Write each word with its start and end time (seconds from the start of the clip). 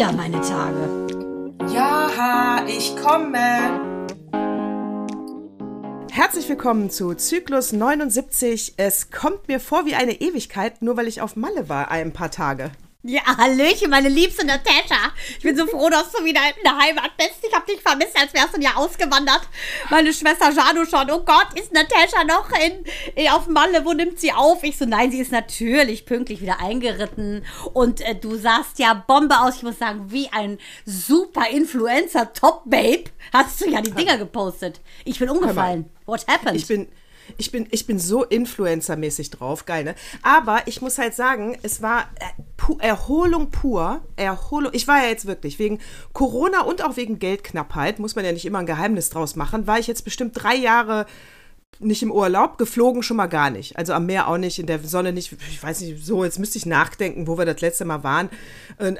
wieder 0.00 0.12
meine 0.12 0.40
Tage. 0.40 1.06
Ja, 1.74 2.64
ich 2.66 2.96
komme. 2.96 3.36
Herzlich 6.10 6.48
willkommen 6.48 6.88
zu 6.88 7.12
Zyklus 7.12 7.72
79. 7.72 8.76
Es 8.78 9.10
kommt 9.10 9.48
mir 9.48 9.60
vor 9.60 9.84
wie 9.84 9.94
eine 9.94 10.18
Ewigkeit, 10.22 10.80
nur 10.80 10.96
weil 10.96 11.06
ich 11.06 11.20
auf 11.20 11.36
Malle 11.36 11.68
war 11.68 11.90
ein 11.90 12.14
paar 12.14 12.30
Tage. 12.30 12.70
Ja, 13.02 13.22
Hallöchen, 13.24 13.88
meine 13.88 14.10
liebste 14.10 14.44
Natascha. 14.44 15.12
Ich 15.38 15.42
bin 15.42 15.56
so 15.56 15.66
froh, 15.66 15.88
dass 15.88 16.12
du 16.12 16.22
wieder 16.22 16.42
in 16.54 16.62
der 16.62 16.76
Heimat 16.76 17.16
bist. 17.16 17.38
Ich 17.48 17.54
hab 17.54 17.66
dich 17.66 17.80
vermisst, 17.80 18.14
als 18.14 18.34
wärst 18.34 18.52
du 18.52 18.58
ein 18.58 18.62
Jahr 18.62 18.76
ausgewandert. 18.76 19.40
Meine 19.88 20.12
Schwester 20.12 20.50
Janu 20.50 20.84
schon. 20.84 21.10
Oh 21.10 21.24
Gott, 21.24 21.46
ist 21.58 21.72
Natascha 21.72 22.24
noch 22.24 22.50
in, 22.50 22.84
in, 23.14 23.30
auf 23.30 23.46
Malle? 23.46 23.86
Wo 23.86 23.94
nimmt 23.94 24.20
sie 24.20 24.34
auf? 24.34 24.62
Ich 24.64 24.76
so, 24.76 24.84
nein, 24.84 25.10
sie 25.10 25.20
ist 25.20 25.32
natürlich 25.32 26.04
pünktlich 26.04 26.42
wieder 26.42 26.60
eingeritten. 26.60 27.42
Und 27.72 28.02
äh, 28.02 28.14
du 28.14 28.36
sahst 28.36 28.78
ja 28.78 28.92
Bombe 28.92 29.40
aus. 29.40 29.56
Ich 29.56 29.62
muss 29.62 29.78
sagen, 29.78 30.12
wie 30.12 30.28
ein 30.32 30.58
super 30.84 31.48
Influencer, 31.48 32.34
Top-Babe. 32.34 33.04
Hast 33.32 33.62
du 33.62 33.70
ja 33.70 33.80
die 33.80 33.92
Dinger 33.92 34.18
gepostet. 34.18 34.82
Ich 35.06 35.18
bin 35.18 35.30
umgefallen. 35.30 35.88
What 36.04 36.26
happened? 36.28 36.56
Ich 36.56 36.66
bin, 36.66 36.86
ich 37.38 37.50
bin, 37.50 37.66
ich 37.70 37.86
bin 37.86 37.98
so 37.98 38.24
Influencer-mäßig 38.24 39.30
drauf, 39.30 39.66
geil, 39.66 39.84
ne? 39.84 39.94
Aber 40.22 40.62
ich 40.66 40.80
muss 40.82 40.98
halt 40.98 41.14
sagen, 41.14 41.56
es 41.62 41.82
war 41.82 42.08
äh, 42.16 42.86
Erholung 42.86 43.50
pur. 43.50 44.00
Erholung. 44.16 44.72
Ich 44.74 44.86
war 44.86 45.02
ja 45.02 45.08
jetzt 45.08 45.26
wirklich 45.26 45.58
wegen 45.58 45.80
Corona 46.12 46.62
und 46.62 46.84
auch 46.84 46.96
wegen 46.96 47.18
Geldknappheit, 47.18 47.98
muss 47.98 48.16
man 48.16 48.24
ja 48.24 48.32
nicht 48.32 48.44
immer 48.44 48.58
ein 48.58 48.66
Geheimnis 48.66 49.10
draus 49.10 49.36
machen, 49.36 49.66
war 49.66 49.78
ich 49.78 49.86
jetzt 49.86 50.04
bestimmt 50.04 50.32
drei 50.34 50.54
Jahre 50.54 51.06
nicht 51.80 52.02
im 52.02 52.12
Urlaub, 52.12 52.58
geflogen 52.58 53.02
schon 53.02 53.16
mal 53.16 53.26
gar 53.26 53.48
nicht. 53.48 53.78
Also 53.78 53.94
am 53.94 54.06
Meer 54.06 54.28
auch 54.28 54.36
nicht, 54.36 54.58
in 54.58 54.66
der 54.66 54.80
Sonne 54.80 55.12
nicht. 55.12 55.34
Ich 55.50 55.62
weiß 55.62 55.80
nicht, 55.80 56.04
so, 56.04 56.24
jetzt 56.24 56.38
müsste 56.38 56.58
ich 56.58 56.66
nachdenken, 56.66 57.26
wo 57.26 57.38
wir 57.38 57.46
das 57.46 57.62
letzte 57.62 57.86
Mal 57.86 58.04
waren. 58.04 58.28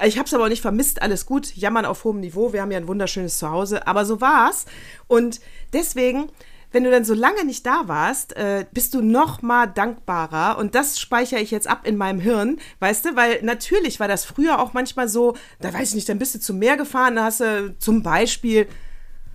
Ich 0.04 0.18
habe 0.18 0.26
es 0.26 0.34
aber 0.34 0.44
auch 0.44 0.48
nicht 0.48 0.62
vermisst, 0.62 1.02
alles 1.02 1.26
gut. 1.26 1.54
Jammern 1.54 1.84
auf 1.84 2.04
hohem 2.04 2.20
Niveau. 2.20 2.54
Wir 2.54 2.62
haben 2.62 2.70
ja 2.70 2.78
ein 2.78 2.88
wunderschönes 2.88 3.38
Zuhause. 3.38 3.86
Aber 3.86 4.06
so 4.06 4.22
war's. 4.22 4.64
Und 5.08 5.40
deswegen 5.74 6.30
wenn 6.72 6.84
du 6.84 6.90
dann 6.90 7.04
so 7.04 7.14
lange 7.14 7.44
nicht 7.44 7.66
da 7.66 7.82
warst, 7.86 8.36
äh, 8.36 8.64
bist 8.72 8.94
du 8.94 9.02
noch 9.02 9.42
mal 9.42 9.66
dankbarer. 9.66 10.58
Und 10.58 10.74
das 10.74 11.00
speichere 11.00 11.40
ich 11.40 11.50
jetzt 11.50 11.66
ab 11.66 11.86
in 11.86 11.96
meinem 11.96 12.20
Hirn, 12.20 12.58
weißt 12.78 13.04
du? 13.06 13.16
Weil 13.16 13.42
natürlich 13.42 14.00
war 14.00 14.08
das 14.08 14.24
früher 14.24 14.60
auch 14.60 14.72
manchmal 14.72 15.08
so, 15.08 15.36
da 15.60 15.72
weiß 15.72 15.90
ich 15.90 15.94
nicht, 15.96 16.08
dann 16.08 16.18
bist 16.18 16.34
du 16.34 16.40
zum 16.40 16.58
Meer 16.58 16.76
gefahren, 16.76 17.16
da 17.16 17.24
hast 17.24 17.40
du 17.40 17.74
zum 17.78 18.02
Beispiel, 18.02 18.66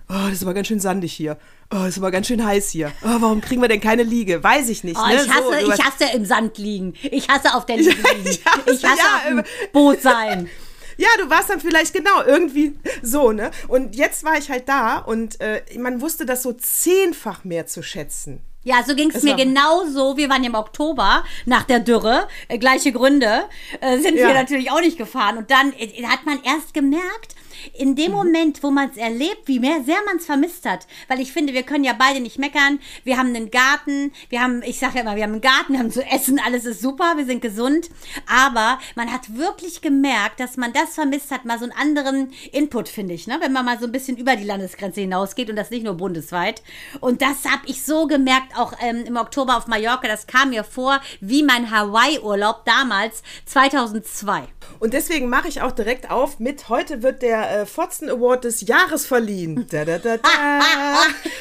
oh, 0.08 0.14
das 0.24 0.34
ist 0.34 0.42
aber 0.42 0.54
ganz 0.54 0.68
schön 0.68 0.80
sandig 0.80 1.12
hier. 1.12 1.36
Oh, 1.72 1.78
das 1.78 1.88
ist 1.88 1.98
aber 1.98 2.12
ganz 2.12 2.28
schön 2.28 2.44
heiß 2.44 2.70
hier. 2.70 2.92
Oh, 3.02 3.16
warum 3.18 3.40
kriegen 3.40 3.60
wir 3.60 3.68
denn 3.68 3.80
keine 3.80 4.04
Liege? 4.04 4.42
Weiß 4.42 4.68
ich 4.68 4.84
nicht. 4.84 4.96
Oh, 4.96 5.06
ne? 5.06 5.14
ich, 5.16 5.28
hasse, 5.28 5.42
so, 5.66 5.72
ich 5.72 5.84
hasse 5.84 6.16
im 6.16 6.24
Sand 6.24 6.58
liegen. 6.58 6.94
Ich 7.02 7.28
hasse 7.28 7.54
auf 7.54 7.66
der 7.66 7.76
Liege 7.78 7.90
liegen. 7.90 8.28
Ich 8.30 8.44
hasse- 8.46 8.70
ich 8.70 8.84
hasse 8.84 8.98
ja, 8.98 9.16
auf 9.16 9.26
dem 9.28 9.42
Boot 9.72 10.00
sein. 10.00 10.48
Ja, 10.98 11.08
du 11.18 11.28
warst 11.30 11.50
dann 11.50 11.60
vielleicht 11.60 11.92
genau 11.92 12.22
irgendwie 12.26 12.78
so, 13.02 13.32
ne? 13.32 13.50
Und 13.68 13.94
jetzt 13.96 14.24
war 14.24 14.38
ich 14.38 14.50
halt 14.50 14.68
da 14.68 14.98
und 14.98 15.40
äh, 15.40 15.62
man 15.78 16.00
wusste 16.00 16.24
das 16.26 16.42
so 16.42 16.52
zehnfach 16.52 17.44
mehr 17.44 17.66
zu 17.66 17.82
schätzen. 17.82 18.40
Ja, 18.64 18.82
so 18.84 18.96
ging 18.96 19.10
es 19.14 19.22
mir 19.22 19.36
genauso. 19.36 20.16
Wir 20.16 20.28
waren 20.28 20.42
im 20.42 20.56
Oktober 20.56 21.22
nach 21.44 21.62
der 21.62 21.78
Dürre, 21.78 22.26
äh, 22.48 22.58
gleiche 22.58 22.90
Gründe, 22.90 23.44
äh, 23.80 23.98
sind 23.98 24.16
wir 24.16 24.22
Ja. 24.28 24.34
natürlich 24.34 24.72
auch 24.72 24.80
nicht 24.80 24.98
gefahren. 24.98 25.38
Und 25.38 25.52
dann 25.52 25.72
äh, 25.78 26.02
hat 26.04 26.26
man 26.26 26.42
erst 26.42 26.74
gemerkt, 26.74 27.36
in 27.74 27.90
Mhm. 27.90 27.96
dem 27.96 28.12
Moment, 28.12 28.62
wo 28.62 28.70
man 28.70 28.90
es 28.90 28.96
erlebt, 28.96 29.42
wie 29.46 29.60
mehr, 29.60 29.82
sehr 29.84 29.98
man 30.06 30.16
es 30.16 30.26
vermisst 30.26 30.66
hat. 30.66 30.86
Weil 31.08 31.20
ich 31.20 31.32
finde, 31.32 31.52
wir 31.52 31.62
können 31.62 31.84
ja 31.84 31.94
beide 31.98 32.20
nicht 32.20 32.38
meckern. 32.38 32.78
Wir 33.04 33.16
haben 33.18 33.34
einen 33.34 33.50
Garten, 33.50 34.12
wir 34.28 34.42
haben, 34.42 34.62
ich 34.62 34.78
sage 34.78 34.96
ja 34.96 35.00
immer, 35.02 35.16
wir 35.16 35.22
haben 35.24 35.32
einen 35.32 35.40
Garten, 35.40 35.72
wir 35.72 35.78
haben 35.80 35.90
zu 35.90 36.04
essen, 36.04 36.40
alles 36.44 36.64
ist 36.64 36.80
super, 36.80 37.14
wir 37.16 37.24
sind 37.26 37.40
gesund. 37.42 37.90
Aber 38.28 38.78
man 38.94 39.12
hat 39.12 39.36
wirklich 39.36 39.80
gemerkt, 39.82 40.40
dass 40.40 40.56
man 40.56 40.72
das 40.72 40.94
vermisst 40.94 41.30
hat, 41.30 41.44
mal 41.44 41.58
so 41.58 41.64
einen 41.64 41.72
anderen 41.72 42.32
Input, 42.52 42.88
finde 42.88 43.14
ich, 43.14 43.26
ne? 43.26 43.38
wenn 43.40 43.52
man 43.52 43.64
mal 43.64 43.78
so 43.78 43.86
ein 43.86 43.92
bisschen 43.92 44.16
über 44.16 44.36
die 44.36 44.44
Landesgrenze 44.44 45.00
hinausgeht 45.00 45.50
und 45.50 45.56
das 45.56 45.70
nicht 45.70 45.84
nur 45.84 45.94
bundesweit. 45.94 46.62
Und 47.00 47.22
das 47.22 47.44
habe 47.44 47.62
ich 47.66 47.82
so 47.82 48.06
gemerkt, 48.06 48.56
auch 48.58 48.72
ähm, 48.80 49.04
im 49.06 49.16
Oktober 49.16 49.56
auf 49.56 49.66
Mallorca, 49.66 50.08
das 50.08 50.26
kam 50.26 50.50
mir 50.50 50.64
vor 50.64 51.00
wie 51.20 51.42
mein 51.42 51.70
Hawaii-Urlaub 51.70 52.64
damals, 52.64 53.22
2002. 53.46 54.42
Und 54.78 54.92
deswegen 54.92 55.28
mache 55.28 55.48
ich 55.48 55.62
auch 55.62 55.72
direkt 55.72 56.10
auf 56.10 56.38
mit, 56.38 56.68
heute 56.68 57.02
wird 57.02 57.22
der 57.22 57.55
äh, 57.56 57.66
Fotzen 57.66 58.10
Award 58.10 58.44
des 58.44 58.60
Jahres 58.62 59.06
verliehen. 59.06 59.66
Da, 59.76 59.84
da, 59.84 59.98
da, 59.98 60.16
da. 60.16 60.28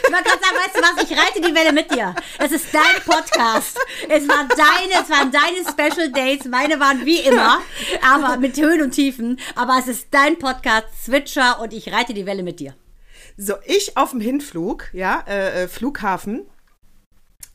Ich 0.03 0.11
wollte 0.11 0.23
gerade 0.23 0.41
sagen, 0.41 0.57
weißt 0.57 0.75
du 0.75 0.81
was, 0.81 1.03
ich 1.03 1.17
reite 1.17 1.41
die 1.41 1.55
Welle 1.55 1.71
mit 1.73 1.91
dir. 1.93 2.15
Es 2.39 2.51
ist 2.51 2.65
dein 2.73 3.01
Podcast. 3.05 3.77
Es, 4.09 4.27
war 4.27 4.47
deine, 4.47 5.03
es 5.03 5.09
waren 5.09 5.31
deine 5.31 5.63
Special 5.69 6.11
Days. 6.11 6.45
Meine 6.45 6.79
waren 6.79 7.05
wie 7.05 7.19
immer, 7.19 7.59
aber 8.01 8.37
mit 8.37 8.57
Höhen 8.57 8.81
und 8.81 8.91
Tiefen. 8.91 9.39
Aber 9.55 9.77
es 9.79 9.87
ist 9.87 10.07
dein 10.11 10.39
Podcast, 10.39 10.87
Switcher, 11.05 11.59
und 11.61 11.71
ich 11.71 11.93
reite 11.93 12.13
die 12.13 12.25
Welle 12.25 12.43
mit 12.43 12.59
dir. 12.59 12.75
So, 13.37 13.53
ich 13.65 13.95
auf 13.95 14.11
dem 14.11 14.21
Hinflug, 14.21 14.89
ja, 14.93 15.23
äh, 15.27 15.63
äh, 15.63 15.67
Flughafen. 15.67 16.45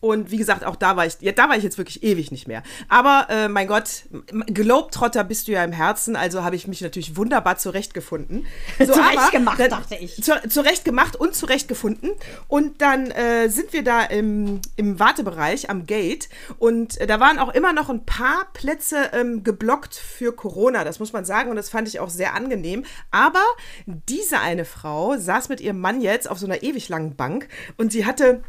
Und 0.00 0.30
wie 0.30 0.38
gesagt, 0.38 0.64
auch 0.64 0.76
da 0.76 0.96
war 0.96 1.04
ich, 1.06 1.14
ja, 1.20 1.32
da 1.32 1.48
war 1.48 1.56
ich 1.56 1.62
jetzt 1.62 1.76
wirklich 1.76 2.02
ewig 2.02 2.30
nicht 2.30 2.48
mehr. 2.48 2.62
Aber 2.88 3.26
äh, 3.28 3.48
mein 3.48 3.66
Gott, 3.66 4.04
Globetrotter 4.46 5.24
bist 5.24 5.46
du 5.46 5.52
ja 5.52 5.62
im 5.62 5.72
Herzen, 5.72 6.16
also 6.16 6.42
habe 6.42 6.56
ich 6.56 6.66
mich 6.66 6.80
natürlich 6.80 7.16
wunderbar 7.16 7.58
zurechtgefunden. 7.58 8.46
So, 8.78 8.94
Zurecht 8.94 9.30
gemacht, 9.30 9.60
dann- 9.60 9.70
dachte 9.70 9.96
ich. 9.96 10.22
Zu, 10.22 10.32
zurecht 10.48 10.84
gemacht 10.86 11.14
und 11.16 11.34
zurechtgefunden. 11.34 12.12
Und 12.48 12.80
dann 12.80 13.10
äh, 13.10 13.48
sind 13.50 13.74
wir 13.74 13.84
da 13.84 14.02
im, 14.04 14.60
im 14.76 14.98
Wartebereich 14.98 15.68
am 15.68 15.84
Gate 15.86 16.28
und 16.58 16.98
äh, 16.98 17.06
da 17.06 17.20
waren 17.20 17.38
auch 17.38 17.50
immer 17.52 17.74
noch 17.74 17.90
ein 17.90 18.06
paar 18.06 18.46
Plätze 18.54 19.10
ähm, 19.12 19.44
geblockt 19.44 19.94
für 19.94 20.32
Corona, 20.32 20.82
das 20.84 20.98
muss 20.98 21.12
man 21.12 21.26
sagen 21.26 21.50
und 21.50 21.56
das 21.56 21.68
fand 21.68 21.88
ich 21.88 22.00
auch 22.00 22.08
sehr 22.08 22.34
angenehm. 22.34 22.84
Aber 23.10 23.42
diese 23.86 24.40
eine 24.40 24.64
Frau 24.64 25.16
saß 25.18 25.50
mit 25.50 25.60
ihrem 25.60 25.80
Mann 25.80 26.00
jetzt 26.00 26.30
auf 26.30 26.38
so 26.38 26.46
einer 26.46 26.62
ewig 26.62 26.88
langen 26.88 27.16
Bank 27.16 27.48
und 27.76 27.92
sie 27.92 28.06
hatte 28.06 28.42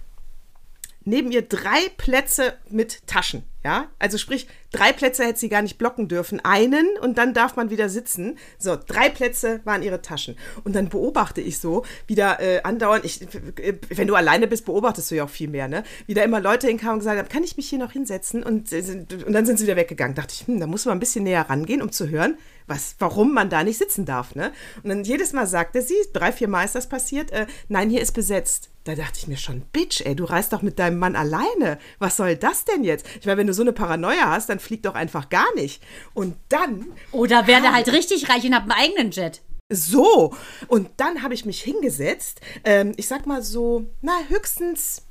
neben 1.03 1.31
ihr 1.31 1.41
drei 1.41 1.89
Plätze 1.97 2.53
mit 2.69 3.07
Taschen. 3.07 3.43
Ja, 3.63 3.89
also 3.99 4.17
sprich, 4.17 4.47
drei 4.71 4.91
Plätze 4.91 5.23
hätte 5.23 5.39
sie 5.39 5.47
gar 5.47 5.61
nicht 5.61 5.77
blocken 5.77 6.07
dürfen. 6.07 6.39
Einen 6.43 6.87
und 6.99 7.19
dann 7.19 7.35
darf 7.35 7.55
man 7.55 7.69
wieder 7.69 7.89
sitzen. 7.89 8.39
So, 8.57 8.75
drei 8.75 9.09
Plätze 9.09 9.61
waren 9.65 9.83
ihre 9.83 10.01
Taschen. 10.01 10.35
Und 10.63 10.75
dann 10.75 10.89
beobachte 10.89 11.41
ich 11.41 11.59
so, 11.59 11.85
wieder 12.07 12.39
äh, 12.39 12.63
andauernd, 12.63 13.05
ich, 13.05 13.21
äh, 13.21 13.75
wenn 13.89 14.07
du 14.07 14.15
alleine 14.15 14.47
bist, 14.47 14.65
beobachtest 14.65 15.11
du 15.11 15.15
ja 15.15 15.25
auch 15.25 15.29
viel 15.29 15.47
mehr, 15.47 15.67
ne? 15.67 15.83
Wieder 16.07 16.23
immer 16.23 16.41
Leute 16.41 16.67
hinkamen 16.67 16.93
und 16.95 16.99
gesagt 16.99 17.19
haben, 17.19 17.29
kann 17.29 17.43
ich 17.43 17.55
mich 17.55 17.69
hier 17.69 17.77
noch 17.77 17.91
hinsetzen? 17.91 18.41
Und, 18.41 18.73
äh, 18.73 19.05
und 19.27 19.31
dann 19.31 19.45
sind 19.45 19.59
sie 19.59 19.65
wieder 19.65 19.75
weggegangen. 19.75 20.15
Dachte 20.15 20.33
ich, 20.33 20.47
hm, 20.47 20.59
da 20.59 20.65
muss 20.65 20.85
man 20.85 20.97
ein 20.97 20.99
bisschen 20.99 21.23
näher 21.23 21.47
rangehen, 21.47 21.83
um 21.83 21.91
zu 21.91 22.09
hören, 22.09 22.39
was, 22.71 22.95
warum 22.97 23.33
man 23.33 23.49
da 23.49 23.63
nicht 23.63 23.77
sitzen 23.77 24.05
darf, 24.05 24.33
ne? 24.33 24.51
Und 24.81 24.89
dann 24.89 25.03
jedes 25.03 25.33
Mal 25.33 25.45
sagte 25.45 25.81
sie, 25.81 25.97
drei, 26.13 26.31
vier 26.31 26.47
Mal 26.47 26.63
ist 26.63 26.73
das 26.73 26.89
passiert, 26.89 27.29
äh, 27.31 27.45
nein, 27.67 27.89
hier 27.91 28.01
ist 28.01 28.13
besetzt. 28.13 28.69
Da 28.85 28.95
dachte 28.95 29.19
ich 29.19 29.27
mir 29.27 29.37
schon, 29.37 29.61
Bitch, 29.73 30.01
ey, 30.01 30.15
du 30.15 30.23
reist 30.23 30.53
doch 30.53 30.63
mit 30.63 30.79
deinem 30.79 30.97
Mann 30.97 31.15
alleine. 31.15 31.77
Was 31.99 32.17
soll 32.17 32.35
das 32.35 32.65
denn 32.65 32.83
jetzt? 32.83 33.05
Ich 33.19 33.27
meine, 33.27 33.37
wenn 33.37 33.45
du 33.45 33.53
so 33.53 33.61
eine 33.61 33.73
Paranoia 33.73 34.31
hast, 34.31 34.49
dann 34.49 34.59
flieg 34.59 34.81
doch 34.81 34.95
einfach 34.95 35.29
gar 35.29 35.53
nicht. 35.53 35.83
Und 36.15 36.35
dann 36.49 36.85
Oder 37.11 37.45
werde 37.45 37.73
halt 37.73 37.91
richtig 37.91 38.29
reich 38.29 38.43
und 38.45 38.55
hab 38.55 38.63
einen 38.63 38.71
eigenen 38.71 39.11
Jet. 39.11 39.41
so. 39.69 40.33
Und 40.67 40.89
dann 40.97 41.21
habe 41.21 41.35
ich 41.35 41.45
mich 41.45 41.61
hingesetzt, 41.61 42.41
ähm, 42.63 42.93
ich 42.97 43.07
sag 43.07 43.27
mal 43.27 43.43
so, 43.43 43.85
na, 44.01 44.13
höchstens, 44.29 45.03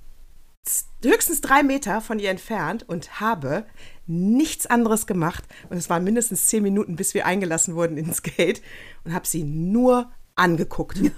höchstens 1.04 1.40
drei 1.40 1.62
Meter 1.62 2.00
von 2.00 2.18
ihr 2.18 2.30
entfernt 2.30 2.88
und 2.88 3.20
habe 3.20 3.66
nichts 4.10 4.66
anderes 4.66 5.06
gemacht. 5.06 5.44
Und 5.68 5.76
es 5.76 5.88
waren 5.88 6.04
mindestens 6.04 6.48
zehn 6.48 6.62
Minuten, 6.62 6.96
bis 6.96 7.14
wir 7.14 7.26
eingelassen 7.26 7.74
wurden 7.76 7.96
ins 7.96 8.22
Gate 8.22 8.60
und 9.04 9.14
habe 9.14 9.26
sie 9.26 9.44
nur 9.44 10.10
angeguckt. 10.34 10.98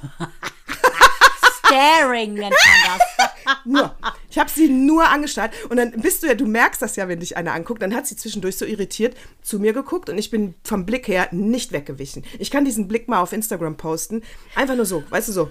Staring 1.67 2.35
nennt 2.35 2.55
man 2.55 2.99
das. 2.99 3.31
Nur. 3.65 3.97
Ich 4.31 4.39
habe 4.39 4.51
sie 4.51 4.69
nur 4.69 5.09
angestarrt 5.09 5.55
und 5.69 5.77
dann 5.77 5.93
bist 5.93 6.23
du 6.23 6.27
ja, 6.27 6.35
du 6.35 6.47
merkst 6.47 6.83
das 6.83 6.97
ja, 6.97 7.09
wenn 7.09 7.21
dich 7.21 7.37
einer 7.37 7.55
anguckt, 7.55 7.83
dann 7.83 7.95
hat 7.95 8.07
sie 8.07 8.17
zwischendurch 8.17 8.57
so 8.57 8.65
irritiert 8.65 9.17
zu 9.43 9.59
mir 9.59 9.73
geguckt 9.73 10.11
und 10.11 10.19
ich 10.19 10.31
bin 10.31 10.55
vom 10.65 10.85
Blick 10.85 11.09
her 11.09 11.29
nicht 11.33 11.73
weggewichen. 11.73 12.25
Ich 12.39 12.51
kann 12.51 12.65
diesen 12.65 12.89
Blick 12.89 13.09
mal 13.09 13.21
auf 13.21 13.33
Instagram 13.33 13.77
posten. 13.77 14.23
Einfach 14.55 14.77
nur 14.77 14.87
so, 14.87 15.03
weißt 15.11 15.29
du 15.29 15.33
so. 15.33 15.51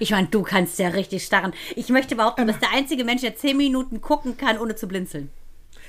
Ich 0.00 0.10
meine, 0.10 0.26
du 0.28 0.42
kannst 0.42 0.78
ja 0.78 0.88
richtig 0.88 1.24
starren. 1.24 1.52
Ich 1.76 1.88
möchte 1.88 2.16
behaupten, 2.16 2.42
du 2.42 2.46
bist 2.48 2.62
der 2.62 2.72
einzige 2.72 3.04
Mensch, 3.04 3.20
der 3.22 3.36
zehn 3.36 3.56
Minuten 3.56 4.00
gucken 4.00 4.36
kann, 4.36 4.58
ohne 4.58 4.74
zu 4.74 4.88
blinzeln. 4.88 5.30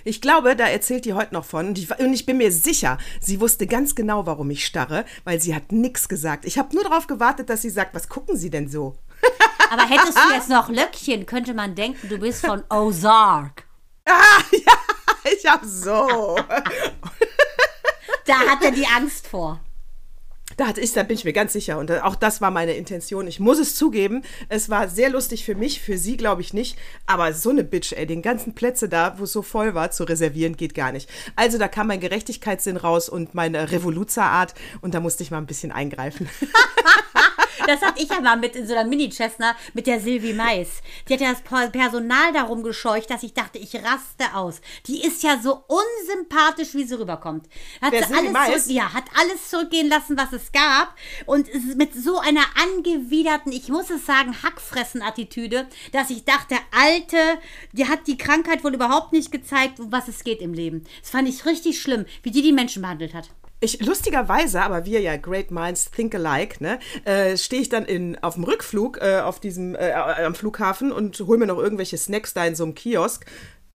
Ich 0.04 0.22
glaube, 0.22 0.56
da 0.56 0.68
erzählt 0.68 1.06
die 1.06 1.14
heute 1.14 1.34
noch 1.34 1.46
von. 1.46 1.68
Und 1.70 1.78
ich, 1.78 1.90
und 2.00 2.14
ich 2.14 2.26
bin 2.26 2.38
mir 2.38 2.52
sicher, 2.52 2.98
sie 3.20 3.40
wusste 3.40 3.68
ganz 3.68 3.96
genau, 3.96 4.26
warum 4.26 4.50
ich 4.50 4.66
starre, 4.66 5.06
weil 5.24 5.40
sie 5.40 5.56
hat 5.56 5.72
nichts 5.72 6.10
gesagt. 6.10 6.46
Ich 6.46 6.58
habe 6.58 6.74
nur 6.76 6.84
darauf 6.84 7.08
gewartet, 7.08 7.50
dass 7.50 7.62
sie 7.62 7.70
sagt, 7.70 7.94
was 7.94 8.10
gucken 8.10 8.38
Sie 8.38 8.50
denn 8.50 8.70
so? 8.70 8.96
Aber 9.70 9.88
hättest 9.88 10.18
du 10.18 10.34
jetzt 10.34 10.50
noch 10.50 10.70
Löckchen, 10.70 11.26
könnte 11.26 11.54
man 11.54 11.76
denken, 11.76 12.10
du 12.10 12.18
bist 12.18 12.46
von 12.46 12.64
Ozark. 12.70 13.66
Ah, 14.06 14.42
ja, 14.52 15.32
ich 15.32 15.46
habe 15.46 15.68
so. 15.68 16.38
Da 18.28 18.36
hat 18.36 18.64
er 18.64 18.72
die 18.72 18.86
Angst 18.86 19.28
vor. 19.28 19.60
Da, 20.62 20.68
hatte 20.68 20.82
ich, 20.82 20.94
da 20.94 21.02
bin 21.02 21.16
ich 21.16 21.26
mir 21.26 21.34
ganz 21.34 21.54
sicher. 21.54 21.80
Und 21.80 21.90
äh, 21.90 22.02
auch 22.04 22.14
das 22.14 22.40
war 22.40 22.52
meine 22.52 22.74
Intention. 22.74 23.26
Ich 23.26 23.40
muss 23.40 23.58
es 23.58 23.74
zugeben. 23.74 24.22
Es 24.48 24.70
war 24.70 24.90
sehr 24.90 25.10
lustig 25.10 25.44
für 25.44 25.56
mich, 25.56 25.82
für 25.82 25.98
sie 25.98 26.18
glaube 26.18 26.44
ich 26.44 26.54
nicht. 26.54 26.78
Aber 27.08 27.34
so 27.34 27.50
eine 27.50 27.64
Bitch, 27.64 27.94
ey, 27.94 28.06
den 28.06 28.22
ganzen 28.22 28.54
Plätze 28.54 28.88
da, 28.88 29.18
wo 29.18 29.24
es 29.24 29.32
so 29.32 29.42
voll 29.42 29.74
war, 29.74 29.90
zu 29.90 30.04
reservieren, 30.04 30.56
geht 30.56 30.76
gar 30.76 30.92
nicht. 30.92 31.10
Also 31.36 31.58
da 31.58 31.68
kam 31.68 31.88
mein 31.88 32.00
Gerechtigkeitssinn 32.00 32.78
raus 32.78 33.10
und 33.10 33.34
meine 33.34 33.72
Revoluzerart. 33.72 34.54
Und 34.82 34.94
da 34.94 35.00
musste 35.00 35.24
ich 35.24 35.32
mal 35.32 35.40
ein 35.40 35.48
bisschen 35.48 35.72
eingreifen. 35.72 36.30
Das 37.68 37.82
hatte 37.82 38.02
ich 38.02 38.10
ja 38.10 38.22
mal 38.22 38.38
mit 38.38 38.56
in 38.56 38.68
so 38.68 38.74
einer 38.74 38.88
Mini-Cessna 38.88 39.56
mit 39.74 39.88
der 39.88 40.00
Silvi 40.00 40.34
Mais. 40.34 40.82
Die 41.08 41.14
hat 41.14 41.22
ja 41.22 41.34
das 41.34 41.72
Personal 41.72 42.34
darum 42.34 42.64
gescheucht, 42.64 43.10
dass 43.10 43.24
ich 43.24 43.34
dachte, 43.34 43.58
ich 43.58 43.76
raste 43.76 44.36
aus. 44.36 44.62
Die 44.88 45.04
ist 45.04 45.24
ja 45.24 45.40
so 45.42 45.64
unsympathisch, 45.68 46.74
wie 46.74 46.84
sie 46.84 47.00
rüberkommt. 47.00 47.48
Hat 47.82 47.92
Wer, 47.92 48.08
sie 48.08 48.14
Silvi 48.14 48.36
alles 48.36 48.64
zurück, 48.64 48.76
ja, 48.76 48.94
hat 48.94 49.06
alles 49.20 49.50
zurückgehen 49.50 49.90
lassen, 49.90 50.18
was 50.18 50.34
es 50.34 50.52
gab. 50.52 50.96
Und 51.26 51.48
mit 51.76 51.94
so 51.94 52.20
einer 52.20 52.46
angewiderten, 52.62 53.52
ich 53.52 53.70
muss 53.70 53.90
es 53.90 54.06
sagen, 54.06 54.36
Hackfressen-Attitüde, 54.44 55.68
dass 55.92 56.10
ich 56.10 56.26
dachte, 56.26 56.56
Alte, 56.72 57.18
die 57.72 57.88
hat 57.88 58.08
die 58.08 58.18
Krankheit 58.18 58.64
wohl 58.64 58.74
überhaupt 58.74 59.14
nicht 59.14 59.32
gezeigt, 59.32 59.80
um 59.80 59.92
was 59.92 60.08
es 60.08 60.24
geht 60.24 60.42
im 60.42 60.54
Leben. 60.54 60.84
Das 61.02 61.12
fand 61.12 61.28
ich 61.28 61.46
richtig 61.46 61.82
schlimm, 61.82 62.06
wie 62.24 62.32
die 62.32 62.42
die 62.42 62.54
Menschen 62.54 62.82
behandelt 62.82 63.14
hat. 63.14 63.30
Ich, 63.64 63.80
lustigerweise, 63.86 64.64
aber 64.64 64.86
wir 64.86 65.02
ja 65.02 65.18
Great 65.18 65.52
Minds 65.52 65.92
Think 65.92 66.16
Alike, 66.16 66.64
ne, 66.64 66.80
äh, 67.06 67.38
stehe 67.38 67.62
ich 67.62 67.70
dann 67.70 67.86
in, 67.86 68.18
auf 68.24 68.34
dem 68.34 68.44
Rückflug 68.44 68.98
äh, 69.00 69.20
auf 69.20 69.40
diesem, 69.40 69.76
äh, 69.76 69.92
am 69.92 70.34
Flughafen 70.34 70.92
und 70.92 71.20
hole 71.20 71.38
mir 71.38 71.46
noch 71.46 71.60
irgendwelche 71.60 71.98
Snacks 71.98 72.34
da 72.34 72.44
in 72.44 72.56
so 72.56 72.64
einem 72.64 72.74
Kiosk. 72.74 73.26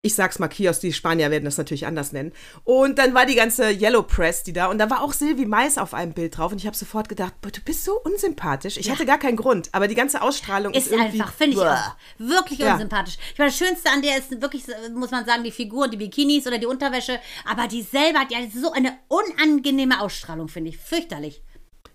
Ich 0.03 0.15
sag's 0.15 0.39
mal 0.39 0.47
Kiosk, 0.49 0.83
die 0.83 0.93
Spanier 0.93 1.31
werden 1.33 1.45
das 1.47 1.59
natürlich 1.59 1.87
anders 1.87 2.13
nennen. 2.13 2.33
Und 2.65 2.99
dann 2.99 3.13
war 3.15 3.27
die 3.27 3.35
ganze 3.35 3.71
Yellow 3.71 4.03
Press, 4.03 4.45
die 4.45 4.53
da, 4.53 4.67
und 4.67 4.79
da 4.79 4.89
war 4.89 5.03
auch 5.03 5.13
Sylvie 5.13 5.47
Mais 5.47 5.79
auf 5.79 5.95
einem 5.95 6.13
Bild 6.13 6.37
drauf. 6.39 6.53
Und 6.53 6.59
ich 6.59 6.67
habe 6.67 6.77
sofort 6.77 7.09
gedacht, 7.09 7.35
du 7.43 7.61
bist 7.65 7.85
so 7.85 8.01
unsympathisch. 8.03 8.77
Ich 8.77 8.91
hatte 8.91 9.05
gar 9.05 9.19
keinen 9.19 9.37
Grund, 9.37 9.69
aber 9.73 9.89
die 9.89 9.95
ganze 9.97 10.23
Ausstrahlung 10.23 10.75
ist, 10.75 10.89
Ist 10.89 10.99
einfach, 11.01 11.33
finde 11.33 11.57
ich 11.57 11.63
auch. 11.63 11.97
Wirklich 12.19 12.61
Ja. 12.61 12.75
unsympathisch. 12.75 13.17
Ich 13.33 13.39
meine, 13.39 13.51
das 13.51 13.59
Schönste 13.59 13.91
an 13.91 14.03
der 14.03 14.19
ist 14.19 14.41
wirklich, 14.41 14.65
muss 14.95 15.11
man 15.11 15.25
sagen, 15.25 15.43
die 15.43 15.51
Figur, 15.51 15.89
die 15.89 15.97
Bikinis 15.97 16.47
oder 16.47 16.59
die 16.59 16.67
Unterwäsche. 16.67 17.19
Aber 17.51 17.67
die 17.67 17.83
selber 17.83 18.21
hat 18.21 18.31
ja 18.31 18.39
so 18.55 18.71
eine 18.73 18.97
unangenehme 19.09 20.01
Ausstrahlung, 20.01 20.49
finde 20.49 20.71
ich. 20.71 20.79
Fürchterlich. 20.79 21.43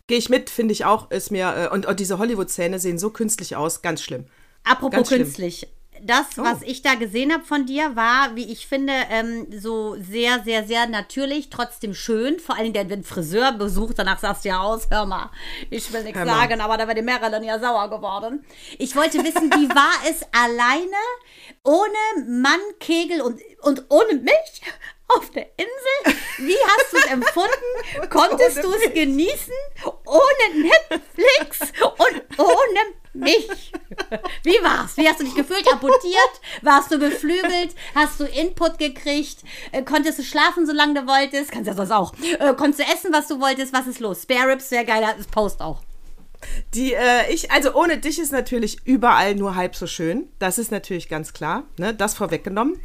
Gehe 0.08 0.18
ich 0.18 0.28
mit, 0.30 0.50
finde 0.50 0.74
ich 0.74 0.84
auch, 0.84 1.10
ist 1.12 1.32
mir, 1.32 1.56
äh, 1.56 1.74
und, 1.74 1.86
und 1.86 2.00
diese 2.02 2.18
Hollywood-Zähne 2.18 2.80
sehen 2.80 2.98
so 3.00 3.12
künstlich 3.12 3.56
aus, 3.56 3.82
ganz 3.82 4.02
schlimm. 4.02 4.26
Apropos 4.64 4.92
Ganz 4.98 5.08
schlimm. 5.08 5.22
künstlich. 5.24 5.68
Das, 6.04 6.26
Oh. 6.38 6.44
was 6.44 6.62
ich 6.64 6.82
da 6.82 6.96
gesehen 6.96 7.32
habe 7.34 7.44
von 7.44 7.66
dir, 7.66 7.96
war, 7.96 8.36
wie 8.36 8.52
ich 8.52 8.68
finde, 8.68 8.94
ähm, 9.10 9.48
so 9.52 9.96
sehr, 10.00 10.42
sehr, 10.44 10.64
sehr 10.66 10.88
natürlich, 10.88 11.50
trotzdem 11.50 11.94
schön. 11.94 12.40
Vor 12.40 12.58
allem, 12.58 12.74
der, 12.74 12.90
wenn 12.90 13.04
Friseur 13.04 13.52
besucht, 13.54 14.00
danach 14.00 14.20
sagst 14.20 14.44
du 14.46 14.50
ja 14.50 14.60
aus, 14.62 14.88
hör 14.90 15.06
mal, 15.06 15.30
ich 15.70 15.92
will 15.94 16.04
nichts 16.04 16.20
sagen, 16.24 16.62
aber 16.62 16.78
da 16.78 16.88
wäre 16.88 16.96
die 16.96 17.02
Marilyn 17.02 17.44
ja 17.44 17.60
sauer 17.60 17.90
geworden. 17.90 18.46
Ich 18.80 18.96
wollte 18.96 19.24
wissen, 19.24 19.52
wie 19.54 19.70
war 19.70 19.94
es 20.10 20.22
alleine, 20.32 20.98
ohne 21.64 22.26
Mann, 22.28 22.60
Kegel 22.80 23.22
und, 23.22 23.40
und 23.62 23.86
ohne 23.90 24.14
mich 24.14 24.62
auf 25.10 25.30
der 25.32 25.48
Insel? 25.58 26.20
Wie 26.38 26.58
hast 26.66 26.94
du 26.94 26.98
es 26.98 27.06
empfunden? 27.06 27.52
Konntest 28.10 28.64
du 28.64 28.72
es 28.74 28.94
genießen? 28.94 29.54
Ohne 30.06 30.70
Netflix 30.90 31.60
und 31.82 32.40
ohne 32.40 32.80
mich. 33.14 33.72
Wie 34.44 34.64
war's? 34.64 34.98
Wie 34.98 35.08
hast 35.08 35.20
du 35.20 35.24
dich 35.24 35.36
gefühlt? 35.36 35.66
Apportiert? 35.72 36.42
Warst 36.62 36.92
du 36.92 36.98
beflügelt? 36.98 37.76
Hast 37.96 38.20
du 38.20 38.26
Input 38.26 38.78
gekriegt? 38.78 39.40
Äh, 39.72 39.84
konntest 39.84 40.20
du 40.20 40.24
schlafen, 40.24 40.66
solange 40.66 41.02
du 41.02 41.08
wolltest? 41.08 41.52
Kannst 41.52 41.68
ja 41.68 41.74
sonst 41.74 41.92
auch. 41.92 42.14
Äh, 42.40 42.54
konntest 42.54 42.80
du 42.80 42.94
essen, 42.94 43.14
was 43.14 43.28
du 43.28 43.40
wolltest? 43.40 43.74
Was 43.74 43.88
ist 43.88 44.00
los? 44.00 44.24
Spare 44.24 44.52
Ribs 44.52 44.72
wäre 44.72 44.86
geiler 44.86 45.16
Post 45.32 45.62
auch. 45.62 45.82
Die, 46.74 46.94
äh, 46.94 47.32
ich, 47.32 47.52
also 47.52 47.74
ohne 47.76 47.98
dich 47.98 48.20
ist 48.20 48.32
natürlich 48.32 48.86
überall 48.86 49.36
nur 49.36 49.56
halb 49.56 49.76
so 49.76 49.88
schön. 49.88 50.28
Das 50.40 50.58
ist 50.58 50.72
natürlich 50.72 51.10
ganz 51.10 51.34
klar. 51.34 51.64
Ne? 51.78 51.94
Das 51.94 52.16
vorweggenommen. 52.16 52.80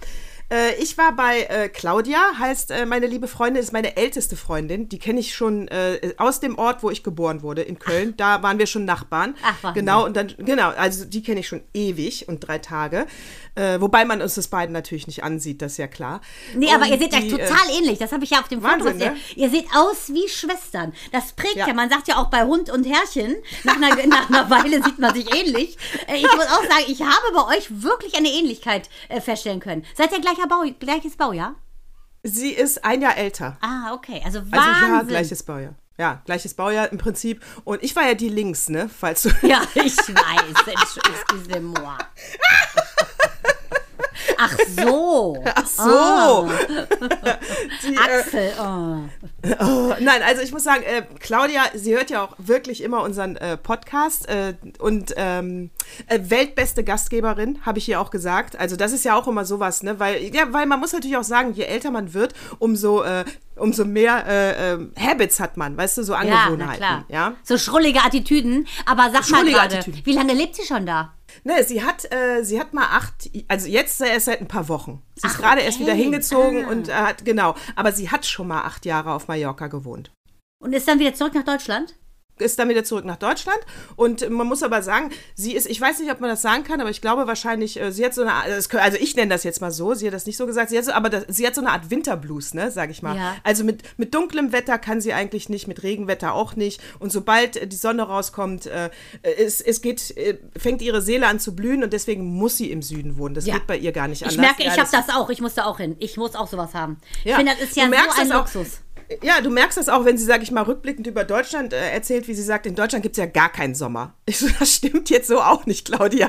Äh, 0.48 0.74
ich 0.80 0.96
war 0.96 1.12
bei 1.16 1.40
äh, 1.42 1.68
Claudia, 1.68 2.18
heißt 2.38 2.70
äh, 2.70 2.86
meine 2.86 3.06
liebe 3.06 3.26
Freundin, 3.26 3.62
ist 3.62 3.72
meine 3.72 3.96
älteste 3.96 4.36
Freundin. 4.36 4.88
Die 4.88 4.98
kenne 4.98 5.18
ich 5.20 5.34
schon 5.34 5.66
äh, 5.68 6.14
aus 6.18 6.38
dem 6.40 6.56
Ort, 6.58 6.82
wo 6.82 6.90
ich 6.90 7.02
geboren 7.02 7.42
wurde, 7.42 7.62
in 7.62 7.78
Köln. 7.78 8.14
Da 8.16 8.42
waren 8.42 8.58
wir 8.58 8.66
schon 8.66 8.84
Nachbarn. 8.84 9.34
Ach, 9.42 9.54
Wahnsinn. 9.62 9.84
genau, 9.84 10.04
und 10.04 10.16
dann, 10.16 10.32
genau, 10.38 10.68
also 10.70 11.04
die 11.04 11.22
kenne 11.22 11.40
ich 11.40 11.48
schon 11.48 11.62
ewig 11.74 12.28
und 12.28 12.40
drei 12.40 12.58
Tage. 12.58 13.06
Äh, 13.56 13.80
wobei 13.80 14.04
man 14.04 14.20
uns 14.20 14.34
das 14.34 14.48
beiden 14.48 14.72
natürlich 14.74 15.06
nicht 15.06 15.24
ansieht, 15.24 15.62
das 15.62 15.72
ist 15.72 15.78
ja 15.78 15.86
klar. 15.86 16.20
Nee, 16.54 16.70
aber 16.72 16.84
Und 16.84 16.90
ihr 16.90 16.98
seht 16.98 17.14
euch 17.14 17.20
die, 17.20 17.30
total 17.30 17.70
ähnlich. 17.76 17.98
Das 17.98 18.12
habe 18.12 18.22
ich 18.22 18.30
ja 18.30 18.40
auf 18.40 18.48
dem 18.48 18.60
Foto 18.60 18.72
Wahnsinn, 18.74 18.92
gesehen. 18.98 19.14
ne? 19.14 19.18
Ihr 19.34 19.50
seht 19.50 19.66
aus 19.74 20.10
wie 20.12 20.28
Schwestern. 20.28 20.92
Das 21.10 21.32
prägt 21.32 21.56
ja. 21.56 21.66
Ja. 21.66 21.74
Man 21.74 21.88
sagt 21.88 22.06
ja 22.06 22.16
auch 22.18 22.28
bei 22.28 22.44
Hund 22.44 22.68
und 22.70 22.84
Herrchen, 22.84 23.34
nach 23.64 23.76
einer, 23.76 23.96
nach 24.06 24.28
einer 24.28 24.50
Weile 24.50 24.82
sieht 24.84 24.98
man 24.98 25.14
sich 25.14 25.26
ähnlich. 25.34 25.76
Äh, 26.06 26.16
Ich 26.18 26.22
muss 26.22 26.44
auch 26.46 26.62
sagen, 26.62 26.84
ich 26.86 27.00
habe 27.00 27.32
bei 27.34 27.56
euch 27.56 27.82
wirklich 27.82 28.14
eine 28.14 28.28
Ähnlichkeit 28.28 28.90
äh, 29.08 29.20
feststellen 29.22 29.60
können. 29.60 29.86
Seid 29.96 30.12
ihr 30.12 30.20
gleicher 30.36 30.48
Bau, 30.48 30.64
gleiches 30.78 31.16
Baujahr? 31.16 31.54
Sie 32.22 32.50
ist 32.50 32.84
ein 32.84 33.02
Jahr 33.02 33.16
älter. 33.16 33.56
Ah, 33.60 33.92
okay. 33.94 34.20
Also 34.24 34.40
Also 34.40 34.52
Wahnsinn. 34.52 34.88
ja, 34.88 35.02
gleiches 35.02 35.42
Baujahr. 35.42 35.74
Ja, 35.98 36.20
gleiches 36.26 36.54
Baujahr 36.54 36.92
im 36.92 36.98
Prinzip. 36.98 37.42
Und 37.64 37.82
ich 37.82 37.96
war 37.96 38.06
ja 38.06 38.14
die 38.14 38.28
links, 38.28 38.68
ne? 38.68 38.88
Falls 38.88 39.22
du. 39.22 39.30
Ja, 39.46 39.62
ich 39.74 39.96
weiß. 39.96 40.66
Excusez-moi. 40.66 41.96
Ach 44.38 44.56
so. 44.66 45.42
Ach 45.54 45.66
so. 45.66 45.82
Ah, 45.82 46.48
Die, 47.82 47.94
äh, 47.94 47.98
Axel. 47.98 48.52
Oh. 48.60 48.98
Oh, 49.60 49.94
nein, 50.00 50.22
also 50.26 50.42
ich 50.42 50.52
muss 50.52 50.64
sagen, 50.64 50.82
äh, 50.82 51.02
Claudia, 51.20 51.62
sie 51.74 51.94
hört 51.94 52.10
ja 52.10 52.22
auch 52.24 52.34
wirklich 52.38 52.82
immer 52.82 53.02
unseren 53.02 53.36
äh, 53.36 53.56
Podcast 53.56 54.28
äh, 54.28 54.54
und 54.78 55.14
ähm, 55.16 55.70
äh, 56.08 56.18
weltbeste 56.24 56.82
Gastgeberin, 56.84 57.60
habe 57.64 57.78
ich 57.78 57.84
hier 57.84 58.00
auch 58.00 58.10
gesagt. 58.10 58.58
Also 58.58 58.76
das 58.76 58.92
ist 58.92 59.04
ja 59.04 59.14
auch 59.14 59.28
immer 59.28 59.44
sowas, 59.44 59.82
ne? 59.82 59.98
Weil, 60.00 60.22
ja, 60.34 60.52
weil 60.52 60.66
man 60.66 60.80
muss 60.80 60.92
natürlich 60.92 61.16
auch 61.16 61.22
sagen, 61.24 61.52
je 61.54 61.64
älter 61.64 61.90
man 61.90 62.12
wird, 62.12 62.34
umso, 62.58 63.02
äh, 63.02 63.24
umso 63.56 63.84
mehr 63.84 64.24
äh, 64.26 64.72
ähm, 64.72 64.92
Habits 64.98 65.38
hat 65.40 65.56
man, 65.56 65.76
weißt 65.76 65.98
du, 65.98 66.02
so 66.02 66.12
Ja, 66.14 66.24
na 66.24 66.42
Angewohnheiten. 66.44 66.76
klar. 66.78 67.04
Ja, 67.08 67.34
So 67.42 67.56
schrullige 67.56 68.00
Attitüden. 68.02 68.66
Aber 68.84 69.10
sag 69.12 69.30
mal 69.30 69.44
gerade, 69.44 69.80
wie 70.04 70.12
lange 70.12 70.34
lebt 70.34 70.56
sie 70.56 70.64
schon 70.66 70.86
da? 70.86 71.12
Ne, 71.44 71.62
sie 71.64 71.82
hat, 71.82 72.10
äh, 72.12 72.42
sie 72.42 72.58
hat 72.60 72.74
mal 72.74 72.86
acht, 72.90 73.30
also 73.48 73.68
jetzt 73.68 74.00
erst 74.00 74.26
seit 74.26 74.40
ein 74.40 74.48
paar 74.48 74.68
Wochen. 74.68 75.02
Sie 75.16 75.26
ist 75.26 75.34
Ach, 75.34 75.40
gerade 75.40 75.60
erst 75.62 75.76
okay. 75.78 75.86
wieder 75.86 75.94
hingezogen 75.94 76.64
Ah. 76.64 76.68
und 76.70 76.88
äh, 76.88 76.92
hat, 76.92 77.24
genau, 77.24 77.54
aber 77.74 77.92
sie 77.92 78.10
hat 78.10 78.26
schon 78.26 78.48
mal 78.48 78.62
acht 78.62 78.84
Jahre 78.86 79.12
auf 79.12 79.28
Mallorca 79.28 79.66
gewohnt. 79.68 80.10
Und 80.62 80.72
ist 80.72 80.88
dann 80.88 80.98
wieder 80.98 81.14
zurück 81.14 81.34
nach 81.34 81.44
Deutschland? 81.44 81.94
Ist 82.38 82.58
dann 82.58 82.68
wieder 82.68 82.84
zurück 82.84 83.04
nach 83.04 83.16
Deutschland 83.16 83.58
und 83.96 84.28
man 84.30 84.46
muss 84.46 84.62
aber 84.62 84.82
sagen, 84.82 85.10
sie 85.34 85.54
ist, 85.54 85.66
ich 85.66 85.80
weiß 85.80 86.00
nicht, 86.00 86.10
ob 86.10 86.20
man 86.20 86.28
das 86.30 86.42
sagen 86.42 86.64
kann, 86.64 86.80
aber 86.80 86.90
ich 86.90 87.00
glaube 87.00 87.26
wahrscheinlich, 87.26 87.80
äh, 87.80 87.90
sie 87.92 88.04
hat 88.04 88.14
so 88.14 88.22
eine, 88.22 88.32
Art- 88.34 88.46
also 88.74 88.98
ich 89.00 89.16
nenne 89.16 89.30
das 89.30 89.42
jetzt 89.44 89.60
mal 89.60 89.70
so, 89.70 89.94
sie 89.94 90.06
hat 90.06 90.14
das 90.14 90.26
nicht 90.26 90.36
so 90.36 90.46
gesagt, 90.46 90.70
sie 90.70 90.78
hat 90.78 90.84
so, 90.84 90.92
aber 90.92 91.08
das, 91.08 91.24
sie 91.28 91.46
hat 91.46 91.54
so 91.54 91.60
eine 91.62 91.70
Art 91.70 91.90
Winterblues, 91.90 92.52
ne, 92.54 92.70
sag 92.70 92.90
ich 92.90 93.02
mal. 93.02 93.16
Ja. 93.16 93.36
Also 93.42 93.64
mit, 93.64 93.82
mit 93.98 94.14
dunklem 94.14 94.52
Wetter 94.52 94.78
kann 94.78 95.00
sie 95.00 95.12
eigentlich 95.14 95.48
nicht, 95.48 95.66
mit 95.66 95.82
Regenwetter 95.82 96.34
auch 96.34 96.56
nicht 96.56 96.80
und 96.98 97.10
sobald 97.10 97.56
äh, 97.56 97.66
die 97.66 97.76
Sonne 97.76 98.02
rauskommt, 98.02 98.66
äh, 98.66 98.90
es, 99.22 99.60
es 99.60 99.80
geht, 99.80 100.16
äh, 100.16 100.38
fängt 100.58 100.82
ihre 100.82 101.00
Seele 101.02 101.26
an 101.28 101.40
zu 101.40 101.56
blühen 101.56 101.82
und 101.82 101.92
deswegen 101.92 102.24
muss 102.24 102.56
sie 102.58 102.70
im 102.70 102.82
Süden 102.82 103.16
wohnen. 103.18 103.34
Das 103.34 103.46
Ja. 103.46 103.54
geht 103.54 103.66
bei 103.66 103.78
ihr 103.78 103.92
gar 103.92 104.08
nicht 104.08 104.22
anders. 104.22 104.34
Ich 104.34 104.40
merke, 104.40 104.62
ich 104.62 104.78
habe 104.78 104.88
das 104.90 105.08
auch. 105.14 105.30
Ich 105.30 105.40
muss 105.40 105.54
da 105.54 105.64
auch 105.64 105.78
hin. 105.78 105.96
Ich 106.00 106.16
muss 106.16 106.34
auch 106.34 106.48
sowas 106.48 106.74
haben. 106.74 106.98
Ich 107.20 107.30
Ja. 107.30 107.36
finde, 107.36 107.52
das 107.58 107.70
ist 107.70 107.76
ja 107.76 107.84
Du 107.84 107.90
merkst 107.90 108.16
so 108.16 108.22
ein 108.22 108.28
das 108.28 108.36
auch. 108.56 108.85
Ja, 109.22 109.40
du 109.40 109.50
merkst 109.50 109.78
das 109.78 109.88
auch, 109.88 110.04
wenn 110.04 110.18
sie, 110.18 110.24
sag 110.24 110.42
ich 110.42 110.50
mal, 110.50 110.62
rückblickend 110.62 111.06
über 111.06 111.24
Deutschland 111.24 111.72
äh, 111.72 111.90
erzählt, 111.90 112.26
wie 112.28 112.34
sie 112.34 112.42
sagt, 112.42 112.66
in 112.66 112.74
Deutschland 112.74 113.02
gibt 113.02 113.14
es 113.16 113.18
ja 113.18 113.26
gar 113.26 113.50
keinen 113.50 113.74
Sommer. 113.74 114.14
Ich 114.28 114.38
so, 114.40 114.48
das 114.58 114.74
stimmt 114.74 115.08
jetzt 115.08 115.28
so 115.28 115.40
auch 115.40 115.66
nicht, 115.66 115.86
Claudia. 115.86 116.28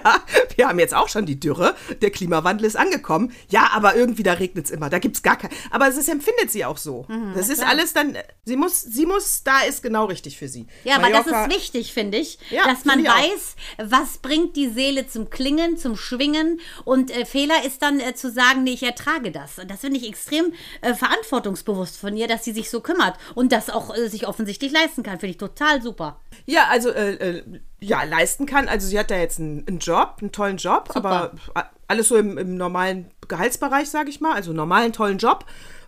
Wir 0.55 0.67
haben 0.67 0.77
jetzt 0.77 0.93
auch 0.93 1.09
schon 1.09 1.25
die 1.25 1.39
Dürre, 1.39 1.75
der 2.03 2.11
Klimawandel 2.11 2.67
ist 2.67 2.75
angekommen. 2.77 3.31
Ja, 3.49 3.71
aber 3.73 3.95
irgendwie 3.95 4.21
da 4.21 4.33
regnet 4.33 4.65
es 4.65 4.71
immer, 4.71 4.89
da 4.91 4.99
gibt 4.99 5.15
es 5.15 5.23
gar 5.23 5.35
keinen. 5.35 5.51
Aber 5.71 5.87
das 5.87 6.07
empfindet 6.07 6.51
sie 6.51 6.63
auch 6.63 6.77
so. 6.77 7.05
Mhm, 7.07 7.33
das 7.35 7.49
ist 7.49 7.63
alles 7.63 7.93
dann, 7.93 8.13
äh, 8.13 8.23
sie 8.45 8.55
muss, 8.55 8.81
sie 8.83 9.07
muss, 9.07 9.41
da 9.43 9.61
ist 9.61 9.81
genau 9.81 10.05
richtig 10.05 10.37
für 10.37 10.47
sie. 10.47 10.67
Ja, 10.83 10.97
aber 10.97 11.09
das 11.09 11.25
Mallorca- 11.25 11.47
ist 11.47 11.55
wichtig, 11.55 11.91
finde 11.91 12.19
ich, 12.19 12.37
Ja, 12.51 12.65
dass 12.65 12.85
man 12.85 12.99
ich 12.99 13.09
auch. 13.09 13.15
weiß, 13.17 13.55
was 13.89 14.19
bringt 14.19 14.55
die 14.55 14.69
Seele 14.69 15.07
zum 15.07 15.31
Klingen, 15.31 15.77
zum 15.77 15.95
Schwingen 15.97 16.59
und 16.85 17.09
äh, 17.09 17.25
Fehler 17.25 17.65
ist 17.65 17.81
dann 17.81 17.99
äh, 17.99 18.13
zu 18.13 18.31
sagen, 18.31 18.63
nee, 18.63 18.73
ich 18.73 18.83
ertrage 18.83 19.31
das. 19.31 19.57
Und 19.57 19.71
das 19.71 19.79
finde 19.79 19.97
ich 19.97 20.07
extrem 20.07 20.53
äh, 20.81 20.93
verantwortungsbewusst 20.93 21.97
von 21.97 22.15
ihr, 22.15 22.27
dass 22.27 22.45
sie 22.45 22.51
sich 22.53 22.66
so 22.69 22.81
kümmert 22.81 23.15
und 23.35 23.51
das 23.51 23.69
auch 23.69 23.95
äh, 23.95 24.07
sich 24.09 24.27
offensichtlich 24.27 24.71
leisten 24.71 25.03
kann. 25.03 25.19
Finde 25.19 25.31
ich 25.31 25.37
total 25.37 25.81
super. 25.81 26.19
Ja, 26.45 26.67
also 26.69 26.89
äh, 26.89 27.13
äh, 27.13 27.43
ja, 27.79 28.03
leisten 28.03 28.45
kann. 28.45 28.67
Also 28.67 28.87
sie 28.87 28.97
hat 28.99 29.11
da 29.11 29.17
jetzt 29.17 29.39
einen, 29.39 29.65
einen 29.67 29.79
Job, 29.79 30.17
einen 30.21 30.31
tollen 30.31 30.57
Job, 30.57 30.89
aber 30.95 31.33
a- 31.53 31.69
alles 31.87 32.07
so 32.09 32.17
im, 32.17 32.37
im 32.37 32.55
normalen 32.57 33.09
Gehaltsbereich, 33.27 33.89
sage 33.89 34.09
ich 34.09 34.19
mal. 34.21 34.33
Also 34.33 34.53
normalen, 34.53 34.93
tollen 34.93 35.17
Job. 35.17 35.45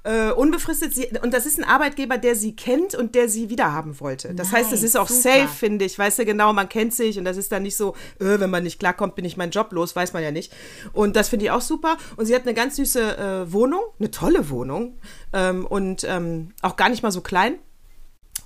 Äh, 0.09 0.31
unbefristet. 0.31 0.95
Sie, 0.95 1.07
und 1.21 1.35
das 1.35 1.45
ist 1.45 1.59
ein 1.59 1.63
Arbeitgeber, 1.63 2.17
der 2.17 2.33
sie 2.35 2.55
kennt 2.55 2.95
und 2.95 3.13
der 3.13 3.29
sie 3.29 3.51
wiederhaben 3.51 3.99
wollte. 3.99 4.33
Das 4.33 4.51
heißt, 4.51 4.73
es 4.73 4.81
Nice, 4.81 4.89
ist 4.89 4.97
auch 4.97 5.07
super. 5.07 5.21
safe, 5.21 5.47
finde 5.49 5.85
ich. 5.85 5.99
Weißt 5.99 6.17
du 6.17 6.25
genau, 6.25 6.51
man 6.51 6.67
kennt 6.67 6.95
sich 6.95 7.19
und 7.19 7.25
das 7.25 7.37
ist 7.37 7.51
dann 7.51 7.61
nicht 7.61 7.75
so, 7.75 7.93
äh, 8.19 8.39
wenn 8.39 8.49
man 8.49 8.63
nicht 8.63 8.79
klarkommt, 8.79 9.13
bin 9.13 9.23
ich 9.23 9.37
meinen 9.37 9.51
Job 9.51 9.71
los, 9.71 9.95
weiß 9.95 10.13
man 10.13 10.23
ja 10.23 10.31
nicht. 10.31 10.51
Und 10.93 11.15
das 11.15 11.29
finde 11.29 11.45
ich 11.45 11.51
auch 11.51 11.61
super. 11.61 11.97
Und 12.17 12.25
sie 12.25 12.33
hat 12.33 12.41
eine 12.41 12.55
ganz 12.55 12.77
süße 12.77 13.17
äh, 13.17 13.53
Wohnung, 13.53 13.81
eine 13.99 14.09
tolle 14.09 14.49
Wohnung 14.49 14.97
ähm, 15.31 15.67
und 15.67 16.03
ähm, 16.09 16.53
auch 16.63 16.75
gar 16.75 16.89
nicht 16.89 17.03
mal 17.03 17.11
so 17.11 17.21
klein. 17.21 17.59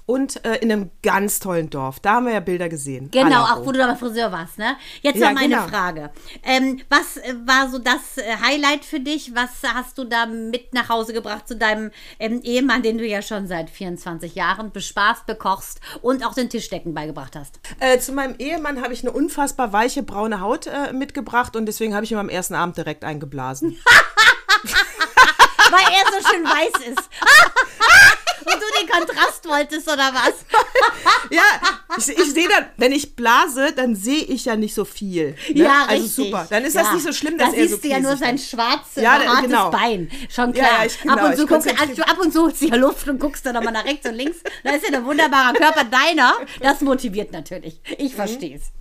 Und 0.05 0.43
äh, 0.45 0.55
in 0.57 0.71
einem 0.71 0.91
ganz 1.01 1.39
tollen 1.39 1.69
Dorf. 1.69 1.99
Da 1.99 2.15
haben 2.15 2.25
wir 2.25 2.33
ja 2.33 2.39
Bilder 2.41 2.67
gesehen. 2.67 3.09
Genau, 3.11 3.43
auch 3.43 3.65
wo 3.65 3.71
du 3.71 3.79
da 3.79 3.87
beim 3.87 3.97
Friseur 3.97 4.31
warst, 4.31 4.57
ne? 4.57 4.75
Jetzt 5.01 5.17
Ja, 5.17 5.27
noch 5.27 5.39
meine 5.39 5.55
genau. 5.55 5.67
Frage. 5.67 6.11
Ähm, 6.43 6.81
was 6.89 7.17
äh, 7.17 7.33
war 7.45 7.69
so 7.69 7.79
das 7.79 8.17
äh, 8.17 8.35
Highlight 8.41 8.83
für 8.83 8.99
dich? 8.99 9.33
Was 9.33 9.49
hast 9.63 9.97
du 9.97 10.03
da 10.03 10.25
mit 10.25 10.73
nach 10.73 10.89
Hause 10.89 11.13
gebracht 11.13 11.47
zu 11.47 11.55
deinem 11.55 11.91
ähm, 12.19 12.41
Ehemann, 12.43 12.83
den 12.83 12.97
du 12.97 13.05
ja 13.05 13.21
schon 13.21 13.47
seit 13.47 13.69
24 13.69 14.35
Jahren 14.35 14.71
bespaßt, 14.71 15.25
bekochst 15.25 15.79
und 16.01 16.25
auch 16.25 16.33
den 16.33 16.49
Tischdecken 16.49 16.93
beigebracht 16.93 17.35
hast? 17.35 17.59
Äh, 17.79 17.99
zu 17.99 18.11
meinem 18.11 18.35
Ehemann 18.39 18.81
habe 18.81 18.93
ich 18.93 19.03
eine 19.03 19.11
unfassbar 19.11 19.71
weiche 19.71 20.03
braune 20.03 20.41
Haut 20.41 20.67
äh, 20.67 20.91
mitgebracht 20.91 21.55
und 21.55 21.65
deswegen 21.65 21.95
habe 21.95 22.03
ich 22.03 22.11
ihm 22.11 22.17
am 22.17 22.29
ersten 22.29 22.55
Abend 22.55 22.75
direkt 22.77 23.05
eingeblasen. 23.05 23.79
Weil 25.71 25.85
er 25.91 26.21
so 26.21 26.29
schön 26.29 26.43
weiß 26.43 26.87
ist. 26.91 27.09
und 28.45 28.53
du 28.53 28.81
den 28.81 28.89
Kontrast 28.89 29.47
wolltest, 29.47 29.87
oder 29.87 30.11
was? 30.13 30.33
ja, 31.29 31.41
ich, 31.97 32.09
ich 32.09 32.33
sehe 32.33 32.47
dann, 32.47 32.65
wenn 32.77 32.91
ich 32.91 33.15
blase, 33.15 33.71
dann 33.75 33.95
sehe 33.95 34.23
ich 34.23 34.45
ja 34.45 34.55
nicht 34.55 34.73
so 34.73 34.85
viel. 34.85 35.35
Ne? 35.49 35.63
Ja, 35.63 35.85
also 35.87 36.03
richtig. 36.03 36.25
super. 36.25 36.47
Dann 36.49 36.63
ist 36.63 36.75
ja. 36.75 36.83
das 36.83 36.93
nicht 36.93 37.03
so 37.05 37.13
schlimm, 37.13 37.37
dass 37.37 37.51
da 37.51 37.57
er 37.57 37.63
so 37.63 37.69
siehst 37.69 37.83
du 37.83 37.87
ja 37.89 37.99
nur 37.99 38.17
sein 38.17 38.37
schwarzes, 38.37 39.03
Ja, 39.03 39.11
hartes 39.13 39.41
genau. 39.41 39.69
Bein. 39.69 40.11
Schon 40.29 40.53
klar. 40.53 40.79
ja, 40.79 40.85
ich- 40.85 40.99
genau, 41.01 41.13
ab 41.13 41.23
und 41.23 41.35
zu 41.35 41.43
ich 41.43 41.49
guckst 41.49 41.81
also 41.81 42.01
ab 42.03 42.17
und 42.19 42.33
zu 42.33 42.41
holst 42.43 42.61
du 42.61 42.67
ja 42.67 42.75
Luft 42.75 43.07
und 43.07 43.19
guckst 43.19 43.45
dann 43.45 43.55
nochmal 43.55 43.73
nach 43.73 43.85
rechts 43.85 44.07
und 44.07 44.15
links. 44.15 44.37
Da 44.63 44.71
ist 44.71 44.87
ja 44.87 44.97
ein 44.97 45.05
wunderbarer 45.05 45.53
Körper 45.53 45.83
deiner. 45.83 46.33
Das 46.61 46.81
motiviert 46.81 47.31
natürlich. 47.31 47.79
Mhm. 47.87 47.95
Ich 47.97 48.15
verstehe 48.15 48.57
es. 48.57 48.71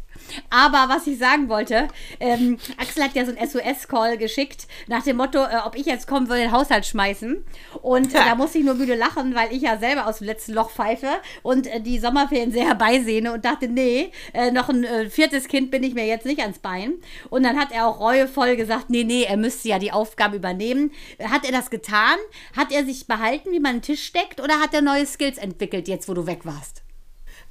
Aber 0.50 0.92
was 0.92 1.06
ich 1.06 1.18
sagen 1.18 1.48
wollte, 1.48 1.88
ähm, 2.20 2.58
Axel 2.78 3.04
hat 3.04 3.14
ja 3.14 3.24
so 3.24 3.32
einen 3.34 3.48
SOS-Call 3.48 4.18
geschickt, 4.18 4.66
nach 4.86 5.02
dem 5.02 5.16
Motto, 5.16 5.38
äh, 5.38 5.58
ob 5.64 5.76
ich 5.76 5.86
jetzt 5.86 6.06
kommen 6.06 6.28
würde, 6.28 6.42
den 6.42 6.52
Haushalt 6.52 6.86
schmeißen. 6.86 7.44
Und 7.82 8.14
äh, 8.14 8.18
da 8.18 8.34
musste 8.34 8.58
ich 8.58 8.64
nur 8.64 8.74
müde 8.74 8.94
lachen, 8.94 9.34
weil 9.34 9.52
ich 9.52 9.62
ja 9.62 9.78
selber 9.78 10.06
aus 10.06 10.18
dem 10.18 10.26
letzten 10.26 10.52
Loch 10.52 10.70
pfeife 10.70 11.08
und 11.42 11.66
äh, 11.66 11.80
die 11.80 11.98
Sommerferien 11.98 12.52
sehr 12.52 12.66
herbeisehne 12.66 13.32
und 13.32 13.44
dachte, 13.44 13.68
nee, 13.68 14.10
äh, 14.32 14.50
noch 14.50 14.68
ein 14.68 14.84
äh, 14.84 15.08
viertes 15.08 15.48
Kind 15.48 15.70
bin 15.70 15.82
ich 15.82 15.94
mir 15.94 16.06
jetzt 16.06 16.26
nicht 16.26 16.40
ans 16.40 16.58
Bein. 16.58 16.94
Und 17.30 17.42
dann 17.42 17.58
hat 17.58 17.72
er 17.72 17.86
auch 17.86 18.00
reuevoll 18.00 18.56
gesagt, 18.56 18.90
nee, 18.90 19.04
nee, 19.04 19.24
er 19.24 19.36
müsste 19.36 19.68
ja 19.68 19.78
die 19.78 19.92
Aufgabe 19.92 20.36
übernehmen. 20.36 20.92
Äh, 21.18 21.28
Hat 21.28 21.44
er 21.44 21.52
das 21.52 21.70
getan? 21.70 22.18
Hat 22.56 22.72
er 22.72 22.84
sich 22.84 23.06
behalten, 23.06 23.52
wie 23.52 23.60
man 23.60 23.72
einen 23.72 23.82
Tisch 23.82 24.04
steckt? 24.04 24.40
Oder 24.40 24.60
hat 24.60 24.74
er 24.74 24.82
neue 24.82 25.06
Skills 25.06 25.38
entwickelt, 25.38 25.88
jetzt 25.88 26.08
wo 26.08 26.14
du 26.14 26.26
weg 26.26 26.44
warst? 26.44 26.82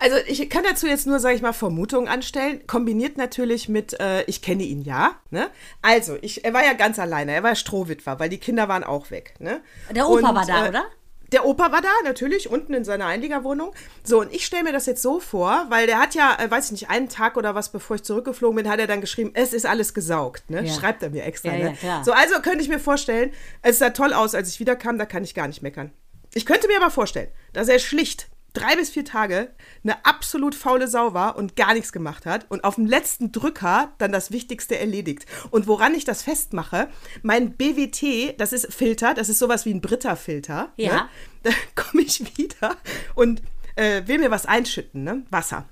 Also 0.01 0.17
ich 0.25 0.49
kann 0.49 0.63
dazu 0.63 0.87
jetzt 0.87 1.05
nur, 1.05 1.19
sage 1.19 1.35
ich 1.35 1.43
mal, 1.43 1.53
Vermutungen 1.53 2.07
anstellen, 2.07 2.65
kombiniert 2.65 3.17
natürlich 3.17 3.69
mit, 3.69 3.99
äh, 3.99 4.23
ich 4.23 4.41
kenne 4.41 4.63
ihn 4.63 4.81
ja. 4.81 5.11
Ne? 5.29 5.47
Also, 5.83 6.17
ich, 6.21 6.43
er 6.43 6.55
war 6.55 6.65
ja 6.65 6.73
ganz 6.73 6.97
alleine, 6.97 7.33
er 7.33 7.43
war 7.43 7.53
Strohwitwer, 7.53 8.19
weil 8.19 8.27
die 8.27 8.39
Kinder 8.39 8.67
waren 8.67 8.83
auch 8.83 9.11
weg. 9.11 9.35
Ne? 9.37 9.61
Der 9.91 10.09
Opa 10.09 10.29
Und, 10.29 10.35
war 10.35 10.45
da, 10.47 10.65
äh, 10.65 10.69
oder? 10.69 10.85
Der 11.31 11.45
Opa 11.45 11.71
war 11.71 11.81
da, 11.81 11.89
natürlich, 12.03 12.49
unten 12.49 12.73
in 12.73 12.83
seiner 12.83 13.05
Einliegerwohnung. 13.05 13.73
So, 14.03 14.21
und 14.21 14.33
ich 14.33 14.43
stelle 14.43 14.63
mir 14.63 14.73
das 14.73 14.87
jetzt 14.87 15.03
so 15.03 15.19
vor, 15.19 15.67
weil 15.69 15.85
der 15.85 15.99
hat 15.99 16.15
ja, 16.15 16.35
äh, 16.39 16.49
weiß 16.49 16.65
ich 16.65 16.71
nicht, 16.71 16.89
einen 16.89 17.07
Tag 17.07 17.37
oder 17.37 17.53
was, 17.53 17.71
bevor 17.71 17.95
ich 17.97 18.03
zurückgeflogen 18.03 18.55
bin, 18.55 18.71
hat 18.71 18.79
er 18.79 18.87
dann 18.87 19.01
geschrieben, 19.01 19.29
es 19.35 19.53
ist 19.53 19.67
alles 19.67 19.93
gesaugt. 19.93 20.49
Ne? 20.49 20.65
Ja. 20.65 20.73
Schreibt 20.73 21.03
er 21.03 21.11
mir 21.11 21.25
extra. 21.25 21.53
Ja, 21.53 21.69
ne? 21.69 21.77
ja. 21.83 22.03
So, 22.03 22.11
also 22.11 22.41
könnte 22.41 22.63
ich 22.63 22.69
mir 22.69 22.79
vorstellen, 22.79 23.33
es 23.61 23.77
sah 23.77 23.91
toll 23.91 24.13
aus, 24.13 24.33
als 24.33 24.49
ich 24.49 24.59
wiederkam, 24.59 24.97
da 24.97 25.05
kann 25.05 25.23
ich 25.23 25.35
gar 25.35 25.47
nicht 25.47 25.61
meckern. 25.61 25.91
Ich 26.33 26.47
könnte 26.47 26.67
mir 26.67 26.77
aber 26.77 26.89
vorstellen, 26.89 27.29
dass 27.53 27.67
er 27.67 27.77
schlicht 27.77 28.31
drei 28.53 28.75
bis 28.75 28.89
vier 28.89 29.05
Tage 29.05 29.51
eine 29.83 30.05
absolut 30.05 30.55
faule 30.55 30.87
Sau 30.87 31.13
war 31.13 31.37
und 31.37 31.55
gar 31.55 31.73
nichts 31.73 31.91
gemacht 31.91 32.25
hat 32.25 32.45
und 32.49 32.63
auf 32.63 32.75
dem 32.75 32.85
letzten 32.85 33.31
Drücker 33.31 33.93
dann 33.97 34.11
das 34.11 34.31
Wichtigste 34.31 34.77
erledigt. 34.77 35.25
Und 35.49 35.67
woran 35.67 35.95
ich 35.95 36.05
das 36.05 36.23
festmache, 36.23 36.89
mein 37.21 37.53
BWT, 37.53 38.39
das 38.39 38.53
ist 38.53 38.73
Filter, 38.73 39.13
das 39.13 39.29
ist 39.29 39.39
sowas 39.39 39.65
wie 39.65 39.73
ein 39.73 39.81
Britta-Filter. 39.81 40.71
Ja. 40.77 40.93
Ne? 40.93 41.09
Da 41.43 41.49
komme 41.73 42.03
ich 42.03 42.37
wieder 42.37 42.77
und 43.15 43.41
äh, 43.75 44.03
will 44.05 44.19
mir 44.19 44.29
was 44.29 44.45
einschütten, 44.45 45.03
ne? 45.03 45.23
Wasser. 45.31 45.65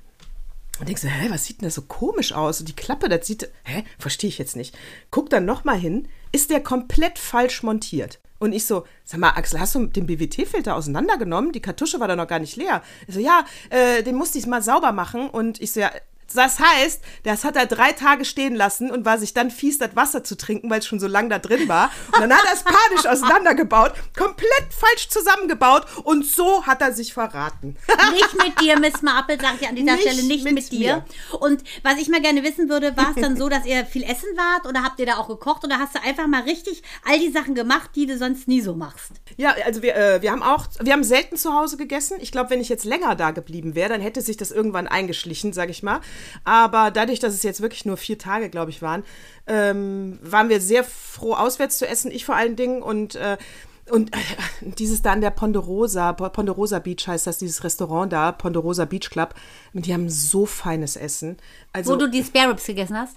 Und 0.80 0.88
denkst 0.88 1.04
du, 1.04 1.10
hä, 1.10 1.28
was 1.30 1.46
sieht 1.46 1.62
denn 1.62 1.68
das 1.68 1.76
so 1.76 1.84
komisch 1.84 2.32
aus? 2.32 2.60
Und 2.60 2.70
die 2.70 2.76
Klappe, 2.76 3.08
das 3.08 3.28
sieht, 3.28 3.52
hä, 3.66 3.84
verstehe 4.00 4.30
ich 4.30 4.40
jetzt 4.40 4.56
nicht. 4.56 4.76
Guck 5.12 5.30
dann 5.30 5.46
nochmal 5.46 5.78
hin, 5.78 6.08
ist 6.32 6.50
der 6.50 6.64
komplett 6.64 7.20
falsch 7.20 7.62
montiert. 7.62 8.20
Und 8.40 8.54
ich 8.54 8.66
so, 8.66 8.86
sag 9.04 9.20
mal, 9.20 9.32
Axel, 9.32 9.60
hast 9.60 9.76
du 9.76 9.86
den 9.86 10.06
BWT-Filter 10.06 10.76
auseinandergenommen? 10.76 11.52
Die 11.52 11.62
Kartusche 11.62 12.00
war 12.00 12.08
da 12.08 12.16
noch 12.16 12.28
gar 12.28 12.40
nicht 12.40 12.56
leer. 12.56 12.82
Ich 13.08 13.16
so, 13.16 13.20
ja, 13.20 13.46
äh, 13.70 14.02
den 14.02 14.16
musste 14.16 14.38
ich 14.40 14.48
mal 14.48 14.62
sauber 14.62 14.92
machen. 14.94 15.30
Und 15.30 15.62
ich 15.62 15.74
so, 15.74 15.82
ja, 15.82 15.92
das 16.36 16.60
heißt, 16.60 17.02
das 17.24 17.44
hat 17.44 17.56
er 17.56 17.66
drei 17.66 17.92
Tage 17.94 18.26
stehen 18.26 18.56
lassen 18.56 18.92
und 18.92 19.06
war 19.06 19.18
sich 19.18 19.34
dann 19.34 19.52
fies, 19.52 19.78
das 19.78 19.96
Wasser 19.96 20.24
zu 20.24 20.38
trinken, 20.38 20.70
weil 20.70 20.80
es 20.80 20.86
schon 20.86 21.00
so 21.00 21.08
lang 21.08 21.30
da 21.30 21.40
drin 21.40 21.68
war. 21.68 21.92
Und 22.14 22.22
dann 22.22 22.34
hat 22.34 22.46
er 22.46 22.54
es 22.54 22.64
panisch 22.64 23.06
auseinandergebaut, 23.06 23.94
komplett 24.18 24.50
falsch 24.70 25.10
zusammengebaut 25.10 25.86
und 26.04 26.26
so 26.26 26.66
hat 26.66 26.82
er 26.82 26.94
sich 26.94 27.14
verraten. 27.14 27.78
Nicht 28.12 28.36
mit 28.36 28.62
dir, 28.62 28.80
Miss 28.80 29.02
Marple, 29.02 29.40
sage 29.40 29.58
ich 29.62 29.68
an 29.68 29.76
dieser 29.76 29.94
Nicht 29.94 30.02
Stelle, 30.02 30.24
nicht 30.24 30.44
mit, 30.44 30.54
mit 30.54 30.72
dir. 30.72 31.06
Und 31.40 31.64
was 31.84 31.98
ich 31.98 32.10
mal 32.10 32.22
gerne 32.22 32.44
wissen 32.44 32.70
würde, 32.70 32.96
war 32.96 33.14
es 33.16 33.22
dann 33.22 33.38
so, 33.38 33.50
dass 33.50 33.66
ihr 33.66 33.86
viel 33.86 34.04
essen 34.04 34.30
wart 34.36 34.68
oder 34.68 34.84
habt 34.84 35.00
ihr 35.00 35.06
da 35.06 35.18
auch 35.18 35.28
gekocht 35.28 35.64
oder 35.64 35.80
hast 35.80 35.96
du 35.96 36.02
einfach 36.02 36.28
mal 36.28 36.42
richtig 36.42 36.84
all 37.06 37.20
die 37.20 37.32
Sachen 37.32 37.56
gemacht, 37.56 37.92
die 37.96 38.06
du 38.06 38.18
sonst 38.18 38.48
nie 38.48 38.62
so 38.62 38.76
machst? 38.76 39.12
Ja, 39.38 39.56
also 39.66 39.82
wir, 39.82 39.96
äh, 39.96 40.22
wir 40.22 40.32
haben 40.32 40.44
auch, 40.44 40.68
wir 40.80 40.94
haben 40.94 41.04
selten 41.04 41.38
zu 41.38 41.54
Hause 41.54 41.78
gegessen. 41.78 42.18
Ich 42.20 42.32
glaube, 42.32 42.50
wenn 42.50 42.62
ich 42.62 42.70
jetzt 42.70 42.86
länger 42.86 43.16
da 43.16 43.32
geblieben 43.32 43.76
wäre, 43.76 43.90
dann 43.90 44.02
hätte 44.02 44.22
sich 44.22 44.38
das 44.38 44.52
irgendwann 44.52 44.88
eingeschlichen, 44.88 45.54
sage 45.54 45.72
ich 45.72 45.84
mal. 45.84 46.02
Aber 46.44 46.92
dadurch, 46.92 47.20
dass 47.20 47.34
es 47.34 47.44
jetzt 47.44 47.62
wirklich 47.62 47.86
nur 47.86 47.98
vier 47.98 48.18
Tage, 48.18 48.50
glaube 48.50 48.72
ich, 48.72 48.82
waren, 48.82 49.04
ähm, 49.48 50.20
waren 50.22 50.50
wir 50.50 50.62
sehr 50.62 50.84
froh, 50.84 51.34
auswärts 51.34 51.78
zu 51.78 51.88
essen. 51.88 52.12
Ich 52.12 52.26
vor 52.26 52.36
allen 52.36 52.56
Dingen 52.56 52.82
und 52.82 53.16
äh, 53.16 53.38
und 53.90 54.16
äh, 54.16 54.20
dieses 54.62 55.02
da 55.02 55.12
an 55.14 55.22
der 55.22 55.32
Ponderosa, 55.32 56.14
Ponderosa 56.14 56.80
Beach 56.80 57.08
heißt 57.08 57.26
das, 57.26 57.40
dieses 57.40 57.64
Restaurant 57.64 58.14
da, 58.14 58.32
Ponderosa 58.32 58.86
Beach 58.86 59.10
Club, 59.10 59.34
die 59.74 59.94
haben 59.94 60.10
so 60.10 60.46
feines 60.46 60.96
Essen. 60.96 61.38
Also, 61.74 61.94
Wo 61.94 61.96
du 61.96 62.08
die 62.10 62.24
Spare 62.24 62.52
Ribs 62.52 62.66
gegessen 62.66 62.98
hast? 62.98 63.16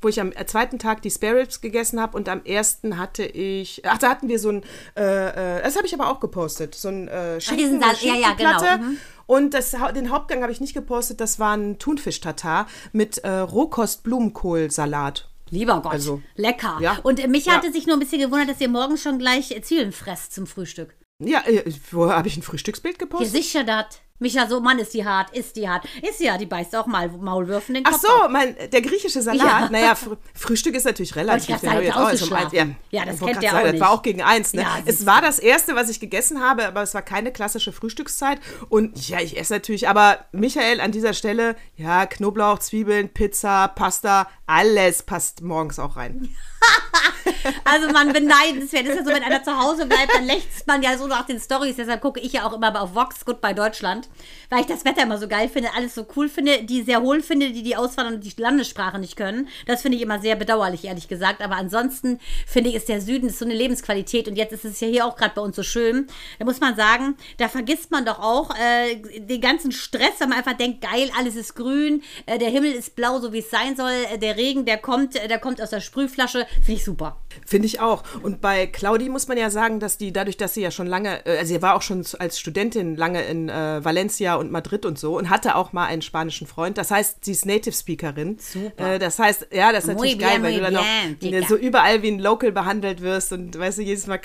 wo 0.00 0.06
ich 0.08 0.20
am 0.20 0.30
äh, 0.32 0.46
zweiten 0.46 0.78
Tag 0.78 1.02
die 1.02 1.10
Spare 1.10 1.38
Ribs 1.38 1.60
gegessen 1.60 2.00
habe 2.00 2.16
und 2.16 2.28
am 2.28 2.44
ersten 2.44 2.98
hatte 2.98 3.24
ich, 3.24 3.82
ach, 3.84 3.98
da 3.98 4.10
hatten 4.10 4.28
wir 4.28 4.38
so 4.38 4.50
ein, 4.50 4.62
äh, 4.96 5.58
äh, 5.58 5.62
das 5.62 5.76
habe 5.76 5.86
ich 5.86 5.94
aber 5.94 6.08
auch 6.08 6.20
gepostet, 6.20 6.76
so 6.76 6.86
ein 6.88 7.08
äh, 7.08 7.40
Schinken, 7.40 7.64
diesen 7.64 7.80
Sal- 7.80 7.96
ja, 8.00 8.14
ja, 8.14 8.32
genau, 8.34 8.76
mhm. 8.76 8.98
Und 9.28 9.52
das, 9.52 9.76
den 9.94 10.10
Hauptgang 10.10 10.40
habe 10.42 10.50
ich 10.50 10.60
nicht 10.60 10.72
gepostet, 10.72 11.20
das 11.20 11.38
war 11.38 11.54
ein 11.54 11.78
Thunfisch-Tatar 11.78 12.66
mit 12.92 13.18
äh, 13.18 13.28
Rohkost-Blumenkohl-Salat. 13.28 15.28
Lieber 15.50 15.80
Gott, 15.82 15.92
Also, 15.92 16.22
lecker. 16.34 16.78
ja. 16.80 16.98
Und 17.02 17.26
mich 17.28 17.46
Ja. 17.46 17.54
hatte 17.54 17.72
sich 17.72 17.86
nur 17.86 17.96
ein 17.96 18.00
bisschen 18.00 18.20
gewundert, 18.20 18.50
dass 18.50 18.60
ihr 18.60 18.68
morgens 18.68 19.02
schon 19.02 19.18
gleich 19.18 19.54
Zwiebeln 19.62 19.92
fresst 19.92 20.34
zum 20.34 20.46
Frühstück. 20.46 20.94
Ja, 21.22 21.42
äh, 21.46 21.64
wo 21.90 22.10
habe 22.10 22.28
ich 22.28 22.36
ein 22.36 22.42
Frühstücksbild 22.42 22.98
gepostet? 22.98 23.30
sicher 23.32 23.64
das. 23.64 23.86
Micha, 24.20 24.48
so, 24.48 24.60
Mann, 24.60 24.78
ist 24.80 24.94
die 24.94 25.04
hart, 25.04 25.30
ist 25.36 25.54
die 25.56 25.68
hart. 25.68 25.84
Ist 26.02 26.18
die 26.18 26.28
hart, 26.30 26.40
die 26.40 26.46
beißt 26.46 26.74
auch 26.74 26.86
mal 26.86 27.08
Maulwürfen 27.08 27.76
in 27.76 27.84
den 27.84 27.86
Ach 27.92 27.92
Kopf 28.00 28.04
ab. 28.10 28.22
so, 28.24 28.28
mein, 28.28 28.56
der 28.72 28.82
griechische 28.82 29.22
Salat. 29.22 29.46
Ja. 29.46 29.68
Naja, 29.70 29.94
Fr 29.94 30.16
Frühstück 30.34 30.74
ist 30.74 30.84
natürlich 30.84 31.14
relativ. 31.14 31.44
ich 31.44 31.48
jetzt 31.62 31.64
auch 31.66 31.72
um 31.72 31.78
eins- 31.78 31.96
ausgeschlafen. 32.22 32.76
Ja, 32.90 33.04
das 33.04 33.20
kennt 33.20 33.42
der 33.42 33.56
auch 33.56 33.62
Das 33.62 33.72
nicht. 33.72 33.80
war 33.80 33.90
auch 33.90 34.02
gegen 34.02 34.22
eins. 34.22 34.54
Ne? 34.54 34.62
Ja, 34.62 34.78
es 34.86 35.06
war 35.06 35.20
das 35.22 35.38
erste, 35.38 35.76
was 35.76 35.88
ich 35.88 36.00
gegessen 36.00 36.40
habe, 36.40 36.66
aber 36.66 36.82
es 36.82 36.94
war 36.94 37.02
keine 37.02 37.30
klassische 37.32 37.72
Frühstückszeit. 37.72 38.40
Und 38.68 39.08
ja, 39.08 39.20
ich 39.20 39.38
esse 39.38 39.52
natürlich, 39.52 39.88
aber 39.88 40.18
Michael 40.32 40.80
an 40.80 40.90
dieser 40.90 41.14
Stelle, 41.14 41.54
ja, 41.76 42.06
Knoblauch, 42.06 42.58
Zwiebeln, 42.58 43.08
Pizza, 43.10 43.68
Pasta, 43.68 44.28
alles 44.46 45.02
passt 45.04 45.42
morgens 45.42 45.78
auch 45.78 45.96
rein. 45.96 46.34
Also 47.64 47.88
man 47.88 48.12
beneidenswert. 48.12 48.86
Ist 48.86 48.96
ja 48.96 49.04
so, 49.04 49.10
wenn 49.10 49.22
einer 49.22 49.42
zu 49.42 49.56
Hause 49.56 49.86
bleibt, 49.86 50.14
dann 50.14 50.24
lächzt 50.24 50.66
man 50.66 50.82
ja 50.82 50.96
so 50.96 51.06
nach 51.06 51.26
den 51.26 51.40
Stories. 51.40 51.76
Deshalb 51.76 52.00
gucke 52.00 52.20
ich 52.20 52.32
ja 52.32 52.46
auch 52.46 52.52
immer 52.52 52.80
auf 52.80 52.94
Vox 52.94 53.24
Good 53.24 53.40
bei 53.40 53.52
Deutschland, 53.52 54.08
weil 54.50 54.60
ich 54.60 54.66
das 54.66 54.84
Wetter 54.84 55.02
immer 55.02 55.18
so 55.18 55.28
geil 55.28 55.48
finde, 55.48 55.70
alles 55.76 55.94
so 55.94 56.06
cool 56.16 56.28
finde, 56.28 56.62
die 56.62 56.82
sehr 56.82 57.00
hohl 57.00 57.22
finde, 57.22 57.50
die 57.50 57.62
die 57.62 57.76
auswandern 57.76 58.16
und 58.16 58.24
die 58.24 58.32
Landessprache 58.40 58.98
nicht 58.98 59.16
können. 59.16 59.48
Das 59.66 59.82
finde 59.82 59.96
ich 59.96 60.02
immer 60.02 60.18
sehr 60.18 60.36
bedauerlich, 60.36 60.84
ehrlich 60.84 61.08
gesagt. 61.08 61.42
Aber 61.42 61.56
ansonsten 61.56 62.18
finde 62.46 62.70
ich, 62.70 62.76
ist 62.76 62.88
der 62.88 63.00
Süden 63.00 63.28
ist 63.28 63.38
so 63.38 63.44
eine 63.44 63.54
Lebensqualität 63.54 64.28
und 64.28 64.36
jetzt 64.36 64.52
ist 64.52 64.64
es 64.64 64.80
ja 64.80 64.88
hier 64.88 65.06
auch 65.06 65.16
gerade 65.16 65.34
bei 65.34 65.42
uns 65.42 65.56
so 65.56 65.62
schön. 65.62 66.06
Da 66.38 66.44
muss 66.44 66.60
man 66.60 66.76
sagen, 66.76 67.16
da 67.38 67.48
vergisst 67.48 67.90
man 67.90 68.04
doch 68.04 68.18
auch 68.18 68.50
äh, 68.56 68.96
den 69.20 69.40
ganzen 69.40 69.72
Stress, 69.72 70.18
wenn 70.18 70.30
man 70.30 70.38
einfach 70.38 70.56
denkt, 70.56 70.80
geil, 70.80 71.10
alles 71.18 71.36
ist 71.36 71.54
grün, 71.54 72.02
äh, 72.26 72.38
der 72.38 72.50
Himmel 72.50 72.72
ist 72.72 72.96
blau, 72.96 73.18
so 73.20 73.32
wie 73.32 73.38
es 73.38 73.50
sein 73.50 73.76
soll, 73.76 73.92
äh, 74.12 74.18
der 74.18 74.36
Regen, 74.36 74.64
der 74.64 74.78
kommt, 74.78 75.16
äh, 75.16 75.28
der 75.28 75.38
kommt 75.38 75.60
aus 75.60 75.70
der 75.70 75.80
Sprühflasche, 75.80 76.46
finde 76.54 76.72
ich 76.72 76.84
super. 76.84 77.18
Finde 77.46 77.66
ich 77.66 77.80
auch. 77.80 78.02
Und 78.22 78.40
bei 78.40 78.66
Claudi 78.66 79.08
muss 79.08 79.28
man 79.28 79.38
ja 79.38 79.50
sagen, 79.50 79.80
dass 79.80 79.98
die, 79.98 80.12
dadurch, 80.12 80.36
dass 80.36 80.54
sie 80.54 80.62
ja 80.62 80.70
schon 80.70 80.86
lange, 80.86 81.24
äh, 81.26 81.38
also 81.38 81.54
sie 81.54 81.62
war 81.62 81.74
auch 81.74 81.82
schon 81.82 82.04
als 82.18 82.38
Studentin 82.38 82.96
lange 82.96 83.22
in 83.22 83.48
äh, 83.48 83.84
Valencia 83.84 84.36
und 84.36 84.50
Madrid 84.50 84.84
und 84.86 84.98
so 84.98 85.16
und 85.16 85.30
hatte 85.30 85.56
auch 85.56 85.72
mal 85.72 85.86
einen 85.86 86.02
spanischen 86.02 86.46
Freund. 86.46 86.78
Das 86.78 86.90
heißt, 86.90 87.24
sie 87.24 87.32
ist 87.32 87.46
Native 87.46 87.74
Speakerin. 87.74 88.38
Super. 88.38 88.94
Äh, 88.94 88.98
das 88.98 89.18
heißt, 89.18 89.48
ja, 89.52 89.72
das 89.72 89.84
ist 89.84 89.86
Muy 89.88 89.94
natürlich 89.94 90.18
bien, 90.18 90.30
geil, 90.30 90.42
weil 90.42 90.54
du 90.54 90.60
dann 90.60 91.18
bien, 91.18 91.32
noch 91.32 91.40
Dicker. 91.40 91.48
so 91.48 91.56
überall 91.56 92.02
wie 92.02 92.08
ein 92.08 92.18
Local 92.18 92.52
behandelt 92.52 93.00
wirst 93.00 93.32
und 93.32 93.58
weißt 93.58 93.78
du, 93.78 93.82
jedes 93.82 94.06
Mal 94.06 94.18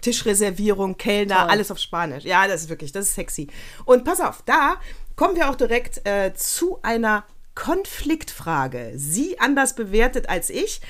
Tischreservierung, 0.00 0.96
Kellner, 0.96 1.40
Toll. 1.40 1.50
alles 1.50 1.70
auf 1.70 1.78
Spanisch. 1.78 2.24
Ja, 2.24 2.46
das 2.46 2.62
ist 2.62 2.68
wirklich, 2.68 2.92
das 2.92 3.06
ist 3.06 3.14
sexy. 3.14 3.48
Und 3.84 4.04
pass 4.04 4.20
auf, 4.20 4.42
da 4.46 4.76
kommen 5.16 5.36
wir 5.36 5.50
auch 5.50 5.54
direkt 5.54 6.06
äh, 6.06 6.32
zu 6.34 6.78
einer 6.82 7.24
Konfliktfrage. 7.54 8.92
Sie 8.96 9.38
anders 9.38 9.74
bewertet 9.74 10.28
als 10.28 10.50
ich. 10.50 10.80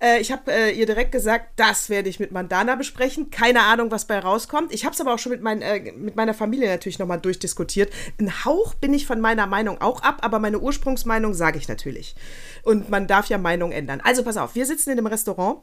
Äh, 0.00 0.20
ich 0.20 0.32
habe 0.32 0.50
äh, 0.50 0.70
ihr 0.70 0.86
direkt 0.86 1.12
gesagt, 1.12 1.50
das 1.56 1.90
werde 1.90 2.08
ich 2.08 2.20
mit 2.20 2.32
Mandana 2.32 2.74
besprechen. 2.74 3.30
Keine 3.30 3.62
Ahnung, 3.62 3.90
was 3.90 4.06
bei 4.06 4.18
rauskommt. 4.18 4.72
Ich 4.72 4.84
habe 4.84 4.94
es 4.94 5.00
aber 5.00 5.14
auch 5.14 5.18
schon 5.18 5.32
mit, 5.32 5.42
mein, 5.42 5.62
äh, 5.62 5.92
mit 5.92 6.16
meiner 6.16 6.34
Familie 6.34 6.68
natürlich 6.68 6.98
nochmal 6.98 7.20
durchdiskutiert. 7.20 7.92
Ein 8.18 8.44
Hauch 8.44 8.74
bin 8.74 8.94
ich 8.94 9.06
von 9.06 9.20
meiner 9.20 9.46
Meinung 9.46 9.80
auch 9.80 10.02
ab, 10.02 10.18
aber 10.22 10.38
meine 10.38 10.58
Ursprungsmeinung 10.58 11.34
sage 11.34 11.58
ich 11.58 11.68
natürlich. 11.68 12.14
Und 12.62 12.88
man 12.88 13.06
darf 13.06 13.26
ja 13.26 13.38
Meinung 13.38 13.72
ändern. 13.72 14.00
Also 14.02 14.24
pass 14.24 14.36
auf, 14.36 14.54
wir 14.54 14.66
sitzen 14.66 14.90
in 14.90 14.96
dem 14.96 15.06
Restaurant. 15.06 15.58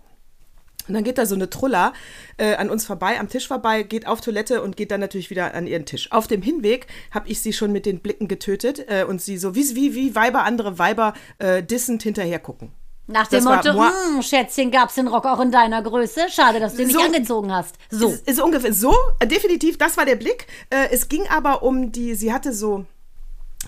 Und 0.88 0.94
dann 0.94 1.03
geht 1.03 1.17
da 1.17 1.25
so 1.25 1.36
eine 1.36 1.50
Trulla 1.50 1.91
äh, 2.38 2.56
an 2.56 2.70
uns 2.70 2.86
vorbei, 2.86 3.20
am 3.20 3.27
Tisch 3.27 3.48
vorbei, 3.48 3.84
geht 3.84 4.08
auf 4.08 4.22
Toilette 4.22 4.62
und 4.62 4.77
geht 4.77 4.91
dann 4.91 5.01
natürlich 5.01 5.29
wieder 5.29 5.53
an 5.53 5.67
ihren 5.67 5.86
Tisch. 5.86 6.12
Auf 6.13 6.27
dem 6.27 6.41
Hinweg 6.41 6.88
habe 7.12 7.27
ich 7.27 7.41
sie 7.41 7.51
schon 7.51 7.74
mit 7.74 7.86
den 7.86 8.00
Blicken 8.00 8.29
getötet 8.29 8.86
äh, 8.88 9.03
und 9.03 9.22
sie 9.22 9.38
so 9.38 9.53
wie, 9.53 9.75
wie, 9.75 9.96
wie 9.96 10.15
Weiber 10.15 10.44
andere 10.44 10.79
Weiber 10.79 11.13
äh, 11.39 11.62
dissend 11.62 12.03
hinterher 12.03 12.39
gucken. 12.39 12.72
Nach 13.08 13.28
dem 13.28 13.38
Das 13.38 13.46
war 13.46 13.56
Motto, 13.58 13.74
moi- 13.74 13.92
hm, 14.16 14.22
Schätzchen, 14.22 14.70
gab's 14.70 14.96
den 14.96 15.08
Rock 15.08 15.26
auch 15.26 15.40
in 15.40 15.52
deiner 15.52 15.82
Größe? 15.82 16.28
Schade, 16.30 16.60
dass 16.60 16.76
du 16.76 16.82
ihn 16.84 16.90
So. 16.90 16.98
nicht 16.98 17.06
angezogen 17.08 17.54
hast. 17.54 17.76
So. 17.90 18.10
Ist, 18.10 18.28
ist 18.28 18.42
ungefähr 18.42 18.74
so, 18.74 18.94
äh, 19.20 19.28
definitiv, 19.28 19.78
das 19.78 19.96
war 19.98 20.06
der 20.06 20.18
Blick. 20.18 20.48
Äh, 20.70 20.90
es 20.92 21.08
ging 21.08 21.26
aber 21.30 21.64
um 21.64 21.92
die, 21.94 22.16
sie 22.16 22.34
hatte 22.34 22.52
so, 22.54 22.86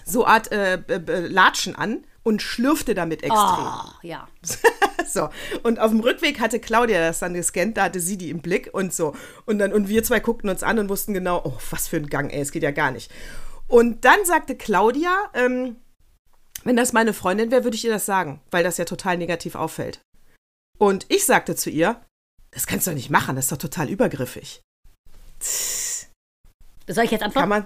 so 0.05 0.25
Art 0.25 0.51
äh, 0.51 0.79
Latschen 1.29 1.75
an 1.75 2.03
und 2.23 2.41
schlürfte 2.41 2.93
damit 2.93 3.23
extrem. 3.23 3.39
Ah, 3.39 3.93
ja. 4.03 4.27
So, 5.11 5.29
und 5.63 5.79
auf 5.79 5.89
dem 5.89 6.01
Rückweg 6.01 6.39
hatte 6.39 6.59
Claudia 6.59 6.99
das 6.99 7.17
dann 7.19 7.33
gescannt, 7.33 7.77
da 7.77 7.85
hatte 7.85 7.99
sie 7.99 8.15
die 8.15 8.29
im 8.29 8.41
Blick 8.41 8.69
und 8.73 8.93
so. 8.93 9.15
Und 9.47 9.57
dann, 9.57 9.73
und 9.73 9.87
wir 9.87 10.03
zwei 10.03 10.19
guckten 10.19 10.51
uns 10.51 10.61
an 10.61 10.77
und 10.77 10.87
wussten 10.89 11.15
genau, 11.15 11.41
oh, 11.45 11.53
was 11.71 11.87
für 11.87 11.95
ein 11.97 12.07
Gang, 12.07 12.31
ey, 12.31 12.41
es 12.41 12.51
geht 12.51 12.61
ja 12.61 12.69
gar 12.69 12.91
nicht. 12.91 13.09
Und 13.67 14.05
dann 14.05 14.23
sagte 14.25 14.55
Claudia, 14.55 15.09
ähm, 15.33 15.77
wenn 16.63 16.75
das 16.75 16.93
meine 16.93 17.13
Freundin 17.13 17.51
wäre, 17.51 17.63
würde 17.63 17.75
ich 17.75 17.85
ihr 17.85 17.91
das 17.91 18.05
sagen, 18.05 18.41
weil 18.51 18.63
das 18.63 18.77
ja 18.77 18.85
total 18.85 19.17
negativ 19.17 19.55
auffällt. 19.55 20.01
Und 20.77 21.05
ich 21.09 21.25
sagte 21.25 21.55
zu 21.55 21.69
ihr, 21.69 22.01
das 22.51 22.67
kannst 22.67 22.87
du 22.87 22.91
doch 22.91 22.95
nicht 22.95 23.09
machen, 23.09 23.35
das 23.35 23.45
ist 23.45 23.51
doch 23.51 23.57
total 23.57 23.89
übergriffig. 23.89 24.61
Soll 26.87 27.03
ich 27.05 27.11
jetzt 27.11 27.19
Kann 27.21 27.27
antworten? 27.27 27.49
man, 27.49 27.65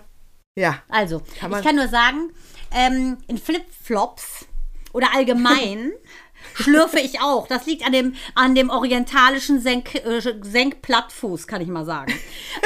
ja, 0.57 0.83
Also, 0.89 1.21
Kann 1.39 1.51
man- 1.51 1.59
ich 1.61 1.65
kann 1.65 1.75
nur 1.75 1.87
sagen, 1.87 2.31
ähm, 2.71 3.17
in 3.27 3.37
Flipflops 3.37 4.45
oder 4.91 5.13
allgemein 5.13 5.91
schlürfe 6.53 6.99
ich 6.99 7.21
auch. 7.21 7.47
Das 7.47 7.65
liegt 7.65 7.85
an 7.85 7.91
dem, 7.91 8.15
an 8.35 8.55
dem 8.55 8.69
orientalischen 8.69 9.61
Senk, 9.61 9.95
äh, 9.95 10.21
Senkplattfuß, 10.21 11.47
kann 11.47 11.61
ich 11.61 11.67
mal 11.67 11.85
sagen. 11.85 12.13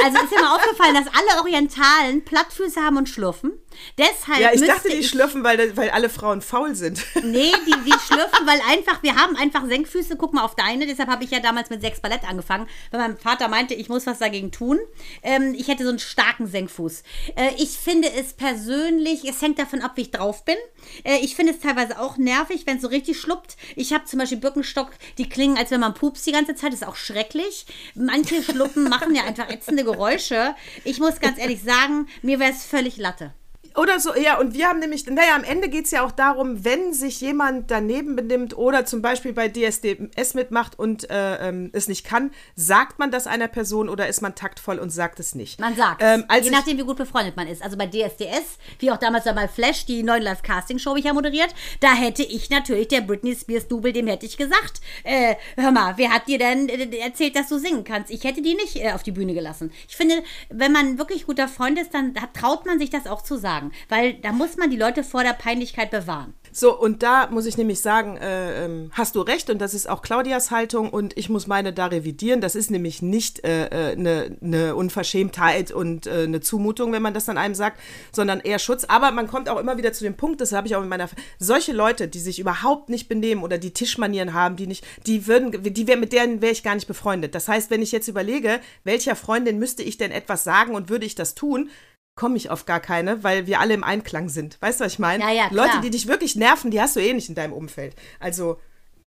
Also 0.03 0.17
ist 0.17 0.31
mir 0.31 0.41
mal 0.41 0.55
aufgefallen, 0.55 0.95
dass 0.95 1.07
alle 1.07 1.41
Orientalen 1.41 2.23
Plattfüße 2.23 2.81
haben 2.81 2.97
und 2.97 3.09
schlürfen. 3.09 3.53
Deshalb 3.97 4.39
ja, 4.39 4.53
ich 4.53 4.65
dachte, 4.65 4.89
die 4.89 4.97
ich 4.97 5.09
schlürfen, 5.09 5.43
weil, 5.43 5.75
weil 5.77 5.89
alle 5.89 6.09
Frauen 6.09 6.41
faul 6.41 6.75
sind. 6.75 7.03
Nee, 7.27 7.51
die, 7.65 7.83
die 7.83 7.99
schlürfen, 7.99 8.47
weil 8.47 8.59
einfach, 8.69 9.03
wir 9.03 9.15
haben 9.15 9.35
einfach 9.35 9.65
Senkfüße, 9.65 10.15
guck 10.15 10.33
mal 10.33 10.43
auf 10.43 10.55
deine, 10.55 10.87
deshalb 10.87 11.09
habe 11.09 11.23
ich 11.23 11.31
ja 11.31 11.39
damals 11.39 11.69
mit 11.69 11.81
sechs 11.81 11.99
Ballett 11.99 12.23
angefangen, 12.27 12.67
weil 12.89 13.01
mein 13.01 13.17
Vater 13.17 13.47
meinte, 13.49 13.73
ich 13.73 13.89
muss 13.89 14.07
was 14.07 14.19
dagegen 14.19 14.51
tun. 14.51 14.79
Ähm, 15.23 15.53
ich 15.57 15.67
hätte 15.67 15.83
so 15.83 15.89
einen 15.89 15.99
starken 15.99 16.47
Senkfuß. 16.47 17.03
Äh, 17.35 17.51
ich 17.57 17.71
finde 17.71 18.09
es 18.11 18.33
persönlich, 18.33 19.27
es 19.27 19.41
hängt 19.41 19.59
davon 19.59 19.81
ab, 19.81 19.93
wie 19.95 20.01
ich 20.01 20.11
drauf 20.11 20.45
bin. 20.45 20.55
Äh, 21.03 21.17
ich 21.17 21.35
finde 21.35 21.53
es 21.53 21.59
teilweise 21.59 21.99
auch 21.99 22.17
nervig, 22.17 22.65
wenn 22.65 22.77
es 22.77 22.81
so 22.81 22.87
richtig 22.87 23.19
schluppt. 23.19 23.57
Ich 23.77 23.93
habe 23.93 24.05
zum 24.05 24.17
Beispiel 24.17 24.39
Birkenstock, 24.39 24.89
die 25.19 25.29
klingen, 25.29 25.55
als 25.55 25.69
wenn 25.69 25.79
man 25.79 25.93
pupst 25.93 26.25
die 26.25 26.31
ganze 26.31 26.55
Zeit, 26.55 26.73
das 26.73 26.81
ist 26.81 26.87
auch 26.87 26.95
schrecklich. 26.95 27.67
Manche 27.93 28.41
Schluppen 28.41 28.89
machen 28.89 29.13
ja 29.13 29.23
einfach 29.23 29.49
ätzende 29.49 29.83
Geräusche. 29.83 30.55
Ich 30.83 30.99
muss 30.99 31.19
ganz 31.19 31.37
ehrlich 31.37 31.61
sagen, 31.61 32.07
mir 32.23 32.39
wäre 32.39 32.51
es 32.51 32.65
völlig 32.65 32.97
Latte. 32.97 33.33
Oder 33.77 33.99
so, 33.99 34.15
ja, 34.15 34.39
und 34.39 34.55
wir 34.55 34.67
haben 34.67 34.79
nämlich, 34.79 35.05
naja, 35.05 35.35
am 35.35 35.43
Ende 35.43 35.69
geht 35.69 35.85
es 35.85 35.91
ja 35.91 36.03
auch 36.03 36.11
darum, 36.11 36.65
wenn 36.65 36.93
sich 36.93 37.21
jemand 37.21 37.69
daneben 37.69 38.15
benimmt 38.15 38.57
oder 38.57 38.85
zum 38.85 39.03
Beispiel 39.03 39.33
bei 39.33 39.49
DSDS 39.49 40.33
mitmacht 40.33 40.79
und 40.79 41.07
äh, 41.11 41.47
ähm, 41.47 41.69
es 41.73 41.87
nicht 41.87 42.03
kann, 42.03 42.31
sagt 42.55 42.97
man 42.97 43.11
das 43.11 43.27
einer 43.27 43.47
Person 43.47 43.87
oder 43.87 44.07
ist 44.07 44.21
man 44.21 44.33
taktvoll 44.33 44.79
und 44.79 44.89
sagt 44.89 45.19
es 45.19 45.35
nicht? 45.35 45.59
Man 45.59 45.75
sagt, 45.75 46.01
Ähm, 46.03 46.25
je 46.41 46.49
nachdem, 46.49 46.79
wie 46.79 46.83
gut 46.83 46.97
befreundet 46.97 47.35
man 47.35 47.47
ist. 47.47 47.61
Also 47.61 47.77
bei 47.77 47.85
DSDS, 47.85 48.57
wie 48.79 48.89
auch 48.89 48.97
damals 48.97 49.25
bei 49.25 49.47
Flash, 49.47 49.85
die 49.85 50.01
neuen 50.01 50.23
Live-Casting-Show, 50.23 50.95
ich 50.95 51.05
ja 51.05 51.13
moderiert, 51.13 51.53
da 51.79 51.93
hätte 51.93 52.23
ich 52.23 52.49
natürlich 52.49 52.87
der 52.87 53.01
Britney 53.01 53.35
Spears-Double, 53.35 53.93
dem 53.93 54.07
hätte 54.07 54.25
ich 54.25 54.37
gesagt, 54.37 54.81
äh, 55.03 55.35
hör 55.55 55.71
mal, 55.71 55.93
wer 55.97 56.09
hat 56.09 56.27
dir 56.27 56.39
denn 56.39 56.67
äh, 56.67 56.97
erzählt, 56.97 57.35
dass 57.35 57.47
du 57.49 57.59
singen 57.59 57.83
kannst? 57.83 58.09
Ich 58.09 58.23
hätte 58.23 58.41
die 58.41 58.55
nicht 58.55 58.77
äh, 58.77 58.93
auf 58.93 59.03
die 59.03 59.11
Bühne 59.11 59.35
gelassen. 59.35 59.71
Ich 59.87 59.95
finde, 59.95 60.23
wenn 60.49 60.71
man 60.71 60.97
wirklich 60.97 61.27
guter 61.27 61.47
Freund 61.47 61.77
ist, 61.77 61.93
dann 61.93 62.15
da 62.15 62.21
traut 62.33 62.65
man 62.65 62.79
sich 62.79 62.89
das 62.89 63.05
auch 63.05 63.21
zu 63.21 63.37
sagen. 63.37 63.66
Weil 63.89 64.15
da 64.15 64.31
muss 64.31 64.57
man 64.57 64.69
die 64.69 64.77
Leute 64.77 65.03
vor 65.03 65.23
der 65.23 65.33
Peinlichkeit 65.33 65.91
bewahren. 65.91 66.33
So, 66.51 66.75
und 66.75 67.03
da 67.03 67.27
muss 67.29 67.45
ich 67.45 67.55
nämlich 67.57 67.81
sagen, 67.81 68.17
äh, 68.17 68.65
ähm, 68.65 68.89
hast 68.93 69.15
du 69.15 69.21
recht 69.21 69.51
und 69.51 69.59
das 69.59 69.75
ist 69.75 69.87
auch 69.87 70.01
Claudias 70.01 70.49
Haltung 70.49 70.89
und 70.89 71.15
ich 71.15 71.29
muss 71.29 71.45
meine 71.45 71.71
da 71.71 71.85
revidieren. 71.85 72.41
Das 72.41 72.55
ist 72.55 72.71
nämlich 72.71 73.03
nicht 73.03 73.43
eine 73.43 73.71
äh, 73.71 73.95
ne, 73.95 74.37
ne 74.41 74.75
Unverschämtheit 74.75 75.71
und 75.71 76.07
äh, 76.07 76.23
eine 76.23 76.41
Zumutung, 76.41 76.91
wenn 76.93 77.03
man 77.03 77.13
das 77.13 77.25
dann 77.25 77.37
einem 77.37 77.53
sagt, 77.53 77.79
sondern 78.11 78.39
eher 78.39 78.57
Schutz. 78.57 78.85
Aber 78.85 79.11
man 79.11 79.27
kommt 79.27 79.49
auch 79.49 79.59
immer 79.59 79.77
wieder 79.77 79.93
zu 79.93 80.03
dem 80.03 80.17
Punkt, 80.17 80.41
das 80.41 80.51
habe 80.51 80.65
ich 80.67 80.75
auch 80.75 80.81
in 80.81 80.89
meiner, 80.89 81.09
solche 81.37 81.73
Leute, 81.73 82.07
die 82.07 82.19
sich 82.19 82.39
überhaupt 82.39 82.89
nicht 82.89 83.07
benehmen 83.07 83.43
oder 83.43 83.59
die 83.59 83.73
Tischmanieren 83.73 84.33
haben, 84.33 84.55
die 84.55 84.65
nicht, 84.65 84.83
die 85.05 85.27
würden, 85.27 85.51
die 85.61 85.87
wär, 85.87 85.97
mit 85.97 86.11
denen 86.11 86.41
wäre 86.41 86.53
ich 86.53 86.63
gar 86.63 86.73
nicht 86.73 86.87
befreundet. 86.87 87.35
Das 87.35 87.47
heißt, 87.47 87.69
wenn 87.69 87.83
ich 87.83 87.91
jetzt 87.91 88.07
überlege, 88.07 88.59
welcher 88.83 89.15
Freundin 89.15 89.59
müsste 89.59 89.83
ich 89.83 89.97
denn 89.97 90.11
etwas 90.11 90.43
sagen 90.43 90.73
und 90.73 90.89
würde 90.89 91.05
ich 91.05 91.13
das 91.13 91.35
tun, 91.35 91.69
komme 92.17 92.35
ich 92.35 92.49
auf 92.49 92.65
gar 92.65 92.81
keine, 92.81 93.23
weil 93.23 93.47
wir 93.47 93.61
alle 93.61 93.73
im 93.73 93.85
Einklang 93.85 94.27
sind. 94.27 94.61
Weißt 94.61 94.81
du, 94.81 94.85
was 94.85 94.93
ich 94.93 94.99
meine? 94.99 95.23
Ja, 95.23 95.31
ja, 95.31 95.47
Leute, 95.51 95.79
die 95.81 95.89
dich 95.89 96.07
wirklich 96.07 96.35
nerven, 96.35 96.71
die 96.71 96.81
hast 96.81 96.97
du 96.97 96.99
eh 96.99 97.13
nicht 97.13 97.29
in 97.29 97.35
deinem 97.35 97.53
Umfeld. 97.53 97.95
Also, 98.19 98.59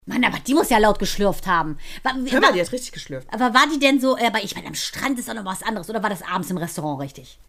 Mann, 0.05 0.23
aber 0.23 0.39
die 0.39 0.53
muss 0.53 0.69
ja 0.69 0.77
laut 0.77 0.99
geschlürft 0.99 1.47
haben. 1.47 1.77
War, 2.03 2.13
hör 2.13 2.41
mal, 2.41 2.53
die 2.53 2.61
hat 2.61 2.71
richtig 2.71 2.91
geschlürft. 2.91 3.27
aber 3.33 3.53
war 3.53 3.65
die 3.73 3.79
denn 3.79 3.99
so, 3.99 4.17
äh, 4.17 4.27
aber 4.27 4.43
ich 4.43 4.55
meine, 4.55 4.67
am 4.67 4.75
Strand 4.75 5.17
ist 5.17 5.29
auch 5.29 5.33
noch 5.33 5.45
was 5.45 5.63
anderes, 5.63 5.89
oder 5.89 6.03
war 6.03 6.09
das 6.09 6.21
abends 6.21 6.51
im 6.51 6.57
Restaurant 6.57 7.01
richtig? 7.01 7.39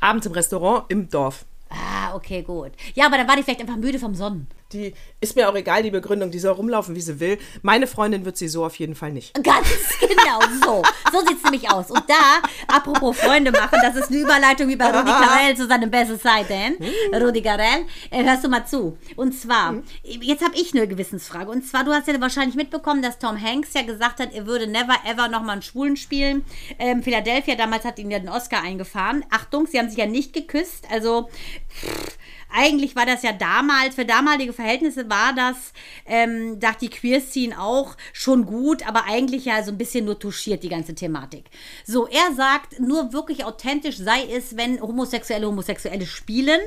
Abends 0.00 0.26
im 0.26 0.32
Restaurant 0.32 0.84
im 0.90 1.08
Dorf. 1.08 1.44
Ah, 1.70 2.14
okay, 2.14 2.42
gut. 2.42 2.72
Ja, 2.94 3.06
aber 3.06 3.16
dann 3.16 3.28
war 3.28 3.36
die 3.36 3.42
vielleicht 3.42 3.60
einfach 3.60 3.76
müde 3.76 3.98
vom 3.98 4.14
Sonnen. 4.14 4.46
Die 4.72 4.94
ist 5.20 5.36
mir 5.36 5.48
auch 5.48 5.54
egal, 5.54 5.82
die 5.82 5.90
Begründung, 5.90 6.30
die 6.30 6.38
soll 6.38 6.52
rumlaufen, 6.52 6.94
wie 6.94 7.00
sie 7.00 7.20
will. 7.20 7.38
Meine 7.62 7.86
Freundin 7.86 8.24
wird 8.24 8.36
sie 8.36 8.48
so 8.48 8.64
auf 8.64 8.76
jeden 8.76 8.94
Fall 8.94 9.12
nicht. 9.12 9.34
Ganz 9.42 9.68
genau 10.00 10.40
so. 10.64 10.82
So 11.12 11.20
sieht 11.26 11.38
es 11.38 11.42
nämlich 11.44 11.70
aus. 11.70 11.90
Und 11.90 12.02
da, 12.08 12.40
apropos 12.68 13.18
Freunde 13.18 13.52
machen, 13.52 13.78
das 13.82 13.96
ist 13.96 14.08
eine 14.10 14.18
Überleitung 14.18 14.68
wie 14.68 14.76
bei 14.76 14.86
Rudi 14.86 15.10
Carell 15.10 15.56
zu 15.56 15.66
seinem 15.66 15.90
besten 15.90 16.18
Seiten. 16.18 16.76
Rudi 17.12 17.42
Carell, 17.42 17.84
äh, 18.10 18.24
hörst 18.24 18.44
du 18.44 18.48
mal 18.48 18.66
zu. 18.66 18.98
Und 19.16 19.32
zwar, 19.32 19.74
jetzt 20.02 20.42
habe 20.42 20.54
ich 20.56 20.74
eine 20.74 20.88
Gewissensfrage. 20.88 21.50
Und 21.50 21.66
zwar, 21.66 21.84
du 21.84 21.92
hast 21.92 22.08
ja 22.08 22.20
wahrscheinlich 22.20 22.56
mitbekommen, 22.56 23.02
dass 23.02 23.18
Tom 23.18 23.40
Hanks 23.40 23.74
ja 23.74 23.82
gesagt 23.82 24.20
hat, 24.20 24.32
er 24.32 24.46
würde 24.46 24.66
never 24.66 24.96
ever 25.06 25.28
nochmal 25.28 25.54
einen 25.54 25.62
Schwulen 25.62 25.96
spielen. 25.96 26.44
Ähm, 26.78 27.02
Philadelphia 27.02 27.54
damals 27.54 27.84
hat 27.84 27.98
ihn 27.98 28.10
ja 28.10 28.18
den 28.18 28.28
Oscar 28.28 28.62
eingefahren. 28.62 29.24
Achtung, 29.30 29.66
sie 29.66 29.78
haben 29.78 29.88
sich 29.88 29.98
ja 29.98 30.06
nicht 30.06 30.32
geküsst. 30.32 30.86
Also, 30.90 31.28
pff, 31.70 32.18
eigentlich 32.52 32.96
war 32.96 33.06
das 33.06 33.22
ja 33.22 33.32
damals, 33.32 33.94
für 33.94 34.04
damalige 34.04 34.52
Verhältnisse 34.52 35.08
war 35.08 35.34
das, 35.34 35.72
ähm, 36.06 36.60
dachte 36.60 36.86
die 36.86 36.90
Queer-Scene 36.90 37.60
auch 37.60 37.96
schon 38.12 38.46
gut, 38.46 38.86
aber 38.86 39.04
eigentlich 39.04 39.44
ja 39.44 39.62
so 39.62 39.70
ein 39.70 39.78
bisschen 39.78 40.04
nur 40.04 40.18
touchiert, 40.18 40.62
die 40.62 40.68
ganze 40.68 40.94
Thematik. 40.94 41.44
So, 41.84 42.06
er 42.06 42.34
sagt, 42.34 42.80
nur 42.80 43.12
wirklich 43.12 43.44
authentisch 43.44 43.98
sei 43.98 44.24
es, 44.30 44.56
wenn 44.56 44.80
Homosexuelle 44.80 45.46
Homosexuelle 45.46 46.06
spielen. 46.06 46.60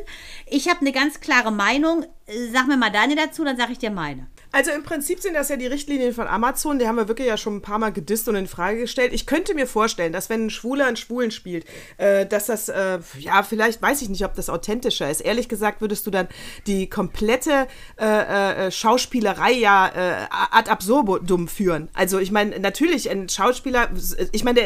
Ich 0.48 0.70
habe 0.70 0.82
eine 0.82 0.92
ganz 0.92 1.20
klare 1.20 1.52
Meinung. 1.52 2.04
Äh, 2.26 2.52
Sag 2.52 2.68
mir 2.68 2.78
mal 2.78 2.92
deine 2.92 3.16
dazu, 3.16 3.44
dann 3.44 3.58
sage 3.58 3.74
ich 3.74 3.80
dir 3.80 3.92
meine. 3.92 4.28
Also 4.56 4.72
im 4.72 4.84
Prinzip 4.84 5.20
sind 5.20 5.34
das 5.34 5.50
ja 5.50 5.58
die 5.58 5.68
Richtlinien 5.68 6.14
von 6.14 6.28
Amazon, 6.28 6.80
die 6.80 6.88
haben 6.88 6.96
wir 6.96 7.10
wirklich 7.10 7.28
ja 7.28 7.36
schon 7.36 7.58
ein 7.58 7.62
paar 7.62 7.78
Mal 7.78 7.92
gedisst 7.92 8.30
und 8.30 8.36
in 8.36 8.48
Frage 8.48 8.80
gestellt. 8.80 9.12
Ich 9.12 9.26
könnte 9.26 9.54
mir 9.54 9.68
vorstellen, 9.68 10.14
dass 10.14 10.30
wenn 10.30 10.46
ein 10.46 10.50
Schwuler 10.50 10.86
einen 10.86 10.96
Schwulen 10.96 11.30
spielt, 11.32 11.66
äh, 11.98 12.26
dass 12.26 12.46
das, 12.46 12.70
äh, 12.70 13.00
ja, 13.20 13.44
vielleicht 13.44 13.82
weiß 13.82 14.02
ich 14.02 14.08
nicht, 14.08 14.24
ob 14.24 14.34
das 14.34 14.50
authentischer 14.50 15.12
ist. 15.12 15.20
Ehrlich 15.20 15.50
gesagt 15.50 15.82
würdest 15.82 16.08
du 16.08 16.12
dann 16.12 16.30
die 16.68 16.90
komplette 16.90 17.68
äh, 18.00 18.68
äh, 18.68 18.72
Schauspielerei 18.72 19.52
ja 19.52 19.88
äh, 19.90 20.26
ad 20.52 20.72
absurdum 20.72 21.50
führen. 21.50 21.90
Also 21.94 22.20
ich 22.20 22.32
meine, 22.32 22.58
natürlich, 22.60 23.10
ein 23.10 23.28
Schauspieler, 23.28 23.90
ich 24.32 24.46
meine, 24.46 24.62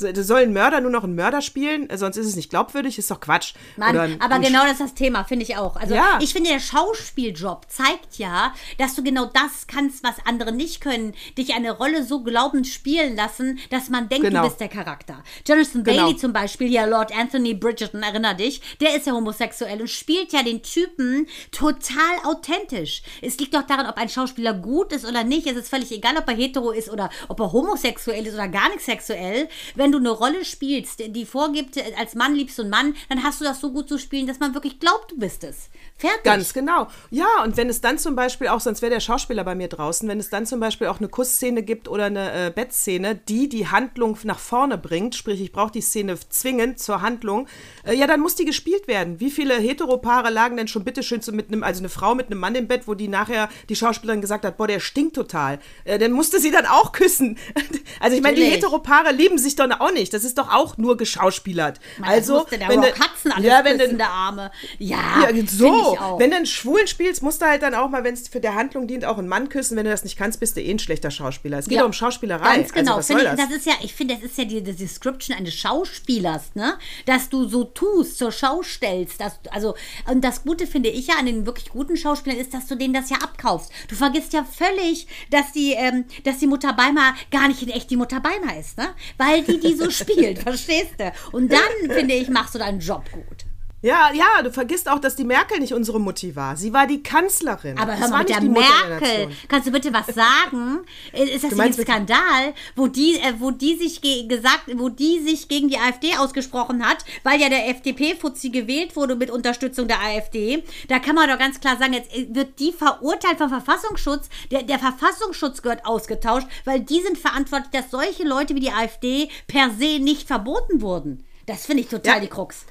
der, 0.00 0.12
der 0.14 0.24
soll 0.24 0.40
ein 0.40 0.54
Mörder 0.54 0.80
nur 0.80 0.90
noch 0.90 1.04
einen 1.04 1.16
Mörder 1.16 1.42
spielen, 1.42 1.88
sonst 1.94 2.16
ist 2.16 2.28
es 2.28 2.36
nicht 2.36 2.48
glaubwürdig, 2.48 2.96
ist 2.98 3.10
doch 3.10 3.20
Quatsch. 3.20 3.52
Mann, 3.76 3.94
ein- 3.98 4.20
aber 4.22 4.36
ein 4.36 4.40
genau 4.42 4.62
das 4.62 4.72
ist 4.72 4.80
das 4.80 4.94
Thema, 4.94 5.24
finde 5.24 5.42
ich 5.44 5.58
auch. 5.58 5.76
Also 5.76 5.94
Ja. 5.94 6.18
ich 6.22 6.32
finde, 6.32 6.48
der 6.48 6.60
Schauspieljob 6.60 7.66
zeigt 7.68 8.16
ja, 8.16 8.54
dass 8.78 8.94
du 8.94 9.02
genau 9.04 9.26
das 9.34 9.66
kannst, 9.66 10.02
was 10.04 10.14
andere 10.24 10.52
nicht 10.52 10.80
können. 10.80 11.14
Dich 11.36 11.54
eine 11.54 11.72
Rolle 11.72 12.04
so 12.04 12.22
glaubend 12.22 12.66
spielen 12.66 13.16
lassen, 13.16 13.58
dass 13.70 13.88
man 13.90 14.08
denkt, 14.08 14.24
Genau. 14.26 14.42
du 14.42 14.48
bist 14.48 14.60
der 14.60 14.68
Charakter. 14.68 15.22
Jonathan 15.46 15.84
Genau. 15.84 16.02
Bailey 16.04 16.16
zum 16.16 16.32
Beispiel, 16.32 16.68
ja, 16.72 16.84
Lord 16.86 17.14
Anthony 17.16 17.54
Bridgerton, 17.54 18.02
erinner 18.02 18.34
dich, 18.34 18.60
der 18.80 18.96
ist 18.96 19.06
ja 19.06 19.12
homosexuell 19.12 19.80
und 19.80 19.88
spielt 19.90 20.32
ja 20.32 20.42
den 20.42 20.62
Typen 20.62 21.26
total 21.50 22.16
authentisch. 22.24 23.02
Es 23.22 23.38
liegt 23.38 23.54
doch 23.54 23.62
daran, 23.62 23.86
ob 23.86 23.96
ein 23.96 24.08
Schauspieler 24.08 24.54
gut 24.54 24.92
ist 24.92 25.04
oder 25.06 25.24
nicht. 25.24 25.46
Es 25.46 25.56
ist 25.56 25.68
völlig 25.68 25.90
egal, 25.92 26.16
ob 26.16 26.28
er 26.28 26.34
hetero 26.36 26.70
ist 26.70 26.88
oder 26.90 27.10
ob 27.28 27.40
er 27.40 27.52
homosexuell 27.52 28.26
ist 28.26 28.34
oder 28.34 28.48
gar 28.48 28.68
nicht 28.68 28.80
sexuell. 28.82 29.48
Wenn 29.74 29.92
du 29.92 29.98
eine 29.98 30.10
Rolle 30.10 30.44
spielst, 30.44 31.00
die 31.08 31.26
vorgibt, 31.26 31.76
als 31.98 32.14
Mann 32.14 32.34
liebst 32.34 32.58
du 32.58 32.62
einen 32.62 32.70
Mann, 32.70 32.96
dann 33.08 33.22
hast 33.22 33.40
du 33.40 33.44
das 33.44 33.60
so 33.60 33.72
gut 33.72 33.88
zu 33.88 33.98
spielen, 33.98 34.26
dass 34.26 34.38
man 34.40 34.54
wirklich 34.54 34.78
glaubt, 34.80 35.10
du 35.12 35.18
bist 35.18 35.44
es. 35.44 35.68
Fertig. 35.96 36.24
Ganz 36.24 36.52
genau. 36.52 36.88
Ja, 37.10 37.42
und 37.44 37.56
wenn 37.56 37.68
es 37.68 37.80
dann 37.80 37.98
zum 37.98 38.14
Beispiel 38.16 38.48
auch, 38.48 38.60
sonst 38.60 38.82
wäre 38.82 38.90
der 38.92 39.00
Schauspieler 39.00 39.23
Schauspieler 39.24 39.44
bei 39.44 39.54
mir 39.54 39.68
draußen, 39.68 40.06
wenn 40.06 40.20
es 40.20 40.28
dann 40.28 40.44
zum 40.44 40.60
Beispiel 40.60 40.86
auch 40.86 40.98
eine 40.98 41.08
Kussszene 41.08 41.62
gibt 41.62 41.88
oder 41.88 42.04
eine 42.04 42.48
äh, 42.48 42.50
Bettszene, 42.54 43.14
die 43.14 43.48
die 43.48 43.68
Handlung 43.68 44.18
nach 44.24 44.38
vorne 44.38 44.76
bringt, 44.76 45.14
sprich, 45.14 45.40
ich 45.40 45.50
brauche 45.50 45.72
die 45.72 45.80
Szene 45.80 46.18
zwingend 46.28 46.78
zur 46.78 47.00
Handlung, 47.00 47.46
äh, 47.86 47.94
ja, 47.94 48.06
dann 48.06 48.20
muss 48.20 48.34
die 48.34 48.44
gespielt 48.44 48.86
werden. 48.86 49.20
Wie 49.20 49.30
viele 49.30 49.54
Heteropaare 49.54 50.28
lagen 50.28 50.58
denn 50.58 50.68
schon 50.68 50.84
bitteschön 50.84 51.22
so 51.22 51.32
mit 51.32 51.48
einem, 51.48 51.62
also 51.62 51.80
eine 51.80 51.88
Frau 51.88 52.14
mit 52.14 52.26
einem 52.26 52.38
Mann 52.38 52.54
im 52.54 52.68
Bett, 52.68 52.82
wo 52.86 52.92
die 52.92 53.08
nachher 53.08 53.48
die 53.70 53.76
Schauspielerin 53.76 54.20
gesagt 54.20 54.44
hat, 54.44 54.58
boah, 54.58 54.66
der 54.66 54.78
stinkt 54.78 55.16
total. 55.16 55.58
Äh, 55.84 55.98
dann 55.98 56.12
musste 56.12 56.38
sie 56.38 56.50
dann 56.50 56.66
auch 56.66 56.92
küssen. 56.92 57.38
Also 58.00 58.16
ich 58.16 58.22
meine, 58.22 58.36
die. 58.36 58.44
Heteropaare 58.44 59.12
lieben 59.12 59.38
sich 59.38 59.56
doch 59.56 59.68
auch 59.80 59.92
nicht. 59.92 60.12
Das 60.12 60.24
ist 60.24 60.36
doch 60.36 60.52
auch 60.52 60.76
nur 60.76 60.96
geschauspielert. 60.96 61.80
also, 62.02 62.40
musste 62.40 62.58
der 62.58 62.68
wenn 62.68 62.80
Rock 62.80 62.94
du- 62.94 63.00
Hudson 63.02 63.32
alles 63.32 63.46
ja, 63.46 63.64
wenn 63.64 63.78
küssen, 63.78 63.98
der 63.98 64.10
Arme. 64.10 64.50
Ja, 64.78 65.28
ja, 65.30 65.46
so. 65.46 65.96
Wenn 66.18 66.30
du 66.30 66.36
einen 66.36 66.46
Schwulen 66.46 66.86
spielst, 66.86 67.22
musst 67.22 67.40
du 67.40 67.46
halt 67.46 67.62
dann 67.62 67.74
auch 67.74 67.88
mal, 67.88 68.04
wenn 68.04 68.14
es 68.14 68.28
für 68.28 68.40
der 68.40 68.54
Handlung 68.54 68.86
dient, 68.86 69.04
auch 69.04 69.13
einen 69.18 69.28
Mann 69.28 69.48
küssen. 69.48 69.76
Wenn 69.76 69.84
du 69.84 69.90
das 69.90 70.04
nicht 70.04 70.16
kannst, 70.16 70.40
bist 70.40 70.56
du 70.56 70.60
eh 70.60 70.70
ein 70.70 70.78
schlechter 70.78 71.10
Schauspieler. 71.10 71.58
Es 71.58 71.68
geht 71.68 71.78
Ja, 71.78 71.84
um 71.84 71.92
Schauspielerei. 71.92 72.56
Ganz 72.56 72.72
genau. 72.72 72.96
Also, 72.96 73.06
Finde 73.08 73.24
soll 73.24 73.32
ich, 73.32 73.38
das? 73.40 73.48
das 73.48 73.58
ist 73.58 73.66
ja, 73.66 73.72
ich 73.82 73.94
finde, 73.94 74.14
das 74.14 74.24
ist 74.24 74.38
ja 74.38 74.44
die, 74.44 74.62
die 74.62 74.74
Description 74.74 75.36
eines 75.36 75.54
Schauspielers, 75.54 76.54
ne? 76.54 76.78
Dass 77.06 77.28
du 77.28 77.48
so 77.48 77.64
tust, 77.64 78.18
zur 78.18 78.32
Schau 78.32 78.62
stellst. 78.62 79.20
Dass, 79.20 79.38
also, 79.50 79.74
und 80.10 80.22
das 80.22 80.42
Gute 80.42 80.66
finde 80.66 80.88
ich 80.90 81.08
ja 81.08 81.14
an 81.18 81.26
den 81.26 81.46
wirklich 81.46 81.70
guten 81.70 81.96
Schauspielern 81.96 82.38
ist, 82.38 82.54
dass 82.54 82.66
du 82.66 82.76
denen 82.76 82.94
das 82.94 83.10
ja 83.10 83.16
abkaufst. 83.18 83.70
Du 83.88 83.94
vergisst 83.94 84.32
ja 84.32 84.44
völlig, 84.44 85.06
dass 85.30 85.52
die, 85.52 85.72
ähm, 85.72 86.04
dass 86.24 86.38
die 86.38 86.46
Mutter 86.46 86.72
Beimer 86.72 87.14
gar 87.30 87.48
nicht 87.48 87.62
in 87.62 87.70
echt 87.70 87.90
die 87.90 87.96
Mutter 87.96 88.20
Beimer 88.20 88.58
ist, 88.58 88.78
ne? 88.78 88.88
Weil 89.18 89.42
die 89.42 89.60
die 89.60 89.74
so 89.74 89.90
spielt, 89.90 90.38
verstehst 90.42 90.94
du? 90.98 91.12
Und 91.32 91.52
dann, 91.52 91.90
finde 91.90 92.14
ich, 92.14 92.28
machst 92.28 92.54
du 92.54 92.58
deinen 92.58 92.80
Job 92.80 93.04
gut. 93.12 93.43
Ja, 93.84 94.10
ja, 94.14 94.40
du 94.42 94.50
vergisst 94.50 94.88
auch, 94.88 94.98
dass 94.98 95.14
die 95.14 95.24
Merkel 95.24 95.58
nicht 95.58 95.74
unsere 95.74 96.00
Mutti 96.00 96.34
war. 96.34 96.56
Sie 96.56 96.72
war 96.72 96.86
die 96.86 97.02
Kanzlerin. 97.02 97.76
Aber 97.78 97.98
hör 97.98 98.08
mal, 98.08 98.20
mit 98.20 98.30
der 98.30 98.40
die 98.40 98.48
Mutter 98.48 98.66
der 98.88 98.98
Merkel, 98.98 99.28
kannst 99.46 99.68
du 99.68 99.72
bitte 99.72 99.92
was 99.92 100.06
sagen? 100.06 100.86
Ist 101.12 101.44
das 101.44 101.60
ein 101.60 101.72
Skandal, 101.74 102.54
wo 102.76 102.86
die, 102.86 103.16
äh, 103.16 103.34
wo 103.38 103.50
die 103.50 103.76
sich 103.76 104.00
ge 104.00 104.26
gesagt, 104.26 104.70
wo 104.76 104.88
die 104.88 105.20
sich 105.20 105.48
gegen 105.48 105.68
die 105.68 105.76
AfD 105.76 106.16
ausgesprochen 106.16 106.82
hat, 106.82 107.04
weil 107.24 107.38
ja 107.38 107.50
der 107.50 107.68
FDP-Fuzzi 107.68 108.48
gewählt 108.48 108.96
wurde 108.96 109.16
mit 109.16 109.30
Unterstützung 109.30 109.86
der 109.86 110.00
AfD? 110.00 110.64
Da 110.88 110.98
kann 110.98 111.14
man 111.14 111.28
doch 111.28 111.38
ganz 111.38 111.60
klar 111.60 111.76
sagen, 111.76 111.92
jetzt 111.92 112.10
äh, 112.16 112.26
wird 112.30 112.58
die 112.60 112.72
verurteilt 112.72 113.36
vom 113.36 113.50
Verfassungsschutz. 113.50 114.30
Der, 114.50 114.62
der 114.62 114.78
Verfassungsschutz 114.78 115.60
gehört 115.60 115.84
ausgetauscht, 115.84 116.46
weil 116.64 116.80
die 116.80 117.02
sind 117.02 117.18
verantwortlich, 117.18 117.70
dass 117.72 117.90
solche 117.90 118.24
Leute 118.24 118.54
wie 118.54 118.60
die 118.60 118.72
AfD 118.72 119.28
per 119.46 119.68
se 119.78 119.98
nicht 119.98 120.26
verboten 120.26 120.80
wurden. 120.80 121.22
Das 121.44 121.66
finde 121.66 121.82
ich 121.82 121.88
total 121.88 122.14
Ja. 122.14 122.20
die 122.20 122.28
Krux. 122.28 122.64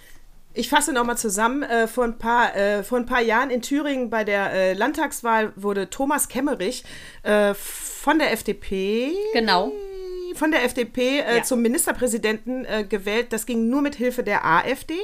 Ich 0.54 0.70
fasse 0.70 0.94
nochmal 0.94 1.18
zusammen. 1.18 1.64
Äh, 1.64 1.88
vor, 1.88 2.04
ein 2.04 2.18
paar, 2.18 2.56
äh, 2.56 2.84
vor 2.84 3.00
ein 3.00 3.06
paar 3.06 3.22
Jahren 3.22 3.50
in 3.50 3.62
Thüringen 3.62 4.10
bei 4.10 4.24
der 4.24 4.52
äh, 4.52 4.74
Landtagswahl 4.74 5.54
wurde 5.56 5.90
Thomas 5.90 6.28
Kemmerich 6.28 6.84
von 7.24 8.20
der 8.20 8.34
FDP. 8.34 9.14
Genau. 9.32 9.72
Von 10.36 10.52
der 10.52 10.64
FDP 10.64 11.20
äh, 11.20 11.38
Ja. 11.38 11.44
zum 11.44 11.62
Ministerpräsidenten 11.62 12.66
äh, 12.66 12.84
gewählt. 12.84 13.28
Das 13.32 13.46
ging 13.46 13.70
nur 13.70 13.82
mit 13.82 13.96
Hilfe 13.96 14.24
der 14.24 14.46
AfD. 14.46 14.96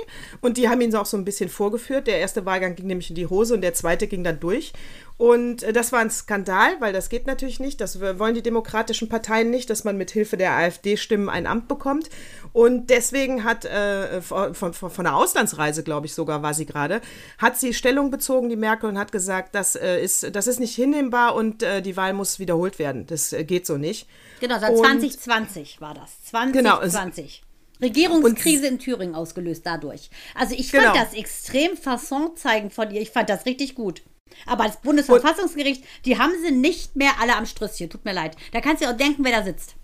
Und 0.42 0.58
die 0.58 0.70
haben 0.70 0.82
ihn 0.82 0.96
auch 0.96 1.06
so 1.06 1.18
ein 1.18 1.26
bisschen 1.26 1.50
vorgeführt. 1.50 2.08
Der 2.08 2.20
erste 2.20 2.46
Wahlgang 2.46 2.76
ging 2.76 2.88
nämlich 2.88 3.10
in 3.10 3.16
die 3.16 3.28
Hose 3.28 3.54
und 3.54 3.62
der 3.62 3.74
zweite 3.74 4.08
ging 4.08 4.24
dann 4.24 4.40
durch. 4.40 4.74
Und 5.18 5.64
äh, 5.64 5.74
das 5.74 5.92
war 5.92 6.00
ein 6.00 6.10
Skandal, 6.10 6.72
weil 6.80 6.94
das 6.94 7.10
geht 7.10 7.28
natürlich 7.28 7.60
nicht. 7.60 7.82
Das 7.82 8.00
wollen 8.00 8.36
die 8.36 8.42
demokratischen 8.42 9.10
Parteien 9.10 9.50
nicht, 9.50 9.70
dass 9.70 9.84
man 9.84 9.98
mit 9.98 10.12
Hilfe 10.12 10.38
der 10.38 10.54
AfD-Stimmen 10.54 11.28
ein 11.30 11.46
Amt 11.46 11.68
bekommt. 11.68 12.10
Und 12.54 12.90
deswegen 12.90 13.44
hat 13.44 13.66
äh, 13.66 14.22
von, 14.22 14.54
von, 14.56 14.74
von 14.74 15.04
der 15.04 15.16
Auslandsreise, 15.16 15.84
glaube 15.84 16.06
ich 16.08 16.14
sogar, 16.14 16.42
war 16.42 16.54
sie 16.54 16.66
gerade, 16.66 17.02
hat 17.38 17.58
sie 17.60 17.74
Stellung 17.74 18.12
bezogen, 18.12 18.50
die 18.50 18.56
Merkel, 18.56 18.90
und 18.90 18.98
hat 18.98 19.12
gesagt, 19.12 19.54
das, 19.56 19.76
äh, 19.76 20.02
ist, 20.02 20.34
das 20.36 20.48
ist 20.48 20.60
nicht 20.60 20.74
hinnehmbar 20.76 21.36
und 21.36 21.64
äh, 21.64 21.82
die 21.82 21.98
Wahl 21.98 22.14
muss 22.14 22.40
wiederholt 22.40 22.80
werden. 22.80 23.06
Das 23.06 23.34
äh, 23.34 23.44
geht 23.44 23.66
so 23.68 23.78
nicht. 23.78 24.08
Genau, 24.40 24.60
seit 24.60 24.72
Und- 24.72 24.78
2020 24.80 25.82
war 25.82 25.94
das. 25.94 26.24
2020. 26.26 27.42
Genau, 27.42 27.50
Regierungskrise 27.82 28.68
in 28.68 28.80
Thüringen 28.80 29.16
ausgelöst 29.16 29.66
dadurch. 29.66 30.10
Also 30.36 30.54
ich 30.56 30.72
Genau. 30.72 30.94
fand 30.94 30.98
das 30.98 31.14
extrem 31.14 31.78
Fasson 31.78 32.36
zeigen 32.36 32.72
von 32.72 32.92
ihr. 32.92 33.02
Ich 33.02 33.12
fand 33.12 33.30
das 33.30 33.46
richtig 33.46 33.76
gut. 33.76 34.02
Aber 34.46 34.66
das 34.66 34.82
Bundesverfassungsgericht, 34.82 35.84
die 36.06 36.18
haben 36.18 36.34
sie 36.44 36.52
nicht 36.52 36.96
mehr 36.96 37.14
alle 37.20 37.36
am 37.36 37.46
Strüsschen. 37.46 37.90
Tut 37.90 38.06
mir 38.06 38.14
leid. 38.14 38.36
Da 38.52 38.62
kannst 38.62 38.84
du 38.84 38.90
auch 38.90 38.96
denken, 38.98 39.24
wer 39.24 39.32
da 39.40 39.44
sitzt. 39.44 39.76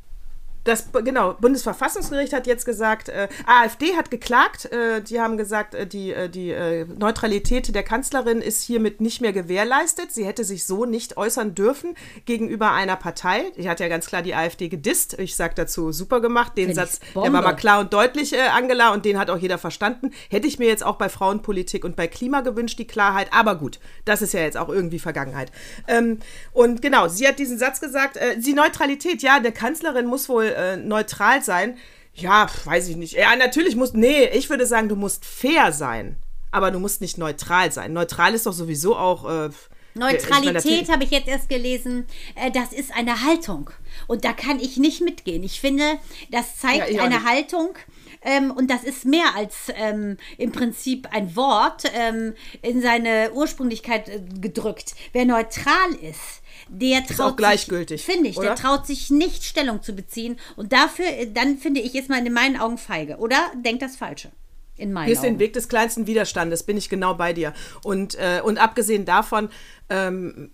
Das 0.66 0.90
genau, 0.92 1.36
Bundesverfassungsgericht 1.40 2.34
hat 2.34 2.48
jetzt 2.48 2.66
gesagt, 2.66 3.08
äh, 3.08 3.28
AfD 3.46 3.96
hat 3.96 4.10
geklagt, 4.10 4.66
äh, 4.66 5.00
die 5.00 5.22
haben 5.22 5.38
gesagt, 5.38 5.76
äh, 5.76 5.86
die, 5.86 6.12
äh, 6.12 6.28
die 6.28 6.50
äh, 6.50 6.86
Neutralität 6.86 7.74
der 7.74 7.84
Kanzlerin 7.84 8.42
ist 8.42 8.64
hiermit 8.64 9.00
nicht 9.00 9.22
mehr 9.22 9.32
gewährleistet. 9.32 10.12
Sie 10.12 10.26
hätte 10.26 10.44
sich 10.44 10.66
so 10.66 10.86
nicht 10.86 11.18
äußern 11.18 11.54
dürfen 11.54 11.94
gegenüber 12.26 12.72
einer 12.72 12.96
Partei. 12.96 13.52
Die 13.58 13.70
hat 13.70 13.80
ja 13.80 13.88
ganz 13.88 14.08
klar 14.08 14.24
die 14.24 14.34
AfD 14.34 14.68
gedisst. 14.68 15.20
Ich 15.20 15.36
sage 15.36 15.54
dazu, 15.56 15.92
super 15.92 16.20
gemacht. 16.20 16.58
Den 16.58 16.70
Find 16.70 16.80
ich 16.80 16.84
Satz, 16.84 17.00
der 17.14 17.32
war 17.32 17.44
mal 17.44 17.54
klar 17.54 17.82
und 17.82 17.94
deutlich, 17.94 18.34
äh, 18.34 18.48
Angela, 18.52 18.92
und 18.92 19.06
den 19.06 19.20
hat 19.20 19.30
auch 19.30 19.38
jeder 19.38 19.60
verstanden. 19.60 20.10
Hätte 20.30 20.48
ich 20.48 20.58
mir 20.58 20.68
jetzt 20.68 20.84
auch 20.84 20.96
bei 20.96 21.10
Frauenpolitik 21.10 21.86
und 21.86 21.96
bei 21.96 22.08
Klima 22.08 22.42
gewünscht, 22.42 22.80
die 22.80 22.88
Klarheit. 22.88 23.28
Aber 23.32 23.56
gut, 23.56 23.80
das 24.04 24.24
ist 24.24 24.34
ja 24.34 24.40
jetzt 24.40 24.58
auch 24.58 24.70
irgendwie 24.70 24.98
Vergangenheit. 24.98 25.52
Ähm, 25.88 26.22
und 26.54 26.82
genau, 26.82 27.08
sie 27.08 27.28
hat 27.28 27.38
diesen 27.38 27.60
Satz 27.60 27.80
gesagt, 27.80 28.18
äh, 28.18 28.40
die 28.40 28.54
Neutralität, 28.54 29.22
ja, 29.22 29.40
der 29.40 29.52
Kanzlerin 29.52 30.08
muss 30.08 30.28
wohl 30.28 30.55
äh, 30.56 30.78
neutral 30.78 31.44
sein. 31.44 31.78
Ja, 32.14 32.48
weiß 32.64 32.88
ich 32.88 32.96
nicht. 32.96 33.14
Ja, 33.14 33.36
natürlich 33.36 33.76
muss, 33.76 33.94
nee, 33.94 34.26
ich 34.30 34.50
würde 34.50 34.66
sagen, 34.66 34.88
du 34.88 34.96
musst 34.96 35.26
fair 35.26 35.72
sein. 35.74 36.18
Aber 36.52 36.72
du 36.72 36.80
musst 36.80 37.02
nicht 37.02 37.18
neutral 37.18 37.72
sein. 37.72 37.92
Neutral 37.92 38.34
ist 38.34 38.46
doch 38.46 38.54
sowieso 38.54 38.96
auch. 38.96 39.30
Äh, 39.30 39.48
ich 39.48 40.00
Neutralität 40.00 40.90
habe 40.90 41.04
ich 41.04 41.12
jetzt 41.12 41.28
erst 41.28 41.50
gelesen. 41.50 42.06
Äh, 42.36 42.52
das 42.52 42.74
ist 42.74 42.94
eine 42.96 43.24
Haltung. 43.24 43.70
Und 44.08 44.26
da 44.26 44.34
kann 44.34 44.60
ich 44.60 44.78
nicht 44.78 45.02
mitgehen. 45.02 45.44
Ich 45.44 45.60
finde, 45.60 46.00
das 46.32 46.58
zeigt 46.58 46.92
Ja, 46.92 47.04
eine. 47.04 47.24
Haltung. 47.24 47.76
Ähm, 48.22 48.52
und 48.52 48.70
das 48.70 48.84
ist 48.84 49.06
mehr 49.06 49.36
als 49.36 49.72
ähm, 49.76 50.18
im 50.38 50.52
Prinzip 50.52 51.08
ein 51.12 51.36
Wort 51.36 51.84
ähm, 51.94 52.34
in 52.62 52.82
seine 52.82 53.32
Ursprünglichkeit 53.34 54.10
äh, 54.10 54.22
gedrückt. 54.42 54.96
Wer 55.14 55.26
neutral 55.26 55.92
ist, 56.02 56.42
der 56.70 57.06
traut 57.06 57.34
auch 57.34 57.36
gleichgültig, 57.36 58.02
sich, 58.04 58.14
finde 58.14 58.30
ich, 58.30 58.36
der 58.36 58.52
oder? 58.52 58.56
traut 58.56 58.88
sich 58.88 59.10
nicht 59.10 59.44
Stellung 59.44 59.82
zu 59.82 59.94
beziehen. 59.94 60.38
Und 60.56 60.74
dafür, 60.74 61.06
äh, 61.06 61.32
dann 61.32 61.58
finde 61.58 61.82
ich, 61.82 61.96
ist 61.96 62.10
man 62.10 62.26
in 62.26 62.34
meinen 62.34 62.58
Augen 62.58 62.78
feige. 62.78 63.18
Oder 63.18 63.38
denkt 63.64 63.82
das 63.82 63.96
Falsche. 63.96 64.32
In 64.78 64.92
meinen 64.92 65.08
den 65.08 65.18
Augen. 65.18 65.40
Weg 65.40 65.54
des 65.54 65.70
kleinsten 65.70 66.08
Widerstandes, 66.08 66.64
bin 66.64 66.78
ich 66.78 66.90
genau 66.90 67.14
bei 67.14 67.34
dir. 67.34 67.54
Und, 67.84 68.16
äh, 68.16 68.42
und 68.44 68.58
abgesehen 68.58 69.06
davon, 69.06 69.50
ähm, 69.90 70.52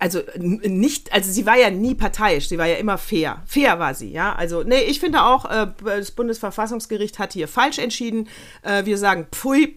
also 0.00 0.20
nicht, 0.36 1.12
also 1.12 1.30
sie 1.30 1.46
war 1.46 1.56
ja 1.56 1.70
nie 1.70 1.94
parteiisch, 1.94 2.48
sie 2.48 2.58
war 2.58 2.66
ja 2.66 2.76
immer 2.76 2.98
fair. 2.98 3.42
Fair 3.46 3.78
war 3.78 3.94
sie, 3.94 4.10
ja. 4.10 4.34
Also, 4.34 4.62
nee, 4.62 4.82
ich 4.82 5.00
finde 5.00 5.22
auch, 5.22 5.44
äh, 5.44 5.68
das 5.84 6.10
Bundesverfassungsgericht 6.10 7.18
hat 7.18 7.32
hier 7.32 7.48
falsch 7.48 7.78
entschieden. 7.78 8.28
Äh, 8.62 8.84
wir 8.84 8.98
sagen, 8.98 9.26
pfui, 9.30 9.76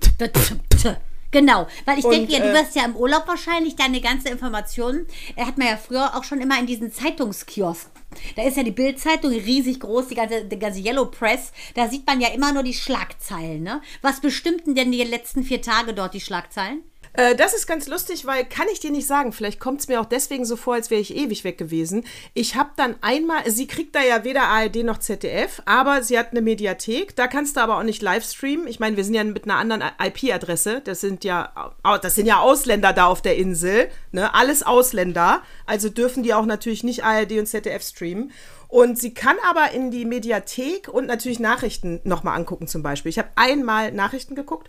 Genau, 1.34 1.67
weil 1.86 2.00
ich 2.00 2.06
denke, 2.06 2.32
ja, 2.32 2.39
du 2.39 2.52
äh, 2.52 2.54
wirst 2.54 2.76
ja 2.76 2.86
im 2.86 2.96
Urlaub 2.96 3.28
wahrscheinlich 3.28 3.76
deine 3.76 4.00
ganze 4.00 4.30
Information, 4.30 5.08
er 5.36 5.48
hat 5.48 5.58
man 5.58 5.67
ja 5.67 5.78
früher 5.78 6.15
auch 6.15 6.24
schon 6.24 6.39
immer 6.39 6.60
in 6.60 6.67
diesen 6.67 6.91
Zeitungskiosk. 6.91 7.89
Da 8.36 8.43
ist 8.43 8.58
ja 8.58 8.63
die 8.63 8.72
Bildzeitung 8.72 9.32
riesig 9.32 9.80
groß, 9.80 10.10
die 10.10 10.15
ganze, 10.15 10.46
die 10.46 10.60
ganze 10.60 10.80
Yellow 10.80 11.06
Press. 11.06 11.52
Da 11.74 11.89
sieht 11.89 12.06
man 12.06 12.22
ja 12.22 12.30
immer 12.30 12.54
nur 12.54 12.62
die 12.62 12.76
Schlagzeilen. 12.76 13.63
Ne? 13.63 13.82
Was 14.04 14.22
bestimmten 14.22 14.76
denn 14.76 14.91
die 14.91 15.04
letzten 15.04 15.43
vier 15.43 15.63
Tage 15.63 15.96
dort 15.96 16.13
die 16.13 16.22
Schlagzeilen? 16.22 16.84
Äh, 17.13 17.36
das 17.36 17.54
ist 17.54 17.67
ganz 17.67 17.88
lustig, 17.88 18.26
weil 18.26 18.45
kann 18.45 18.67
ich 18.71 18.80
dir 18.80 18.91
nicht 18.91 19.08
sagen. 19.08 19.32
Vielleicht 19.32 19.60
kommt 19.60 19.82
es 19.82 19.88
mir 19.88 20.02
auch 20.02 20.06
deswegen 20.06 20.45
so 20.45 20.56
vor, 20.56 20.73
als 20.73 20.89
wäre 20.89 21.02
ich 21.02 21.15
ewig 21.15 21.43
weg 21.43 21.58
gewesen. 21.58 22.06
Ich 22.34 22.56
habe 22.56 22.71
dann 22.76 22.95
einmal, 23.02 23.49
sie 23.49 23.67
kriegt 23.67 23.95
da 23.95 24.02
ja 24.02 24.23
weder 24.23 24.43
ARD 24.43 24.78
noch 24.78 24.97
ZDF, 24.97 25.62
aber 25.65 26.04
sie 26.04 26.17
hat 26.17 26.32
eine 26.32 26.41
Mediathek. 26.41 27.15
Da 27.15 27.28
kannst 27.28 27.56
du 27.56 27.62
aber 27.62 27.78
auch 27.78 27.84
nicht 27.84 28.02
live 28.02 28.26
streamen. 28.26 28.67
Ich 28.67 28.80
meine, 28.80 28.97
wir 28.97 29.04
sind 29.04 29.13
ja 29.13 29.23
mit 29.23 29.45
einer 29.45 29.58
anderen 29.58 29.84
IP-Adresse. 30.04 30.82
Das 30.84 31.02
sind 31.02 31.23
ja, 31.23 31.73
das 32.02 32.15
sind 32.15 32.26
ja 32.26 32.39
Ausländer 32.39 32.93
da 32.93 33.06
auf 33.06 33.21
der 33.21 33.38
Insel. 33.38 33.89
Ne? 34.12 34.34
Alles 34.34 34.63
Ausländer. 34.63 35.43
Also 35.65 35.89
dürfen 35.89 36.23
die 36.23 36.34
auch 36.34 36.45
natürlich 36.45 36.84
nicht 36.84 37.04
ARD 37.04 37.34
und 37.34 37.45
ZDF 37.45 37.84
streamen. 37.84 38.32
Und 38.67 38.97
sie 38.97 39.13
kann 39.13 39.36
aber 39.47 39.71
in 39.71 39.91
die 39.91 40.04
Mediathek 40.04 40.88
und 40.88 41.06
natürlich 41.06 41.39
Nachrichten 41.39 42.02
nochmal 42.06 42.36
angucken 42.36 42.67
zum 42.67 42.82
Beispiel. 42.82 43.12
Ich 43.12 43.19
habe 43.19 43.30
einmal 43.36 43.91
Nachrichten 43.91 44.34
geguckt, 44.34 44.67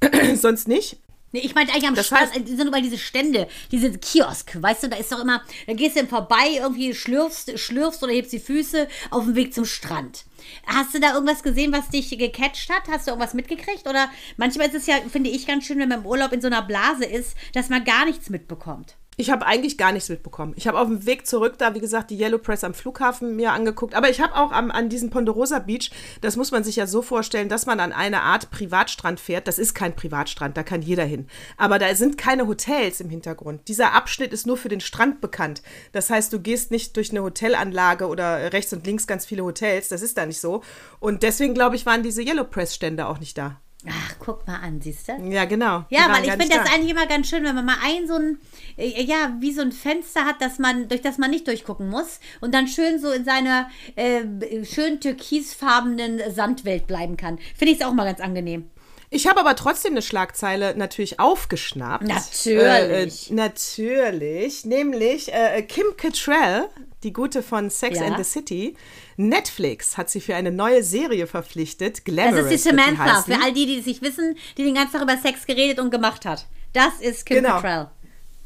sonst 0.36 0.68
nicht. 0.68 0.98
Nee, 1.32 1.40
ich 1.40 1.54
meinte 1.54 1.72
eigentlich 1.72 1.88
am 1.88 1.94
Das 1.94 2.06
Stand, 2.06 2.30
heißt- 2.32 2.44
äh, 2.44 2.56
sind 2.56 2.68
überall 2.68 2.82
diese 2.82 2.98
Stände, 2.98 3.48
diese 3.70 3.90
Kiosk, 3.98 4.60
weißt 4.60 4.82
du, 4.84 4.88
da 4.88 4.96
ist 4.96 5.10
doch 5.10 5.20
immer, 5.20 5.42
da 5.66 5.72
gehst 5.72 5.96
du 5.96 6.00
dann 6.00 6.08
vorbei, 6.08 6.58
irgendwie 6.58 6.94
schlürfst, 6.94 7.58
schlürfst 7.58 8.02
oder 8.02 8.12
hebst 8.12 8.32
die 8.32 8.38
Füße 8.38 8.86
auf 9.10 9.24
dem 9.24 9.34
Weg 9.34 9.54
zum 9.54 9.64
Strand. 9.64 10.24
Hast 10.66 10.94
du 10.94 11.00
da 11.00 11.14
irgendwas 11.14 11.42
gesehen, 11.42 11.72
was 11.72 11.88
dich 11.88 12.10
gecatcht 12.18 12.68
hat? 12.70 12.82
Hast 12.90 13.06
du 13.06 13.12
irgendwas 13.12 13.32
mitgekriegt? 13.34 13.86
Oder 13.88 14.10
manchmal 14.36 14.66
ist 14.68 14.74
es 14.74 14.86
ja, 14.86 14.96
finde 15.10 15.30
ich, 15.30 15.46
ganz 15.46 15.64
schön, 15.64 15.78
wenn 15.78 15.88
man 15.88 16.00
im 16.00 16.06
Urlaub 16.06 16.32
in 16.32 16.40
so 16.40 16.48
einer 16.48 16.62
Blase 16.62 17.04
ist, 17.04 17.36
dass 17.54 17.68
man 17.68 17.84
gar 17.84 18.04
nichts 18.04 18.28
mitbekommt. 18.28 18.96
Ich 19.22 19.30
habe 19.30 19.46
eigentlich 19.46 19.78
gar 19.78 19.92
nichts 19.92 20.08
mitbekommen. 20.08 20.52
Ich 20.56 20.66
habe 20.66 20.80
auf 20.80 20.88
dem 20.88 21.06
Weg 21.06 21.28
zurück 21.28 21.54
da, 21.56 21.76
wie 21.76 21.78
gesagt, 21.78 22.10
die 22.10 22.18
Yellow 22.18 22.38
Press 22.38 22.64
am 22.64 22.74
Flughafen 22.74 23.36
mir 23.36 23.52
angeguckt. 23.52 23.94
Aber 23.94 24.10
ich 24.10 24.20
habe 24.20 24.34
auch 24.34 24.50
am, 24.50 24.72
an 24.72 24.88
diesem 24.88 25.10
Ponderosa 25.10 25.60
Beach, 25.60 25.92
das 26.20 26.34
muss 26.34 26.50
man 26.50 26.64
sich 26.64 26.74
ja 26.74 26.88
so 26.88 27.02
vorstellen, 27.02 27.48
dass 27.48 27.64
man 27.64 27.78
an 27.78 27.92
eine 27.92 28.22
Art 28.22 28.50
Privatstrand 28.50 29.20
fährt. 29.20 29.46
Das 29.46 29.60
ist 29.60 29.74
kein 29.74 29.94
Privatstrand, 29.94 30.56
da 30.56 30.64
kann 30.64 30.82
jeder 30.82 31.04
hin. 31.04 31.28
Aber 31.56 31.78
da 31.78 31.94
sind 31.94 32.18
keine 32.18 32.48
Hotels 32.48 32.98
im 32.98 33.10
Hintergrund. 33.10 33.68
Dieser 33.68 33.92
Abschnitt 33.92 34.32
ist 34.32 34.44
nur 34.44 34.56
für 34.56 34.68
den 34.68 34.80
Strand 34.80 35.20
bekannt. 35.20 35.62
Das 35.92 36.10
heißt, 36.10 36.32
du 36.32 36.40
gehst 36.40 36.72
nicht 36.72 36.96
durch 36.96 37.12
eine 37.12 37.22
Hotelanlage 37.22 38.08
oder 38.08 38.52
rechts 38.52 38.72
und 38.72 38.84
links 38.84 39.06
ganz 39.06 39.24
viele 39.24 39.44
Hotels. 39.44 39.86
Das 39.86 40.02
ist 40.02 40.18
da 40.18 40.26
nicht 40.26 40.40
so. 40.40 40.64
Und 40.98 41.22
deswegen, 41.22 41.54
glaube 41.54 41.76
ich, 41.76 41.86
waren 41.86 42.02
diese 42.02 42.22
Yellow 42.22 42.42
Press 42.42 42.74
Stände 42.74 43.06
auch 43.06 43.20
nicht 43.20 43.38
da. 43.38 43.60
Ach, 43.88 44.14
guck 44.20 44.46
mal 44.46 44.60
an, 44.60 44.80
siehst 44.80 45.08
du? 45.08 45.12
Ja, 45.28 45.44
genau. 45.44 45.84
Ja, 45.90 46.08
weil 46.08 46.24
ich 46.24 46.30
finde 46.30 46.56
das 46.56 46.68
da. 46.68 46.74
eigentlich 46.74 46.90
immer 46.90 47.06
ganz 47.06 47.28
schön, 47.28 47.42
wenn 47.42 47.54
man 47.54 47.64
mal 47.64 47.78
ein 47.82 48.06
so 48.06 48.14
ein, 48.14 48.38
äh, 48.76 49.02
ja, 49.02 49.34
wie 49.40 49.52
so 49.52 49.60
ein 49.60 49.72
Fenster 49.72 50.24
hat, 50.24 50.40
dass 50.40 50.60
man, 50.60 50.88
durch 50.88 51.02
das 51.02 51.18
man 51.18 51.30
nicht 51.30 51.48
durchgucken 51.48 51.88
muss 51.88 52.20
und 52.40 52.54
dann 52.54 52.68
schön 52.68 53.00
so 53.00 53.10
in 53.10 53.24
seiner 53.24 53.68
äh, 53.96 54.22
schön 54.64 55.00
türkisfarbenen 55.00 56.20
Sandwelt 56.32 56.86
bleiben 56.86 57.16
kann. 57.16 57.38
Finde 57.56 57.72
ich 57.72 57.80
es 57.80 57.86
auch 57.86 57.92
mal 57.92 58.04
ganz 58.04 58.20
angenehm. 58.20 58.70
Ich 59.14 59.26
habe 59.26 59.40
aber 59.40 59.54
trotzdem 59.56 59.92
eine 59.92 60.00
Schlagzeile 60.00 60.74
natürlich 60.74 61.20
aufgeschnappt. 61.20 62.04
Natürlich. 62.04 63.30
Äh, 63.30 63.32
äh, 63.32 63.34
natürlich. 63.34 64.64
Nämlich 64.64 65.30
äh, 65.32 65.60
Kim 65.62 65.84
Cattrall, 65.98 66.68
die 67.02 67.12
gute 67.12 67.42
von 67.42 67.68
Sex 67.68 67.98
Ja. 67.98 68.06
and 68.06 68.16
the 68.16 68.24
City. 68.24 68.74
Netflix 69.18 69.98
hat 69.98 70.08
sie 70.08 70.22
für 70.22 70.34
eine 70.34 70.50
neue 70.50 70.82
Serie 70.82 71.26
verpflichtet. 71.26 72.06
Glamorous. 72.06 72.44
Das 72.44 72.52
ist 72.52 72.64
die 72.64 72.70
Samantha, 72.70 73.22
für 73.22 73.38
all 73.42 73.52
die, 73.52 73.66
die 73.66 73.80
es 73.80 73.86
nicht 73.86 74.00
wissen, 74.00 74.36
die 74.56 74.64
den 74.64 74.74
ganzen 74.74 74.92
Tag 74.94 75.02
über 75.02 75.18
Sex 75.18 75.44
geredet 75.46 75.78
und 75.78 75.90
gemacht 75.90 76.24
hat. 76.24 76.46
Das 76.72 76.94
ist 77.00 77.26
Kim 77.26 77.36
Genau. 77.42 77.56
Cattrall. 77.56 77.90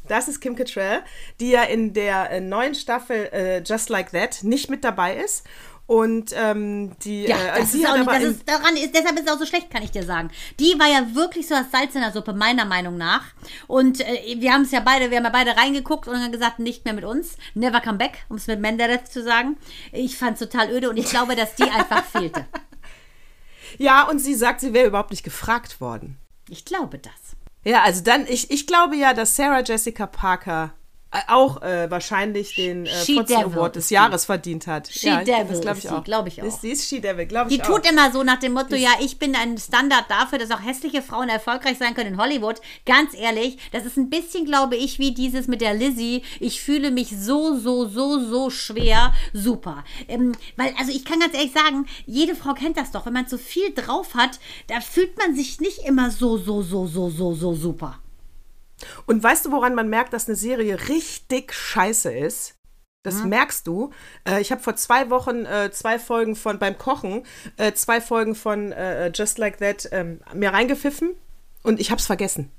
Das 0.09 0.27
ist 0.27 0.41
Kim 0.41 0.55
Cattrall, 0.55 1.01
die 1.39 1.51
ja 1.51 1.63
in 1.63 1.93
der 1.93 2.29
äh, 2.31 2.41
neuen 2.41 2.75
Staffel 2.75 3.29
äh, 3.31 3.59
Just 3.63 3.87
Like 3.89 4.11
That 4.11 4.43
nicht 4.43 4.69
mit 4.69 4.83
dabei 4.83 5.15
ist. 5.15 5.45
Und 5.87 6.33
ähm, 6.35 6.91
die, 6.99 7.23
Ja, 7.23 7.37
äh, 7.37 7.59
das 7.61 7.71
sie 7.71 7.81
ist 7.81 7.89
auch 7.89 7.95
nicht, 7.95 8.07
das 8.09 8.23
ist 8.23 8.49
daran 8.49 8.75
ist, 8.75 8.93
deshalb 8.93 9.17
ist 9.17 9.25
es 9.25 9.33
auch 9.33 9.39
so 9.39 9.45
schlecht, 9.45 9.71
kann 9.71 9.83
ich 9.83 9.91
dir 9.91 10.03
sagen. 10.03 10.29
Die 10.59 10.77
war 10.77 10.87
ja 10.87 11.15
wirklich 11.15 11.47
so 11.47 11.55
das 11.55 11.71
Salz 11.71 11.95
in 11.95 12.01
der 12.01 12.11
Suppe, 12.11 12.33
meiner 12.33 12.65
Meinung 12.65 12.97
nach. 12.97 13.23
Und 13.67 14.01
äh, 14.01 14.35
wir 14.37 14.51
haben 14.51 14.63
es 14.63 14.71
ja 14.71 14.81
beide, 14.81 15.09
wir 15.09 15.17
haben 15.17 15.23
ja 15.23 15.29
beide 15.29 15.55
reingeguckt 15.55 16.09
und 16.09 16.15
dann 16.15 16.31
gesagt, 16.33 16.59
nicht 16.59 16.83
mehr 16.83 16.93
mit 16.93 17.05
uns. 17.05 17.37
Never 17.53 17.79
come 17.79 17.97
back, 17.97 18.25
um 18.27 18.35
es 18.35 18.47
mit 18.47 18.59
Menderes 18.59 19.09
zu 19.09 19.23
sagen. 19.23 19.55
Ich 19.93 20.17
fand 20.17 20.33
es 20.33 20.39
total 20.39 20.69
öde 20.71 20.89
und 20.89 20.97
ich 20.97 21.09
glaube, 21.09 21.37
dass 21.37 21.55
die 21.55 21.63
einfach 21.63 22.03
fehlte. 22.11 22.45
ja, 23.77 24.03
und 24.09 24.19
sie 24.19 24.35
sagt, 24.35 24.59
sie 24.59 24.73
wäre 24.73 24.87
überhaupt 24.87 25.11
nicht 25.11 25.23
gefragt 25.23 25.79
worden. 25.79 26.17
Ich 26.49 26.65
glaube 26.65 26.99
das. 26.99 27.13
Ja, 27.63 27.83
also 27.83 28.03
dann, 28.03 28.25
ich, 28.27 28.51
ich 28.51 28.67
glaube 28.67 28.97
ja, 28.97 29.13
dass 29.13 29.37
Sarah 29.37 29.63
Jessica 29.63 30.05
Parker 30.05 30.73
auch 31.27 31.61
äh, 31.61 31.89
wahrscheinlich 31.89 32.55
den 32.55 32.85
äh, 32.85 32.89
Fotzen 32.89 33.35
Award 33.37 33.75
des 33.75 33.87
die. 33.87 33.95
Jahres 33.95 34.25
verdient 34.25 34.67
hat. 34.67 34.87
She 34.87 35.07
ja, 35.07 35.23
Devil 35.23 35.45
das 35.49 35.61
glaube 35.61 35.77
ich 35.77 35.83
sie, 35.83 35.89
auch. 35.89 36.03
glaub 36.03 36.27
ich 36.27 36.41
auch. 36.41 36.45
Ist, 36.47 36.61
die 36.61 36.69
ist 36.69 36.87
She 36.87 37.01
Devil, 37.01 37.25
glaube 37.25 37.49
Die 37.49 37.55
ich 37.57 37.61
tut 37.61 37.85
auch. 37.85 37.91
immer 37.91 38.11
so 38.11 38.23
nach 38.23 38.39
dem 38.39 38.53
Motto, 38.53 38.75
ja, 38.75 38.91
ich 38.99 39.19
bin 39.19 39.35
ein 39.35 39.57
Standard 39.57 40.05
dafür, 40.09 40.39
dass 40.39 40.51
auch 40.51 40.63
hässliche 40.63 41.01
Frauen 41.01 41.29
erfolgreich 41.29 41.77
sein 41.77 41.93
können 41.93 42.13
in 42.13 42.21
Hollywood. 42.21 42.61
Ganz 42.85 43.13
ehrlich, 43.13 43.57
das 43.71 43.85
ist 43.85 43.97
ein 43.97 44.09
bisschen, 44.09 44.45
glaube 44.45 44.75
ich, 44.75 44.99
wie 44.99 45.13
dieses 45.13 45.47
mit 45.47 45.61
der 45.61 45.73
Lizzie. 45.73 46.23
Ich 46.39 46.61
fühle 46.61 46.91
mich 46.91 47.09
so, 47.17 47.57
so, 47.57 47.85
so, 47.87 48.19
so 48.19 48.49
schwer. 48.49 49.13
Super. 49.33 49.83
Ähm, 50.07 50.33
weil, 50.55 50.73
also 50.79 50.91
ich 50.91 51.05
kann 51.05 51.19
ganz 51.19 51.33
ehrlich 51.33 51.53
sagen, 51.53 51.85
jede 52.05 52.35
Frau 52.35 52.53
kennt 52.53 52.77
das 52.77 52.91
doch. 52.91 53.05
Wenn 53.05 53.13
man 53.13 53.27
so 53.27 53.37
viel 53.37 53.73
drauf 53.73 54.13
hat, 54.15 54.39
da 54.67 54.81
fühlt 54.81 55.17
man 55.17 55.35
sich 55.35 55.59
nicht 55.59 55.79
immer 55.85 56.11
so, 56.11 56.37
so, 56.37 56.61
so, 56.61 56.87
so, 56.87 57.09
so, 57.09 57.33
so 57.33 57.53
super. 57.53 57.99
Und 59.05 59.23
weißt 59.23 59.45
du, 59.45 59.51
woran 59.51 59.75
man 59.75 59.89
merkt, 59.89 60.13
dass 60.13 60.27
eine 60.27 60.35
Serie 60.35 60.87
richtig 60.87 61.53
scheiße 61.53 62.11
ist? 62.11 62.55
Das 63.03 63.23
Mhm. 63.23 63.29
merkst 63.29 63.65
du. 63.67 63.91
Äh, 64.27 64.41
ich 64.41 64.51
habe 64.51 64.61
vor 64.61 64.75
zwei 64.75 65.09
Wochen 65.09 65.45
äh, 65.45 65.71
zwei 65.71 65.97
Folgen 65.99 66.35
von 66.35 66.59
beim 66.59 66.77
Kochen, 66.77 67.23
äh, 67.57 67.71
zwei 67.73 68.01
Folgen 68.01 68.35
von 68.35 68.71
äh, 68.71 69.11
Just 69.13 69.37
Like 69.37 69.57
That 69.59 69.87
ähm, 69.91 70.19
mir 70.33 70.51
reingepfiffen 70.51 71.11
und 71.63 71.79
ich 71.79 71.89
habe 71.91 71.99
es 71.99 72.05
vergessen. 72.05 72.51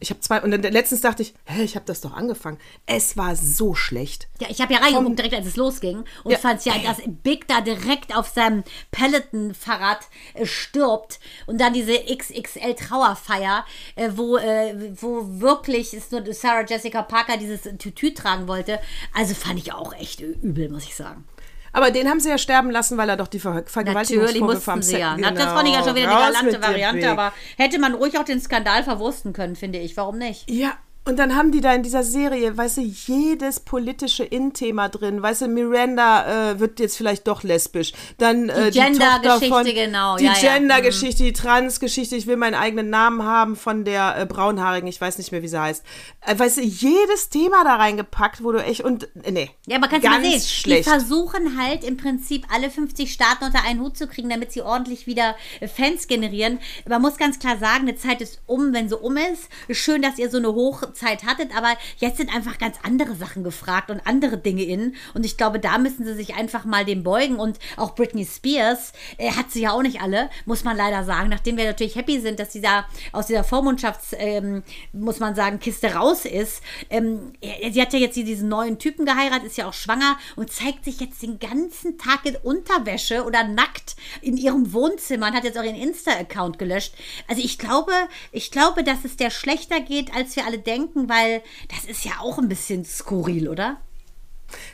Ich 0.00 0.10
habe 0.10 0.20
zwei 0.20 0.40
und 0.42 0.50
dann 0.50 0.62
letztens 0.62 1.00
dachte 1.02 1.22
ich, 1.22 1.34
hä, 1.44 1.62
ich 1.62 1.74
habe 1.76 1.84
das 1.86 2.00
doch 2.00 2.14
angefangen. 2.14 2.58
Es 2.86 3.16
war 3.16 3.36
so 3.36 3.74
schlecht. 3.74 4.28
Ja, 4.40 4.48
ich 4.50 4.60
habe 4.60 4.72
ja 4.72 4.80
reingeguckt, 4.80 5.18
direkt 5.18 5.34
als 5.34 5.46
es 5.46 5.56
losging. 5.56 6.04
Und 6.24 6.30
Ja. 6.32 6.38
fand 6.38 6.64
ja, 6.64 6.74
dass 6.78 6.98
Big 7.06 7.46
da 7.48 7.60
direkt 7.60 8.16
auf 8.16 8.28
seinem 8.28 8.64
Peloton-Fahrrad 8.90 10.00
äh, 10.34 10.46
stirbt. 10.46 11.20
Und 11.46 11.60
dann 11.60 11.72
diese 11.72 11.92
XXL-Trauerfeier, 11.92 13.64
äh, 13.96 14.10
wo, 14.14 14.36
äh, 14.36 14.92
wo 15.00 15.40
wirklich 15.40 15.94
ist 15.94 16.12
nur 16.12 16.22
Sarah 16.32 16.64
Jessica 16.66 17.02
Parker 17.02 17.36
dieses 17.36 17.62
Tütü 17.78 18.12
tragen 18.14 18.48
wollte. 18.48 18.80
Also 19.14 19.34
fand 19.34 19.58
ich 19.58 19.72
auch 19.72 19.92
echt 19.94 20.20
übel, 20.20 20.68
muss 20.68 20.84
ich 20.84 20.94
sagen. 20.96 21.24
Aber 21.72 21.90
den 21.90 22.08
haben 22.08 22.20
sie 22.20 22.28
ja 22.28 22.38
sterben 22.38 22.70
lassen, 22.70 22.96
weil 22.98 23.08
er 23.08 23.16
doch 23.16 23.28
die 23.28 23.38
Ver 23.38 23.54
Natürlich 23.54 23.70
Vergewaltigungsvorwürfe 23.70 24.56
mussten 24.56 24.70
am 24.70 24.82
sie 24.82 24.98
ja. 24.98 25.14
Genau. 25.14 25.28
Na, 25.30 25.34
das 25.34 25.52
fand 25.52 25.68
ich 25.68 25.74
ja 25.74 25.84
schon 25.84 25.94
wieder 25.94 26.08
Raus 26.08 26.28
die 26.28 26.32
galante 26.32 26.62
Variante, 26.62 27.10
aber 27.10 27.32
hätte 27.56 27.78
man 27.78 27.94
ruhig 27.94 28.18
auch 28.18 28.24
den 28.24 28.40
Skandal 28.40 28.82
verwursten 28.82 29.32
können, 29.32 29.56
finde 29.56 29.78
ich. 29.78 29.96
Warum 29.96 30.18
nicht? 30.18 30.50
Ja, 30.50 30.72
und 31.06 31.18
dann 31.18 31.34
haben 31.34 31.50
die 31.50 31.62
da 31.62 31.72
in 31.72 31.82
dieser 31.82 32.02
Serie, 32.02 32.56
weißt 32.56 32.76
du, 32.76 32.82
jedes 32.82 33.60
politische 33.60 34.22
In-Thema 34.22 34.90
drin. 34.90 35.22
Weißt 35.22 35.40
du, 35.40 35.48
Miranda 35.48 36.50
äh, 36.52 36.60
wird 36.60 36.78
jetzt 36.78 36.98
vielleicht 36.98 37.26
doch 37.26 37.42
lesbisch. 37.42 37.92
Dann 38.18 38.50
äh, 38.50 38.70
die 38.70 38.78
Gender-Geschichte, 38.78 39.72
genau, 39.72 40.18
Die 40.18 40.24
ja, 40.24 40.34
ja. 40.34 40.54
Gender-Geschichte, 40.54 41.22
die 41.22 41.32
Trans-Geschichte. 41.32 42.16
Ich 42.16 42.26
will 42.26 42.36
meinen 42.36 42.54
eigenen 42.54 42.90
Namen 42.90 43.24
haben 43.24 43.56
von 43.56 43.84
der 43.84 44.18
äh, 44.18 44.26
Braunhaarigen. 44.26 44.88
Ich 44.88 45.00
weiß 45.00 45.16
nicht 45.16 45.32
mehr, 45.32 45.42
wie 45.42 45.48
sie 45.48 45.58
heißt. 45.58 45.82
Äh, 46.20 46.38
weißt 46.38 46.58
du, 46.58 46.62
jedes 46.62 47.30
Thema 47.30 47.64
da 47.64 47.76
reingepackt, 47.76 48.44
wo 48.44 48.52
du 48.52 48.62
echt 48.62 48.82
und 48.82 49.04
äh, 49.24 49.30
nee. 49.30 49.50
Ja, 49.66 49.78
aber 49.78 49.88
kannst 49.88 50.06
du 50.06 50.10
mal 50.10 50.22
sehen, 50.22 50.38
schlecht. 50.38 50.86
die 50.86 50.90
versuchen 50.90 51.58
halt 51.58 51.82
im 51.82 51.96
Prinzip 51.96 52.46
alle 52.52 52.68
50 52.68 53.10
Staaten 53.10 53.44
unter 53.44 53.64
einen 53.64 53.80
Hut 53.80 53.96
zu 53.96 54.06
kriegen, 54.06 54.28
damit 54.28 54.52
sie 54.52 54.60
ordentlich 54.60 55.06
wieder 55.06 55.34
äh, 55.60 55.66
Fans 55.66 56.08
generieren. 56.08 56.58
Man 56.86 57.00
muss 57.00 57.16
ganz 57.16 57.38
klar 57.38 57.56
sagen, 57.56 57.88
eine 57.88 57.96
Zeit 57.96 58.20
ist 58.20 58.42
um, 58.44 58.74
wenn 58.74 58.90
sie 58.90 58.98
um 58.98 59.16
ist. 59.16 59.48
Schön, 59.70 60.02
dass 60.02 60.18
ihr 60.18 60.28
so 60.28 60.36
eine 60.36 60.48
Hochzeit 60.90 61.24
hattet, 61.24 61.56
aber 61.56 61.76
jetzt 61.98 62.18
sind 62.18 62.34
einfach 62.34 62.58
ganz 62.58 62.76
andere 62.82 63.14
Sachen 63.14 63.44
gefragt 63.44 63.90
und 63.90 64.06
andere 64.06 64.38
Dinge 64.38 64.62
in. 64.62 64.94
Und 65.14 65.24
ich 65.24 65.36
glaube, 65.36 65.60
da 65.60 65.78
müssen 65.78 66.04
sie 66.04 66.14
sich 66.14 66.34
einfach 66.34 66.64
mal 66.64 66.84
dem 66.84 67.02
beugen. 67.02 67.36
Und 67.36 67.58
auch 67.76 67.94
Britney 67.94 68.26
Spears 68.26 68.92
äh, 69.18 69.32
hat 69.32 69.50
sie 69.50 69.62
ja 69.62 69.72
auch 69.72 69.82
nicht 69.82 70.00
alle, 70.00 70.30
muss 70.46 70.64
man 70.64 70.76
leider 70.76 71.04
sagen. 71.04 71.28
Nachdem 71.30 71.56
wir 71.56 71.64
natürlich 71.64 71.96
happy 71.96 72.20
sind, 72.20 72.40
dass 72.40 72.52
sie 72.52 72.60
da 72.60 72.86
aus 73.12 73.26
dieser 73.26 73.44
Vormundschafts, 73.44 74.14
ähm, 74.18 74.62
muss 74.92 75.20
man 75.20 75.34
sagen, 75.34 75.58
Kiste 75.60 75.94
raus 75.94 76.24
ist. 76.24 76.62
Ähm, 76.90 77.32
äh, 77.40 77.70
sie 77.70 77.80
hat 77.80 77.92
ja 77.92 77.98
jetzt 77.98 78.16
diesen 78.16 78.48
neuen 78.48 78.78
Typen 78.78 79.06
geheiratet, 79.06 79.46
ist 79.46 79.56
ja 79.56 79.68
auch 79.68 79.72
schwanger 79.74 80.16
und 80.36 80.52
zeigt 80.52 80.84
sich 80.84 81.00
jetzt 81.00 81.22
den 81.22 81.38
ganzen 81.38 81.98
Tag 81.98 82.26
in 82.26 82.36
Unterwäsche 82.36 83.24
oder 83.24 83.44
nackt 83.44 83.96
in 84.20 84.36
ihrem 84.36 84.72
Wohnzimmer 84.72 85.28
und 85.28 85.34
hat 85.34 85.44
jetzt 85.44 85.58
auch 85.58 85.62
ihren 85.62 85.76
Insta-Account 85.76 86.58
gelöscht. 86.58 86.94
Also 87.28 87.42
ich 87.42 87.58
glaube, 87.58 87.92
ich 88.32 88.50
glaube, 88.50 88.84
dass 88.84 89.04
es 89.04 89.16
der 89.16 89.30
schlechter 89.30 89.80
geht, 89.80 90.14
als 90.14 90.36
wir 90.36 90.46
alle 90.46 90.58
denken, 90.58 90.79
weil 91.08 91.42
das 91.68 91.84
ist 91.84 92.04
ja 92.04 92.12
auch 92.20 92.38
ein 92.38 92.48
bisschen 92.48 92.84
skurril, 92.84 93.48
oder? 93.48 93.80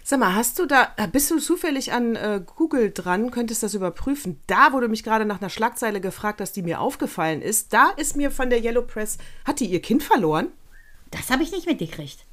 Sag 0.03 0.21
mal, 0.21 0.35
hast 0.35 0.59
du 0.59 0.67
da, 0.67 0.93
äh, 0.97 1.09
bist 1.09 1.31
du 1.31 1.39
zufällig 1.39 1.93
an 1.93 2.17
äh, 2.17 2.41
Google 2.45 2.93
dran, 2.93 3.31
könntest 3.31 3.63
das 3.63 3.75
überprüfen? 3.75 4.41
Da, 4.47 4.73
du 4.81 4.89
mich 4.89 5.03
gerade 5.03 5.25
nach 5.25 5.41
einer 5.41 5.51
Schlagzeile 5.51 6.01
gefragt 6.01 6.41
hast, 6.41 6.53
die 6.53 6.63
mir 6.63 6.81
aufgefallen 6.81 7.43
ist, 7.43 7.73
da 7.73 7.91
ist 7.91 8.17
mir 8.17 8.31
von 8.31 8.51
der 8.51 8.63
Yellow 8.63 8.83
Press, 8.83 9.19
hat 9.45 9.61
die 9.61 9.67
ihr 9.67 9.83
Kind 9.83 10.03
verloren? 10.03 10.49
Das 11.11 11.31
habe 11.31 11.43
ich 11.43 11.53
nicht 11.53 11.67
mitgekriegt. 11.67 12.26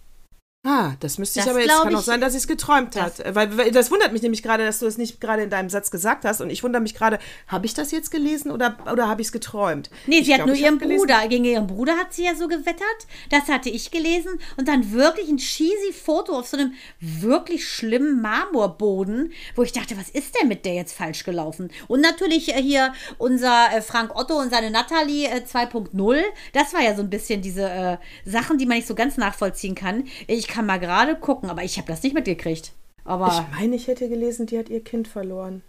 Ah, 0.65 0.93
das 1.01 1.17
müsste 1.17 1.39
ich 1.39 1.45
Das 1.45 1.53
aber 1.53 1.61
jetzt, 1.61 1.73
kann 1.83 1.93
auch 1.93 2.01
sein, 2.01 2.21
dass 2.21 2.31
sie 2.31 2.37
es 2.37 2.47
geträumt 2.47 2.95
das- 2.95 3.03
hat. 3.03 3.19
Äh, 3.19 3.35
Weil, 3.35 3.57
weil 3.57 3.71
das 3.71 3.91
wundert 3.91 4.13
mich 4.13 4.21
nämlich 4.21 4.41
gerade, 4.41 4.65
dass 4.65 4.79
du 4.79 4.85
es 4.85 4.97
nicht 4.97 5.19
gerade 5.19 5.43
in 5.43 5.49
deinem 5.49 5.69
Satz 5.69 5.91
gesagt 5.91 6.23
hast. 6.23 6.39
Und 6.39 6.49
ich 6.49 6.63
wundere 6.63 6.81
mich 6.81 6.95
gerade, 6.95 7.19
habe 7.49 7.65
ich 7.65 7.73
das 7.73 7.91
jetzt 7.91 8.11
gelesen 8.11 8.49
oder, 8.49 8.77
oder 8.89 9.09
habe 9.09 9.19
ich 9.21 9.27
es 9.27 9.31
geträumt? 9.33 9.89
Nee, 10.07 10.19
Ich 10.19 10.27
sie 10.27 10.31
hat 10.31 10.37
glaub, 10.37 10.47
nur 10.47 10.55
ich 10.55 10.61
ihren 10.61 10.77
Bruder, 10.79 11.27
gegen 11.27 11.43
ihren 11.43 11.67
Bruder 11.67 11.97
hat 11.97 12.13
sie 12.13 12.23
ja 12.23 12.33
so 12.33 12.47
gewettert. 12.47 12.85
Das 13.29 13.49
hatte 13.49 13.69
ich 13.69 13.91
gelesen. 13.91 14.39
Und 14.55 14.69
dann 14.69 14.93
wirklich 14.93 15.27
ein 15.27 15.35
cheesy 15.35 15.91
Foto 15.91 16.39
auf 16.39 16.47
so 16.47 16.55
einem 16.55 16.73
wirklich 17.01 17.67
schlimmen 17.67 18.21
Marmorboden, 18.21 19.33
wo 19.55 19.63
ich 19.63 19.73
dachte, 19.73 19.97
was 19.97 20.09
ist 20.11 20.33
denn 20.39 20.47
mit 20.47 20.63
der 20.63 20.75
jetzt 20.75 20.93
falsch 20.95 21.25
gelaufen? 21.25 21.71
Und 21.89 21.99
natürlich 21.99 22.55
äh, 22.55 22.61
hier 22.61 22.93
unser 23.17 23.67
äh, 23.75 23.81
Frank 23.81 24.15
Otto 24.17 24.39
und 24.39 24.49
seine 24.49 24.71
Natalie 24.71 25.27
äh, 25.27 25.41
2.0. 25.41 26.21
Das 26.53 26.73
war 26.73 26.81
ja 26.81 26.95
so 26.95 27.01
ein 27.01 27.09
bisschen 27.09 27.41
diese 27.41 27.69
äh, 27.69 27.97
Sachen, 28.23 28.57
die 28.57 28.65
man 28.65 28.77
nicht 28.77 28.87
so 28.87 28.95
ganz 28.95 29.17
nachvollziehen 29.17 29.75
kann. 29.75 30.05
Ich 30.27 30.52
kann 30.53 30.67
mal 30.67 30.79
gerade 30.79 31.15
gucken, 31.15 31.49
aber 31.49 31.63
ich 31.63 31.77
habe 31.77 31.87
das 31.87 32.03
nicht 32.03 32.13
mitgekriegt. 32.13 32.73
Aber 33.05 33.27
Ich 33.27 33.59
meine, 33.59 33.75
ich 33.75 33.87
hätte 33.87 34.07
gelesen, 34.07 34.45
die 34.45 34.59
hat 34.59 34.69
ihr 34.69 34.83
Kind 34.83 35.07
verloren. 35.07 35.63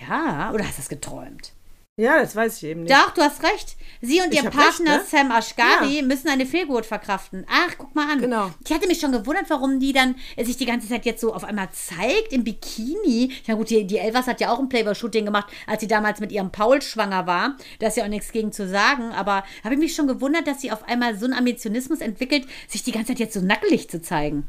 ja, 0.00 0.52
oder 0.54 0.64
hast 0.64 0.78
du 0.78 0.82
das 0.82 0.88
geträumt? 0.88 1.52
Ja, 2.00 2.18
das 2.18 2.34
weiß 2.34 2.56
ich 2.56 2.64
eben 2.70 2.84
nicht. 2.84 2.94
Doch, 2.94 3.10
du 3.10 3.20
hast 3.20 3.42
recht. 3.42 3.76
Sie 4.00 4.22
und 4.22 4.32
Ich 4.32 4.42
ihr 4.42 4.48
Partner 4.48 5.00
recht, 5.00 5.12
ne? 5.12 5.18
Sam 5.18 5.30
Ashgari 5.30 5.96
Ja. 5.98 6.02
müssen 6.02 6.28
eine 6.28 6.46
Fehlgeburt 6.46 6.86
verkraften. 6.86 7.44
Ach, 7.46 7.74
guck 7.76 7.94
mal 7.94 8.10
an. 8.10 8.20
Genau. 8.22 8.50
Ich 8.64 8.72
hatte 8.72 8.86
mich 8.86 9.00
schon 9.00 9.12
gewundert, 9.12 9.50
warum 9.50 9.78
die 9.80 9.92
dann 9.92 10.14
sich 10.42 10.56
die 10.56 10.64
ganze 10.64 10.88
Zeit 10.88 11.04
jetzt 11.04 11.20
so 11.20 11.34
auf 11.34 11.44
einmal 11.44 11.68
zeigt 11.72 12.32
im 12.32 12.42
Bikini. 12.42 13.32
Ja 13.44 13.54
gut, 13.54 13.68
die, 13.68 13.86
die 13.86 13.98
Elvas 13.98 14.26
hat 14.26 14.40
ja 14.40 14.50
auch 14.50 14.58
ein 14.58 14.70
Playboy-Shooting 14.70 15.26
gemacht, 15.26 15.48
als 15.66 15.82
sie 15.82 15.88
damals 15.88 16.20
mit 16.20 16.32
ihrem 16.32 16.50
Paul 16.50 16.80
schwanger 16.80 17.26
war. 17.26 17.58
Da 17.80 17.88
ist 17.88 17.98
ja 17.98 18.04
auch 18.04 18.08
nichts 18.08 18.32
gegen 18.32 18.50
zu 18.50 18.66
sagen. 18.66 19.12
Aber 19.12 19.44
habe 19.62 19.74
ich 19.74 19.78
mich 19.80 19.94
schon 19.94 20.06
gewundert, 20.06 20.46
dass 20.46 20.62
sie 20.62 20.72
auf 20.72 20.88
einmal 20.88 21.18
so 21.18 21.26
einen 21.26 21.34
Ambitionismus 21.34 22.00
entwickelt, 22.00 22.46
sich 22.66 22.82
die 22.82 22.92
ganze 22.92 23.08
Zeit 23.08 23.18
jetzt 23.18 23.34
so 23.34 23.40
nackelig 23.40 23.90
zu 23.90 24.00
zeigen. 24.00 24.48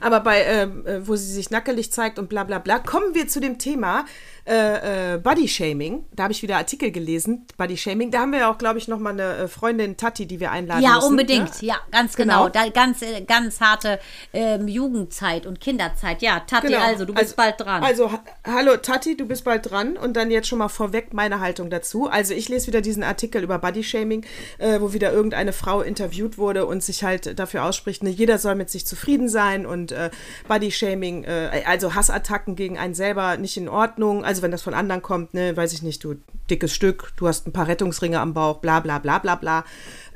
Aber 0.00 0.20
bei, 0.20 0.42
ähm, 0.42 0.84
äh, 0.86 1.06
wo 1.06 1.14
sie 1.14 1.32
sich 1.32 1.50
nackelig 1.50 1.92
zeigt 1.92 2.18
und 2.18 2.28
bla 2.28 2.42
bla 2.42 2.58
bla, 2.58 2.80
kommen 2.80 3.14
wir 3.14 3.28
zu 3.28 3.38
dem 3.38 3.58
Thema 3.58 4.04
äh, 4.46 5.14
äh, 5.14 5.18
Body 5.18 5.48
Shaming. 5.48 6.04
Da 6.14 6.24
habe 6.24 6.32
ich 6.32 6.42
wieder 6.42 6.56
Artikel 6.56 6.90
gelesen, 6.90 7.46
Body 7.56 7.76
Shaming. 7.76 8.10
Da 8.10 8.20
haben 8.20 8.32
wir 8.32 8.40
ja 8.40 8.50
auch, 8.50 8.58
glaube 8.58 8.78
ich, 8.78 8.88
noch 8.88 8.98
mal 8.98 9.10
eine 9.10 9.36
äh, 9.36 9.48
Freundin 9.48 9.96
Tati, 9.96 10.26
die 10.26 10.38
wir 10.40 10.50
einladen 10.52 10.82
Ja, 10.82 10.94
müssen. 10.96 11.08
unbedingt. 11.08 11.62
Ne? 11.62 11.68
Ja, 11.68 11.76
ganz 11.90 12.14
genau. 12.16 12.26
Genau. 12.44 12.48
Da, 12.48 12.68
ganz, 12.70 13.02
äh, 13.02 13.22
ganz 13.22 13.60
harte 13.60 13.98
ähm, 14.32 14.68
Jugendzeit 14.68 15.46
und 15.46 15.60
Kinderzeit. 15.60 16.22
Ja, 16.22 16.40
Tati, 16.40 16.68
Genau. 16.68 16.80
also, 16.84 17.04
du 17.04 17.14
bist 17.14 17.36
bald 17.36 17.60
dran. 17.60 17.82
Also, 17.82 18.12
ha 18.12 18.20
hallo 18.44 18.76
Tati, 18.76 19.16
du 19.16 19.26
bist 19.26 19.44
bald 19.44 19.70
dran. 19.70 19.96
Und 19.96 20.16
dann 20.16 20.30
jetzt 20.30 20.48
schon 20.48 20.58
mal 20.58 20.68
vorweg 20.68 21.12
meine 21.12 21.40
Haltung 21.40 21.70
dazu. 21.70 22.08
Also, 22.08 22.34
ich 22.34 22.48
lese 22.48 22.66
wieder 22.68 22.80
diesen 22.80 23.02
Artikel 23.02 23.42
über 23.42 23.58
Bodyshaming, 23.58 24.24
äh, 24.58 24.80
wo 24.80 24.92
wieder 24.92 25.12
irgendeine 25.12 25.52
Frau 25.52 25.80
interviewt 25.82 26.38
wurde 26.38 26.66
und 26.66 26.82
sich 26.82 27.02
halt 27.04 27.38
dafür 27.38 27.64
ausspricht, 27.64 28.02
ne, 28.02 28.10
jeder 28.10 28.38
soll 28.38 28.54
mit 28.54 28.70
sich 28.70 28.86
zufrieden 28.86 29.28
sein 29.28 29.66
und 29.66 29.92
äh, 29.92 30.10
Bodyshaming, 30.48 31.24
äh, 31.24 31.62
also 31.66 31.94
Hassattacken 31.94 32.56
gegen 32.56 32.78
einen 32.78 32.94
selber 32.94 33.36
nicht 33.36 33.56
in 33.56 33.68
Ordnung. 33.68 34.24
Also, 34.24 34.35
wenn 34.42 34.50
das 34.50 34.62
von 34.62 34.74
anderen 34.74 35.02
kommt, 35.02 35.34
ne, 35.34 35.56
weiß 35.56 35.72
ich 35.72 35.82
nicht, 35.82 36.02
du 36.04 36.16
dickes 36.50 36.72
Stück, 36.74 37.12
du 37.16 37.26
hast 37.28 37.46
ein 37.46 37.52
paar 37.52 37.66
Rettungsringe 37.68 38.20
am 38.20 38.34
Bauch, 38.34 38.58
bla 38.58 38.80
bla 38.80 38.98
bla 38.98 39.18
bla 39.18 39.34
bla. 39.34 39.64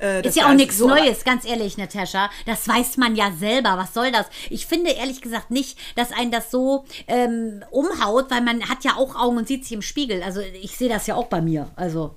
Äh, 0.00 0.26
Ist 0.26 0.36
ja 0.36 0.48
auch 0.48 0.54
nichts 0.54 0.78
so- 0.78 0.88
Neues, 0.88 1.24
ganz 1.24 1.44
ehrlich, 1.44 1.76
Natascha. 1.76 2.30
Das 2.46 2.66
weiß 2.66 2.96
man 2.96 3.16
ja 3.16 3.32
selber. 3.38 3.76
Was 3.76 3.92
soll 3.94 4.12
das? 4.12 4.26
Ich 4.48 4.66
finde 4.66 4.90
ehrlich 4.90 5.20
gesagt 5.20 5.50
nicht, 5.50 5.78
dass 5.96 6.12
einen 6.12 6.30
das 6.30 6.50
so 6.50 6.84
ähm, 7.06 7.62
umhaut, 7.70 8.30
weil 8.30 8.40
man 8.42 8.68
hat 8.68 8.84
ja 8.84 8.96
auch 8.96 9.14
Augen 9.16 9.36
und 9.38 9.48
sieht 9.48 9.64
sich 9.64 9.72
im 9.72 9.82
Spiegel. 9.82 10.22
Also 10.22 10.40
ich 10.40 10.76
sehe 10.76 10.88
das 10.88 11.06
ja 11.06 11.14
auch 11.16 11.26
bei 11.26 11.40
mir. 11.40 11.70
Also 11.76 12.14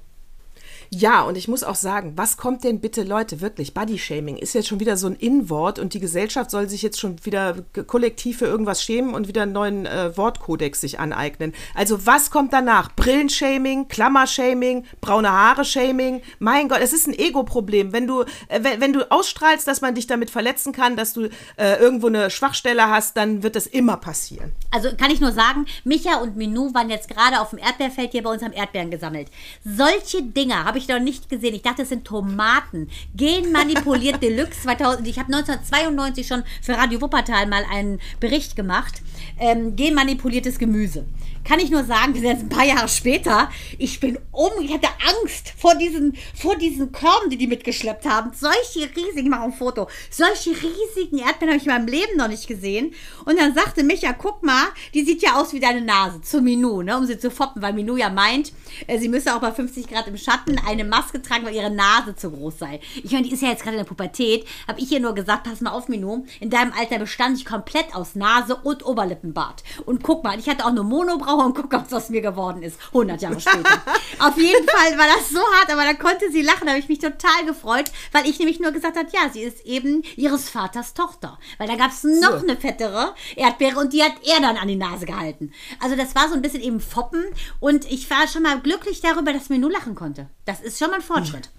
Ja, 0.96 1.24
und 1.24 1.38
ich 1.38 1.48
muss 1.48 1.64
auch 1.64 1.74
sagen, 1.74 2.14
was 2.18 2.38
kommt 2.38 2.64
denn 2.64 2.80
bitte, 2.80 3.02
Leute, 3.02 3.42
wirklich? 3.42 3.74
Bodyshaming 3.74 4.38
ist 4.38 4.54
jetzt 4.54 4.68
schon 4.68 4.80
wieder 4.80 4.96
so 4.96 5.08
ein 5.08 5.16
In-Wort 5.16 5.80
und 5.80 5.96
die 5.96 6.00
Gesellschaft 6.00 6.52
soll 6.52 6.70
sich 6.70 6.84
jetzt 6.84 7.00
schon 7.00 7.26
wieder 7.26 7.56
kollektiv 7.88 8.38
für 8.38 8.46
irgendwas 8.46 8.84
schämen 8.84 9.16
und 9.16 9.28
wieder 9.28 9.42
einen 9.42 9.54
neuen 9.54 9.86
äh, 9.88 10.16
Wortkodex 10.16 10.82
sich 10.82 11.00
aneignen. 11.00 11.54
Also 11.74 12.06
was 12.06 12.30
kommt 12.30 12.54
danach? 12.54 12.96
Brillenshaming, 12.96 13.88
Klammershaming, 13.88 14.86
braune 15.02 15.32
Haare-Shaming? 15.32 16.22
Mein 16.38 16.70
Gott, 16.70 16.80
es 16.84 16.94
ist 16.94 17.08
ein 17.08 17.18
Ego-Problem. 17.18 17.92
Wenn 17.92 18.06
du, 18.06 18.22
äh, 18.22 18.60
wenn, 18.62 18.80
wenn 18.80 18.94
du 18.94 19.12
ausstrahlst, 19.12 19.68
dass 19.68 19.82
man 19.82 19.96
dich 19.96 20.06
damit 20.06 20.30
verletzen 20.30 20.74
kann, 20.74 20.96
dass 20.96 21.14
du 21.14 21.24
äh, 21.58 21.80
irgendwo 21.80 22.06
eine 22.06 22.30
Schwachstelle 22.30 22.88
hast, 22.90 23.18
dann 23.18 23.42
wird 23.42 23.56
das 23.56 23.66
immer 23.66 23.98
passieren. 23.98 24.52
Also 24.70 24.90
kann 24.96 25.10
ich 25.10 25.20
nur 25.20 25.32
sagen, 25.32 25.66
Micha 25.86 26.18
und 26.18 26.38
Minou 26.38 26.72
waren 26.76 26.92
jetzt 26.92 27.10
gerade 27.10 27.42
auf 27.42 27.50
dem 27.50 27.58
Erdbeerfeld 27.58 28.12
hier 28.12 28.22
bei 28.22 28.30
uns 28.30 28.44
haben 28.44 28.54
Erdbeeren 28.54 28.92
gesammelt. 28.92 29.30
Solche 29.66 30.22
Dinger 30.22 30.66
habe 30.66 30.78
ich 30.78 30.83
noch 30.88 31.00
nicht 31.00 31.30
gesehen. 31.30 31.54
Ich 31.54 31.62
dachte, 31.62 31.84
das 31.84 31.90
sind 31.90 32.06
Tomaten. 32.06 32.90
Genmanipuliert 33.16 34.22
Deluxe 34.24 34.62
2000. 34.64 35.08
Ich 35.08 35.20
habe 35.20 35.34
1992 35.34 36.28
schon 36.28 36.44
für 36.62 36.74
Radio 36.74 37.02
Wuppertal 37.02 37.48
mal 37.48 37.64
einen 37.72 38.00
Bericht 38.20 38.56
gemacht. 38.56 39.02
Ähm, 39.40 39.76
genmanipuliertes 39.76 40.60
Gemüse. 40.60 41.06
Kann 41.44 41.60
ich 41.60 41.70
nur 41.70 41.84
sagen, 41.84 42.14
wir 42.14 42.22
sind 42.22 42.30
jetzt 42.30 42.44
ein 42.44 42.50
paar 42.50 42.66
Jahre 42.66 42.88
später. 42.88 43.50
Ich 43.78 44.00
bin 44.00 44.18
um, 44.32 44.52
ich 44.62 44.74
hatte 44.74 44.88
Angst 45.22 45.54
vor 45.58 45.76
diesen, 45.76 46.16
vor 46.34 46.56
diesen 46.56 46.92
Körben, 46.92 47.30
die 47.30 47.38
die 47.38 47.48
mitgeschleppt 47.48 48.06
haben. 48.06 48.32
Solche 48.34 48.90
riesigen, 48.96 49.26
ich 49.26 49.30
mache 49.30 49.44
ein 49.44 49.54
Foto. 49.54 49.88
Solche 50.10 50.52
riesigen 50.52 51.20
Erdbeeren 51.20 51.50
habe 51.50 51.58
ich 51.58 51.66
in 51.66 51.74
meinem 51.74 51.88
Leben 51.88 52.16
noch 52.18 52.30
nicht 52.30 52.48
gesehen. 52.48 52.94
Und 53.26 53.40
dann 53.40 53.54
sagte 53.54 53.84
Micha, 53.84 54.14
guck 54.14 54.42
mal, 54.44 54.68
die 54.94 55.04
sieht 55.04 55.22
ja 55.22 55.36
aus 55.36 55.52
wie 55.52 55.60
deine 55.60 55.82
Nase. 55.82 56.22
Zu 56.22 56.42
Minou, 56.42 56.82
ne, 56.82 56.98
um 56.98 57.06
sie 57.06 57.20
zu 57.20 57.30
foppen, 57.30 57.62
weil 57.62 57.74
Minou 57.74 57.98
ja 57.98 58.10
meint, 58.10 58.54
äh, 58.88 58.98
sie 58.98 59.10
müsse 59.10 59.36
auch 59.36 59.42
bei 59.42 59.52
50 59.52 59.88
Grad 59.88 60.08
im 60.08 60.18
Schatten 60.18 60.60
eine 60.66 60.86
Maske 60.86 61.22
tragen, 61.22 61.46
weil 61.46 61.56
ihre 61.56 61.72
Nase 61.72 62.16
zu 62.16 62.32
groß 62.32 62.60
sei. 62.60 62.80
Ich 63.04 63.12
meine, 63.12 63.28
die 63.28 63.34
ist 63.34 63.42
ja 63.42 63.50
jetzt 63.50 63.64
gerade 63.64 63.76
in 63.76 63.84
der 63.84 63.90
Pubertät. 63.90 64.46
Habe 64.68 64.80
ich 64.80 64.92
ihr 64.92 65.02
nur 65.02 65.14
gesagt, 65.14 65.44
pass 65.44 65.60
mal 65.60 65.72
auf, 65.72 65.90
Minou, 65.90 66.26
in 66.40 66.50
deinem 66.50 66.72
Alter 66.72 67.00
bestand 67.00 67.38
ich 67.38 67.46
komplett 67.46 67.94
aus 67.94 68.16
Nase 68.16 68.56
und 68.56 68.86
Oberlippenbart. 68.86 69.64
Und 69.86 70.04
guck 70.04 70.24
mal, 70.24 70.40
ich 70.40 70.48
hatte 70.48 70.64
auch 70.64 70.70
eine 70.70 70.84
Monobraue 70.84 71.33
und 71.36 71.56
guck, 71.56 71.72
was 71.72 71.94
aus 71.94 72.10
mir 72.10 72.22
geworden 72.22 72.64
ist. 72.64 72.78
100 72.88 73.22
Jahre 73.22 73.40
später. 73.40 73.82
auf 74.20 74.38
jeden 74.38 74.68
Fall 74.68 74.98
war 74.98 75.08
das 75.08 75.30
so 75.30 75.40
hart, 75.40 75.72
aber 75.72 75.84
da 75.84 75.94
konnte 75.94 76.32
sie 76.32 76.42
lachen. 76.42 76.66
Da 76.66 76.72
habe 76.72 76.80
ich 76.80 76.90
mich 76.90 77.00
total 77.00 77.46
gefreut, 77.46 77.92
weil 78.12 78.28
ich 78.28 78.40
nämlich 78.40 78.60
nur 78.60 78.72
gesagt 78.72 78.98
habe, 78.98 79.08
ja, 79.12 79.30
sie 79.32 79.42
ist 79.42 79.66
eben 79.66 80.04
ihres 80.16 80.50
Vaters 80.50 80.94
Tochter. 80.94 81.40
Weil 81.58 81.68
da 81.68 81.76
gab 81.76 81.92
es 81.92 82.04
noch 82.04 82.42
eine 82.42 82.58
fettere 82.58 83.16
Erdbeere 83.36 83.80
und 83.80 83.94
die 83.94 84.04
hat 84.04 84.14
er 84.24 84.42
dann 84.42 84.58
an 84.58 84.68
die 84.68 84.76
Nase 84.76 85.06
gehalten. 85.06 85.52
Also 85.80 85.96
das 85.96 86.16
war 86.16 86.30
so 86.30 86.36
ein 86.36 86.42
bisschen 86.42 86.62
eben 86.62 86.80
Foppen 86.80 87.24
und 87.60 87.90
ich 87.92 88.10
war 88.10 88.28
schon 88.28 88.44
mal 88.44 88.60
glücklich 88.60 89.02
darüber, 89.02 89.34
dass 89.34 89.50
mir 89.50 89.60
nur 89.60 89.72
lachen 89.72 89.96
konnte. 89.96 90.30
Das 90.46 90.62
ist 90.62 90.80
schon 90.80 90.90
mal 90.90 90.98
ein 90.98 91.02
Fortschritt. 91.02 91.50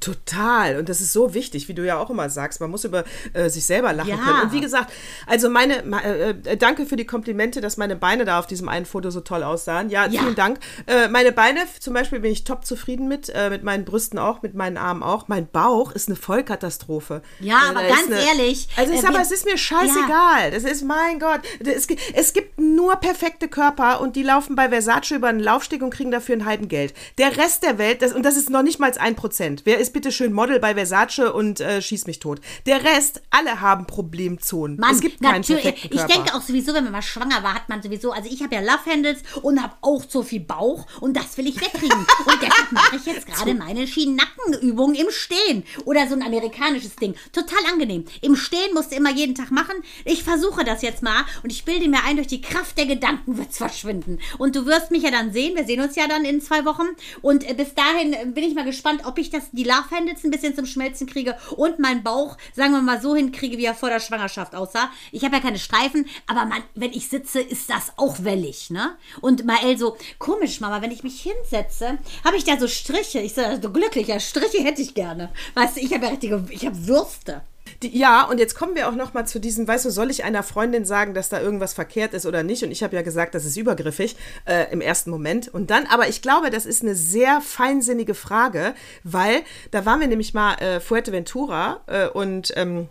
Total. 0.00 0.78
Und 0.78 0.88
das 0.88 1.00
ist 1.00 1.12
so 1.12 1.34
wichtig, 1.34 1.68
wie 1.68 1.74
du 1.74 1.84
ja 1.84 1.98
auch 1.98 2.10
immer 2.10 2.28
sagst. 2.30 2.60
Man 2.60 2.70
muss 2.70 2.84
über 2.84 3.04
äh, 3.34 3.48
sich 3.50 3.64
selber 3.66 3.92
lachen 3.92 4.08
Ja. 4.10 4.16
können. 4.16 4.40
Und 4.44 4.52
wie 4.52 4.60
gesagt, 4.60 4.90
also 5.26 5.50
meine, 5.50 5.84
äh, 6.02 6.30
äh, 6.30 6.56
danke 6.56 6.86
für 6.86 6.96
die 6.96 7.04
Komplimente, 7.06 7.60
dass 7.60 7.76
meine 7.76 7.96
Beine 7.96 8.24
da 8.24 8.38
auf 8.38 8.46
diesem 8.46 8.68
einen 8.68 8.86
Foto 8.86 9.10
so 9.10 9.20
toll 9.20 9.42
aussahen. 9.42 9.90
Ja, 9.90 10.06
Ja. 10.06 10.22
vielen 10.22 10.34
Dank. 10.34 10.58
Äh, 10.86 11.08
meine 11.08 11.32
Beine 11.32 11.60
zum 11.78 11.94
Beispiel 11.94 12.20
bin 12.20 12.32
ich 12.32 12.44
top 12.44 12.64
zufrieden 12.64 13.08
mit, 13.08 13.28
äh, 13.28 13.50
mit 13.50 13.62
meinen 13.62 13.84
Brüsten 13.84 14.18
auch, 14.18 14.42
mit 14.42 14.54
meinen 14.54 14.76
Armen 14.78 15.02
auch. 15.02 15.28
Mein 15.28 15.46
Bauch 15.46 15.92
ist 15.92 16.08
eine 16.08 16.16
Vollkatastrophe. 16.16 17.22
Ja, 17.40 17.58
Äh, 17.66 17.70
aber 17.70 17.82
ganz 17.86 18.06
eine, 18.06 18.24
ehrlich, 18.24 18.68
Also 18.76 18.92
ich 18.92 19.00
sag 19.00 19.12
mal, 19.12 19.22
es 19.22 19.30
ist 19.30 19.44
mir 19.44 19.58
scheißegal. 19.58 20.50
Das 20.50 20.64
ist, 20.64 20.82
mein 20.82 21.18
Gott. 21.18 21.40
Es, 21.64 21.86
es 22.14 22.32
gibt 22.32 22.58
nur 22.58 22.96
perfekte 22.96 23.48
Körper 23.48 24.00
und 24.00 24.16
die 24.16 24.22
laufen 24.22 24.56
bei 24.56 24.68
Versace 24.68 25.12
über 25.12 25.28
einen 25.28 25.40
Laufsteg 25.40 25.82
und 25.82 25.90
kriegen 25.90 26.10
dafür 26.10 26.36
ein 26.36 26.44
Heidengeld. 26.46 26.94
Der 27.18 27.36
Rest 27.36 27.62
der 27.62 27.78
Welt, 27.78 28.02
das, 28.02 28.12
und 28.12 28.22
das 28.24 28.36
ist 28.36 28.50
noch 28.50 28.62
nicht 28.62 28.78
mal 28.78 28.90
ein 28.98 29.14
Prozent. 29.14 29.62
Wer 29.64 29.78
ist 29.78 29.89
bitte 29.92 30.12
schön 30.12 30.32
Model 30.32 30.60
bei 30.60 30.74
Versace 30.74 31.32
und 31.32 31.60
äh, 31.60 31.82
schießt 31.82 32.06
mich 32.06 32.18
tot? 32.18 32.40
Der 32.66 32.84
Rest, 32.84 33.22
alle 33.30 33.60
haben 33.60 33.86
Problemzonen. 33.86 34.76
Mann, 34.78 34.94
es 34.94 35.00
gibt 35.00 35.22
keinen 35.22 35.40
natürlich. 35.40 35.90
Ich 35.90 36.02
denke 36.02 36.34
auch 36.34 36.42
sowieso, 36.42 36.74
wenn 36.74 36.84
man 36.84 36.92
mal 36.92 37.02
schwanger 37.02 37.42
war, 37.42 37.54
hat 37.54 37.68
man 37.68 37.82
sowieso, 37.82 38.12
also 38.12 38.28
ich 38.30 38.42
habe 38.42 38.54
ja 38.54 38.60
Love 38.60 38.86
Handles 38.86 39.18
und 39.42 39.62
habe 39.62 39.74
auch 39.80 40.04
so 40.08 40.22
viel 40.22 40.40
Bauch 40.40 40.86
und 41.00 41.16
das 41.16 41.36
will 41.36 41.46
ich 41.46 41.60
wegkriegen. 41.60 41.98
und 42.26 42.42
deshalb 42.42 42.72
mache 42.72 42.96
ich 42.96 43.06
jetzt 43.06 43.26
gerade 43.26 43.54
meine 43.54 43.86
Schienennackenübung 43.86 44.94
im 44.94 45.10
Stehen 45.10 45.64
oder 45.84 46.06
so 46.06 46.14
ein 46.14 46.22
amerikanisches 46.22 46.96
Ding. 46.96 47.14
Total 47.32 47.58
angenehm. 47.72 48.04
Im 48.20 48.36
Stehen 48.36 48.74
musst 48.74 48.92
du 48.92 48.96
immer 48.96 49.10
jeden 49.10 49.34
Tag 49.34 49.50
machen. 49.50 49.76
Ich 50.04 50.24
versuche 50.24 50.64
das 50.64 50.82
jetzt 50.82 51.02
mal 51.02 51.24
und 51.42 51.50
ich 51.50 51.64
bilde 51.64 51.88
mir 51.88 52.04
ein, 52.04 52.16
durch 52.16 52.28
die 52.28 52.40
Kraft 52.40 52.78
der 52.78 52.86
Gedanken 52.86 53.38
wird 53.38 53.50
es 53.50 53.58
verschwinden. 53.58 54.18
Und 54.38 54.56
du 54.56 54.66
wirst 54.66 54.90
mich 54.90 55.02
ja 55.02 55.10
dann 55.10 55.32
sehen. 55.32 55.56
Wir 55.56 55.64
sehen 55.64 55.80
uns 55.80 55.96
ja 55.96 56.06
dann 56.08 56.24
in 56.24 56.40
zwei 56.40 56.64
Wochen. 56.64 56.86
Und 57.22 57.48
äh, 57.48 57.54
bis 57.54 57.74
dahin 57.74 58.12
äh, 58.12 58.26
bin 58.26 58.44
ich 58.44 58.54
mal 58.54 58.64
gespannt, 58.64 59.02
ob 59.04 59.18
ich 59.18 59.30
das, 59.30 59.50
die 59.52 59.64
Love 59.64 59.79
Handles 59.90 60.24
ein 60.24 60.30
bisschen 60.30 60.54
zum 60.54 60.66
Schmelzen 60.66 61.06
kriege 61.06 61.36
und 61.56 61.78
meinen 61.78 62.02
Bauch, 62.02 62.36
sagen 62.54 62.72
wir 62.72 62.82
mal, 62.82 63.00
so 63.00 63.14
hinkriege, 63.14 63.58
wie 63.58 63.64
er 63.64 63.74
vor 63.74 63.88
der 63.88 64.00
Schwangerschaft 64.00 64.54
aussah. 64.54 64.90
Ich 65.12 65.24
habe 65.24 65.36
ja 65.36 65.42
keine 65.42 65.58
Streifen, 65.58 66.06
aber 66.26 66.44
man, 66.44 66.62
wenn 66.74 66.92
ich 66.92 67.08
sitze, 67.08 67.40
ist 67.40 67.70
das 67.70 67.92
auch 67.96 68.24
wellig, 68.24 68.70
ne? 68.70 68.96
Und 69.20 69.44
Mael 69.44 69.78
so, 69.78 69.96
komisch, 70.18 70.60
Mama, 70.60 70.82
wenn 70.82 70.90
ich 70.90 71.02
mich 71.02 71.20
hinsetze, 71.22 71.98
habe 72.24 72.36
ich 72.36 72.44
da 72.44 72.58
so 72.58 72.68
Striche. 72.68 73.20
Ich 73.20 73.34
so, 73.34 73.42
so 73.60 73.70
glücklicher, 73.70 74.20
Striche 74.20 74.62
hätte 74.62 74.82
ich 74.82 74.94
gerne. 74.94 75.30
Weißt 75.54 75.76
du, 75.76 75.80
ich 75.80 75.92
habe 75.92 76.04
ja 76.04 76.10
richtige, 76.10 76.44
ich 76.50 76.66
habe 76.66 76.86
Würste. 76.86 77.42
Die, 77.82 77.96
ja, 77.98 78.24
und 78.24 78.38
jetzt 78.38 78.54
kommen 78.54 78.74
wir 78.74 78.88
auch 78.88 78.94
noch 78.94 79.14
mal 79.14 79.26
zu 79.26 79.40
diesem, 79.40 79.66
weißt 79.66 79.84
du, 79.84 79.90
soll 79.90 80.10
ich 80.10 80.24
einer 80.24 80.42
Freundin 80.42 80.84
sagen, 80.84 81.14
dass 81.14 81.28
da 81.28 81.40
irgendwas 81.40 81.72
verkehrt 81.72 82.14
ist 82.14 82.26
oder 82.26 82.42
nicht? 82.42 82.62
Und 82.62 82.70
ich 82.70 82.82
habe 82.82 82.96
ja 82.96 83.02
gesagt, 83.02 83.34
das 83.34 83.44
ist 83.44 83.56
übergriffig 83.56 84.16
äh, 84.44 84.70
im 84.72 84.80
ersten 84.80 85.10
Moment. 85.10 85.48
Und 85.48 85.70
dann, 85.70 85.86
aber 85.86 86.08
ich 86.08 86.22
glaube, 86.22 86.50
das 86.50 86.66
ist 86.66 86.82
eine 86.82 86.94
sehr 86.94 87.40
feinsinnige 87.40 88.14
Frage, 88.14 88.74
weil 89.04 89.42
da 89.70 89.86
waren 89.86 90.00
wir 90.00 90.08
nämlich 90.08 90.34
mal 90.34 90.54
äh, 90.54 90.80
Fuerteventura 90.80 91.80
äh, 91.86 92.08
und 92.08 92.52
ähm, 92.56 92.88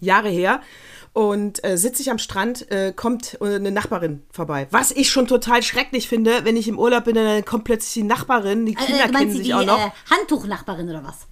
Jahre 0.00 0.28
her. 0.28 0.60
Und 1.12 1.64
äh, 1.64 1.78
sitze 1.78 2.02
ich 2.02 2.10
am 2.10 2.18
Strand, 2.18 2.70
äh, 2.70 2.92
kommt 2.94 3.38
äh, 3.40 3.54
eine 3.54 3.70
Nachbarin 3.70 4.22
vorbei. 4.30 4.66
Was 4.70 4.90
ich 4.90 5.10
schon 5.10 5.26
total 5.26 5.62
schrecklich 5.62 6.08
finde, 6.08 6.44
wenn 6.44 6.58
ich 6.58 6.68
im 6.68 6.78
Urlaub 6.78 7.04
bin, 7.04 7.14
dann 7.14 7.42
kommt 7.42 7.64
plötzlich 7.64 7.94
die 7.94 8.02
Nachbarin, 8.02 8.66
die 8.66 8.74
Äh, 8.74 8.84
Kinder 8.84 9.06
du 9.06 9.12
kennen 9.12 9.32
sich 9.32 9.46
die 9.46 9.54
auch 9.54 9.64
noch. 9.64 9.78
Äh, 9.78 9.90
Handtuchnachbarin 10.10 10.90
oder 10.90 11.02
was? 11.04 11.26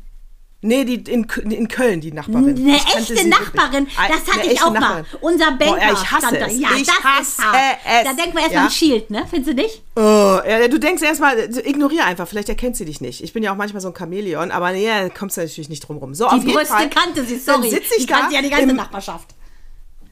Nee, 0.66 0.84
die 0.86 0.94
in, 1.12 1.24
in 1.50 1.68
Köln, 1.68 2.00
die 2.00 2.10
Nachbarin. 2.10 2.56
Eine 2.56 2.76
Ich 2.76 2.86
echte 2.96 3.28
Nachbarin, 3.28 3.86
wirklich. 3.86 3.96
Das 4.08 4.34
hatte 4.34 4.50
ich 4.50 4.62
auch 4.62 4.72
mal. 4.72 4.80
Nachbarin. 4.80 5.04
Unser 5.20 5.50
Banker 5.52 5.66
Boah, 5.66 5.78
ja, 5.78 5.92
ich 5.92 6.10
hasse 6.10 6.38
es. 6.38 6.58
Ja, 6.58 6.68
ich 6.74 6.86
das 6.86 7.04
hasse 7.04 7.22
ist 7.22 7.38
hart. 7.44 7.56
es. 7.86 8.04
Da 8.04 8.12
denken 8.14 8.32
wir 8.34 8.40
erstmal 8.40 8.50
ja? 8.54 8.64
an 8.64 8.70
Shield, 8.70 9.10
ne? 9.10 9.26
Findest 9.28 9.50
du 9.50 9.62
nicht? 9.62 9.82
Oh, 9.96 10.00
ja, 10.48 10.66
du 10.68 10.78
denkst 10.80 11.02
erstmal, 11.02 11.38
ignoriere 11.66 12.04
einfach, 12.04 12.26
vielleicht 12.26 12.48
erkennt 12.48 12.76
sie 12.76 12.86
dich 12.86 13.02
nicht. 13.02 13.22
Ich 13.22 13.34
bin 13.34 13.42
ja 13.42 13.52
auch 13.52 13.56
manchmal 13.56 13.82
so 13.82 13.88
ein 13.88 13.94
Chamäleon, 13.94 14.50
aber 14.50 14.72
nee, 14.72 14.86
da 14.86 15.08
kommst 15.10 15.36
du 15.36 15.42
natürlich 15.42 15.68
nicht 15.68 15.86
drum 15.86 15.98
rum. 15.98 16.14
So, 16.14 16.26
auf 16.26 16.32
Die 16.40 16.46
jeden 16.46 16.54
Brüste 16.54 16.72
Fall. 16.74 16.88
kannte 16.88 17.24
sie, 17.26 17.34
Dann 17.44 17.56
sorry. 17.56 17.68
sitze 17.70 17.94
ich 17.98 18.06
die 18.06 18.12
kannte 18.12 18.34
ja 18.34 18.40
die 18.40 18.48
ganze 18.50 18.70
im- 18.70 18.76
Nachbarschaft. 18.76 19.34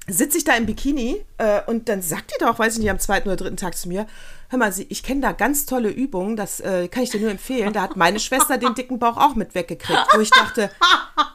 sitze 0.09 0.37
ich 0.37 0.45
da 0.45 0.55
im 0.57 0.67
Bikini 0.67 1.25
äh, 1.39 1.61
und 1.67 1.89
dann 1.89 2.03
sagt 2.03 2.33
die 2.35 2.45
doch, 2.45 2.59
weiß 2.59 2.75
ich 2.75 2.81
nicht, 2.81 2.91
am 2.91 2.99
zweiten 2.99 3.29
oder 3.29 3.37
dritten 3.37 3.57
Tag 3.57 3.77
zu 3.77 3.89
mir, 3.89 4.07
hör 4.53 4.59
mal, 4.59 4.73
ich 4.89 5.03
kenne 5.03 5.23
da 5.23 5.33
ganz 5.33 5.65
tolle 5.65 5.89
Übungen, 5.89 6.37
das 6.37 6.61
äh, 6.61 6.87
kann 6.89 7.03
ich 7.03 7.11
dir 7.11 7.21
nur 7.21 7.31
empfehlen. 7.31 7.73
Da 7.73 7.81
hat 7.81 7.97
meine 7.97 8.21
Schwester 8.21 8.59
den 8.59 8.75
dicken 8.75 8.99
Bauch 8.99 9.17
auch 9.17 9.35
mit 9.35 9.55
weggekriegt, 9.55 10.07
wo 10.15 10.21
ich 10.21 10.29
dachte, 10.31 10.71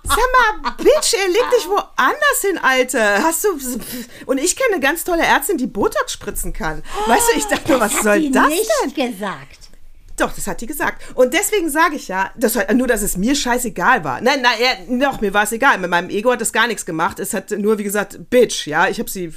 sag 0.03 0.61
mal, 0.61 0.71
Bitch, 0.77 1.15
ey, 1.15 1.31
leg 1.31 1.43
dich 1.57 1.67
woanders 1.67 2.41
hin, 2.41 2.59
Alte. 2.61 3.01
Hast 3.23 3.43
du, 3.43 3.49
und 4.27 4.37
ich 4.37 4.55
kenne 4.55 4.75
eine 4.75 4.81
ganz 4.81 5.03
tolle 5.03 5.23
Ärztin, 5.23 5.57
die 5.57 5.65
Botox 5.65 6.13
spritzen 6.13 6.53
kann. 6.53 6.83
Weißt 7.07 7.29
du, 7.33 7.37
ich 7.39 7.45
dachte, 7.45 7.71
nur, 7.71 7.79
was 7.79 8.03
soll 8.03 8.29
das 8.29 8.47
nicht 8.49 8.69
denn? 8.85 9.11
gesagt. 9.11 9.66
Doch, 10.17 10.33
das 10.33 10.47
hat 10.47 10.61
die 10.61 10.65
gesagt. 10.65 11.03
Und 11.15 11.33
deswegen 11.33 11.69
sage 11.69 11.95
ich 11.95 12.07
ja, 12.07 12.31
das, 12.35 12.57
nur, 12.73 12.87
dass 12.87 13.03
es 13.03 13.17
mir 13.17 13.35
scheißegal 13.35 14.03
war. 14.03 14.19
Nein, 14.19 14.41
nein, 14.41 14.99
ja, 14.99 15.11
doch, 15.11 15.21
mir 15.21 15.33
war 15.33 15.43
es 15.43 15.51
egal. 15.51 15.77
Mit 15.77 15.91
meinem 15.91 16.09
Ego 16.09 16.31
hat 16.31 16.41
das 16.41 16.51
gar 16.51 16.67
nichts 16.67 16.85
gemacht. 16.85 17.19
Es 17.19 17.33
hat 17.33 17.51
nur, 17.51 17.77
wie 17.77 17.83
gesagt, 17.83 18.29
Bitch, 18.29 18.65
ja. 18.65 18.87
Ich 18.87 18.99
habe 18.99 19.09
sie 19.09 19.31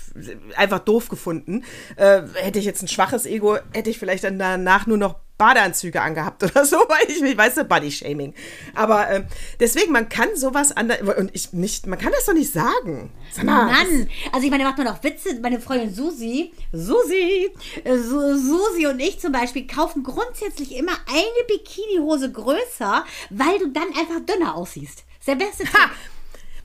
einfach 0.57 0.81
doof 0.81 1.09
gefunden. 1.09 1.65
Äh, 1.97 2.23
hätte 2.35 2.59
ich 2.59 2.65
jetzt 2.65 2.83
ein 2.83 2.89
schwaches 2.89 3.27
Ego, 3.27 3.59
hätte 3.73 3.91
ich 3.91 3.99
vielleicht 3.99 4.25
dann 4.25 4.39
danach 4.39 4.87
nur 4.87 4.97
noch 4.97 5.17
Badeanzüge 5.41 6.01
angehabt 6.03 6.43
oder 6.45 6.65
so, 6.67 6.77
weil 6.77 7.09
ich, 7.11 7.23
ich 7.23 7.37
weiß, 7.37 7.67
Body-Shaming. 7.67 8.35
Aber 8.75 9.09
äh, 9.11 9.25
deswegen, 9.59 9.91
man 9.93 10.09
kann 10.11 10.29
sowas 10.37 10.71
anders, 10.77 10.99
und 11.19 11.31
ich 11.35 11.53
nicht, 11.55 11.87
man 11.87 11.99
kann 11.99 12.13
das 12.13 12.27
doch 12.27 12.35
nicht 12.35 12.53
sagen. 12.53 13.11
Sag 13.33 13.45
mal, 13.45 13.65
Mann, 13.67 14.09
also 14.33 14.45
ich 14.45 14.51
meine, 14.51 14.65
macht 14.65 14.77
man 14.79 14.87
doch 14.87 15.03
Witze. 15.03 15.41
Meine 15.41 15.59
Freundin 15.61 15.95
Susi, 15.95 16.53
Susi, 16.73 17.51
äh, 17.85 17.97
Su- 17.97 18.37
Susi 18.37 18.87
und 18.87 19.01
ich 19.01 19.19
zum 19.19 19.33
Beispiel 19.33 19.67
kaufen 19.67 20.03
grundsätzlich 20.03 20.77
immer 20.77 20.93
eine 21.09 21.47
Bikinihose 21.49 22.31
größer, 22.31 23.05
weil 23.31 23.59
du 23.59 23.69
dann 23.69 23.89
einfach 23.99 24.21
dünner 24.27 24.55
aussiehst. 24.55 24.99
Das 24.99 25.19
ist 25.21 25.29
der 25.29 25.35
beste 25.47 25.65
Tipp. 25.65 25.75
Ha! 25.75 25.91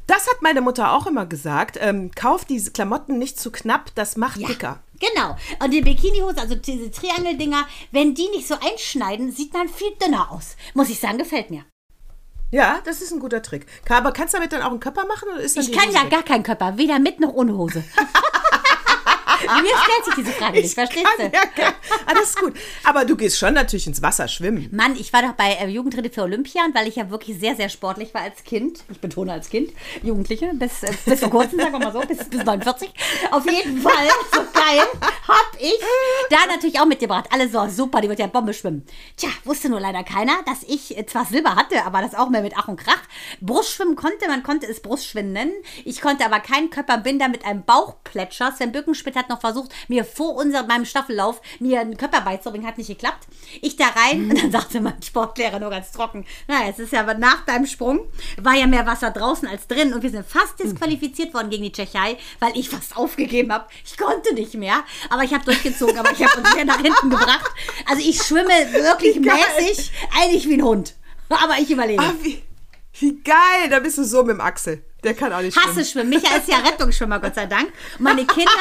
Das 0.08 0.28
hat 0.28 0.42
meine 0.42 0.62
Mutter 0.62 0.92
auch 0.92 1.08
immer 1.08 1.26
gesagt. 1.26 1.78
Ähm, 1.82 2.12
kauf 2.14 2.46
diese 2.46 2.72
Klamotten 2.72 3.18
nicht 3.18 3.40
zu 3.40 3.52
knapp, 3.52 3.90
das 3.96 4.18
macht 4.18 4.38
Ja, 4.40 4.48
dicker. 4.48 4.80
Genau. 5.00 5.36
Und 5.64 5.72
die 5.72 5.82
Bikinihose, 5.82 6.40
also 6.40 6.56
diese 6.56 6.92
Triangeldinger, 6.92 7.68
wenn 7.92 8.16
die 8.16 8.28
nicht 8.30 8.48
so 8.48 8.56
einschneiden, 8.56 9.32
sieht 9.32 9.54
man 9.54 9.70
viel 9.70 9.92
dünner 10.04 10.32
aus. 10.32 10.56
Muss 10.74 10.90
ich 10.90 11.00
sagen, 11.00 11.18
gefällt 11.18 11.50
mir. 11.50 11.66
Ja, 12.52 12.80
das 12.86 13.02
ist 13.02 13.12
ein 13.12 13.20
guter 13.20 13.42
Trick. 13.42 13.66
Aber 13.90 14.12
kannst 14.12 14.34
du 14.34 14.38
damit 14.38 14.54
dann 14.54 14.62
auch 14.62 14.72
einen 14.72 14.80
Körper 14.80 15.06
machen? 15.06 15.28
Oder 15.34 15.42
ist 15.42 15.58
Ich 15.58 15.72
kann 15.72 15.92
ja 15.92 16.06
gar 16.06 16.24
keinen 16.24 16.44
Körper, 16.44 16.78
weder 16.78 17.00
mit 17.00 17.20
noch 17.20 17.34
ohne 17.34 17.58
Hose. 17.58 17.84
Mir 19.48 19.78
stellt 19.84 20.06
sich 20.06 20.16
diese 20.16 20.32
Frage 20.32 20.62
nicht, 20.62 20.74
verstehst 20.74 21.06
Kann 21.18 21.32
du? 21.32 21.38
ja 21.38 21.44
gar- 21.56 21.74
ah, 22.06 22.14
das 22.14 22.30
ist 22.30 22.40
gut. 22.40 22.54
Aber 22.84 23.06
du 23.06 23.16
gehst 23.16 23.38
schon 23.40 23.54
natürlich 23.54 23.88
ins 23.88 24.02
Wasser 24.02 24.28
schwimmen. 24.28 24.70
Mann, 24.72 24.96
ich 24.96 25.12
war 25.14 25.22
doch 25.22 25.34
bei 25.34 25.54
äh, 25.54 25.68
Jugendrede 25.68 26.10
für 26.10 26.24
Olympia 26.24 26.64
und 26.66 26.76
weil 26.76 26.88
ich 26.88 26.96
ja 26.96 27.10
wirklich 27.10 27.40
sehr, 27.40 27.56
sehr 27.56 27.70
sportlich 27.70 28.14
war 28.14 28.22
als 28.22 28.44
Kind, 28.44 28.80
ich 28.90 29.00
betone 29.00 29.32
als 29.34 29.50
Kind, 29.50 29.72
Jugendliche, 30.04 30.52
bis, 30.54 30.84
äh, 30.84 30.92
bis 31.06 31.20
vor 31.20 31.30
kurzem, 31.30 31.60
sagen 31.60 31.72
wir 31.74 31.80
mal 31.80 31.92
so, 31.94 32.00
bis, 32.02 32.18
bis 32.30 32.44
49. 32.44 32.90
Auf 33.32 33.46
jeden 33.50 33.82
Fall, 33.82 34.08
so 34.34 34.40
geil, 34.54 34.82
hab 35.28 35.52
ich 35.60 35.80
da 36.30 36.38
natürlich 36.48 36.80
auch 36.80 36.86
mitgebracht. 36.86 37.26
Alle 37.32 37.50
so, 37.50 37.68
super, 37.68 38.02
die 38.02 38.10
wird 38.10 38.20
ja 38.20 38.28
Bombe 38.28 38.54
schwimmen. 38.54 38.86
Tja, 39.18 39.30
wusste 39.44 39.70
nur 39.70 39.80
leider 39.80 40.04
keiner, 40.04 40.34
dass 40.46 40.64
ich 40.64 40.98
äh, 40.98 41.06
zwar 41.06 41.26
Silber 41.26 41.56
hatte, 41.56 41.84
aber 41.86 42.02
das 42.02 42.16
auch 42.16 42.30
mehr 42.30 42.42
mit 42.42 42.54
Ach 42.58 42.68
und 42.68 42.78
Krach. 42.80 43.02
Brustschwimmen 43.42 43.96
konnte, 43.96 44.28
man 44.28 44.44
konnte 44.44 44.68
es 44.68 44.80
Brustschwimmen 44.82 45.34
nennen. 45.34 45.54
Ich 45.84 46.02
konnte 46.02 46.26
aber 46.26 46.40
keinen 46.40 46.70
Körper, 46.70 46.98
bin 46.98 47.20
da 47.20 47.28
mit 47.28 47.46
einem 47.46 47.64
Bauchplätscher. 47.64 48.52
Sven 48.56 48.72
Bückenschmidt 48.72 49.16
hat 49.16 49.30
noch 49.30 49.35
versucht, 49.40 49.72
mir 49.88 50.06
vor 50.06 50.36
unserem, 50.36 50.68
meinem 50.68 50.86
Staffellauf 50.86 51.42
mir 51.60 51.82
einen 51.82 51.98
Körper 51.98 52.22
beizubringen, 52.22 52.68
hat 52.68 52.78
nicht 52.78 52.88
geklappt. 52.88 53.28
Ich 53.62 53.76
da 53.76 53.86
rein 53.88 54.30
und 54.30 54.42
dann 54.42 54.52
sagte 54.52 54.82
mein 54.82 55.02
Sportlehrer 55.02 55.60
nur 55.60 55.70
ganz 55.70 55.92
trocken, 55.92 56.26
naja, 56.48 56.70
es 56.70 56.80
ist 56.80 56.94
ja 56.94 57.02
aber 57.02 57.14
nach 57.14 57.46
deinem 57.46 57.66
Sprung, 57.66 58.08
war 58.42 58.56
ja 58.56 58.68
mehr 58.68 58.86
Wasser 58.86 59.12
draußen 59.12 59.48
als 59.48 59.68
drin 59.68 59.94
und 59.94 60.04
wir 60.04 60.10
sind 60.10 60.26
fast 60.26 60.60
disqualifiziert 60.60 61.34
worden 61.34 61.50
gegen 61.50 61.64
die 61.64 61.72
Tschechei, 61.72 62.18
weil 62.40 62.56
ich 62.56 62.70
fast 62.70 62.98
aufgegeben 62.98 63.52
habe. 63.52 63.66
Ich 63.86 63.98
konnte 63.98 64.34
nicht 64.34 64.54
mehr, 64.56 64.84
aber 65.10 65.24
ich 65.24 65.34
habe 65.34 65.46
durchgezogen, 65.46 65.98
aber 65.98 66.12
ich 66.12 66.24
habe 66.24 66.40
uns 66.40 66.52
sehr 66.52 66.66
nach 66.66 66.82
hinten 66.82 67.10
gebracht. 67.10 67.52
Also 67.88 68.02
ich 68.08 68.22
schwimme 68.22 68.50
wirklich 68.50 69.20
mäßig, 69.20 69.92
eigentlich 70.18 70.48
wie 70.48 70.56
ein 70.56 70.64
Hund. 70.64 70.96
Aber 71.30 71.58
ich 71.60 71.70
überlebe. 71.70 72.04
Ah, 72.04 72.14
wie, 72.22 72.44
wie 73.00 73.20
geil. 73.22 73.70
Da 73.70 73.80
bist 73.80 73.98
du 73.98 74.04
so 74.04 74.24
mit 74.24 74.32
dem 74.32 74.42
Axel. 74.42 74.84
Der 75.06 75.14
kann 75.14 75.32
auch 75.32 75.42
nicht 75.42 75.56
hasse 75.56 75.86
schwimmen. 75.86 76.12
Schwimmen. 76.12 76.22
Micha 76.22 76.36
ist 76.36 76.50
ja 76.50 76.58
Rettungsschwimmer, 76.66 77.20
Gott 77.20 77.36
sei 77.36 77.46
Dank. 77.46 77.72
Und 77.98 78.04
meine 78.04 78.26
Kinder, 78.26 78.52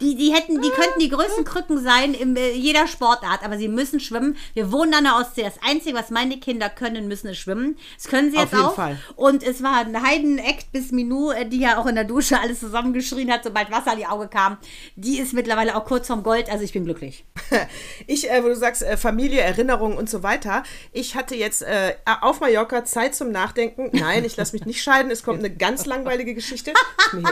die, 0.00 0.16
die 0.16 0.32
hätten, 0.32 0.60
die 0.60 0.70
könnten 0.70 0.98
die 0.98 1.08
größten 1.08 1.44
Krücken 1.44 1.82
sein 1.82 2.12
in 2.12 2.36
äh, 2.36 2.50
jeder 2.52 2.88
Sportart, 2.88 3.44
aber 3.44 3.56
sie 3.56 3.68
müssen 3.68 4.00
schwimmen. 4.00 4.36
Wir 4.54 4.72
wohnen 4.72 4.92
an 4.94 5.04
der 5.04 5.16
Ostsee. 5.16 5.44
Das 5.44 5.54
Einzige, 5.64 5.96
was 5.96 6.10
meine 6.10 6.38
Kinder 6.38 6.68
können, 6.68 7.06
müssen 7.06 7.28
ist 7.28 7.38
schwimmen. 7.38 7.78
Das 7.96 8.08
können 8.08 8.32
sie 8.32 8.36
Auf 8.36 8.44
jetzt 8.44 8.52
jeden 8.52 8.64
auch. 8.64 8.74
Fall. 8.74 8.98
Und 9.14 9.42
es 9.44 9.62
war 9.62 9.78
ein 9.78 10.02
Heiden-Act 10.02 10.72
bis 10.72 10.90
Minou, 10.90 11.30
äh, 11.30 11.46
die 11.46 11.60
ja 11.60 11.78
auch 11.78 11.86
in 11.86 11.94
der 11.94 12.04
Dusche 12.04 12.40
alles 12.40 12.58
zusammengeschrien 12.60 13.30
hat, 13.30 13.44
sobald 13.44 13.70
Wasser 13.70 13.92
in 13.92 13.98
die 13.98 14.06
Augen 14.06 14.28
kam. 14.28 14.58
Die 14.96 15.18
ist 15.18 15.32
mittlerweile 15.32 15.76
auch 15.76 15.84
kurz 15.84 16.08
vorm 16.08 16.24
Gold, 16.24 16.50
also 16.50 16.64
ich 16.64 16.72
bin 16.72 16.84
glücklich. 16.84 17.24
Ich, 18.06 18.28
äh, 18.28 18.42
wo 18.42 18.48
du 18.48 18.56
sagst, 18.56 18.82
äh, 18.82 18.96
Familie, 18.96 19.40
Erinnerungen 19.40 19.96
und 19.96 20.10
so 20.10 20.22
weiter. 20.22 20.64
Ich 20.92 21.14
hatte 21.14 21.36
jetzt 21.36 21.62
äh, 21.62 21.94
auf 22.20 22.40
Mallorca 22.40 22.84
Zeit 22.84 23.14
zum 23.14 23.30
Nachdenken. 23.30 23.90
Nein, 23.92 24.24
ich 24.24 24.36
lasse 24.36 24.54
mich 24.54 24.66
nicht 24.66 24.82
scheiden. 24.82 25.10
Es 25.10 25.22
kommt 25.22 25.38
eine 25.44 25.54
ganz 25.54 25.86
langweilige 25.96 26.34
Geschichte. 26.34 26.72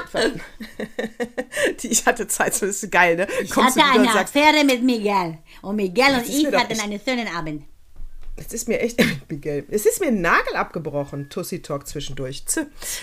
Die, 1.83 1.89
ich 1.89 2.07
hatte 2.07 2.27
Zeit, 2.27 2.53
das 2.53 2.63
ist 2.63 2.91
geil, 2.91 3.17
ne? 3.17 3.27
Ich 3.43 3.51
Kommst 3.51 3.81
hatte 3.81 3.99
eine 3.99 4.13
sagst, 4.13 4.37
Affäre 4.37 4.65
mit 4.65 4.83
Miguel. 4.83 5.39
Und 5.63 5.77
Miguel 5.77 6.15
und 6.15 6.29
ich 6.29 6.47
hatten 6.47 6.71
echt- 6.73 6.83
einen 6.83 7.01
schönen 7.05 7.29
Abend. 7.29 7.65
Es 8.37 8.53
ist 8.53 8.69
mir 8.69 8.81
echt, 8.81 8.99
Miguel, 9.29 9.67
es 9.71 9.87
ist 9.87 10.01
mir 10.01 10.09
ein 10.09 10.21
Nagel 10.21 10.57
abgebrochen, 10.57 11.29
Tussi 11.29 11.63
Talk 11.63 11.87
zwischendurch. 11.87 12.45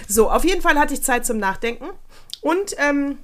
So, 0.08 0.30
auf 0.32 0.44
jeden 0.46 0.62
Fall 0.62 0.78
hatte 0.80 0.94
ich 0.94 1.04
Zeit 1.04 1.26
zum 1.26 1.38
Nachdenken 1.38 1.86
und 2.42 2.76
ähm, 2.80 3.18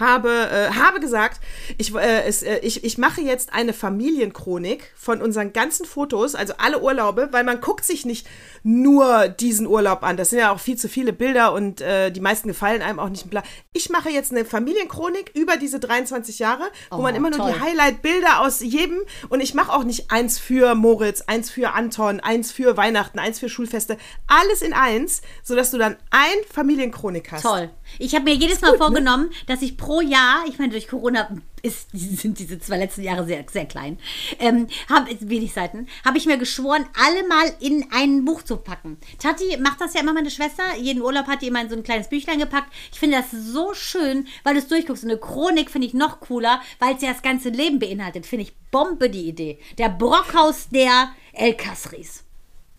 habe, 0.00 0.30
äh, 0.50 0.70
habe 0.74 0.98
gesagt, 1.00 1.40
ich, 1.78 1.94
äh, 1.94 2.22
es, 2.26 2.42
äh, 2.42 2.58
ich, 2.62 2.82
ich 2.84 2.98
mache 2.98 3.20
jetzt 3.20 3.52
eine 3.52 3.72
Familienchronik 3.72 4.92
von 4.96 5.22
unseren 5.22 5.52
ganzen 5.52 5.86
Fotos, 5.86 6.34
also 6.34 6.54
alle 6.58 6.80
Urlaube, 6.82 7.28
weil 7.32 7.44
man 7.44 7.60
guckt 7.60 7.84
sich 7.84 8.04
nicht 8.04 8.26
nur 8.62 9.28
diesen 9.28 9.66
Urlaub 9.66 10.02
an. 10.02 10.16
Das 10.16 10.30
sind 10.30 10.38
ja 10.40 10.52
auch 10.52 10.60
viel 10.60 10.76
zu 10.76 10.88
viele 10.88 11.12
Bilder 11.12 11.52
und 11.52 11.80
äh, 11.80 12.10
die 12.10 12.20
meisten 12.20 12.48
gefallen 12.48 12.82
einem 12.82 12.98
auch 12.98 13.08
nicht. 13.08 13.26
Ich 13.72 13.90
mache 13.90 14.10
jetzt 14.10 14.32
eine 14.32 14.44
Familienchronik 14.44 15.30
über 15.34 15.56
diese 15.56 15.78
23 15.80 16.38
Jahre, 16.38 16.64
wo 16.90 16.96
Oh, 16.98 17.02
man 17.02 17.14
immer 17.14 17.30
nur 17.30 17.46
die 17.46 17.52
toll. 17.52 17.60
Highlight-Bilder 17.60 18.40
aus 18.40 18.60
jedem 18.60 18.98
und 19.28 19.40
ich 19.40 19.54
mache 19.54 19.72
auch 19.72 19.84
nicht 19.84 20.10
eins 20.10 20.38
für 20.38 20.74
Moritz, 20.74 21.22
eins 21.22 21.50
für 21.50 21.72
Anton, 21.72 22.20
eins 22.20 22.52
für 22.52 22.76
Weihnachten, 22.76 23.18
eins 23.18 23.38
für 23.38 23.48
Schulfeste, 23.48 23.96
alles 24.26 24.62
in 24.62 24.72
eins, 24.72 25.22
sodass 25.42 25.70
du 25.70 25.78
dann 25.78 25.96
ein 26.10 26.36
Familienchronik 26.52 27.32
hast. 27.32 27.42
Toll. 27.42 27.70
Ich 27.98 28.14
habe 28.14 28.24
mir 28.24 28.34
jedes 28.34 28.60
Mal 28.60 28.76
vorgenommen, 28.76 29.30
dass 29.46 29.62
ich 29.62 29.76
pro 29.76 30.00
Jahr, 30.00 30.44
ich 30.46 30.58
meine, 30.58 30.72
durch 30.72 30.88
Corona 30.88 31.28
ist, 31.62 31.88
sind 31.92 32.38
diese 32.38 32.58
zwei 32.58 32.78
letzten 32.78 33.02
Jahre 33.02 33.24
sehr, 33.24 33.44
sehr 33.50 33.66
klein, 33.66 33.98
ähm, 34.38 34.66
hab, 34.88 35.08
wenig 35.20 35.52
Seiten, 35.52 35.86
habe 36.04 36.18
ich 36.18 36.26
mir 36.26 36.38
geschworen, 36.38 36.86
alle 36.94 37.26
mal 37.26 37.52
in 37.60 37.86
ein 37.92 38.24
Buch 38.24 38.42
zu 38.42 38.56
packen. 38.56 38.98
Tati 39.18 39.56
macht 39.58 39.80
das 39.80 39.94
ja 39.94 40.00
immer, 40.00 40.12
meine 40.12 40.30
Schwester. 40.30 40.62
Jeden 40.78 41.02
Urlaub 41.02 41.26
hat 41.26 41.42
die 41.42 41.48
immer 41.48 41.60
in 41.60 41.68
so 41.68 41.76
ein 41.76 41.82
kleines 41.82 42.08
Büchlein 42.08 42.38
gepackt. 42.38 42.72
Ich 42.92 42.98
finde 42.98 43.18
das 43.18 43.30
so 43.30 43.74
schön, 43.74 44.26
weil 44.44 44.54
du 44.54 44.60
es 44.60 44.68
durchguckst. 44.68 45.04
Und 45.04 45.10
eine 45.10 45.20
Chronik 45.20 45.70
finde 45.70 45.86
ich 45.86 45.94
noch 45.94 46.20
cooler, 46.20 46.60
weil 46.78 46.96
es 46.96 47.02
ja 47.02 47.12
das 47.12 47.22
ganze 47.22 47.50
Leben 47.50 47.78
beinhaltet. 47.78 48.26
Finde 48.26 48.44
ich 48.44 48.54
Bombe 48.70 49.10
die 49.10 49.28
Idee. 49.28 49.58
Der 49.78 49.88
Brockhaus 49.88 50.68
der 50.68 51.10
El 51.32 51.54
Casris. 51.54 52.24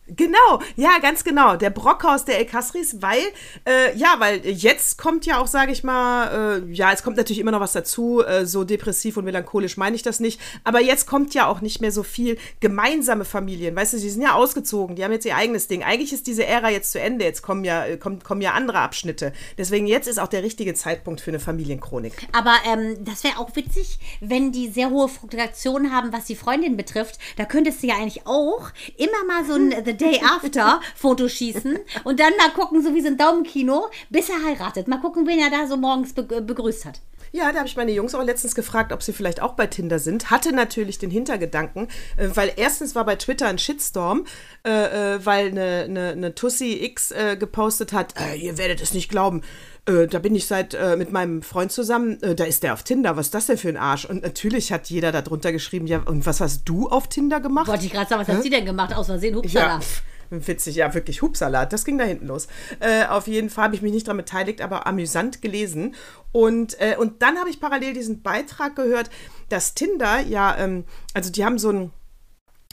Genau, 0.07 0.61
ja, 0.75 0.97
ganz 0.99 1.23
genau. 1.23 1.55
Der 1.55 1.69
Brockhaus 1.69 2.25
der 2.25 2.39
El 2.39 2.45
Casris, 2.45 2.97
weil, 3.01 3.21
äh, 3.65 3.95
ja, 3.95 4.15
weil 4.17 4.45
jetzt 4.45 4.97
kommt 4.97 5.25
ja 5.25 5.39
auch, 5.39 5.47
sage 5.47 5.71
ich 5.71 5.83
mal, 5.83 6.63
äh, 6.67 6.73
ja, 6.73 6.91
es 6.91 7.03
kommt 7.03 7.17
natürlich 7.17 7.39
immer 7.39 7.51
noch 7.51 7.61
was 7.61 7.71
dazu, 7.71 8.21
äh, 8.21 8.45
so 8.45 8.63
depressiv 8.63 9.15
und 9.15 9.25
melancholisch 9.25 9.77
meine 9.77 9.95
ich 9.95 10.01
das 10.01 10.19
nicht, 10.19 10.41
aber 10.63 10.81
jetzt 10.81 11.07
kommt 11.07 11.33
ja 11.33 11.45
auch 11.45 11.61
nicht 11.61 11.79
mehr 11.79 11.91
so 11.91 12.03
viel 12.03 12.37
gemeinsame 12.59 13.23
Familien, 13.23 13.75
weißt 13.75 13.93
du, 13.93 13.99
sie 13.99 14.09
sind 14.09 14.21
ja 14.21 14.33
ausgezogen, 14.33 14.95
die 14.95 15.03
haben 15.03 15.13
jetzt 15.13 15.25
ihr 15.25 15.35
eigenes 15.35 15.67
Ding. 15.67 15.83
Eigentlich 15.83 16.11
ist 16.11 16.27
diese 16.27 16.45
Ära 16.45 16.69
jetzt 16.69 16.91
zu 16.91 16.99
Ende, 16.99 17.23
jetzt 17.23 17.41
kommen 17.41 17.63
ja, 17.63 17.85
äh, 17.85 17.97
kommen, 17.97 18.21
kommen 18.21 18.41
ja 18.41 18.51
andere 18.51 18.79
Abschnitte. 18.79 19.31
Deswegen 19.57 19.87
jetzt 19.87 20.07
ist 20.07 20.19
auch 20.19 20.27
der 20.27 20.43
richtige 20.43 20.73
Zeitpunkt 20.73 21.21
für 21.21 21.31
eine 21.31 21.39
Familienchronik. 21.39 22.27
Aber 22.33 22.55
ähm, 22.65 22.97
das 23.05 23.23
wäre 23.23 23.37
auch 23.37 23.55
witzig, 23.55 23.99
wenn 24.19 24.51
die 24.51 24.69
sehr 24.69 24.89
hohe 24.89 25.07
Fluktuation 25.07 25.91
haben, 25.91 26.11
was 26.11 26.25
die 26.25 26.35
Freundin 26.35 26.75
betrifft. 26.75 27.17
Da 27.37 27.45
könntest 27.45 27.81
du 27.81 27.87
ja 27.87 27.95
eigentlich 27.95 28.25
auch 28.25 28.71
immer 28.97 29.25
mal 29.25 29.45
so 29.45 29.53
ein 29.53 29.73
The 29.85 30.00
Day 30.01 30.21
After 30.23 30.81
Foto 30.95 31.27
schießen 31.27 31.79
und 32.03 32.19
dann 32.19 32.33
mal 32.37 32.51
gucken, 32.51 32.81
so 32.81 32.93
wie 32.93 33.01
so 33.01 33.07
ein 33.07 33.17
Daumenkino, 33.17 33.89
bis 34.09 34.29
er 34.29 34.43
heiratet. 34.43 34.87
Mal 34.87 34.99
gucken, 34.99 35.27
wen 35.27 35.39
er 35.39 35.49
da 35.49 35.67
so 35.67 35.77
morgens 35.77 36.13
be 36.13 36.23
begrüßt 36.23 36.85
hat. 36.85 36.99
Ja, 37.34 37.51
da 37.51 37.59
habe 37.59 37.67
ich 37.67 37.77
meine 37.77 37.91
Jungs 37.91 38.13
auch 38.13 38.23
letztens 38.23 38.55
gefragt, 38.55 38.91
ob 38.91 39.01
sie 39.01 39.13
vielleicht 39.13 39.41
auch 39.41 39.53
bei 39.53 39.65
Tinder 39.67 39.99
sind. 39.99 40.32
Hatte 40.32 40.53
natürlich 40.53 40.99
den 40.99 41.09
Hintergedanken, 41.11 41.88
äh, 42.17 42.27
weil 42.34 42.51
erstens 42.57 42.93
war 42.93 43.05
bei 43.05 43.15
Twitter 43.15 43.47
ein 43.47 43.57
Shitstorm, 43.57 44.25
äh, 44.67 45.15
äh, 45.15 45.25
weil 45.25 45.47
eine, 45.47 45.84
eine, 45.86 46.09
eine 46.09 46.36
Tussi 46.36 46.84
X 46.84 47.11
äh, 47.11 47.38
gepostet 47.38 47.93
hat, 47.93 48.13
äh, 48.19 48.36
ihr 48.36 48.57
werdet 48.57 48.82
es 48.82 48.93
nicht 48.93 49.09
glauben. 49.09 49.41
Äh, 49.86 50.07
da 50.07 50.19
bin 50.19 50.36
ich 50.36 50.45
seit 50.45 50.77
mit 50.97 51.11
meinem 51.11 51.41
Freund 51.41 51.71
zusammen, 51.71 52.19
da 52.21 52.43
ist 52.43 52.63
der 52.63 52.73
auf 52.73 52.84
Tinder, 52.84 53.15
was 53.17 53.27
ist 53.27 53.34
das 53.34 53.47
denn 53.47 53.57
für 53.57 53.69
ein 53.69 53.77
Arsch? 53.77 54.05
Und 54.05 54.21
natürlich 54.23 54.71
hat 54.71 54.89
jeder 54.89 55.11
darunter 55.11 55.51
geschrieben, 55.51 55.88
ja, 55.88 56.01
und 56.05 56.25
was 56.25 56.39
hast 56.41 56.65
du 56.65 56.88
auf 56.89 57.07
Tinder 57.07 57.39
gemacht? 57.39 57.67
Wollte 57.67 57.86
ich 57.86 57.91
gerade 57.91 58.07
sagen, 58.09 58.21
was 58.21 58.27
hast 58.27 58.45
du 58.45 58.49
denn 58.49 58.65
gemacht? 58.65 58.93
Aus 58.95 59.07
Versehen, 59.07 59.34
Ja, 59.34 59.39
Hupsala. 59.41 59.79
pf, 59.82 60.03
witzig, 60.32 60.75
ja, 60.77 60.93
wirklich 60.93 61.21
Hupsalat. 61.21 61.73
Das 61.73 61.86
ging 61.86 61.97
da 61.97 62.05
hinten 62.05 62.27
los. 62.27 62.47
Äh, 62.79 63.05
auf 63.05 63.27
jeden 63.27 63.49
Fall 63.49 63.65
habe 63.65 63.75
ich 63.75 63.82
mich 63.82 63.91
nicht 63.91 64.07
daran 64.07 64.17
beteiligt, 64.17 64.61
aber 64.61 64.88
amüsant 64.88 65.41
gelesen. 65.41 65.95
Und, 66.32 66.79
äh, 66.79 66.95
und 66.97 67.21
dann 67.21 67.38
habe 67.38 67.49
ich 67.49 67.59
parallel 67.59 67.93
diesen 67.93 68.21
Beitrag 68.21 68.75
gehört, 68.75 69.09
dass 69.49 69.75
Tinder 69.75 70.21
ja, 70.21 70.57
ähm, 70.57 70.86
also 71.13 71.32
die 71.32 71.45
haben 71.45 71.59
so 71.59 71.69
ein 71.69 71.91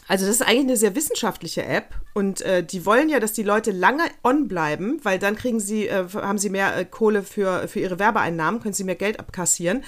also 0.09 0.24
das 0.24 0.36
ist 0.36 0.42
eigentlich 0.42 0.61
eine 0.61 0.76
sehr 0.78 0.94
wissenschaftliche 0.94 1.64
App 1.66 1.94
und 2.14 2.40
äh, 2.40 2.64
die 2.64 2.86
wollen 2.86 3.11
ja, 3.11 3.20
dass 3.20 3.34
die 3.34 3.42
Leute 3.42 3.72
lange 3.72 4.04
on 4.24 4.48
bleiben, 4.48 4.98
weil 5.02 5.18
dann 5.18 5.36
kriegen 5.36 5.61
sie, 5.61 5.86
äh, 5.86 6.06
haben 6.14 6.38
sie 6.38 6.48
mehr 6.48 6.74
äh, 6.74 6.86
Kohle 6.86 7.22
für, 7.22 7.68
für 7.68 7.80
ihre 7.80 7.98
Werbeeinnahmen, 7.98 8.62
können 8.62 8.72
sie 8.72 8.84
mehr 8.84 8.94
Geld 8.94 9.20
abkassieren. 9.20 9.84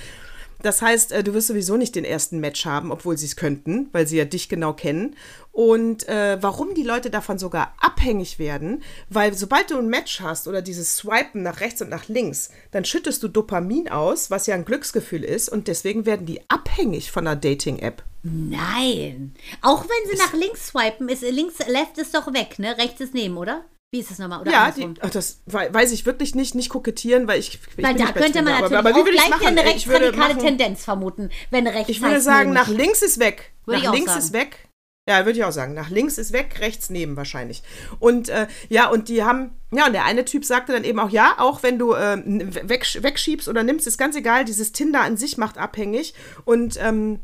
Das 0.62 0.82
heißt, 0.82 1.12
äh, 1.12 1.24
du 1.24 1.32
wirst 1.32 1.46
sowieso 1.46 1.78
nicht 1.78 1.94
den 1.94 2.04
ersten 2.04 2.38
Match 2.38 2.66
haben, 2.66 2.92
obwohl 2.92 3.16
sie 3.16 3.26
es 3.26 3.36
könnten, 3.36 3.88
weil 3.92 4.06
sie 4.06 4.18
ja 4.18 4.26
dich 4.26 4.50
genau 4.50 4.74
kennen. 4.74 5.16
Und 5.52 6.08
äh, 6.08 6.38
warum 6.40 6.74
die 6.74 6.84
Leute 6.84 7.10
davon 7.10 7.38
sogar 7.38 7.74
abhängig 7.80 8.38
werden, 8.38 8.82
weil 9.08 9.34
sobald 9.34 9.70
du 9.70 9.78
ein 9.78 9.88
Match 9.88 10.20
hast 10.20 10.46
oder 10.46 10.62
dieses 10.62 10.96
Swipen 10.96 11.42
nach 11.42 11.60
rechts 11.60 11.82
und 11.82 11.90
nach 11.90 12.08
links, 12.08 12.50
dann 12.70 12.84
schüttest 12.84 13.22
du 13.22 13.28
Dopamin 13.28 13.88
aus, 13.88 14.30
was 14.30 14.46
ja 14.46 14.54
ein 14.54 14.64
Glücksgefühl 14.64 15.24
ist 15.24 15.48
und 15.48 15.66
deswegen 15.68 16.06
werden 16.06 16.26
die 16.26 16.40
abhängig 16.48 17.10
von 17.10 17.26
einer 17.26 17.36
Dating-App. 17.36 18.02
Nein. 18.22 19.34
Auch 19.62 19.84
wenn 19.84 20.10
sie 20.10 20.22
nach 20.22 20.34
links 20.34 20.68
swipen, 20.68 21.08
ist 21.08 21.22
links, 21.22 21.58
left 21.66 21.98
ist 21.98 22.14
doch 22.14 22.32
weg, 22.32 22.58
ne? 22.58 22.76
Rechts 22.78 23.00
ist 23.00 23.14
neben, 23.14 23.36
oder? 23.36 23.64
Wie 23.92 23.98
ist 23.98 24.10
das 24.10 24.18
nochmal? 24.18 24.42
Oder 24.42 24.52
ja, 24.52 24.70
die, 24.70 24.88
ach, 25.00 25.10
das 25.10 25.42
weiß 25.46 25.90
ich 25.90 26.06
wirklich 26.06 26.36
nicht, 26.36 26.54
nicht 26.54 26.68
kokettieren, 26.68 27.26
weil 27.26 27.40
ich. 27.40 27.58
ich 27.76 27.82
weil 27.82 27.94
da 27.94 28.12
könnte 28.12 28.42
man 28.42 28.52
natürlich 28.52 28.78
aber, 28.78 28.90
aber 28.90 29.00
auch 29.00 29.04
gleich 29.04 29.46
eine 29.46 29.64
rechtsradikale 29.64 30.38
Tendenz 30.38 30.84
vermuten, 30.84 31.30
wenn 31.50 31.66
rechts 31.66 31.88
Ich 31.88 32.00
würde 32.00 32.20
sagen, 32.20 32.52
nach 32.52 32.68
links 32.68 33.02
ist 33.02 33.18
weg. 33.18 33.52
Würde 33.66 33.82
nach 33.82 33.92
links 33.92 34.12
sagen. 34.12 34.22
ist 34.22 34.32
weg. 34.32 34.69
Ja, 35.08 35.24
würde 35.24 35.38
ich 35.38 35.44
auch 35.44 35.52
sagen. 35.52 35.74
Nach 35.74 35.90
links 35.90 36.18
ist 36.18 36.32
weg, 36.32 36.56
rechts 36.60 36.90
neben 36.90 37.16
wahrscheinlich. 37.16 37.62
Und 37.98 38.28
äh, 38.28 38.46
ja, 38.68 38.88
und 38.88 39.08
die 39.08 39.24
haben, 39.24 39.52
ja, 39.72 39.86
und 39.86 39.92
der 39.92 40.04
eine 40.04 40.24
Typ 40.24 40.44
sagte 40.44 40.72
dann 40.72 40.84
eben 40.84 41.00
auch, 41.00 41.10
ja, 41.10 41.34
auch 41.38 41.62
wenn 41.62 41.78
du 41.78 41.94
äh, 41.94 42.22
weg, 42.68 42.86
wegschiebst 43.00 43.48
oder 43.48 43.62
nimmst, 43.62 43.86
ist 43.86 43.98
ganz 43.98 44.14
egal, 44.14 44.44
dieses 44.44 44.72
Tinder 44.72 45.00
an 45.00 45.16
sich 45.16 45.38
macht 45.38 45.58
abhängig. 45.58 46.14
Und 46.44 46.78
ähm, 46.80 47.20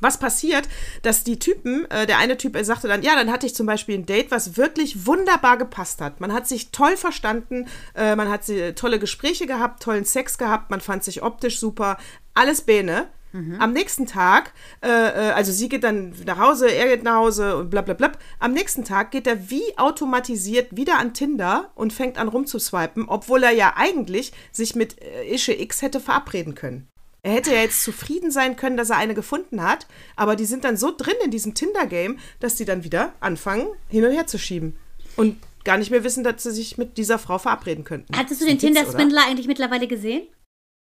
was 0.00 0.18
passiert, 0.18 0.68
dass 1.02 1.22
die 1.22 1.38
Typen, 1.38 1.88
äh, 1.90 2.06
der 2.06 2.18
eine 2.18 2.36
Typ 2.36 2.56
er 2.56 2.64
sagte 2.64 2.88
dann, 2.88 3.02
ja, 3.02 3.14
dann 3.14 3.30
hatte 3.30 3.46
ich 3.46 3.54
zum 3.54 3.66
Beispiel 3.66 3.96
ein 3.96 4.06
Date, 4.06 4.32
was 4.32 4.56
wirklich 4.56 5.06
wunderbar 5.06 5.56
gepasst 5.56 6.00
hat. 6.00 6.20
Man 6.20 6.32
hat 6.32 6.48
sich 6.48 6.72
toll 6.72 6.96
verstanden, 6.96 7.68
äh, 7.94 8.16
man 8.16 8.28
hat 8.28 8.44
sie, 8.44 8.72
tolle 8.72 8.98
Gespräche 8.98 9.46
gehabt, 9.46 9.82
tollen 9.82 10.04
Sex 10.04 10.38
gehabt, 10.38 10.70
man 10.70 10.80
fand 10.80 11.04
sich 11.04 11.22
optisch 11.22 11.60
super, 11.60 11.98
alles 12.34 12.62
Bene. 12.62 13.08
Mhm. 13.32 13.60
Am 13.60 13.72
nächsten 13.72 14.06
Tag, 14.06 14.52
äh, 14.82 14.88
äh, 14.88 15.32
also 15.32 15.52
sie 15.52 15.68
geht 15.68 15.84
dann 15.84 16.14
nach 16.26 16.38
Hause, 16.38 16.70
er 16.70 16.88
geht 16.88 17.02
nach 17.02 17.16
Hause 17.16 17.56
und 17.56 17.70
bla 17.70 17.80
bla 17.80 17.94
bla. 17.94 18.12
Am 18.38 18.52
nächsten 18.52 18.84
Tag 18.84 19.10
geht 19.10 19.26
er 19.26 19.50
wie 19.50 19.76
automatisiert 19.76 20.76
wieder 20.76 20.98
an 20.98 21.14
Tinder 21.14 21.70
und 21.74 21.92
fängt 21.92 22.18
an 22.18 22.28
rumzuswipen, 22.28 23.08
obwohl 23.08 23.42
er 23.42 23.52
ja 23.52 23.74
eigentlich 23.76 24.32
sich 24.52 24.74
mit 24.74 25.02
äh, 25.02 25.34
Ische 25.34 25.52
X 25.52 25.82
hätte 25.82 26.00
verabreden 26.00 26.54
können. 26.54 26.88
Er 27.24 27.34
hätte 27.34 27.52
ja 27.52 27.60
jetzt 27.60 27.84
zufrieden 27.84 28.32
sein 28.32 28.56
können, 28.56 28.76
dass 28.76 28.90
er 28.90 28.96
eine 28.96 29.14
gefunden 29.14 29.62
hat, 29.62 29.86
aber 30.16 30.34
die 30.34 30.44
sind 30.44 30.64
dann 30.64 30.76
so 30.76 30.92
drin 30.94 31.14
in 31.24 31.30
diesem 31.30 31.54
Tinder-Game, 31.54 32.18
dass 32.40 32.56
die 32.56 32.64
dann 32.64 32.82
wieder 32.82 33.12
anfangen, 33.20 33.68
hin 33.88 34.04
und 34.04 34.10
her 34.10 34.26
zu 34.26 34.38
schieben. 34.38 34.76
Und 35.14 35.36
gar 35.64 35.78
nicht 35.78 35.92
mehr 35.92 36.02
wissen, 36.02 36.24
dass 36.24 36.42
sie 36.42 36.50
sich 36.50 36.78
mit 36.78 36.98
dieser 36.98 37.20
Frau 37.20 37.38
verabreden 37.38 37.84
könnten. 37.84 38.16
Hattest 38.16 38.40
du 38.40 38.46
den 38.46 38.58
Tinder-Spindler 38.58 39.24
eigentlich 39.24 39.46
mittlerweile 39.46 39.86
gesehen? 39.86 40.26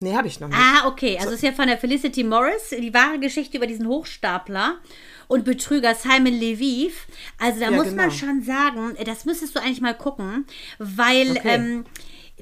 Nee, 0.03 0.15
habe 0.15 0.27
ich 0.27 0.39
noch 0.41 0.49
nicht. 0.49 0.59
Ah, 0.59 0.87
okay. 0.87 1.15
Also 1.17 1.29
so. 1.29 1.35
ist 1.35 1.43
ja 1.43 1.53
von 1.53 1.67
der 1.67 1.77
Felicity 1.77 2.25
Morris 2.25 2.69
die 2.77 2.93
wahre 2.93 3.19
Geschichte 3.19 3.55
über 3.55 3.67
diesen 3.67 3.87
Hochstapler 3.87 4.79
und 5.29 5.45
Betrüger 5.45 5.95
Simon 5.95 6.33
Leviv. 6.33 7.07
Also 7.39 7.61
da 7.61 7.65
ja, 7.67 7.71
muss 7.71 7.85
genau. 7.85 8.03
man 8.03 8.11
schon 8.11 8.43
sagen, 8.43 8.97
das 9.05 9.23
müsstest 9.23 9.55
du 9.55 9.61
eigentlich 9.61 9.79
mal 9.79 9.95
gucken, 9.95 10.45
weil 10.77 11.31
okay. 11.31 11.55
ähm, 11.55 11.85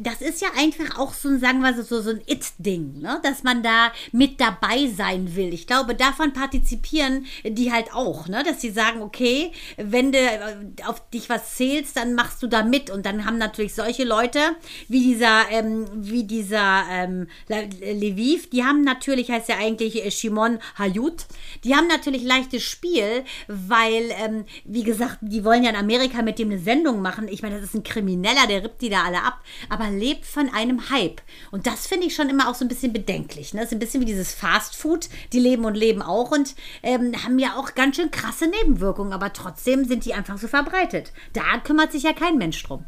das 0.03 0.21
ist 0.21 0.41
ja 0.41 0.49
einfach 0.57 0.97
auch 0.97 1.13
so 1.13 1.29
ein, 1.29 1.39
sagen 1.39 1.59
wir 1.61 1.73
so, 1.83 2.01
so 2.01 2.09
ein 2.09 2.21
It-Ding, 2.25 2.99
ne? 2.99 3.19
dass 3.23 3.43
man 3.43 3.63
da 3.63 3.91
mit 4.11 4.39
dabei 4.39 4.87
sein 4.87 5.35
will. 5.35 5.53
Ich 5.53 5.67
glaube, 5.67 5.95
davon 5.95 6.33
partizipieren 6.33 7.25
die 7.43 7.71
halt 7.71 7.93
auch, 7.93 8.27
ne? 8.27 8.43
dass 8.43 8.61
sie 8.61 8.71
sagen, 8.71 9.01
okay, 9.01 9.51
wenn 9.77 10.11
du 10.11 10.17
äh, 10.17 10.39
auf 10.85 11.09
dich 11.09 11.29
was 11.29 11.55
zählst, 11.55 11.97
dann 11.97 12.15
machst 12.15 12.41
du 12.41 12.47
da 12.47 12.63
mit. 12.63 12.89
Und 12.89 13.05
dann 13.05 13.25
haben 13.25 13.37
natürlich 13.37 13.75
solche 13.75 14.03
Leute 14.03 14.39
wie 14.87 15.01
dieser, 15.01 15.49
ähm, 15.49 15.85
wie 15.95 16.23
dieser 16.23 16.83
ähm, 16.89 17.27
Leviv, 17.47 18.49
die 18.49 18.63
haben 18.63 18.83
natürlich, 18.83 19.29
heißt 19.29 19.49
ja 19.49 19.57
eigentlich 19.57 20.05
äh, 20.05 20.11
Shimon 20.11 20.59
Hayut, 20.77 21.25
die 21.63 21.75
haben 21.75 21.87
natürlich 21.87 22.23
leichtes 22.23 22.63
Spiel, 22.63 23.23
weil, 23.47 24.11
ähm, 24.23 24.45
wie 24.65 24.83
gesagt, 24.83 25.17
die 25.21 25.43
wollen 25.43 25.63
ja 25.63 25.69
in 25.69 25.75
Amerika 25.75 26.21
mit 26.21 26.39
dem 26.39 26.51
eine 26.51 26.59
Sendung 26.59 27.01
machen. 27.01 27.27
Ich 27.27 27.41
meine, 27.41 27.55
das 27.55 27.65
ist 27.65 27.75
ein 27.75 27.83
Krimineller, 27.83 28.47
der 28.47 28.63
rippt 28.63 28.81
die 28.81 28.89
da 28.89 29.03
alle 29.03 29.23
ab. 29.23 29.39
Aber 29.69 29.90
lebt 29.97 30.25
von 30.25 30.49
einem 30.49 30.89
Hype. 30.89 31.21
Und 31.51 31.67
das 31.67 31.87
finde 31.87 32.07
ich 32.07 32.15
schon 32.15 32.29
immer 32.29 32.49
auch 32.49 32.55
so 32.55 32.65
ein 32.65 32.67
bisschen 32.67 32.93
bedenklich. 32.93 33.53
Ne? 33.53 33.61
Das 33.61 33.69
ist 33.69 33.75
ein 33.75 33.79
bisschen 33.79 34.01
wie 34.01 34.05
dieses 34.05 34.33
Fast 34.33 34.75
Food. 34.75 35.09
Die 35.33 35.39
leben 35.39 35.65
und 35.65 35.75
leben 35.75 36.01
auch 36.01 36.31
und 36.31 36.55
ähm, 36.83 37.13
haben 37.23 37.39
ja 37.39 37.55
auch 37.55 37.75
ganz 37.75 37.95
schön 37.95 38.11
krasse 38.11 38.47
Nebenwirkungen. 38.47 39.13
Aber 39.13 39.33
trotzdem 39.33 39.85
sind 39.85 40.05
die 40.05 40.13
einfach 40.13 40.37
so 40.37 40.47
verbreitet. 40.47 41.11
Da 41.33 41.57
kümmert 41.63 41.91
sich 41.91 42.03
ja 42.03 42.13
kein 42.13 42.37
Mensch 42.37 42.61
drum. 42.63 42.85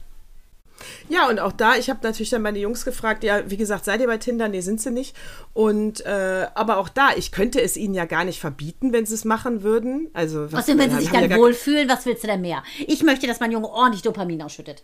Ja, 1.09 1.29
und 1.29 1.39
auch 1.39 1.51
da, 1.51 1.75
ich 1.75 1.89
habe 1.89 1.99
natürlich 2.03 2.29
dann 2.29 2.41
meine 2.41 2.59
Jungs 2.59 2.85
gefragt, 2.85 3.23
ja, 3.23 3.49
wie 3.49 3.57
gesagt, 3.57 3.85
seid 3.85 4.01
ihr 4.01 4.07
bei 4.07 4.17
Tinder? 4.17 4.47
Nee, 4.47 4.61
sind 4.61 4.81
sie 4.81 4.91
nicht. 4.91 5.15
Und 5.53 6.05
äh, 6.05 6.47
aber 6.55 6.77
auch 6.77 6.89
da, 6.89 7.11
ich 7.15 7.31
könnte 7.31 7.61
es 7.61 7.77
ihnen 7.77 7.93
ja 7.93 8.05
gar 8.05 8.25
nicht 8.25 8.39
verbieten, 8.39 8.93
wenn 8.93 9.05
sie 9.05 9.13
es 9.13 9.25
machen 9.25 9.63
würden. 9.63 10.09
Also, 10.13 10.51
was, 10.51 10.63
Außerdem, 10.63 10.79
wenn 10.79 10.91
sie 10.91 11.01
sich 11.01 11.11
dann 11.11 11.29
ja 11.29 11.37
wohlfühlen, 11.37 11.87
was 11.89 12.05
willst 12.05 12.23
du 12.23 12.27
denn 12.27 12.41
mehr? 12.41 12.63
Ich 12.87 13.03
möchte, 13.03 13.27
dass 13.27 13.39
mein 13.39 13.51
Junge 13.51 13.69
ordentlich 13.69 14.01
Dopamin 14.01 14.41
ausschüttet. 14.41 14.83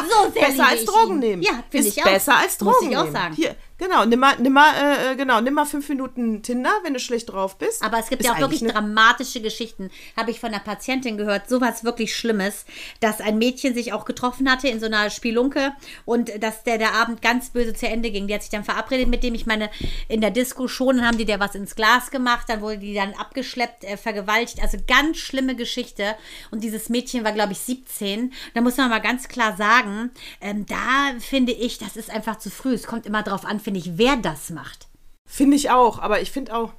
so 0.10 0.32
sehr 0.32 0.46
besser 0.48 0.68
als 0.68 0.84
Drogen 0.84 1.18
nehmen. 1.18 1.42
Ja, 1.42 1.64
finde 1.70 1.88
ich 1.88 2.00
auch. 2.00 2.10
Besser 2.10 2.36
als 2.36 2.58
Drogen 2.58 2.72
Muss 2.72 2.90
ich 2.90 2.96
auch 2.96 3.10
sagen. 3.10 3.34
Hier, 3.34 3.56
Genau, 3.82 4.04
nimm 4.04 4.20
mal, 4.20 4.36
nimm 4.38 4.52
mal, 4.52 4.72
äh, 4.76 5.12
äh, 5.12 5.16
genau, 5.16 5.40
nimm 5.40 5.54
mal 5.54 5.64
fünf 5.64 5.88
Minuten 5.88 6.40
Tinder, 6.44 6.70
wenn 6.84 6.94
du 6.94 7.00
schlecht 7.00 7.30
drauf 7.30 7.58
bist. 7.58 7.82
Aber 7.82 7.98
es 7.98 8.10
gibt 8.10 8.22
ja 8.24 8.32
auch 8.32 8.38
wirklich 8.38 8.62
dramatische 8.62 9.40
Geschichten. 9.40 9.90
Habe 10.16 10.30
ich 10.30 10.38
von 10.38 10.50
einer 10.50 10.62
Patientin 10.62 11.16
gehört, 11.16 11.48
sowas 11.48 11.82
wirklich 11.82 12.14
Schlimmes, 12.14 12.64
dass 13.00 13.20
ein 13.20 13.38
Mädchen 13.38 13.74
sich 13.74 13.92
auch 13.92 14.04
getroffen 14.04 14.48
hatte 14.48 14.68
in 14.68 14.78
so 14.78 14.86
einer 14.86 15.10
Spielunke 15.10 15.72
und 16.04 16.30
dass 16.40 16.62
der, 16.62 16.78
der 16.78 16.94
Abend 16.94 17.22
ganz 17.22 17.50
böse 17.50 17.74
zu 17.74 17.88
Ende 17.88 18.12
ging. 18.12 18.28
Die 18.28 18.34
hat 18.34 18.42
sich 18.42 18.52
dann 18.52 18.62
verabredet 18.62 19.08
mit 19.08 19.24
dem, 19.24 19.34
ich 19.34 19.46
meine, 19.46 19.68
in 20.06 20.20
der 20.20 20.30
Disco 20.30 20.68
schon, 20.68 20.98
dann 20.98 21.06
haben 21.08 21.18
die 21.18 21.24
der 21.24 21.40
was 21.40 21.56
ins 21.56 21.74
Glas 21.74 22.12
gemacht, 22.12 22.48
dann 22.48 22.60
wurde 22.60 22.78
die 22.78 22.94
dann 22.94 23.14
abgeschleppt, 23.14 23.82
äh, 23.82 23.96
vergewaltigt. 23.96 24.62
Also 24.62 24.78
ganz 24.86 25.16
schlimme 25.16 25.56
Geschichte. 25.56 26.14
Und 26.52 26.62
dieses 26.62 26.88
Mädchen 26.88 27.24
war, 27.24 27.32
glaube 27.32 27.50
ich, 27.50 27.58
17. 27.58 28.32
Da 28.54 28.60
muss 28.60 28.76
man 28.76 28.90
mal 28.90 29.00
ganz 29.00 29.26
klar 29.26 29.56
sagen, 29.56 30.12
ähm, 30.40 30.66
da 30.66 31.18
finde 31.18 31.50
ich, 31.50 31.78
das 31.78 31.96
ist 31.96 32.10
einfach 32.10 32.38
zu 32.38 32.48
früh. 32.48 32.74
Es 32.74 32.86
kommt 32.86 33.06
immer 33.06 33.24
drauf 33.24 33.44
an, 33.44 33.58
finde 33.58 33.71
ich, 33.78 33.98
wer 33.98 34.16
das 34.16 34.50
macht. 34.50 34.88
Finde 35.26 35.56
ich 35.56 35.70
auch, 35.70 35.98
aber 35.98 36.20
ich 36.20 36.30
finde 36.30 36.54
auch. 36.54 36.72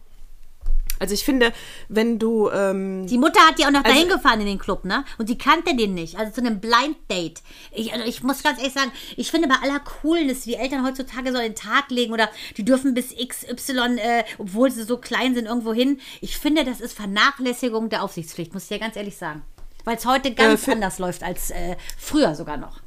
Also 0.99 1.15
ich 1.15 1.25
finde, 1.25 1.51
wenn 1.89 2.19
du. 2.19 2.49
Ähm, 2.51 3.07
die 3.07 3.17
Mutter 3.17 3.41
hat 3.41 3.57
die 3.57 3.65
auch 3.65 3.71
noch 3.71 3.83
also, 3.83 3.93
dahin 3.93 4.09
gefahren 4.09 4.39
in 4.41 4.45
den 4.45 4.59
Club, 4.59 4.85
ne? 4.85 5.03
Und 5.17 5.27
die 5.27 5.37
kannte 5.37 5.75
den 5.75 5.95
nicht. 5.95 6.17
Also 6.17 6.33
zu 6.33 6.41
einem 6.41 6.59
Blind 6.59 6.95
Date. 7.09 7.41
Ich, 7.71 7.91
also 7.91 8.05
ich 8.05 8.21
muss 8.21 8.43
ganz 8.43 8.59
ehrlich 8.59 8.73
sagen, 8.73 8.91
ich 9.17 9.31
finde 9.31 9.47
bei 9.47 9.55
aller 9.55 9.79
Coolness, 9.79 10.45
wie 10.45 10.53
Eltern 10.53 10.85
heutzutage 10.85 11.31
so 11.31 11.39
den 11.39 11.55
Tag 11.55 11.89
legen 11.89 12.13
oder 12.13 12.29
die 12.57 12.63
dürfen 12.63 12.93
bis 12.93 13.09
XY, 13.09 13.97
äh, 13.97 14.23
obwohl 14.37 14.69
sie 14.69 14.83
so 14.83 14.97
klein 14.97 15.33
sind, 15.33 15.47
irgendwo 15.47 15.73
hin. 15.73 15.99
Ich 16.21 16.37
finde, 16.37 16.63
das 16.63 16.79
ist 16.79 16.93
Vernachlässigung 16.93 17.89
der 17.89 18.03
Aufsichtspflicht, 18.03 18.53
muss 18.53 18.65
ich 18.65 18.69
ja 18.69 18.77
ganz 18.77 18.95
ehrlich 18.95 19.17
sagen. 19.17 19.41
Weil 19.85 19.97
es 19.97 20.05
heute 20.05 20.33
ganz 20.33 20.67
äh, 20.67 20.71
anders 20.73 20.99
läuft 20.99 21.23
als 21.23 21.49
äh, 21.49 21.75
früher 21.97 22.35
sogar 22.35 22.57
noch. 22.57 22.82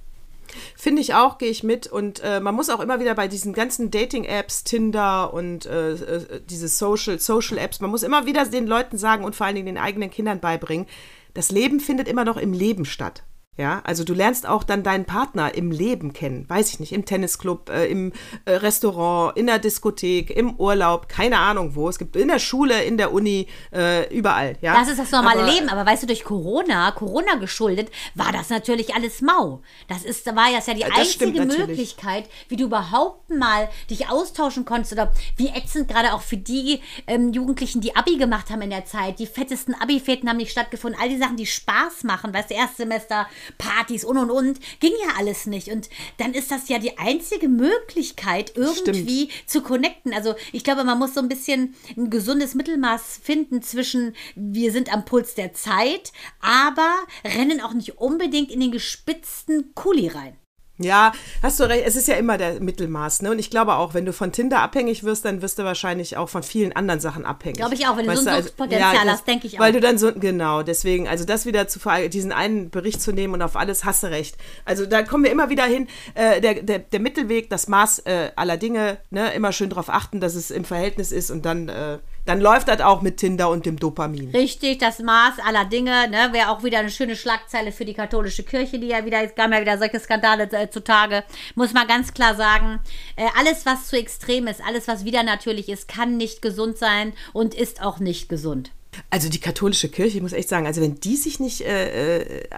Finde 0.77 1.03
ich 1.03 1.15
auch, 1.15 1.39
gehe 1.39 1.51
ich 1.51 1.63
mit. 1.63 1.87
Und 1.87 2.21
äh, 2.21 2.41
man 2.41 2.55
muss 2.55 2.71
auch 2.71 2.81
immer 2.81 3.01
wieder 3.01 3.15
bei 3.15 3.29
diesen 3.29 3.53
ganzen 3.53 3.91
Dating-Apps, 3.91 4.65
Tinder 4.65 5.33
und 5.33 5.67
äh, 5.67 5.93
äh, 5.93 6.41
diese 6.49 6.69
Social, 6.69 7.19
Social-Apps, 7.19 7.81
man 7.81 7.91
muss 7.91 8.03
immer 8.03 8.27
wieder 8.27 8.45
den 8.47 8.67
Leuten 8.67 8.99
sagen 8.99 9.25
und 9.25 9.37
vor 9.37 9.47
allen 9.47 9.57
Dingen 9.57 9.67
den 9.67 9.79
eigenen 9.79 10.11
Kindern 10.11 10.41
beibringen, 10.41 10.87
das 11.35 11.51
Leben 11.51 11.81
findet 11.81 12.09
immer 12.09 12.25
noch 12.25 12.37
im 12.37 12.53
Leben 12.53 12.85
statt. 12.85 13.23
Ja, 13.59 13.81
also 13.85 14.05
du 14.05 14.13
lernst 14.13 14.47
auch 14.47 14.65
dann 14.65 14.83
deinen 14.83 15.07
Partner 15.07 15.55
im 15.55 15.71
Leben 15.71 16.13
kennen, 16.13 16.45
weiß 16.49 16.69
ich 16.71 16.81
nicht, 16.81 16.93
im 16.93 17.07
Tennisclub, 17.07 17.71
äh, 17.71 17.87
im 17.87 18.13
äh, 18.45 18.53
Restaurant, 18.53 19.37
in 19.37 19.47
der 19.47 19.59
Diskothek, 19.59 20.31
im 20.31 20.57
Urlaub, 20.57 21.09
keine 21.09 21.39
Ahnung 21.39 21.75
wo. 21.75 21.89
Es 21.89 21.99
gibt 21.99 22.17
in 22.17 22.29
der 22.29 22.39
Schule, 22.39 22.85
in 22.85 22.99
der 22.99 23.13
Uni, 23.13 23.47
äh, 23.73 24.15
überall. 24.15 24.57
Ja, 24.61 24.75
das 24.75 24.89
ist 24.89 24.99
das 24.99 25.11
normale 25.11 25.43
aber, 25.43 25.53
Leben. 25.53 25.71
Aber 25.71 25.87
weißt 25.87 26.03
du, 26.03 26.07
durch 26.07 26.23
Corona, 26.25 26.91
Corona 26.91 27.37
geschuldet, 27.37 27.91
war 28.15 28.31
das 28.31 28.51
natürlich 28.51 28.95
alles 28.95 29.23
mau. 29.23 29.63
Das 29.89 30.05
ist, 30.05 30.27
war 30.27 30.51
ja 30.51 30.61
die 30.75 30.85
einzige 30.85 31.45
Möglichkeit, 31.47 32.29
wie 32.49 32.57
du 32.57 32.65
überhaupt 32.65 33.31
mal 33.31 33.71
dich 33.89 34.11
austauschen 34.11 34.67
konntest 34.67 34.93
oder 34.93 35.13
wie 35.37 35.49
ätzend 35.49 35.89
gerade 35.89 36.13
auch 36.13 36.21
für 36.21 36.37
die 36.37 36.81
ähm, 37.07 37.33
Jugendlichen, 37.33 37.81
die 37.81 37.97
Abi 37.97 38.19
gemacht 38.19 38.51
haben 38.51 38.61
in 38.61 38.71
der 38.71 38.85
Zeit. 38.85 39.19
Die 39.19 39.27
fettesten 39.27 39.75
Abi-Fäten 39.75 40.29
haben 40.29 40.37
nicht 40.37 40.53
stattgefunden. 40.53 41.01
All 41.01 41.09
die 41.09 41.19
Sachen, 41.19 41.37
die 41.37 41.47
Spaß 41.47 42.05
machen, 42.05 42.35
weißt 42.35 42.51
du, 42.51 42.55
Erstsemester 42.55 43.27
Partys 43.59 44.05
und 44.05 44.19
und 44.19 44.31
und. 44.31 44.61
Ging 44.81 44.93
ja 45.03 45.15
alles 45.17 45.47
nicht. 45.47 45.69
Und 45.69 45.89
dann 46.19 46.35
ist 46.35 46.51
das 46.51 46.69
ja 46.69 46.79
die 46.79 46.99
einzige 46.99 47.49
Möglichkeit, 47.49 48.53
irgendwie 48.57 49.31
zu 49.47 49.63
connecten. 49.63 50.13
Also 50.13 50.35
ich 50.53 50.65
glaube, 50.65 50.85
man 50.85 50.99
muss 50.99 51.15
so 51.15 51.21
ein 51.21 51.29
bisschen 51.29 51.75
ein 51.97 52.11
gesundes 52.11 52.55
Mittelmaß 52.55 53.21
finden 53.23 53.63
zwischen, 53.63 54.15
wir 54.35 54.73
sind 54.73 54.93
am 54.93 55.05
Puls 55.05 55.35
der 55.35 55.53
Zeit, 55.53 56.13
aber 56.41 56.95
rennen 57.25 57.61
auch 57.61 57.73
nicht 57.73 57.99
unbedingt 57.99 58.51
in 58.51 58.61
den 58.61 58.73
gespitzten 58.73 59.75
Kuli 59.75 60.09
rein. 60.09 60.37
Ja, 60.79 61.13
hast 61.43 61.59
du 61.59 61.65
recht. 61.65 61.85
Es 61.87 61.97
ist 61.97 62.07
ja 62.07 62.17
immer 62.17 62.37
der 62.37 62.61
Mittelmaß. 62.61 63.23
Ne? 63.23 63.31
Und 63.31 63.39
ich 63.39 63.51
glaube 63.51 63.77
auch, 63.77 63.95
wenn 63.95 64.05
du 64.05 64.13
von 64.13 64.31
Tinder 64.33 64.61
abhängig 64.61 65.05
wirst, 65.05 65.25
dann 65.25 65.41
wirst 65.41 65.59
du 65.59 65.65
wahrscheinlich 65.65 66.17
auch 66.19 66.29
von 66.29 66.43
vielen 66.43 66.75
anderen 66.75 67.01
Sachen 67.01 67.25
abhängig. 67.25 67.57
Glaube 67.57 67.75
ich 67.75 67.87
auch, 67.87 67.97
wenn 67.97 68.05
du 68.05 68.13
Weißt 68.13 68.25
so 68.25 68.29
ein 68.29 68.35
also- 68.35 68.49
Suchtpotenzial 68.49 68.95
ja, 68.95 69.05
das- 69.05 69.13
hast, 69.15 69.27
denke 69.27 69.47
ich 69.47 69.57
auch. 69.57 69.61
Weil 69.61 69.73
du 69.73 69.81
dann 69.81 69.97
so, 69.97 70.13
genau, 70.13 70.63
deswegen, 70.63 71.09
also 71.09 71.25
das 71.25 71.47
wieder 71.47 71.67
zu 71.69 71.81
diesen 72.13 72.33
einen 72.33 72.69
Bericht 72.71 73.01
zu 73.01 73.13
nehmen 73.13 73.33
und 73.35 73.43
auf 73.43 73.57
alles 73.57 73.85
hast 73.85 74.03
du 74.03 74.09
recht. 74.09 74.37
Also 74.67 74.85
da 74.85 75.03
kommen 75.03 75.25
wir 75.25 75.31
immer 75.31 75.49
wieder 75.49 75.65
hin, 75.65 75.89
äh, 76.15 76.41
der, 76.43 76.63
der, 76.63 76.81
der 76.81 77.01
Mittelweg, 77.01 77.49
das 77.49 77.69
Maß 77.69 78.01
äh, 78.01 78.31
aller 78.37 78.59
Dinge, 78.59 78.99
ne? 79.11 79.33
immer 79.33 79.53
schön 79.53 79.71
darauf 79.71 79.89
achten, 79.89 80.21
dass 80.21 80.35
es 80.35 80.51
im 80.51 80.65
Verhältnis 80.65 81.11
ist 81.11 81.31
und 81.31 81.47
dann, 81.47 81.69
äh, 81.71 81.99
dann 82.27 82.41
läuft 82.41 82.69
das 82.69 82.81
auch 82.81 83.03
mit 83.03 83.17
Tinder 83.19 83.49
und 83.49 83.65
dem 83.67 83.79
Dopamin. 83.79 84.31
Richtig, 84.31 84.79
das 84.79 84.99
Maß 84.99 85.39
aller 85.45 85.65
Dinge, 85.65 86.09
ne, 86.09 86.29
wäre 86.33 86.51
auch 86.51 86.63
wieder 86.63 86.79
eine 86.81 86.91
schöne 86.91 87.17
Schlagzeile 87.17 87.73
für 87.73 87.85
die 87.85 87.95
katholische 87.95 88.43
Kirche, 88.43 88.79
die 88.79 88.89
ja 88.89 89.05
wieder, 89.05 89.23
es 89.23 89.35
kamen 89.35 89.53
ja 89.53 89.61
wieder 89.61 89.79
solche 89.79 90.01
Skandale 90.01 90.51
äh, 90.53 90.69
zutage. 90.69 91.25
Muss 91.55 91.73
man 91.73 91.87
ganz 91.87 92.13
klar 92.13 92.35
sagen, 92.35 92.81
äh, 93.17 93.27
alles, 93.39 93.65
was 93.65 93.87
zu 93.89 93.97
extrem 93.97 94.47
ist, 94.49 94.61
alles, 94.67 94.89
was 94.89 95.05
wieder 95.05 95.23
natürlich 95.23 95.69
ist, 95.69 95.89
kann 95.89 96.17
nicht 96.17 96.43
gesund 96.43 96.77
sein 96.79 97.13
und 97.33 97.55
ist 97.55 97.81
auch 97.83 97.99
nicht 98.01 98.29
gesund. 98.29 98.73
Also 99.11 99.29
die 99.29 99.41
katholische 99.41 99.89
Kirche, 99.89 100.17
ich 100.17 100.23
muss 100.23 100.33
echt 100.33 100.49
sagen, 100.49 100.67
also 100.67 100.81
wenn 100.81 100.97
die 101.01 101.17
sich 101.17 101.39
nicht 101.39 101.61
äh, 101.61 102.19
äh, 102.19 102.49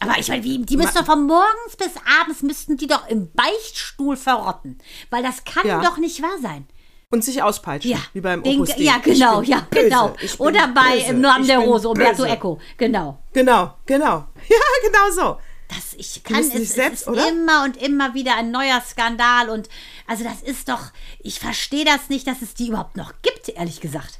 Aber 0.00 0.18
ich 0.18 0.28
meine, 0.28 0.42
die 0.42 0.76
müssen 0.76 0.94
doch 0.94 1.06
von 1.06 1.26
morgens 1.26 1.76
bis 1.76 1.92
abends 2.20 2.42
müssten 2.42 2.76
die 2.76 2.86
doch 2.86 3.08
im 3.08 3.30
Beichtstuhl 3.32 4.16
verrotten. 4.16 4.78
Weil 5.10 5.22
das 5.22 5.44
kann 5.44 5.66
Ja. 5.66 5.80
doch 5.82 5.96
nicht 5.98 6.22
wahr 6.22 6.38
sein. 6.40 6.66
Und 7.12 7.24
sich 7.24 7.42
auspeitschen, 7.42 7.90
Ja, 7.90 7.98
wie 8.12 8.20
beim 8.20 8.42
Den- 8.42 8.56
Opus 8.60 8.70
Dei. 8.76 8.82
Ja, 8.84 8.98
genau, 8.98 9.42
ja, 9.42 9.66
böse, 9.68 9.84
genau. 9.84 10.14
Oder 10.38 10.68
bei 10.68 10.98
böse, 10.98 11.06
Im 11.10 11.20
Namen 11.20 11.46
der 11.46 11.58
Rose, 11.58 11.88
Umberto. 11.88 12.24
Eco. 12.24 12.60
Genau. 12.76 13.18
Genau, 13.32 13.74
genau. 13.84 14.26
Ja, 14.48 14.56
genau 14.84 15.10
so. 15.12 15.36
Das, 15.68 15.94
ich 15.96 16.22
kann 16.24 16.40
es, 16.40 16.54
es 16.54 16.72
selbst, 16.74 17.02
ist 17.02 17.08
oder? 17.08 17.28
immer 17.28 17.64
und 17.64 17.76
immer 17.76 18.14
wieder 18.14 18.36
ein 18.36 18.50
neuer 18.50 18.80
Skandal 18.80 19.50
und 19.50 19.68
also 20.06 20.24
das 20.24 20.42
ist 20.42 20.68
doch, 20.68 20.90
ich 21.20 21.38
verstehe 21.38 21.84
das 21.84 22.08
nicht, 22.08 22.26
dass 22.26 22.42
es 22.42 22.54
die 22.54 22.68
überhaupt 22.68 22.96
noch 22.96 23.12
gibt, 23.22 23.48
ehrlich 23.50 23.80
gesagt. 23.80 24.19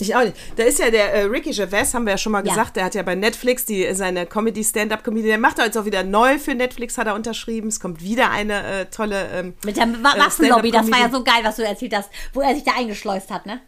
Ich 0.00 0.16
auch 0.16 0.24
nicht. 0.24 0.36
Da 0.56 0.64
ist 0.64 0.78
ja 0.78 0.90
der 0.90 1.12
äh, 1.14 1.22
Ricky 1.24 1.52
Gervais, 1.52 1.92
haben 1.94 2.04
wir 2.06 2.12
ja 2.12 2.18
schon 2.18 2.32
mal 2.32 2.44
Ja. 2.44 2.50
gesagt, 2.52 2.76
der 2.76 2.84
hat 2.86 2.94
ja 2.94 3.02
bei 3.02 3.14
Netflix 3.14 3.64
die, 3.66 3.94
seine 3.94 4.26
Comedy-Stand-Up-Comedy, 4.26 5.28
der 5.28 5.38
macht 5.38 5.58
er 5.58 5.66
jetzt 5.66 5.78
auch 5.78 5.84
wieder 5.84 6.02
neu 6.02 6.38
für 6.38 6.54
Netflix, 6.54 6.98
hat 6.98 7.06
er 7.06 7.14
unterschrieben. 7.14 7.68
Es 7.68 7.78
kommt 7.78 8.02
wieder 8.02 8.30
eine 8.30 8.64
äh, 8.80 8.84
tolle. 8.86 9.28
Ähm, 9.32 9.54
Mit 9.64 9.76
der 9.76 9.84
äh, 9.84 10.02
Waffenlobby, 10.02 10.70
das 10.70 10.90
war 10.90 10.98
ja 10.98 11.10
so 11.10 11.22
geil, 11.22 11.40
was 11.44 11.56
du 11.56 11.62
erzählt 11.64 11.94
hast, 11.94 12.10
wo 12.32 12.40
er 12.40 12.54
sich 12.54 12.64
da 12.64 12.72
eingeschleust 12.76 13.30
hat, 13.30 13.46
ne? 13.46 13.60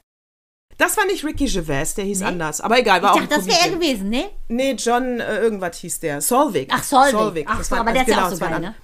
Das 0.77 0.97
war 0.97 1.07
nicht 1.07 1.25
Ricky 1.25 1.47
Gervais, 1.47 1.95
der 1.95 2.05
hieß 2.05 2.23
anders. 2.23 2.61
Aber 2.61 2.79
egal, 2.81 3.01
war 3.01 3.15
Ich 3.15 3.23
auch 3.23 3.27
dachte, 3.29 3.37
das 3.37 3.47
wäre 3.47 3.69
er 3.71 3.71
gewesen, 3.77 4.09
ne? 4.09 4.25
Nee, 4.49 4.73
John, 4.73 5.21
äh, 5.21 5.39
irgendwas 5.39 5.79
hieß 5.79 6.01
der. 6.01 6.21
Solvik. 6.21 6.69
Ach, 6.73 6.83
Solvik. 6.83 7.47
Ach 7.49 7.59
das 7.59 7.71
war- 7.71 7.81
aber 7.81 7.93
der 7.93 8.03
ist 8.03 8.09
ja 8.09 8.25
auch 8.25 8.31
das 8.31 8.39
so 8.41 8.45
geil, 8.45 8.59
ne? 8.61 8.75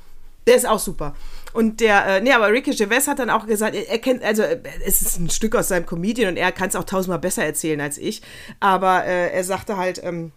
Der 0.46 0.54
ist 0.56 0.66
auch 0.68 0.78
super. 0.78 1.16
Und 1.52 1.80
der, 1.80 2.06
äh, 2.06 2.20
nee, 2.20 2.32
aber 2.32 2.50
Ricky 2.50 2.72
Gervais 2.72 3.06
hat 3.06 3.18
dann 3.18 3.30
auch 3.30 3.46
gesagt, 3.46 3.74
er, 3.74 3.88
er 3.88 3.98
kennt, 3.98 4.22
also 4.22 4.42
äh, 4.42 4.60
es 4.86 5.02
ist 5.02 5.18
ein 5.18 5.30
Stück 5.30 5.56
aus 5.56 5.68
seinem 5.68 5.86
Comedian 5.86 6.30
und 6.30 6.36
er 6.36 6.52
kann 6.52 6.68
es 6.68 6.76
auch 6.76 6.84
tausendmal 6.84 7.18
besser 7.18 7.44
erzählen 7.44 7.80
als 7.80 7.98
ich. 7.98 8.22
Aber 8.60 9.04
äh, 9.04 9.32
er 9.32 9.44
sagte 9.44 9.76
halt, 9.76 10.02
ähm, 10.04 10.32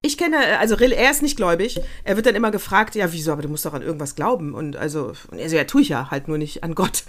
ich 0.00 0.16
kenne, 0.16 0.60
also 0.60 0.76
Rill, 0.76 0.92
er 0.92 1.10
ist 1.10 1.22
nicht 1.22 1.36
gläubig. 1.36 1.80
Er 2.04 2.14
wird 2.14 2.24
dann 2.24 2.36
immer 2.36 2.52
gefragt, 2.52 2.94
ja, 2.94 3.12
wieso, 3.12 3.32
aber 3.32 3.42
du 3.42 3.48
musst 3.48 3.66
doch 3.66 3.74
an 3.74 3.82
irgendwas 3.82 4.14
glauben. 4.14 4.54
Und 4.54 4.76
also, 4.76 5.12
und 5.28 5.40
er 5.40 5.50
so, 5.50 5.56
ja, 5.56 5.64
tue 5.64 5.82
ich 5.82 5.88
ja 5.88 6.08
halt 6.12 6.28
nur 6.28 6.38
nicht 6.38 6.62
an 6.62 6.76
Gott. 6.76 7.02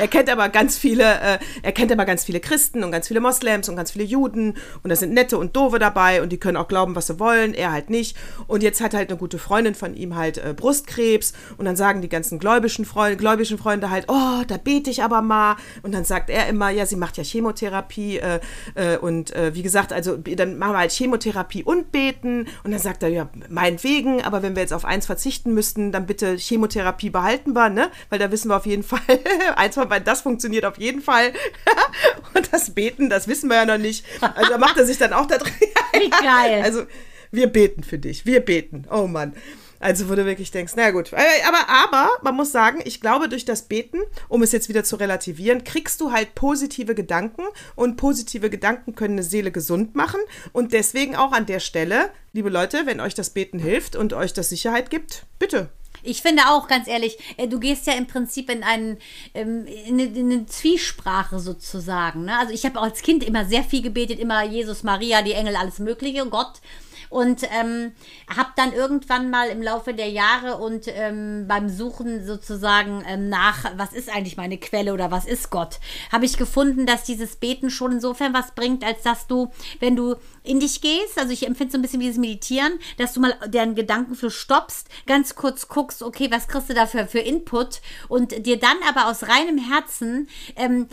er 0.00 0.08
kennt 0.08 0.28
aber 0.28 0.48
ganz 0.48 0.76
viele, 0.76 1.04
äh, 1.04 1.38
er 1.62 1.70
kennt 1.70 1.92
aber 1.92 2.04
ganz 2.04 2.24
viele 2.24 2.40
Christen 2.40 2.82
und 2.82 2.90
ganz 2.90 3.06
viele 3.06 3.20
Moslems 3.20 3.68
und 3.68 3.76
ganz 3.76 3.92
viele 3.92 4.02
Juden. 4.02 4.56
Und 4.82 4.90
da 4.90 4.96
sind 4.96 5.14
nette 5.14 5.38
und 5.38 5.54
doofe 5.54 5.78
dabei 5.78 6.22
und 6.22 6.32
die 6.32 6.38
können 6.38 6.56
auch 6.56 6.66
glauben, 6.66 6.96
was 6.96 7.06
sie 7.06 7.20
wollen, 7.20 7.54
er 7.54 7.70
halt 7.70 7.88
nicht. 7.88 8.16
Und 8.48 8.64
jetzt 8.64 8.80
hat 8.80 8.94
halt 8.94 9.10
eine 9.10 9.18
gute 9.18 9.38
Freundin 9.38 9.76
von 9.76 9.94
ihm 9.94 10.16
halt 10.16 10.38
äh, 10.38 10.54
Brustkrebs. 10.56 11.34
Und 11.56 11.66
dann 11.66 11.76
sagen 11.76 12.02
die 12.02 12.08
ganzen 12.08 12.40
gläubischen 12.40 12.84
Freunde, 12.84 13.16
gläubischen 13.16 13.58
Freunde 13.58 13.90
halt, 13.90 14.06
oh, 14.08 14.42
da 14.48 14.56
bete 14.56 14.90
ich 14.90 15.04
aber 15.04 15.22
mal. 15.22 15.54
Und 15.84 15.94
dann 15.94 16.04
sagt 16.04 16.30
er 16.30 16.48
immer, 16.48 16.70
ja, 16.70 16.84
sie 16.84 16.96
macht 16.96 17.16
ja 17.16 17.22
Chemotherapie. 17.22 18.18
Äh, 18.18 18.40
äh, 18.74 18.96
und 18.96 19.32
äh, 19.36 19.54
wie 19.54 19.62
gesagt, 19.62 19.92
also 19.92 20.16
dann 20.16 20.58
machen 20.58 20.72
wir 20.72 20.78
halt 20.78 20.90
Chemotherapie 20.90 21.62
und 21.62 21.92
beten. 21.92 22.23
Und 22.24 22.70
dann 22.70 22.78
sagt 22.80 23.02
er, 23.02 23.08
ja, 23.08 23.28
meinetwegen, 23.48 24.22
aber 24.22 24.42
wenn 24.42 24.54
wir 24.54 24.62
jetzt 24.62 24.72
auf 24.72 24.84
eins 24.84 25.06
verzichten 25.06 25.54
müssten, 25.54 25.92
dann 25.92 26.06
bitte 26.06 26.36
Chemotherapie 26.36 27.10
behalten 27.10 27.52
wir, 27.52 27.68
ne? 27.68 27.90
Weil 28.10 28.18
da 28.18 28.30
wissen 28.30 28.48
wir 28.48 28.56
auf 28.56 28.66
jeden 28.66 28.82
Fall, 28.82 29.00
eins 29.56 29.74
von 29.74 29.88
beiden, 29.88 30.04
das 30.04 30.22
funktioniert 30.22 30.64
auf 30.64 30.78
jeden 30.78 31.02
Fall. 31.02 31.32
und 32.34 32.52
das 32.52 32.70
Beten, 32.70 33.10
das 33.10 33.28
wissen 33.28 33.48
wir 33.48 33.56
ja 33.56 33.66
noch 33.66 33.78
nicht. 33.78 34.04
Also 34.20 34.50
da 34.50 34.58
macht 34.58 34.76
er 34.76 34.86
sich 34.86 34.98
dann 34.98 35.12
auch 35.12 35.26
da 35.26 35.38
drin. 35.38 35.52
Wie 35.92 36.10
geil. 36.10 36.62
Also, 36.64 36.84
wir 37.30 37.48
beten 37.48 37.82
für 37.82 37.98
dich. 37.98 38.26
Wir 38.26 38.40
beten. 38.40 38.86
Oh 38.90 39.06
Mann. 39.06 39.34
Also, 39.84 40.08
wo 40.08 40.14
du 40.14 40.24
wirklich 40.24 40.50
denkst, 40.50 40.72
na 40.76 40.92
gut. 40.92 41.12
Äh, 41.12 41.18
Aber, 41.46 41.68
aber, 41.68 42.08
man 42.22 42.34
muss 42.34 42.50
sagen, 42.50 42.80
ich 42.86 43.02
glaube, 43.02 43.28
durch 43.28 43.44
das 43.44 43.68
Beten, 43.68 43.98
um 44.28 44.42
es 44.42 44.50
jetzt 44.50 44.70
wieder 44.70 44.82
zu 44.82 44.96
relativieren, 44.96 45.62
kriegst 45.62 46.00
du 46.00 46.10
halt 46.10 46.34
positive 46.34 46.94
Gedanken 46.94 47.42
und 47.76 47.98
positive 47.98 48.48
Gedanken 48.48 48.94
können 48.94 49.16
eine 49.16 49.22
Seele 49.22 49.52
gesund 49.52 49.94
machen. 49.94 50.20
Und 50.54 50.72
deswegen 50.72 51.16
auch 51.16 51.32
an 51.32 51.44
der 51.44 51.60
Stelle, 51.60 52.08
liebe 52.32 52.48
Leute, 52.48 52.86
wenn 52.86 52.98
euch 52.98 53.12
das 53.12 53.28
Beten 53.28 53.58
hilft 53.58 53.94
und 53.94 54.14
euch 54.14 54.32
das 54.32 54.48
Sicherheit 54.48 54.88
gibt, 54.88 55.26
bitte. 55.38 55.68
Ich 56.02 56.22
finde 56.22 56.44
auch, 56.48 56.66
ganz 56.66 56.88
ehrlich, 56.88 57.18
äh, 57.36 57.46
du 57.46 57.60
gehst 57.60 57.86
ja 57.86 57.92
im 57.92 58.06
Prinzip 58.06 58.48
in, 58.48 58.62
einen, 58.62 58.96
ähm, 59.34 59.66
in, 59.66 60.00
eine, 60.00 60.04
in 60.04 60.32
eine 60.32 60.46
Zwiesprache 60.46 61.40
sozusagen. 61.40 62.24
Ne? 62.24 62.38
Also 62.38 62.54
ich 62.54 62.64
habe 62.64 62.80
als 62.80 63.02
Kind 63.02 63.22
immer 63.22 63.44
sehr 63.44 63.64
viel 63.64 63.82
gebetet, 63.82 64.18
immer 64.18 64.44
Jesus, 64.44 64.82
Maria, 64.82 65.20
die 65.20 65.32
Engel, 65.32 65.56
alles 65.56 65.78
Mögliche, 65.78 66.24
Gott. 66.24 66.62
Und 67.14 67.44
ähm, 67.44 67.92
habe 68.28 68.48
dann 68.56 68.72
irgendwann 68.72 69.30
mal 69.30 69.48
im 69.48 69.62
Laufe 69.62 69.94
der 69.94 70.08
Jahre 70.08 70.56
und 70.56 70.86
ähm, 70.88 71.44
beim 71.46 71.68
Suchen 71.68 72.26
sozusagen 72.26 73.04
ähm, 73.06 73.28
nach, 73.28 73.70
was 73.76 73.92
ist 73.92 74.12
eigentlich 74.12 74.36
meine 74.36 74.58
Quelle 74.58 74.92
oder 74.92 75.12
was 75.12 75.24
ist 75.24 75.50
Gott, 75.50 75.78
habe 76.10 76.24
ich 76.24 76.36
gefunden, 76.36 76.86
dass 76.86 77.04
dieses 77.04 77.36
Beten 77.36 77.70
schon 77.70 77.92
insofern 77.92 78.34
was 78.34 78.56
bringt, 78.56 78.82
als 78.82 79.02
dass 79.02 79.28
du, 79.28 79.52
wenn 79.78 79.94
du 79.94 80.16
in 80.42 80.58
dich 80.58 80.80
gehst, 80.80 81.16
also 81.16 81.32
ich 81.32 81.46
empfinde 81.46 81.70
so 81.70 81.78
ein 81.78 81.82
bisschen 81.82 82.00
wie 82.00 82.08
das 82.08 82.16
Meditieren, 82.16 82.80
dass 82.98 83.12
du 83.14 83.20
mal 83.20 83.34
deren 83.46 83.76
Gedankenfluss 83.76 84.34
stoppst, 84.34 84.88
ganz 85.06 85.36
kurz 85.36 85.68
guckst, 85.68 86.02
okay, 86.02 86.32
was 86.32 86.48
kriegst 86.48 86.68
du 86.68 86.74
dafür 86.74 87.06
für 87.06 87.20
Input 87.20 87.80
und 88.08 88.44
dir 88.44 88.58
dann 88.58 88.76
aber 88.88 89.06
aus 89.08 89.22
reinem 89.22 89.58
Herzen, 89.58 90.28
ähm, 90.56 90.88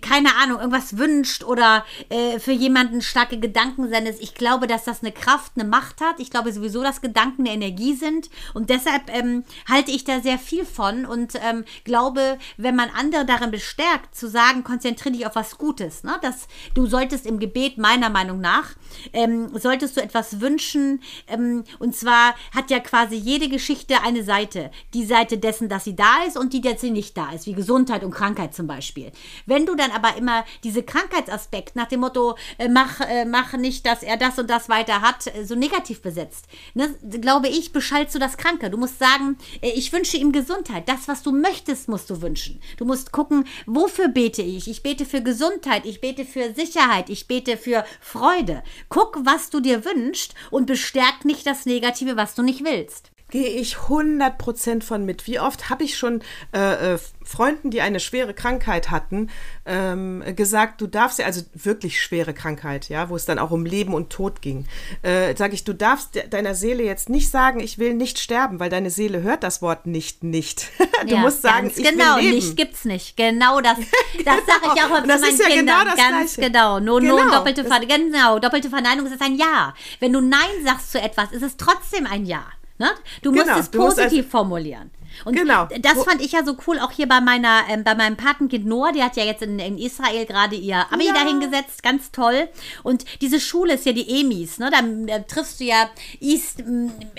keine 0.00 0.36
Ahnung, 0.36 0.58
irgendwas 0.58 0.98
wünscht 0.98 1.42
oder 1.42 1.84
äh, 2.10 2.38
für 2.38 2.52
jemanden 2.52 3.02
starke 3.02 3.40
Gedanken 3.40 3.88
sendest. 3.88 4.22
Ich 4.22 4.34
glaube, 4.34 4.68
dass 4.68 4.84
das 4.84 5.02
eine 5.02 5.10
Kraft, 5.10 5.52
eine 5.56 5.63
Macht 5.68 6.00
hat. 6.00 6.18
Ich 6.18 6.30
glaube 6.30 6.52
sowieso, 6.52 6.82
dass 6.82 7.00
Gedanken 7.00 7.42
eine 7.42 7.54
Energie 7.54 7.94
sind 7.94 8.30
und 8.54 8.70
deshalb 8.70 9.14
ähm, 9.14 9.44
halte 9.68 9.90
ich 9.90 10.04
da 10.04 10.20
sehr 10.20 10.38
viel 10.38 10.64
von 10.64 11.04
und 11.06 11.34
ähm, 11.42 11.64
glaube, 11.84 12.38
wenn 12.56 12.76
man 12.76 12.90
andere 12.90 13.24
darin 13.24 13.50
bestärkt, 13.50 14.14
zu 14.14 14.28
sagen, 14.28 14.64
konzentriere 14.64 15.14
dich 15.14 15.26
auf 15.26 15.36
was 15.36 15.58
Gutes, 15.58 16.04
ne? 16.04 16.18
dass 16.22 16.48
du 16.74 16.86
solltest 16.86 17.26
im 17.26 17.38
Gebet 17.38 17.78
meiner 17.78 18.10
Meinung 18.10 18.40
nach 18.40 18.74
ähm, 19.12 19.50
solltest 19.58 19.96
du 19.96 20.02
etwas 20.02 20.40
wünschen. 20.40 21.02
Ähm, 21.26 21.64
und 21.78 21.96
zwar 21.96 22.34
hat 22.54 22.70
ja 22.70 22.80
quasi 22.80 23.16
jede 23.16 23.48
Geschichte 23.48 24.02
eine 24.02 24.22
Seite. 24.22 24.70
Die 24.92 25.04
Seite 25.04 25.38
dessen, 25.38 25.68
dass 25.68 25.84
sie 25.84 25.96
da 25.96 26.24
ist 26.26 26.36
und 26.36 26.52
die, 26.52 26.60
dass 26.60 26.80
sie 26.80 26.90
nicht 26.90 27.16
da 27.16 27.32
ist, 27.32 27.46
wie 27.46 27.54
Gesundheit 27.54 28.04
und 28.04 28.12
Krankheit 28.12 28.54
zum 28.54 28.66
Beispiel. 28.66 29.12
Wenn 29.46 29.66
du 29.66 29.74
dann 29.74 29.90
aber 29.90 30.16
immer 30.16 30.44
diese 30.62 30.82
Krankheitsaspekt 30.82 31.76
nach 31.76 31.88
dem 31.88 32.00
Motto, 32.00 32.36
äh, 32.58 32.68
mach, 32.68 33.00
äh, 33.00 33.24
mach 33.24 33.52
nicht, 33.54 33.86
dass 33.86 34.02
er 34.02 34.16
das 34.16 34.38
und 34.38 34.50
das 34.50 34.68
weiter 34.68 35.00
hat, 35.00 35.26
äh, 35.26 35.43
so 35.44 35.54
negativ 35.54 36.02
besetzt, 36.02 36.46
ne, 36.74 36.94
glaube 37.20 37.48
ich, 37.48 37.72
beschallst 37.72 38.14
du 38.14 38.18
das 38.18 38.36
Kranke. 38.36 38.70
Du 38.70 38.78
musst 38.78 38.98
sagen, 38.98 39.36
äh, 39.60 39.70
ich 39.70 39.92
wünsche 39.92 40.16
ihm 40.16 40.32
Gesundheit. 40.32 40.88
Das, 40.88 41.08
was 41.08 41.22
du 41.22 41.32
möchtest, 41.32 41.88
musst 41.88 42.10
du 42.10 42.22
wünschen. 42.22 42.60
Du 42.76 42.84
musst 42.84 43.12
gucken, 43.12 43.46
wofür 43.66 44.08
bete 44.08 44.42
ich? 44.42 44.68
Ich 44.68 44.82
bete 44.82 45.06
für 45.06 45.22
Gesundheit, 45.22 45.86
ich 45.86 46.00
bete 46.00 46.24
für 46.24 46.52
Sicherheit, 46.54 47.10
ich 47.10 47.26
bete 47.26 47.56
für 47.56 47.84
Freude. 48.00 48.62
Guck, 48.88 49.20
was 49.24 49.50
du 49.50 49.60
dir 49.60 49.84
wünschst 49.84 50.34
und 50.50 50.66
bestärk 50.66 51.24
nicht 51.24 51.46
das 51.46 51.66
Negative, 51.66 52.16
was 52.16 52.34
du 52.34 52.42
nicht 52.42 52.64
willst. 52.64 53.13
Gehe 53.34 53.48
ich 53.48 53.74
100% 53.88 54.84
von 54.84 55.04
mit. 55.04 55.26
Wie 55.26 55.40
oft 55.40 55.68
habe 55.68 55.82
ich 55.82 55.98
schon 55.98 56.22
äh, 56.54 56.94
äh, 56.94 56.98
Freunden, 57.24 57.72
die 57.72 57.80
eine 57.80 57.98
schwere 57.98 58.32
Krankheit 58.32 58.92
hatten, 58.92 59.28
ähm, 59.66 60.22
gesagt, 60.36 60.80
du 60.80 60.86
darfst 60.86 61.18
ja, 61.18 61.26
also 61.26 61.42
wirklich 61.52 62.00
schwere 62.00 62.32
Krankheit, 62.32 62.88
ja, 62.88 63.08
wo 63.08 63.16
es 63.16 63.24
dann 63.24 63.40
auch 63.40 63.50
um 63.50 63.66
Leben 63.66 63.92
und 63.92 64.10
Tod 64.10 64.40
ging, 64.40 64.66
äh, 65.02 65.34
sage 65.36 65.54
ich, 65.54 65.64
du 65.64 65.72
darfst 65.74 66.14
de 66.14 66.28
deiner 66.28 66.54
Seele 66.54 66.84
jetzt 66.84 67.08
nicht 67.08 67.28
sagen, 67.28 67.58
ich 67.58 67.78
will 67.78 67.94
nicht 67.94 68.20
sterben, 68.20 68.60
weil 68.60 68.70
deine 68.70 68.90
Seele 68.90 69.22
hört 69.22 69.42
das 69.42 69.60
Wort 69.62 69.84
nicht, 69.86 70.22
nicht. 70.22 70.68
du 71.02 71.08
Ja, 71.14 71.18
musst 71.18 71.42
sagen, 71.42 71.72
ich 71.74 71.82
genau, 71.82 72.14
will 72.18 72.22
leben. 72.26 72.34
nicht 72.36 72.56
gibt's 72.56 72.84
nicht. 72.84 73.16
Genau 73.16 73.60
das, 73.60 73.78
das 74.24 74.36
sage 74.46 74.74
ich 74.76 74.80
auch 74.82 74.90
immer 74.90 75.02
zu 75.02 75.20
meinen 75.20 75.24
ist 75.34 75.40
ja 75.40 75.48
Kindern. 75.48 75.66
genau 75.66 75.84
das 75.84 75.96
ganz 75.96 76.34
Gleiche. 76.36 76.52
genau. 76.52 76.78
No, 76.78 77.00
no, 77.00 77.16
Genau, 77.16 77.30
doppelte, 77.34 77.64
das- 77.64 77.72
Ver 77.76 77.84
genau, 77.84 78.38
doppelte 78.38 78.70
Verneinung 78.70 79.06
ist 79.06 79.20
ein 79.20 79.34
Ja. 79.34 79.74
Wenn 79.98 80.12
du 80.12 80.20
Nein 80.20 80.38
sagst 80.64 80.92
zu 80.92 81.00
etwas, 81.00 81.32
ist 81.32 81.42
es 81.42 81.56
trotzdem 81.56 82.06
ein 82.06 82.26
Ja. 82.26 82.44
Ne? 82.78 82.90
Du 83.22 83.30
musst 83.30 83.44
Genau, 83.44 83.58
es 83.58 83.70
du 83.70 83.78
musst 83.80 83.96
positiv 83.96 84.28
formulieren. 84.28 84.90
Und 85.24 85.36
Genau. 85.36 85.68
das 85.80 86.02
fand 86.04 86.20
ich 86.20 86.32
ja 86.32 86.44
so 86.44 86.56
cool, 86.66 86.78
auch 86.78 86.90
hier 86.92 87.08
bei 87.08 87.20
meiner, 87.20 87.62
ähm, 87.68 87.84
bei 87.84 87.94
meinem 87.94 88.16
Patenkind 88.16 88.66
Noah, 88.66 88.92
die 88.92 89.02
hat 89.02 89.16
ja 89.16 89.24
jetzt 89.24 89.42
in, 89.42 89.58
in 89.58 89.78
Israel 89.78 90.26
gerade 90.26 90.56
ihr 90.56 90.86
Abi 90.92 91.06
Ja. 91.06 91.12
dahingesetzt, 91.14 91.82
ganz 91.82 92.10
toll. 92.10 92.48
Und 92.82 93.04
diese 93.20 93.40
Schule 93.40 93.74
ist 93.74 93.86
ja 93.86 93.92
die 93.92 94.20
EMIs, 94.20 94.58
ne? 94.58 94.70
Da, 94.70 94.80
da 94.82 95.18
triffst 95.20 95.60
du 95.60 95.64
ja 95.64 95.88
East, 96.20 96.62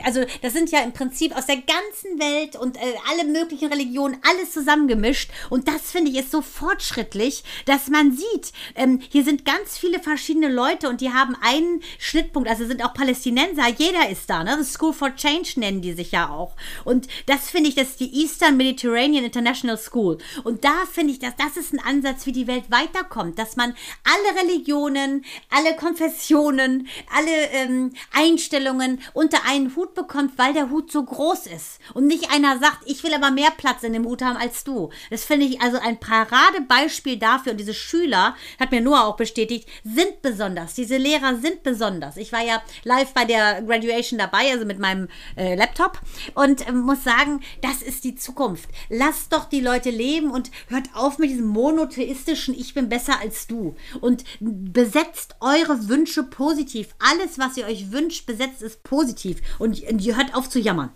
also 0.03 0.21
das 0.41 0.53
sind 0.53 0.71
ja 0.71 0.79
im 0.81 0.91
Prinzip 0.93 1.35
aus 1.35 1.45
der 1.45 1.57
ganzen 1.57 2.19
Welt 2.19 2.55
und 2.55 2.77
äh, 2.77 2.81
alle 3.11 3.25
möglichen 3.25 3.69
Religionen, 3.71 4.17
alles 4.29 4.51
zusammengemischt. 4.53 5.29
Und 5.49 5.67
das 5.67 5.91
finde 5.91 6.11
ich 6.11 6.17
ist 6.17 6.31
so 6.31 6.41
fortschrittlich, 6.41 7.43
dass 7.65 7.87
man 7.87 8.11
sieht, 8.11 8.51
ähm, 8.75 9.01
hier 9.09 9.23
sind 9.23 9.45
ganz 9.45 9.77
viele 9.77 9.99
verschiedene 9.99 10.47
Leute 10.49 10.89
und 10.89 11.01
die 11.01 11.11
haben 11.11 11.35
einen 11.41 11.81
Schnittpunkt, 11.99 12.49
also 12.49 12.65
sind 12.65 12.83
auch 12.83 12.93
Palästinenser, 12.93 13.67
jeder 13.77 14.09
ist 14.09 14.29
da, 14.29 14.43
ne? 14.43 14.57
The 14.61 14.69
School 14.69 14.93
for 14.93 15.15
Change 15.15 15.59
nennen 15.59 15.81
die 15.81 15.93
sich 15.93 16.11
ja 16.11 16.29
auch. 16.29 16.55
Und 16.83 17.07
das 17.25 17.49
finde 17.49 17.69
ich, 17.69 17.75
das 17.75 17.84
ist 17.89 17.99
die 17.99 18.21
Eastern 18.21 18.57
Mediterranean 18.57 19.25
International 19.25 19.77
School. 19.77 20.17
Und 20.43 20.63
da 20.63 20.85
finde 20.91 21.13
ich, 21.13 21.19
dass 21.19 21.35
das 21.35 21.57
ist 21.57 21.73
ein 21.73 21.79
Ansatz, 21.79 22.25
wie 22.25 22.31
die 22.31 22.47
Welt 22.47 22.65
weiterkommt, 22.69 23.37
dass 23.39 23.55
man 23.55 23.75
alle 24.03 24.41
Religionen, 24.41 25.25
alle 25.49 25.75
Konfessionen, 25.75 26.87
alle 27.15 27.49
ähm, 27.51 27.93
Einstellungen 28.13 29.01
unter 29.13 29.39
einen 29.47 29.75
Hut 29.75 29.93
bekommt, 29.93 30.37
weil 30.37 30.53
der 30.53 30.69
Hut 30.69 30.91
so 30.91 31.03
groß 31.03 31.47
ist. 31.47 31.79
Und 31.93 32.07
nicht 32.07 32.31
einer 32.31 32.59
sagt, 32.59 32.79
ich 32.85 33.03
will 33.03 33.13
aber 33.13 33.31
mehr 33.31 33.51
Platz 33.51 33.83
in 33.83 33.93
dem 33.93 34.05
Hut 34.05 34.21
haben 34.21 34.37
als 34.37 34.63
du. 34.63 34.89
Das 35.09 35.23
finde 35.25 35.45
ich 35.45 35.61
also 35.61 35.77
ein 35.79 35.99
Paradebeispiel 35.99 37.17
dafür. 37.17 37.51
Und 37.51 37.59
diese 37.59 37.73
Schüler, 37.73 38.35
hat 38.59 38.71
mir 38.71 38.81
Noah 38.81 39.05
auch 39.05 39.17
bestätigt, 39.17 39.67
sind 39.83 40.21
besonders. 40.21 40.73
Diese 40.73 40.97
Lehrer 40.97 41.35
sind 41.35 41.63
besonders. 41.63 42.17
Ich 42.17 42.31
war 42.31 42.43
ja 42.43 42.61
live 42.83 43.13
bei 43.13 43.25
der 43.25 43.61
Graduation 43.61 44.19
dabei, 44.19 44.51
also 44.51 44.65
mit 44.65 44.79
meinem 44.79 45.07
äh, 45.35 45.55
Laptop 45.55 45.99
und 46.33 46.67
ähm, 46.67 46.81
muss 46.81 47.03
sagen, 47.03 47.41
das 47.61 47.74
ist 47.81 48.03
die 48.03 48.15
Zukunft. 48.15 48.69
Lasst 48.89 49.33
doch 49.33 49.45
die 49.45 49.61
Leute 49.61 49.89
leben 49.89 50.31
und 50.31 50.51
hört 50.67 50.89
auf 50.93 51.17
mit 51.17 51.29
diesem 51.29 51.47
monotheistischen 51.47 52.53
Ich 52.53 52.73
bin 52.73 52.89
besser 52.89 53.19
als 53.19 53.47
du. 53.47 53.75
Und 54.01 54.23
besetzt 54.39 55.35
eure 55.39 55.89
Wünsche 55.89 56.23
positiv. 56.23 56.95
Alles, 56.99 57.39
was 57.39 57.57
ihr 57.57 57.65
euch 57.65 57.91
wünscht, 57.91 58.25
besetzt 58.25 58.61
es 58.61 58.77
positiv. 58.77 59.41
Und, 59.59 59.81
und 59.83 60.01
ihr 60.01 60.17
hört 60.17 60.35
auf 60.35 60.49
zu 60.49 60.59
jammern. 60.59 60.91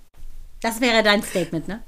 Das 0.62 0.82
wäre 0.82 1.04
dein 1.04 1.24
Statement, 1.24 1.68
ne? 1.68 1.82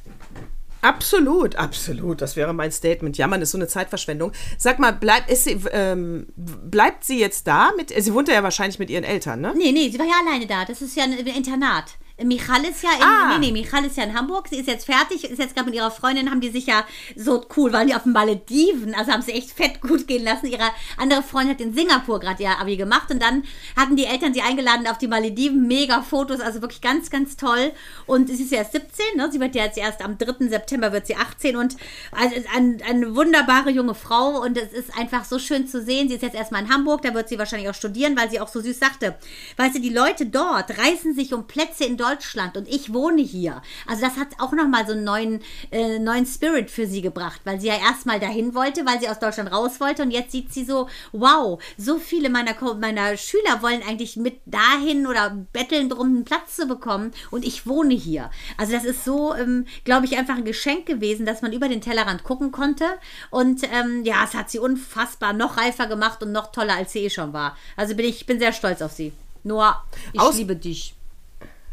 Absolut, 0.82 1.56
absolut. 1.56 2.22
Das 2.22 2.36
wäre 2.36 2.54
mein 2.54 2.72
Statement. 2.72 3.18
Jammern 3.18 3.42
ist 3.42 3.52
so 3.52 3.58
eine 3.58 3.68
Zeitverschwendung. 3.68 4.32
Sag 4.58 4.80
mal, 4.80 4.92
bleibt, 4.92 5.30
ist 5.30 5.44
sie, 5.44 5.60
ähm, 5.72 6.28
bleibt 6.36 7.04
sie 7.04 7.20
jetzt 7.20 7.46
da? 7.46 7.72
Mit, 7.78 7.94
sie 7.96 8.14
wohnt 8.14 8.28
ja 8.30 8.42
wahrscheinlich 8.42 8.80
mit 8.80 8.90
ihren 8.90 9.04
Eltern, 9.04 9.42
ne? 9.42 9.54
Nee, 9.56 9.72
nee, 9.72 9.90
sie 9.90 10.00
war 10.00 10.08
ja 10.08 10.16
alleine 10.26 10.48
da. 10.48 10.66
Das 10.66 10.82
ist 10.82 10.96
ja 10.96 11.04
ein 11.04 11.14
Internat. 11.14 11.98
Michal 12.24 12.64
ist 12.66 12.84
ja 12.84 12.92
in, 12.96 13.02
Ah. 13.04 13.38
nee, 13.38 13.48
nee, 13.48 13.52
Michal 13.52 13.86
ist 13.86 13.98
ja 13.98 14.04
in 14.04 14.14
Hamburg. 14.14 14.48
Sie 14.50 14.58
ist 14.58 14.68
jetzt 14.68 14.86
fertig, 14.86 15.24
ist 15.24 15.40
jetzt 15.40 15.56
gerade 15.56 15.68
mit 15.70 15.76
ihrer 15.76 15.92
Freundin, 15.92 16.30
haben 16.30 16.42
die 16.42 16.50
sich 16.50 16.66
ja 16.68 16.86
so 17.16 17.46
cool, 17.56 17.74
waren 17.74 17.88
die 17.88 17.96
auf 17.96 18.04
den 18.04 18.14
Malediven, 18.14 18.94
also 18.96 19.12
haben 19.12 19.22
sie 19.22 19.32
echt 19.34 19.52
fett 19.52 19.82
gut 19.82 20.08
gehen 20.08 20.24
lassen. 20.24 20.48
Ihre 20.48 20.70
andere 20.98 21.24
Freundin 21.24 21.56
hat 21.56 21.62
in 21.62 21.74
Singapur 21.74 22.20
gerade 22.20 22.44
ihr 22.44 22.60
Abi 22.60 22.78
gemacht 22.78 23.12
und 23.12 23.22
dann 23.22 23.44
hatten 23.76 23.96
die 23.96 24.06
Eltern 24.06 24.34
sie 24.34 24.42
eingeladen 24.42 24.88
auf 24.88 24.98
die 24.98 25.08
Malediven, 25.08 25.68
mega 25.68 26.02
Fotos, 26.02 26.40
also 26.40 26.62
wirklich 26.62 26.82
ganz, 26.82 27.10
ganz 27.10 27.38
toll. 27.38 27.72
Und 28.06 28.28
sie 28.30 28.44
ist 28.44 28.52
ja 28.52 28.60
erst 28.60 28.74
17, 28.74 29.06
ne? 29.16 29.30
sie 29.32 29.40
wird 29.40 29.56
ja 29.56 29.66
jetzt 29.66 29.78
erst 29.78 30.02
am 30.04 30.18
3. 30.18 30.48
September 30.50 30.92
wird 30.94 31.08
sie 31.08 31.16
18 31.16 31.56
und 31.56 31.76
also 32.12 32.36
ist 32.36 32.48
ein, 32.56 32.82
eine 32.88 33.16
wunderbare 33.16 33.70
junge 33.72 33.96
Frau 33.96 34.42
und 34.42 34.58
es 34.58 34.72
ist 34.74 34.98
einfach 34.98 35.26
so 35.26 35.40
schön 35.40 35.68
zu 35.68 35.82
sehen. 35.82 36.08
Sie 36.08 36.16
ist 36.16 36.22
jetzt 36.22 36.36
erstmal 36.36 36.64
in 36.64 36.70
Hamburg, 36.74 37.02
da 37.02 37.14
wird 37.14 37.30
sie 37.30 37.40
wahrscheinlich 37.40 37.70
auch 37.70 37.76
studieren, 37.76 38.18
weil 38.18 38.30
sie 38.30 38.40
auch 38.40 38.48
so 38.48 38.62
süß 38.62 38.80
sagte. 38.80 39.16
Weißt 39.58 39.76
du, 39.76 39.80
die 39.82 39.90
Leute 39.90 40.26
dort 40.28 40.78
reißen 40.78 41.16
sich 41.16 41.34
um 41.34 41.48
Plätze 41.48 41.84
in 41.86 41.98
Deutschland 41.98 42.11
und 42.58 42.68
ich 42.68 42.94
wohne 42.94 43.22
hier. 43.22 43.62
Also 43.88 44.02
das 44.02 44.18
hat 44.18 44.28
auch 44.40 44.52
nochmal 44.52 44.86
so 44.86 44.94
einen 44.94 45.04
neuen, 45.04 45.40
äh, 45.72 46.00
neuen 46.00 46.26
Spirit 46.26 46.70
für 46.70 46.88
sie 46.88 47.02
gebracht, 47.02 47.42
weil 47.44 47.60
sie 47.60 47.68
ja 47.68 47.76
erstmal 47.78 48.20
dahin 48.20 48.54
wollte, 48.56 48.86
weil 48.86 49.00
sie 49.00 49.10
aus 49.10 49.20
Deutschland 49.20 49.52
raus 49.52 49.80
wollte 49.80 50.04
und 50.04 50.12
jetzt 50.12 50.32
sieht 50.32 50.54
sie 50.54 50.66
so, 50.66 50.88
wow, 51.12 51.62
so 51.78 51.98
viele 51.98 52.30
meiner, 52.30 52.56
meiner 52.76 53.18
Schüler 53.18 53.62
wollen 53.62 53.82
eigentlich 53.88 54.18
mit 54.18 54.40
dahin 54.46 55.08
oder 55.08 55.30
betteln 55.54 55.90
drum, 55.90 56.08
einen 56.08 56.26
Platz 56.26 56.56
zu 56.56 56.68
bekommen 56.68 57.12
und 57.32 57.46
ich 57.46 57.68
wohne 57.68 57.94
hier. 57.94 58.32
Also 58.58 58.74
das 58.74 58.84
ist 58.86 59.06
so, 59.06 59.34
ähm, 59.36 59.66
glaube 59.84 60.06
ich, 60.06 60.18
einfach 60.18 60.36
ein 60.38 60.46
Geschenk 60.46 60.86
gewesen, 60.86 61.26
dass 61.26 61.42
man 61.42 61.54
über 61.54 61.70
den 61.70 61.82
Tellerrand 61.82 62.24
gucken 62.24 62.52
konnte 62.52 62.86
und 63.30 63.64
ähm, 63.72 64.04
ja, 64.04 64.24
es 64.24 64.34
hat 64.34 64.50
sie 64.50 64.60
unfassbar 64.60 65.34
noch 65.34 65.58
reifer 65.58 65.88
gemacht 65.88 66.22
und 66.24 66.32
noch 66.32 66.52
toller, 66.52 66.76
als 66.76 66.94
sie 66.94 67.00
eh 67.00 67.10
schon 67.10 67.34
war. 67.34 67.56
Also 67.76 67.96
bin 67.96 68.06
ich 68.06 68.26
bin 68.26 68.40
sehr 68.40 68.54
stolz 68.54 68.82
auf 68.82 68.92
sie. 68.92 69.14
Noah, 69.44 69.84
ich 70.14 70.20
Aus- 70.20 70.38
liebe 70.38 70.56
dich. 70.56 70.94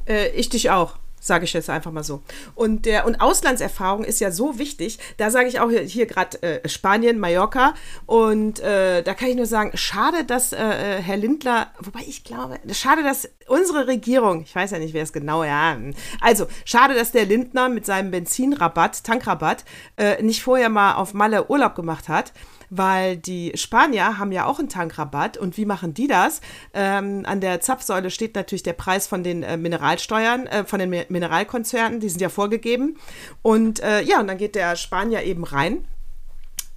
Äh, 0.09 0.29
ich 0.31 0.49
dich 0.49 0.71
auch. 0.71 0.97
Sage 1.21 1.45
ich 1.45 1.53
jetzt 1.53 1.69
einfach 1.69 1.91
mal 1.91 2.05
so. 2.05 2.23
Und, 2.55 2.87
der, 2.87 3.05
und 3.05 3.21
Auslandserfahrung 3.21 4.05
ist 4.05 4.21
ja 4.21 4.31
so 4.31 4.59
wichtig. 4.59 4.99
Da 5.17 5.31
sage 5.31 5.49
ich 5.49 5.59
auch 5.59 5.69
hier, 5.69 5.81
hier 5.81 6.07
gerade 6.07 6.41
äh, 6.43 6.69
Spanien, 6.69 7.19
Mallorca. 7.19 7.75
Und 8.07 8.61
äh, 8.61 9.03
da 9.03 9.15
kann 9.15 9.29
ich 9.29 9.37
nur 9.37 9.47
sagen, 9.47 9.73
schade, 9.75 10.25
dass 10.25 10.53
äh, 10.53 10.59
äh, 10.59 11.03
Herr 11.03 11.17
Lindler, 11.17 11.73
wobei 11.81 12.01
ich 12.07 12.23
glaube, 12.23 12.61
schade, 12.73 13.03
dass 13.03 13.29
unsere 13.49 13.89
Regierung, 13.89 14.43
ich 14.43 14.55
weiß 14.55 14.71
ja 14.71 14.79
nicht, 14.79 14.95
wer 14.95 15.03
es 15.03 15.13
genau, 15.13 15.43
ja. 15.43 15.77
Also, 16.21 16.47
schade, 16.65 16.95
dass 16.95 17.11
der 17.11 17.27
Lindner 17.27 17.69
mit 17.69 17.85
seinem 17.85 18.13
Benzinrabatt, 18.13 19.03
Tankrabatt, 19.03 19.65
äh, 19.97 20.23
nicht 20.23 20.43
vorher 20.43 20.69
mal 20.69 20.95
auf 20.95 21.15
Malle 21.15 21.51
Urlaub 21.51 21.75
gemacht 21.75 22.09
hat 22.09 22.33
weil 22.71 23.17
die 23.17 23.53
Spanier 23.55 24.19
haben 24.19 24.33
ja 24.33 24.45
auch 24.47 24.59
einen 24.59 24.69
Tankrabatt 24.69 25.37
und 25.37 25.57
wie 25.57 25.65
machen 25.65 25.95
die 25.95 26.07
das? 26.07 26.41
Ähm, 26.75 27.23
an 27.27 27.41
der 27.41 27.61
Zapfsäule 27.61 28.11
steht 28.11 28.35
natürlich 28.35 28.63
der 28.63 28.73
Preis 28.75 29.07
von 29.07 29.23
den 29.23 29.43
äh, 29.43 29.57
Mineralsteuern, 29.57 30.47
äh, 30.47 30.65
von 30.65 30.79
den 30.79 30.91
Mi- 30.93 31.07
Mineralkonzernen, 31.09 32.01
die 32.01 32.09
sind 32.09 32.21
ja 32.21 32.29
vorgegeben. 32.29 32.97
Und 33.43 33.81
äh, 33.81 34.03
ja, 34.03 34.21
und 34.21 34.27
dann 34.27 34.39
geht 34.39 34.55
der 34.55 34.77
Spanier 34.77 35.23
eben 35.23 35.45
rein. 35.45 35.87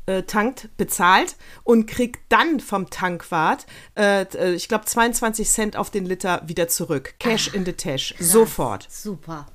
Äh, 0.08 0.24
tankt, 0.24 0.70
bezahlt 0.78 1.36
und 1.64 1.86
kriegt 1.86 2.22
dann 2.30 2.60
vom 2.60 2.90
Tankwart, 2.90 3.68
äh, 3.96 4.24
äh, 4.24 4.54
ich 4.54 4.68
glaube, 4.68 4.86
22 4.86 5.48
Cent 5.48 5.78
auf 5.78 5.92
den 5.92 6.08
Liter 6.08 6.42
wieder 6.48 6.68
zurück. 6.68 7.14
Cash 7.20 7.54
in 7.54 7.66
the 7.66 7.74
Tash. 7.74 8.16
Sofort. 8.20 8.88
Super. 8.90 9.46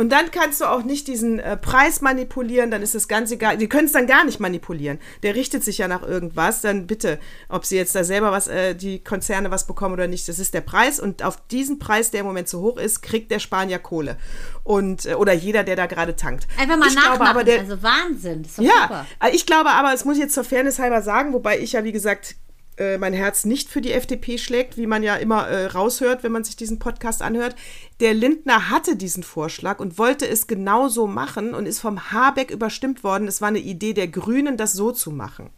Und 0.00 0.08
dann 0.08 0.30
kannst 0.30 0.62
du 0.62 0.64
auch 0.64 0.82
nicht 0.82 1.08
diesen 1.08 1.40
äh, 1.40 1.58
Preis 1.58 2.00
manipulieren, 2.00 2.70
dann 2.70 2.80
ist 2.80 2.94
es 2.94 3.06
ganz 3.06 3.30
egal. 3.32 3.58
Die 3.58 3.68
können 3.68 3.84
es 3.84 3.92
dann 3.92 4.06
gar 4.06 4.24
nicht 4.24 4.40
manipulieren. 4.40 4.98
Der 5.22 5.34
richtet 5.34 5.62
sich 5.62 5.76
ja 5.76 5.88
nach 5.88 6.02
irgendwas. 6.02 6.62
Dann 6.62 6.86
bitte, 6.86 7.18
ob 7.50 7.66
sie 7.66 7.76
jetzt 7.76 7.94
da 7.94 8.02
selber 8.02 8.32
was, 8.32 8.48
äh, 8.48 8.74
die 8.74 9.04
Konzerne 9.04 9.50
was 9.50 9.66
bekommen 9.66 9.92
oder 9.92 10.06
nicht, 10.06 10.26
das 10.26 10.38
ist 10.38 10.54
der 10.54 10.62
Preis. 10.62 11.00
Und 11.00 11.22
auf 11.22 11.46
diesen 11.48 11.78
Preis, 11.78 12.10
der 12.10 12.20
im 12.20 12.26
Moment 12.26 12.48
so 12.48 12.62
hoch 12.62 12.78
ist, 12.78 13.02
kriegt 13.02 13.30
der 13.30 13.40
Spanier 13.40 13.78
Kohle. 13.78 14.16
Und, 14.64 15.04
äh, 15.04 15.16
oder 15.16 15.34
jeder, 15.34 15.64
der 15.64 15.76
da 15.76 15.84
gerade 15.84 16.16
tankt. 16.16 16.46
Einfach 16.58 16.78
mal 16.78 16.88
ich 16.88 16.94
glaube 16.94 17.18
nachmachen. 17.18 17.30
aber, 17.32 17.44
der, 17.44 17.60
also 17.60 17.82
Wahnsinn. 17.82 18.42
Das 18.42 18.52
ist 18.52 18.58
doch 18.58 18.64
ja, 18.64 18.82
super. 18.84 19.06
äh, 19.22 19.36
ich 19.36 19.44
glaube 19.44 19.68
aber, 19.68 19.92
es 19.92 20.06
muss 20.06 20.16
ich 20.16 20.22
jetzt 20.22 20.32
zur 20.32 20.44
Fairness 20.44 20.78
halber 20.78 21.02
sagen, 21.02 21.34
wobei 21.34 21.58
ich 21.58 21.72
ja, 21.72 21.84
wie 21.84 21.92
gesagt, 21.92 22.36
äh, 22.80 22.98
mein 22.98 23.12
Herz 23.12 23.44
nicht 23.44 23.68
für 23.68 23.80
die 23.80 23.92
FDP 23.92 24.38
schlägt, 24.38 24.76
wie 24.76 24.86
man 24.86 25.02
ja 25.02 25.14
immer 25.16 25.46
äh, 25.46 25.66
raushört, 25.66 26.22
wenn 26.22 26.32
man 26.32 26.42
sich 26.44 26.56
diesen 26.56 26.78
Podcast 26.78 27.22
anhört. 27.22 27.54
Der 28.00 28.14
Lindner 28.14 28.70
hatte 28.70 28.96
diesen 28.96 29.22
Vorschlag 29.22 29.78
und 29.78 29.98
wollte 29.98 30.26
es 30.26 30.46
genauso 30.46 31.06
machen 31.06 31.52
und 31.54 31.66
ist 31.66 31.80
vom 31.80 32.10
Habeck 32.12 32.50
überstimmt 32.50 33.04
worden. 33.04 33.28
Es 33.28 33.40
war 33.42 33.48
eine 33.48 33.58
Idee 33.58 33.92
der 33.92 34.08
Grünen, 34.08 34.56
das 34.56 34.72
so 34.72 34.90
zu 34.90 35.10
machen. 35.10 35.50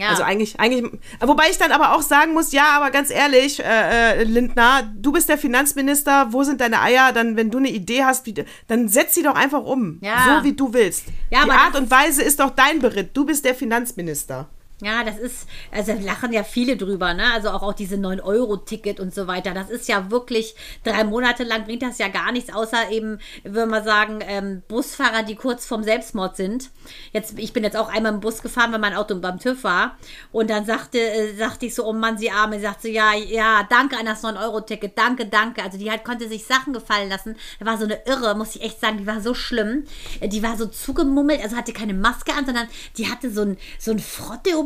Ja. 0.00 0.08
Also 0.08 0.22
eigentlich, 0.22 0.58
eigentlich, 0.58 0.90
wobei 1.20 1.44
ich 1.50 1.58
dann 1.58 1.72
aber 1.72 1.94
auch 1.94 2.00
sagen 2.02 2.32
muss, 2.32 2.52
ja, 2.52 2.68
aber 2.76 2.90
ganz 2.90 3.10
ehrlich, 3.10 3.62
äh, 3.62 4.20
äh, 4.20 4.24
Lindner, 4.24 4.90
du 4.96 5.12
bist 5.12 5.28
der 5.28 5.36
Finanzminister, 5.38 6.28
wo 6.30 6.42
sind 6.42 6.60
deine 6.62 6.80
Eier? 6.80 7.12
Dann, 7.12 7.36
wenn 7.36 7.50
du 7.50 7.58
eine 7.58 7.68
Idee 7.70 8.04
hast, 8.04 8.24
wie, 8.24 8.34
dann 8.66 8.88
setz 8.88 9.14
sie 9.14 9.22
doch 9.22 9.34
einfach 9.34 9.62
um, 9.62 9.98
Ja. 10.02 10.38
so 10.38 10.44
wie 10.44 10.54
du 10.54 10.72
willst. 10.72 11.04
Ja, 11.30 11.44
Die 11.44 11.50
Art 11.50 11.76
und 11.76 11.90
Weise 11.90 12.22
ist 12.22 12.40
doch 12.40 12.50
dein 12.50 12.78
Beritt. 12.80 13.10
Du 13.14 13.26
bist 13.26 13.44
der 13.44 13.54
Finanzminister. 13.54 14.48
Ja, 14.84 15.02
das 15.02 15.18
ist, 15.18 15.48
also 15.70 15.92
lachen 15.94 16.32
ja 16.32 16.44
viele 16.44 16.76
drüber, 16.76 17.14
ne? 17.14 17.32
Also 17.32 17.50
auch, 17.50 17.62
auch 17.62 17.72
diese 17.72 17.96
9-Euro-Ticket 17.96 19.00
und 19.00 19.14
so 19.14 19.26
weiter. 19.26 19.54
Das 19.54 19.70
ist 19.70 19.88
ja 19.88 20.10
wirklich, 20.10 20.54
drei 20.84 21.04
Monate 21.04 21.42
lang 21.44 21.64
bringt 21.64 21.82
das 21.82 21.98
ja 21.98 22.08
gar 22.08 22.32
nichts, 22.32 22.52
außer 22.52 22.90
eben, 22.90 23.18
würde 23.44 23.70
man 23.70 23.82
sagen, 23.82 24.20
ähm, 24.26 24.62
Busfahrer, 24.68 25.22
die 25.22 25.36
kurz 25.36 25.66
vorm 25.66 25.84
Selbstmord 25.84 26.36
sind. 26.36 26.70
Jetzt, 27.12 27.38
ich 27.38 27.52
bin 27.52 27.64
jetzt 27.64 27.76
auch 27.76 27.88
einmal 27.88 28.12
im 28.12 28.20
Bus 28.20 28.42
gefahren, 28.42 28.72
weil 28.72 28.78
mein 28.78 28.94
Auto 28.94 29.14
beim 29.16 29.38
TÜV 29.38 29.64
war. 29.64 29.96
Und 30.32 30.50
dann 30.50 30.66
sagte, 30.66 30.98
äh, 30.98 31.34
sagte 31.34 31.66
ich 31.66 31.74
so, 31.74 31.86
oh 31.86 31.92
Mann, 31.92 32.18
sie 32.18 32.30
arme, 32.30 32.60
sagte 32.60 32.88
so, 32.88 32.88
ja, 32.88 33.14
ja, 33.14 33.66
danke 33.68 33.96
an 33.96 34.06
das 34.06 34.22
9-Euro-Ticket, 34.22 34.98
danke, 34.98 35.26
danke. 35.26 35.62
Also 35.62 35.78
die 35.78 35.90
halt 35.90 36.04
konnte 36.04 36.28
sich 36.28 36.44
Sachen 36.44 36.72
gefallen 36.72 37.08
lassen. 37.08 37.36
Da 37.58 37.66
war 37.66 37.78
so 37.78 37.84
eine 37.84 38.04
Irre, 38.04 38.34
muss 38.34 38.54
ich 38.54 38.62
echt 38.62 38.80
sagen, 38.80 38.98
die 38.98 39.06
war 39.06 39.20
so 39.20 39.32
schlimm. 39.32 39.84
Die 40.22 40.42
war 40.42 40.56
so 40.56 40.66
zugemummelt, 40.66 41.42
also 41.42 41.56
hatte 41.56 41.72
keine 41.72 41.94
Maske 41.94 42.34
an, 42.34 42.44
sondern 42.44 42.68
die 42.98 43.10
hatte 43.10 43.30
so 43.30 43.42
ein, 43.42 43.56
so 43.78 43.90
ein 43.90 43.98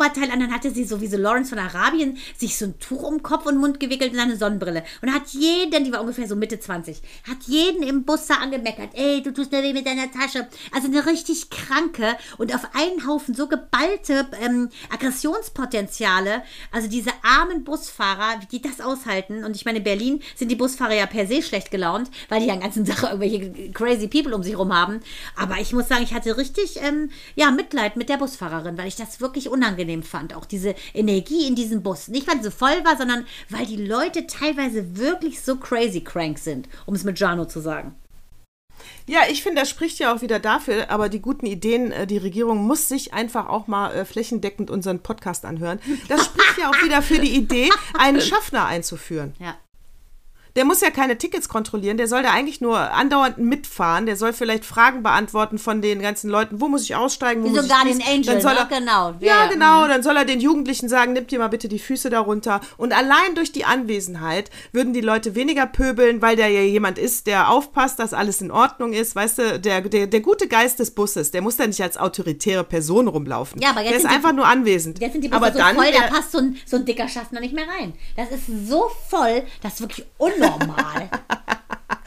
Frotte-Oberteil 0.08 0.30
an, 0.30 0.40
dann 0.40 0.52
hatte 0.52 0.70
sie 0.70 0.84
so 0.84 1.00
wie 1.00 1.06
so 1.06 1.16
Lawrence 1.16 1.50
von 1.50 1.58
Arabien 1.58 2.18
sich 2.36 2.56
so 2.56 2.66
ein 2.66 2.78
Tuch 2.78 3.02
um 3.02 3.22
Kopf 3.22 3.46
und 3.46 3.58
Mund 3.58 3.80
gewickelt 3.80 4.12
und 4.12 4.18
eine 4.18 4.36
Sonnenbrille. 4.36 4.84
Und 5.02 5.12
hat 5.12 5.28
jeden, 5.30 5.84
die 5.84 5.92
war 5.92 6.00
ungefähr 6.00 6.28
so 6.28 6.36
Mitte 6.36 6.58
20, 6.58 7.00
hat 7.28 7.38
jeden 7.46 7.82
im 7.82 8.04
Bus 8.04 8.26
da 8.26 8.34
angemeckert. 8.34 8.90
Ey, 8.94 9.22
du 9.22 9.32
tust 9.32 9.52
nur 9.52 9.62
weh 9.62 9.72
mit 9.72 9.86
deiner 9.86 10.10
Tasche. 10.10 10.48
Also 10.72 10.88
eine 10.88 11.06
richtig 11.06 11.50
kranke 11.50 12.16
und 12.38 12.54
auf 12.54 12.62
einen 12.74 13.06
Haufen 13.06 13.34
so 13.34 13.48
geballte 13.48 14.26
ähm, 14.42 14.70
Aggressionspotenziale. 14.92 16.42
Also 16.70 16.88
diese 16.88 17.10
armen 17.22 17.64
Busfahrer, 17.64 18.40
wie 18.40 18.58
die 18.58 18.62
das 18.62 18.80
aushalten. 18.80 19.44
Und 19.44 19.56
ich 19.56 19.64
meine, 19.64 19.78
in 19.78 19.84
Berlin 19.84 20.22
sind 20.36 20.50
die 20.50 20.56
Busfahrer 20.56 20.94
ja 20.94 21.06
per 21.06 21.26
se 21.26 21.42
schlecht 21.42 21.70
gelaunt, 21.70 22.10
weil 22.28 22.40
die 22.40 22.46
ja 22.46 22.56
ganzen 22.56 22.84
Tag 22.84 23.02
irgendwelche 23.02 23.72
crazy 23.72 24.08
people 24.08 24.34
um 24.34 24.42
sich 24.42 24.56
rum 24.56 24.72
haben. 24.72 25.00
Aber 25.36 25.58
ich 25.60 25.72
muss 25.72 25.88
sagen, 25.88 26.02
ich 26.02 26.14
hatte 26.14 26.36
richtig 26.36 26.78
ähm, 26.82 27.10
ja, 27.34 27.50
Mitleid 27.50 27.96
mit 27.96 28.08
der 28.08 28.16
Busfahrerin, 28.16 28.78
weil 28.78 28.88
ich 28.88 28.96
das 28.96 29.20
wirklich 29.20 29.48
unangenehm 29.48 29.97
fand. 30.02 30.34
Auch 30.34 30.44
diese 30.44 30.74
Energie 30.94 31.46
in 31.46 31.54
diesem 31.54 31.82
Bus. 31.82 32.08
Nicht, 32.08 32.28
weil 32.28 32.42
sie 32.42 32.50
voll 32.50 32.84
war, 32.84 32.96
sondern 32.96 33.26
weil 33.48 33.66
die 33.66 33.84
Leute 33.84 34.26
teilweise 34.26 34.96
wirklich 34.96 35.40
so 35.40 35.56
crazy 35.56 36.00
crank 36.00 36.38
sind, 36.38 36.68
um 36.86 36.94
es 36.94 37.04
mit 37.04 37.18
Jano 37.18 37.46
zu 37.46 37.60
sagen. 37.60 37.94
Ja, 39.06 39.20
ich 39.30 39.42
finde, 39.42 39.62
das 39.62 39.70
spricht 39.70 39.98
ja 39.98 40.14
auch 40.14 40.20
wieder 40.20 40.38
dafür, 40.38 40.90
aber 40.90 41.08
die 41.08 41.20
guten 41.20 41.46
Ideen, 41.46 41.92
äh, 41.92 42.06
die 42.06 42.18
Regierung 42.18 42.58
muss 42.66 42.88
sich 42.88 43.14
einfach 43.14 43.48
auch 43.48 43.66
mal 43.66 43.92
äh, 43.94 44.04
flächendeckend 44.04 44.70
unseren 44.70 45.00
Podcast 45.00 45.44
anhören. 45.44 45.80
Das 46.08 46.26
spricht 46.26 46.58
ja 46.58 46.70
auch 46.70 46.82
wieder 46.82 47.02
für 47.02 47.18
die 47.18 47.34
Idee, 47.34 47.70
einen 47.98 48.20
Schaffner 48.22 48.66
einzuführen. 48.66 49.34
Ja. 49.38 49.56
Der 50.56 50.64
muss 50.64 50.80
ja 50.80 50.90
keine 50.90 51.16
Tickets 51.18 51.48
kontrollieren, 51.48 51.96
der 51.96 52.08
soll 52.08 52.22
da 52.22 52.30
eigentlich 52.32 52.60
nur 52.60 52.78
andauernd 52.78 53.38
mitfahren, 53.38 54.06
der 54.06 54.16
soll 54.16 54.32
vielleicht 54.32 54.64
Fragen 54.64 55.02
beantworten 55.02 55.58
von 55.58 55.82
den 55.82 56.00
ganzen 56.00 56.30
Leuten, 56.30 56.60
wo 56.60 56.68
muss 56.68 56.82
ich 56.82 56.96
aussteigen, 56.96 57.42
wo 57.42 57.46
Wie 57.46 57.50
muss 57.50 57.64
ich 57.64 57.70
Guardian 57.70 57.98
dies? 57.98 58.06
Angel, 58.08 58.24
Dann 58.24 58.40
soll 58.40 58.54
ne? 58.54 58.58
er, 58.60 58.66
Genau. 58.78 59.14
Ja, 59.20 59.44
Ja, 59.44 59.46
genau, 59.46 59.86
dann 59.88 60.02
soll 60.02 60.16
er 60.16 60.24
den 60.24 60.40
Jugendlichen 60.40 60.88
sagen, 60.88 61.12
nimmt 61.12 61.30
ihr 61.32 61.38
mal 61.38 61.48
bitte 61.48 61.68
die 61.68 61.78
Füße 61.78 62.10
darunter. 62.10 62.60
Und 62.76 62.92
allein 62.96 63.34
durch 63.34 63.52
die 63.52 63.64
Anwesenheit 63.64 64.50
würden 64.72 64.92
die 64.92 65.00
Leute 65.00 65.34
weniger 65.34 65.66
pöbeln, 65.66 66.20
weil 66.22 66.36
der 66.36 66.48
ja 66.48 66.60
jemand 66.62 66.98
ist, 66.98 67.26
der 67.26 67.50
aufpasst, 67.50 67.98
dass 67.98 68.12
alles 68.12 68.40
in 68.40 68.50
Ordnung 68.50 68.92
ist. 68.92 69.14
Weißt 69.16 69.38
du, 69.38 69.60
der, 69.60 69.80
der, 69.82 70.06
der 70.06 70.20
gute 70.20 70.48
Geist 70.48 70.78
des 70.78 70.90
Busses, 70.92 71.30
der 71.30 71.42
muss 71.42 71.56
da 71.56 71.66
nicht 71.66 71.82
als 71.82 71.96
autoritäre 71.98 72.64
Person 72.64 73.08
rumlaufen. 73.08 73.60
Ja, 73.60 73.70
aber 73.70 73.80
jetzt 73.80 73.90
der 73.90 73.96
ist 73.98 74.02
die- 74.04 74.14
einfach 74.14 74.32
nur 74.32 74.46
anwesend. 74.46 75.00
Jetzt 75.00 75.12
sind 75.12 75.22
die 75.22 75.28
Busse 75.28 75.42
aber 75.42 75.52
so 75.52 75.58
dann, 75.58 75.76
voll, 75.76 75.92
da 75.92 76.00
der- 76.00 76.08
passt 76.08 76.32
so 76.32 76.38
ein, 76.38 76.56
so 76.66 76.76
ein 76.76 76.84
dicker 76.84 77.08
Schaffner 77.08 77.40
nicht 77.40 77.54
mehr 77.54 77.66
rein. 77.68 77.94
Das 78.16 78.30
ist 78.30 78.68
so 78.68 78.90
voll, 79.08 79.42
das 79.62 79.74
ist 79.74 79.80
wirklich 79.80 80.06
unnormal. 80.38 81.08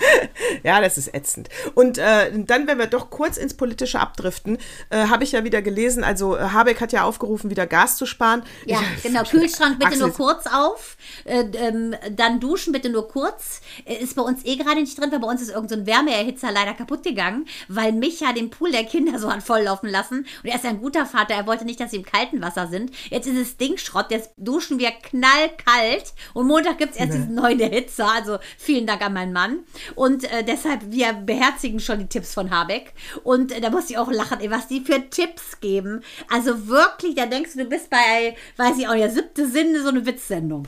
Ja, 0.64 0.82
das 0.82 0.98
ist 0.98 1.14
ätzend. 1.14 1.50
Und 1.76 1.98
äh, 1.98 2.32
dann, 2.34 2.68
wenn 2.68 2.78
wir 2.78 2.88
doch 2.88 3.10
kurz 3.10 3.38
ins 3.38 3.54
Politische 3.56 4.00
abdriften, 4.00 4.58
äh, 4.90 5.08
habe 5.08 5.24
ich 5.24 5.32
ja 5.32 5.44
wieder 5.44 5.62
gelesen, 5.62 6.04
also 6.04 6.38
äh, 6.38 6.42
Habeck 6.50 6.82
hat 6.82 6.92
ja 6.92 7.04
aufgerufen, 7.04 7.50
wieder 7.50 7.66
Gas 7.68 7.98
zu 7.98 8.06
sparen. 8.06 8.44
Ja, 8.66 8.80
Ich- 8.98 9.04
genau. 9.04 9.24
Kühlschrank 9.32 9.80
bitte 9.80 9.88
Axel, 9.88 10.02
nur 10.08 10.14
kurz 10.14 10.46
auf. 10.48 10.98
Äh, 11.26 11.46
ähm, 11.56 11.96
dann 12.12 12.40
duschen 12.40 12.74
bitte 12.74 12.90
nur 12.90 13.08
kurz. 13.08 13.62
Äh, 13.86 13.96
Ist 13.96 14.16
bei 14.16 14.22
uns 14.22 14.46
eh 14.46 14.56
gerade 14.58 14.80
nicht 14.82 15.00
drin, 15.00 15.12
weil 15.12 15.20
bei 15.20 15.28
uns 15.28 15.42
ist 15.42 15.50
irgendein 15.52 15.80
so 15.80 15.86
Wärmeerhitzer 15.88 16.52
leider 16.52 16.74
kaputt 16.74 17.04
gegangen, 17.04 17.46
weil 17.68 17.92
Micha 17.94 18.34
den 18.34 18.50
Pool 18.50 18.72
der 18.72 18.84
Kinder 18.84 19.18
so 19.20 19.32
hat 19.32 19.42
volllaufen 19.44 19.90
lassen. 19.90 20.26
Und 20.44 20.50
er 20.50 20.56
ist 20.56 20.66
ein 20.66 20.80
guter 20.80 21.06
Vater. 21.06 21.34
Er 21.34 21.48
wollte 21.48 21.66
nicht, 21.66 21.80
dass 21.80 21.92
sie 21.92 21.98
im 21.98 22.06
kalten 22.06 22.42
Wasser 22.42 22.68
sind. 22.68 22.92
Jetzt 23.10 23.28
ist 23.28 23.38
es 23.38 23.58
Ding 23.58 23.78
Schrott. 23.78 24.08
Jetzt 24.12 24.32
duschen 24.38 24.78
wir 24.80 24.92
knallkalt. 24.92 26.14
Und 26.34 26.48
Montag 26.48 26.78
gibt 26.78 26.94
es 26.94 26.98
erst 27.00 27.14
diesen 27.14 27.36
neuen 27.36 27.60
Erhitzer. 27.60 28.10
Also 28.12 28.38
vielen 28.58 28.86
Dank 28.88 29.02
an 29.02 29.14
meinen 29.14 29.34
Mann. 29.34 29.60
Und 29.96 30.24
äh, 30.32 30.44
deshalb, 30.44 30.92
wir 30.92 31.14
beherzigen 31.14 31.80
schon 31.80 32.00
die 32.00 32.08
Tipps 32.08 32.34
von 32.34 32.52
Habeck. 32.52 32.94
Und 33.24 33.52
äh, 33.52 33.62
da 33.62 33.70
muss 33.70 33.90
ich 33.90 33.98
auch 33.98 34.12
lachen, 34.12 34.40
ey, 34.40 34.52
was 34.52 34.68
die 34.68 34.82
für 34.82 35.10
Tipps 35.10 35.60
geben. 35.60 36.02
Also 36.30 36.68
wirklich, 36.68 37.16
da 37.16 37.26
denkst 37.26 37.54
du, 37.54 37.64
du 37.64 37.70
bist 37.70 37.90
bei, 37.90 38.36
weiß 38.58 38.78
ich 38.78 38.88
nicht, 38.88 38.92
der 38.92 39.10
siebte 39.10 39.48
Sinn, 39.48 39.76
so 39.82 39.90
eine 39.90 40.06
Witzsendung. 40.06 40.68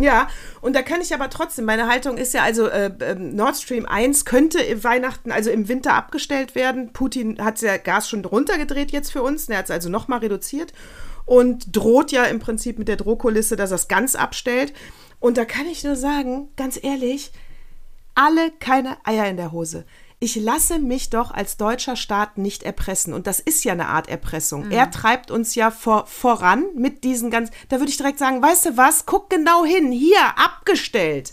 Ja, 0.00 0.28
und 0.62 0.74
da 0.74 0.80
kann 0.80 1.02
ich 1.02 1.12
aber 1.12 1.28
trotzdem, 1.28 1.66
meine 1.66 1.86
Haltung 1.86 2.16
ist 2.16 2.32
ja, 2.32 2.42
also 2.42 2.68
äh, 2.68 2.90
ähm, 3.00 3.36
Nord 3.36 3.58
Stream 3.58 3.84
1 3.84 4.24
könnte 4.24 4.58
im 4.60 4.82
Weihnachten, 4.82 5.30
also 5.30 5.50
im 5.50 5.68
Winter 5.68 5.92
abgestellt 5.92 6.54
werden. 6.54 6.94
Putin 6.94 7.44
hat 7.44 7.60
ja 7.60 7.76
Gas 7.76 8.08
schon 8.08 8.24
runtergedreht 8.24 8.92
jetzt 8.92 9.12
für 9.12 9.22
uns, 9.22 9.50
er 9.50 9.58
hat 9.58 9.66
es 9.66 9.70
also 9.70 9.90
nochmal 9.90 10.20
reduziert 10.20 10.72
und 11.26 11.76
droht 11.76 12.12
ja 12.12 12.24
im 12.24 12.38
Prinzip 12.38 12.78
mit 12.78 12.88
der 12.88 12.96
Drohkulisse, 12.96 13.56
dass 13.56 13.72
er 13.72 13.76
es 13.76 13.88
ganz 13.88 14.14
abstellt. 14.14 14.72
Und 15.18 15.36
da 15.36 15.44
kann 15.44 15.66
ich 15.66 15.84
nur 15.84 15.96
sagen, 15.96 16.48
ganz 16.56 16.82
ehrlich, 16.82 17.30
alle 18.14 18.50
keine 18.52 18.96
Eier 19.04 19.26
in 19.26 19.36
der 19.36 19.52
Hose. 19.52 19.84
Ich 20.22 20.36
lasse 20.36 20.78
mich 20.78 21.08
doch 21.08 21.30
als 21.30 21.56
deutscher 21.56 21.96
Staat 21.96 22.36
nicht 22.36 22.62
erpressen. 22.62 23.14
Und 23.14 23.26
das 23.26 23.40
ist 23.40 23.64
ja 23.64 23.72
eine 23.72 23.88
Art 23.88 24.06
Erpressung. 24.08 24.64
Er 24.70 24.90
treibt 24.90 25.30
uns 25.30 25.54
ja 25.54 25.70
vor, 25.70 26.06
voran 26.06 26.66
mit 26.74 27.04
diesen 27.04 27.30
ganz. 27.30 27.50
Da 27.70 27.78
würde 27.78 27.90
ich 27.90 27.96
direkt 27.96 28.18
sagen, 28.18 28.42
weißt 28.42 28.66
du 28.66 28.76
was? 28.76 29.06
Guck 29.06 29.30
genau 29.30 29.64
hin. 29.64 29.90
Hier, 29.90 30.20
abgestellt. 30.36 31.32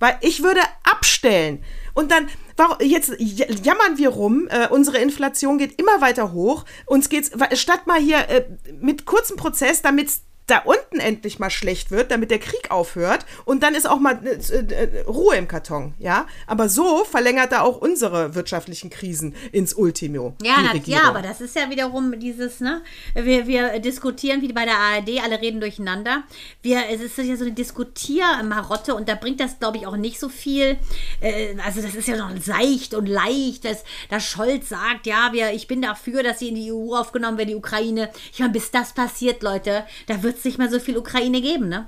Weil 0.00 0.18
ich 0.20 0.42
würde 0.42 0.60
abstellen. 0.82 1.62
Und 1.94 2.10
dann, 2.10 2.28
warum, 2.56 2.76
jetzt 2.80 3.12
jammern 3.18 3.98
wir 3.98 4.08
rum, 4.08 4.48
äh, 4.50 4.68
unsere 4.68 4.98
Inflation 4.98 5.58
geht 5.58 5.80
immer 5.80 6.00
weiter 6.00 6.32
hoch. 6.32 6.64
Uns 6.86 7.08
geht's, 7.08 7.30
statt 7.52 7.86
mal 7.86 8.00
hier 8.00 8.28
äh, 8.28 8.44
mit 8.80 9.04
kurzem 9.04 9.36
Prozess, 9.36 9.82
damit 9.82 10.10
da 10.48 10.58
unten 10.60 10.98
endlich 10.98 11.38
mal 11.38 11.50
schlecht 11.50 11.90
wird, 11.90 12.10
damit 12.10 12.30
der 12.30 12.38
Krieg 12.38 12.70
aufhört 12.70 13.24
und 13.44 13.62
dann 13.62 13.74
ist 13.74 13.88
auch 13.88 14.00
mal 14.00 14.18
äh, 14.24 14.56
äh, 14.56 15.00
Ruhe 15.02 15.36
im 15.36 15.46
Karton, 15.46 15.94
ja. 15.98 16.26
Aber 16.46 16.68
so 16.68 17.04
verlängert 17.04 17.52
er 17.52 17.64
auch 17.64 17.76
unsere 17.76 18.34
wirtschaftlichen 18.34 18.90
Krisen 18.90 19.34
ins 19.52 19.74
Ultimo. 19.74 20.34
Ja, 20.42 20.56
na, 20.62 20.80
ja, 20.84 21.02
aber 21.04 21.22
das 21.22 21.40
ist 21.40 21.54
ja 21.54 21.70
wiederum 21.70 22.18
dieses, 22.18 22.60
ne? 22.60 22.82
Wir, 23.14 23.46
wir 23.46 23.78
diskutieren 23.78 24.40
wie 24.42 24.52
bei 24.52 24.64
der 24.64 24.78
ARD, 24.78 25.22
alle 25.22 25.40
reden 25.40 25.60
durcheinander. 25.60 26.24
Wir, 26.62 26.88
es 26.90 27.00
ist 27.00 27.18
ja 27.18 27.36
so 27.36 27.44
eine 27.44 27.52
Diskutiermarotte 27.52 28.94
und 28.94 29.08
da 29.08 29.14
bringt 29.14 29.40
das, 29.40 29.58
glaube 29.58 29.76
ich, 29.78 29.86
auch 29.86 29.96
nicht 29.96 30.18
so 30.18 30.28
viel. 30.28 30.78
Äh, 31.20 31.54
also, 31.64 31.82
das 31.82 31.94
ist 31.94 32.08
ja 32.08 32.16
noch 32.16 32.30
seicht 32.40 32.94
und 32.94 33.06
leicht, 33.06 33.64
dass, 33.64 33.84
dass 34.08 34.24
Scholz 34.24 34.70
sagt, 34.70 35.06
ja, 35.06 35.30
wir, 35.32 35.52
ich 35.52 35.68
bin 35.68 35.82
dafür, 35.82 36.22
dass 36.22 36.38
sie 36.38 36.48
in 36.48 36.54
die 36.54 36.72
EU 36.72 36.94
aufgenommen 36.94 37.36
wird, 37.36 37.50
die 37.50 37.54
Ukraine. 37.54 38.10
Ich 38.32 38.38
meine, 38.38 38.52
bis 38.52 38.70
das 38.70 38.92
passiert, 38.92 39.42
Leute, 39.42 39.84
da 40.06 40.22
wird 40.22 40.37
es 40.38 40.44
nicht 40.44 40.58
mehr 40.58 40.70
so 40.70 40.80
viel 40.80 40.96
Ukraine 40.96 41.40
geben, 41.40 41.68
ne? 41.68 41.86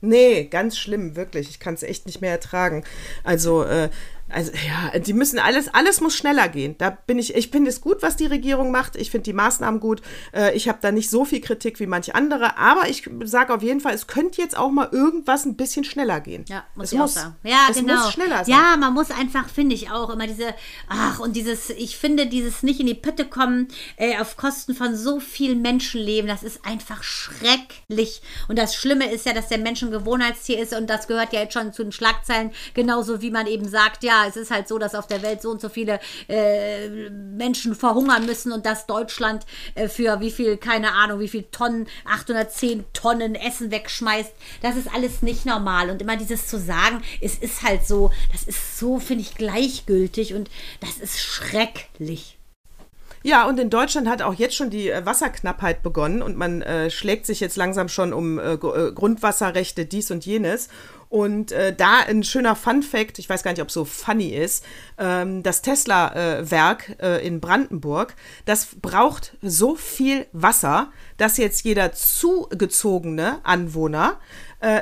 Nee, 0.00 0.46
ganz 0.46 0.78
schlimm, 0.78 1.14
wirklich. 1.14 1.48
Ich 1.48 1.60
kann 1.60 1.74
es 1.74 1.84
echt 1.84 2.06
nicht 2.06 2.20
mehr 2.20 2.32
ertragen. 2.32 2.82
Also, 3.22 3.62
äh, 3.62 3.88
also 4.32 4.50
ja, 4.66 4.98
die 4.98 5.12
müssen 5.12 5.38
alles, 5.38 5.72
alles 5.72 6.00
muss 6.00 6.16
schneller 6.16 6.48
gehen. 6.48 6.76
Da 6.78 6.90
bin 6.90 7.18
ich, 7.18 7.34
ich 7.34 7.50
finde 7.50 7.70
es 7.70 7.80
gut, 7.80 8.02
was 8.02 8.16
die 8.16 8.26
Regierung 8.26 8.70
macht. 8.70 8.96
Ich 8.96 9.10
finde 9.10 9.24
die 9.24 9.32
Maßnahmen 9.32 9.80
gut. 9.80 10.02
Äh, 10.32 10.54
ich 10.56 10.68
habe 10.68 10.78
da 10.80 10.90
nicht 10.92 11.10
so 11.10 11.24
viel 11.24 11.40
Kritik 11.40 11.80
wie 11.80 11.86
manche 11.86 12.14
andere, 12.14 12.56
aber 12.56 12.88
ich 12.88 13.08
sage 13.24 13.54
auf 13.54 13.62
jeden 13.62 13.80
Fall, 13.80 13.94
es 13.94 14.06
könnte 14.06 14.40
jetzt 14.40 14.56
auch 14.56 14.70
mal 14.70 14.88
irgendwas 14.90 15.44
ein 15.44 15.56
bisschen 15.56 15.84
schneller 15.84 16.20
gehen. 16.20 16.44
Ja, 16.48 16.64
muss 16.74 16.92
es 16.92 16.98
muss, 16.98 17.14
sagen. 17.14 17.36
Ja, 17.44 17.66
es 17.70 17.76
genau. 17.76 17.94
muss 17.94 18.12
schneller 18.12 18.44
sein. 18.44 18.54
Ja, 18.54 18.76
man 18.76 18.94
muss 18.94 19.10
einfach, 19.10 19.48
finde 19.48 19.74
ich 19.74 19.90
auch, 19.90 20.10
immer 20.10 20.26
diese, 20.26 20.54
ach, 20.88 21.20
und 21.20 21.36
dieses, 21.36 21.70
ich 21.70 21.96
finde, 21.96 22.26
dieses 22.26 22.62
nicht 22.62 22.80
in 22.80 22.86
die 22.86 22.94
Pötte 22.94 23.26
kommen, 23.26 23.68
äh, 23.96 24.18
auf 24.18 24.36
Kosten 24.36 24.74
von 24.74 24.96
so 24.96 25.20
vielen 25.20 25.62
Menschenleben, 25.62 26.28
das 26.28 26.42
ist 26.42 26.64
einfach 26.64 27.02
schrecklich. 27.02 28.22
Und 28.48 28.58
das 28.58 28.74
Schlimme 28.74 29.10
ist 29.12 29.26
ja, 29.26 29.34
dass 29.34 29.48
der 29.48 29.58
Mensch 29.58 29.82
ein 29.82 29.90
Gewohnheitstier 29.90 30.58
ist 30.58 30.74
und 30.74 30.88
das 30.88 31.06
gehört 31.06 31.32
ja 31.32 31.40
jetzt 31.40 31.54
schon 31.54 31.72
zu 31.72 31.82
den 31.82 31.92
Schlagzeilen, 31.92 32.52
genauso 32.74 33.20
wie 33.20 33.30
man 33.30 33.46
eben 33.46 33.68
sagt, 33.68 34.04
ja, 34.04 34.21
es 34.26 34.36
ist 34.36 34.50
halt 34.50 34.68
so, 34.68 34.78
dass 34.78 34.94
auf 34.94 35.06
der 35.06 35.22
Welt 35.22 35.42
so 35.42 35.50
und 35.50 35.60
so 35.60 35.68
viele 35.68 36.00
äh, 36.28 36.88
Menschen 37.10 37.74
verhungern 37.74 38.26
müssen 38.26 38.52
und 38.52 38.66
dass 38.66 38.86
Deutschland 38.86 39.46
äh, 39.74 39.88
für 39.88 40.20
wie 40.20 40.30
viel, 40.30 40.56
keine 40.56 40.92
Ahnung, 40.92 41.20
wie 41.20 41.28
viel 41.28 41.44
Tonnen, 41.44 41.86
810 42.04 42.84
Tonnen 42.92 43.34
Essen 43.34 43.70
wegschmeißt. 43.70 44.32
Das 44.62 44.76
ist 44.76 44.92
alles 44.92 45.22
nicht 45.22 45.46
normal. 45.46 45.90
Und 45.90 46.02
immer 46.02 46.16
dieses 46.16 46.46
zu 46.46 46.58
sagen, 46.58 47.02
es 47.20 47.36
ist 47.38 47.62
halt 47.62 47.86
so, 47.86 48.10
das 48.32 48.44
ist 48.44 48.78
so, 48.78 48.98
finde 48.98 49.22
ich, 49.22 49.34
gleichgültig 49.34 50.34
und 50.34 50.50
das 50.80 50.98
ist 50.98 51.20
schrecklich. 51.20 52.38
Ja, 53.22 53.46
und 53.46 53.58
in 53.60 53.70
Deutschland 53.70 54.08
hat 54.08 54.22
auch 54.22 54.34
jetzt 54.34 54.56
schon 54.56 54.70
die 54.70 54.90
äh, 54.90 55.06
Wasserknappheit 55.06 55.82
begonnen 55.82 56.22
und 56.22 56.36
man 56.36 56.62
äh, 56.62 56.90
schlägt 56.90 57.26
sich 57.26 57.40
jetzt 57.40 57.56
langsam 57.56 57.88
schon 57.88 58.12
um 58.12 58.38
äh, 58.38 58.54
äh 58.54 58.92
Grundwasserrechte, 58.92 59.86
dies 59.86 60.10
und 60.10 60.26
jenes. 60.26 60.68
Und 61.08 61.52
äh, 61.52 61.74
da 61.74 62.00
ein 62.00 62.24
schöner 62.24 62.56
Fun 62.56 62.82
Fact, 62.82 63.18
ich 63.18 63.28
weiß 63.28 63.42
gar 63.42 63.50
nicht, 63.50 63.60
ob 63.60 63.70
so 63.70 63.84
funny 63.84 64.30
ist, 64.30 64.64
ähm, 64.96 65.42
das 65.42 65.60
Tesla-Werk 65.60 66.96
in 67.22 67.40
Brandenburg, 67.40 68.14
das 68.46 68.68
braucht 68.80 69.36
so 69.42 69.74
viel 69.74 70.26
Wasser, 70.32 70.90
dass 71.18 71.36
jetzt 71.36 71.64
jeder 71.64 71.92
zugezogene 71.92 73.40
Anwohner 73.44 74.18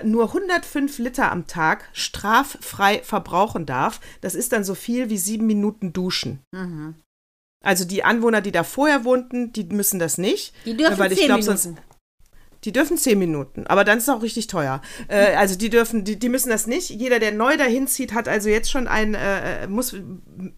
nur 0.05 0.27
105 0.27 0.99
Liter 0.99 1.33
am 1.33 1.47
Tag 1.47 1.89
straffrei 1.95 3.01
verbrauchen 3.03 3.65
darf. 3.65 3.99
Das 4.21 4.35
ist 4.35 4.53
dann 4.53 4.63
so 4.63 4.75
viel 4.75 5.09
wie 5.09 5.17
sieben 5.17 5.47
Minuten 5.47 5.95
Duschen. 5.95 6.41
Mhm. 6.53 6.97
Also 7.63 7.85
die 7.85 8.05
Anwohner, 8.05 8.41
die 8.41 8.53
da 8.53 8.65
vorher 8.65 9.05
wohnten, 9.05 9.53
die 9.53 9.65
müssen 9.65 9.99
das 9.99 10.19
nicht. 10.19 10.55
Die 10.65 10.77
dürfen 10.77 10.99
weil 10.99 11.13
ich 11.13 11.25
glaube 11.25 11.43
sonst 11.43 11.71
die 12.65 12.73
dürfen 12.73 12.99
zehn 12.99 13.19
Minuten, 13.19 13.67
aber 13.67 13.85
dann 13.85 13.99
ist 13.99 14.05
es 14.05 14.11
auch 14.11 14.23
richtig 14.23 14.47
teuer. 14.47 14.83
Äh, 15.09 15.35
also 15.37 15.57
die 15.57 15.71
dürfen, 15.71 16.05
die, 16.05 16.19
die 16.19 16.29
müssen 16.29 16.51
das 16.51 16.67
nicht. 16.67 16.91
Jeder, 16.91 17.19
der 17.19 17.33
neu 17.33 17.57
dahin 17.57 17.87
zieht, 17.87 18.13
hat 18.13 18.29
also 18.29 18.49
jetzt 18.49 18.71
schon 18.71 18.87
ein, 18.87 19.15
äh, 19.15 19.67
muss, 19.67 19.95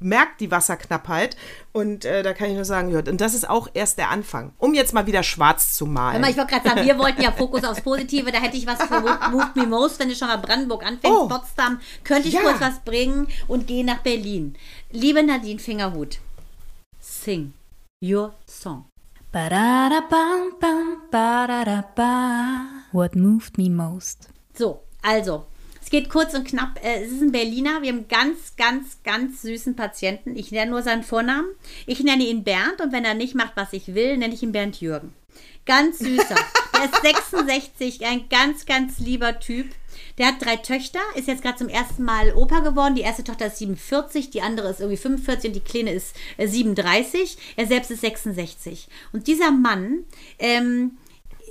merkt 0.00 0.40
die 0.40 0.50
Wasserknappheit. 0.50 1.36
Und 1.72 2.04
äh, 2.04 2.22
da 2.22 2.32
kann 2.32 2.48
ich 2.48 2.54
nur 2.54 2.64
sagen, 2.64 2.90
ja, 2.90 2.98
und 2.98 3.20
das 3.20 3.34
ist 3.34 3.48
auch 3.48 3.68
erst 3.72 3.98
der 3.98 4.10
Anfang, 4.10 4.52
um 4.58 4.74
jetzt 4.74 4.92
mal 4.92 5.06
wieder 5.06 5.22
schwarz 5.22 5.74
zu 5.74 5.86
malen. 5.86 6.20
Mal, 6.20 6.30
ich 6.30 6.36
wollte 6.36 6.52
gerade 6.52 6.68
sagen, 6.68 6.84
wir 6.84 6.98
wollten 6.98 7.22
ja 7.22 7.30
Fokus 7.36 7.64
aufs 7.64 7.80
Positive, 7.80 8.32
da 8.32 8.38
hätte 8.38 8.56
ich 8.56 8.66
was 8.66 8.82
für 8.82 9.00
Move 9.00 9.50
Me 9.54 9.66
Most, 9.66 10.00
wenn 10.00 10.08
du 10.08 10.14
schon 10.14 10.28
mal 10.28 10.38
Brandenburg 10.38 10.84
anfängst, 10.84 11.16
oh. 11.16 11.28
Potsdam, 11.28 11.80
könnte 12.02 12.28
ich 12.28 12.34
ja. 12.34 12.40
kurz 12.40 12.60
was 12.60 12.80
bringen 12.80 13.28
und 13.46 13.68
gehe 13.68 13.84
nach 13.84 13.98
Berlin. 13.98 14.56
Liebe 14.90 15.22
Nadine 15.22 15.60
Fingerhut, 15.60 16.18
sing 17.22 17.52
your 18.00 18.34
song. 18.46 18.86
What 22.92 23.14
moved 23.14 23.56
me 23.56 23.70
most? 23.70 24.28
So, 24.54 24.80
also, 25.02 25.46
es 25.80 25.88
geht 25.88 26.10
kurz 26.10 26.34
und 26.34 26.48
knapp. 26.48 26.80
Äh, 26.82 27.04
es 27.04 27.12
ist 27.12 27.22
ein 27.22 27.30
Berliner. 27.30 27.80
Wir 27.82 27.92
haben 27.92 28.08
ganz, 28.08 28.56
ganz, 28.56 28.98
ganz 29.04 29.42
süßen 29.42 29.76
Patienten. 29.76 30.36
Ich 30.36 30.50
nenne 30.50 30.72
nur 30.72 30.82
seinen 30.82 31.04
Vornamen. 31.04 31.48
Ich 31.86 32.02
nenne 32.02 32.24
ihn 32.24 32.42
Bernd 32.44 32.80
und 32.80 32.92
wenn 32.92 33.04
er 33.04 33.14
nicht 33.14 33.36
macht, 33.36 33.52
was 33.54 33.72
ich 33.72 33.94
will, 33.94 34.18
nenne 34.18 34.34
ich 34.34 34.42
ihn 34.42 34.52
Bernd 34.52 34.80
Jürgen. 34.80 35.12
Ganz 35.64 36.00
süßer. 36.00 36.34
Der 36.74 36.84
ist 36.92 37.02
66, 37.02 38.04
ein 38.04 38.28
ganz, 38.28 38.66
ganz 38.66 38.98
lieber 38.98 39.38
Typ. 39.38 39.68
Der 40.18 40.26
hat 40.26 40.44
drei 40.44 40.56
Töchter, 40.56 41.00
ist 41.14 41.28
jetzt 41.28 41.42
gerade 41.42 41.58
zum 41.58 41.68
ersten 41.68 42.04
Mal 42.04 42.32
Opa 42.34 42.60
geworden. 42.60 42.94
Die 42.94 43.02
erste 43.02 43.24
Tochter 43.24 43.46
ist 43.46 43.58
47, 43.58 44.30
die 44.30 44.42
andere 44.42 44.70
ist 44.70 44.80
irgendwie 44.80 44.96
45 44.96 45.48
und 45.48 45.56
die 45.56 45.60
Kleine 45.60 45.92
ist 45.92 46.14
37. 46.38 47.36
Äh, 47.56 47.62
er 47.62 47.66
selbst 47.66 47.90
ist 47.90 48.00
66. 48.02 48.88
Und 49.12 49.26
dieser 49.26 49.50
Mann 49.50 50.04
ähm, 50.38 50.98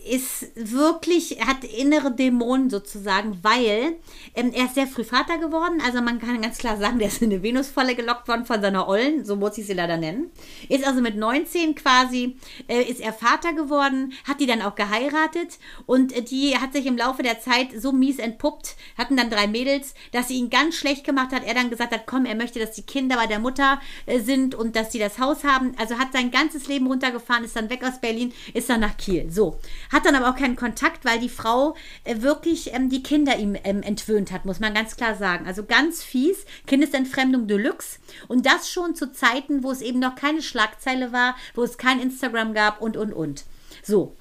ist 0.09 0.51
wirklich, 0.55 1.37
hat 1.45 1.63
innere 1.63 2.11
Dämonen 2.11 2.69
sozusagen, 2.69 3.37
weil 3.43 3.95
ähm, 4.35 4.51
er 4.53 4.65
ist 4.65 4.75
sehr 4.75 4.87
früh 4.87 5.03
Vater 5.03 5.37
geworden. 5.37 5.81
Also 5.85 6.01
man 6.01 6.19
kann 6.19 6.41
ganz 6.41 6.57
klar 6.57 6.77
sagen, 6.77 6.99
der 6.99 7.09
ist 7.09 7.21
in 7.21 7.31
eine 7.31 7.43
Venusfalle 7.43 7.95
gelockt 7.95 8.27
worden 8.27 8.45
von 8.45 8.61
seiner 8.61 8.87
Ollen, 8.87 9.25
so 9.25 9.35
muss 9.35 9.57
ich 9.57 9.67
sie 9.67 9.73
leider 9.73 9.97
nennen. 9.97 10.31
Ist 10.69 10.85
also 10.85 11.01
mit 11.01 11.17
19 11.17 11.75
quasi, 11.75 12.35
äh, 12.67 12.81
ist 12.81 12.99
er 12.99 13.13
Vater 13.13 13.53
geworden, 13.53 14.13
hat 14.27 14.39
die 14.39 14.47
dann 14.47 14.61
auch 14.61 14.75
geheiratet 14.75 15.59
und 15.85 16.15
äh, 16.15 16.21
die 16.21 16.57
hat 16.57 16.73
sich 16.73 16.85
im 16.85 16.97
Laufe 16.97 17.21
der 17.21 17.39
Zeit 17.39 17.69
so 17.77 17.91
mies 17.91 18.17
entpuppt, 18.17 18.75
hatten 18.97 19.17
dann 19.17 19.29
drei 19.29 19.47
Mädels, 19.47 19.93
dass 20.11 20.29
sie 20.29 20.37
ihn 20.37 20.49
ganz 20.49 20.75
schlecht 20.75 21.03
gemacht 21.03 21.31
hat. 21.31 21.45
Er 21.45 21.53
dann 21.53 21.69
gesagt 21.69 21.93
hat, 21.93 22.07
komm, 22.07 22.25
er 22.25 22.35
möchte, 22.35 22.59
dass 22.59 22.71
die 22.71 22.83
Kinder 22.83 23.17
bei 23.17 23.27
der 23.27 23.39
Mutter 23.39 23.79
äh, 24.07 24.19
sind 24.19 24.55
und 24.55 24.75
dass 24.75 24.91
sie 24.91 24.99
das 24.99 25.19
Haus 25.19 25.43
haben. 25.43 25.73
Also 25.77 25.99
hat 25.99 26.13
sein 26.13 26.31
ganzes 26.31 26.67
Leben 26.67 26.87
runtergefahren, 26.87 27.43
ist 27.43 27.55
dann 27.55 27.69
weg 27.69 27.83
aus 27.83 28.01
Berlin, 28.01 28.33
ist 28.53 28.69
dann 28.69 28.79
nach 28.79 28.97
Kiel. 28.97 29.29
So. 29.31 29.59
Hat 29.91 30.05
dann 30.05 30.15
aber 30.15 30.29
auch 30.29 30.35
keinen 30.35 30.55
Kontakt, 30.55 31.05
weil 31.05 31.19
die 31.19 31.29
Frau 31.29 31.75
äh, 32.03 32.21
wirklich 32.21 32.73
ähm, 32.73 32.89
die 32.89 33.03
Kinder 33.03 33.37
ihm 33.37 33.57
ähm, 33.63 33.83
entwöhnt 33.83 34.31
hat, 34.31 34.45
muss 34.45 34.59
man 34.59 34.73
ganz 34.73 34.95
klar 34.95 35.15
sagen. 35.15 35.45
Also 35.45 35.65
ganz 35.65 36.03
fies, 36.03 36.45
Kindesentfremdung 36.67 37.47
Deluxe. 37.47 37.99
Und 38.27 38.45
das 38.45 38.69
schon 38.69 38.95
zu 38.95 39.11
Zeiten, 39.11 39.63
wo 39.63 39.71
es 39.71 39.81
eben 39.81 39.99
noch 39.99 40.15
keine 40.15 40.41
Schlagzeile 40.41 41.11
war, 41.11 41.35
wo 41.55 41.63
es 41.63 41.77
kein 41.77 41.99
Instagram 41.99 42.53
gab 42.53 42.81
und, 42.81 42.97
und, 42.97 43.13
und. 43.13 43.45
So, 43.83 44.15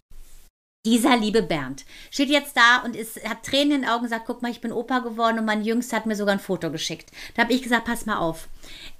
dieser 0.86 1.14
liebe 1.16 1.42
Bernd 1.42 1.84
steht 2.10 2.30
jetzt 2.30 2.56
da 2.56 2.78
und 2.82 2.96
ist, 2.96 3.22
hat 3.28 3.42
Tränen 3.42 3.72
in 3.72 3.80
den 3.82 3.90
Augen 3.90 4.04
und 4.04 4.08
sagt, 4.08 4.24
guck 4.26 4.40
mal, 4.40 4.50
ich 4.50 4.62
bin 4.62 4.72
Opa 4.72 5.00
geworden 5.00 5.38
und 5.38 5.44
mein 5.44 5.62
Jüngster 5.62 5.96
hat 5.96 6.06
mir 6.06 6.16
sogar 6.16 6.34
ein 6.34 6.40
Foto 6.40 6.70
geschickt. 6.70 7.10
Da 7.34 7.42
habe 7.42 7.52
ich 7.52 7.62
gesagt, 7.62 7.84
pass 7.84 8.06
mal 8.06 8.16
auf. 8.16 8.48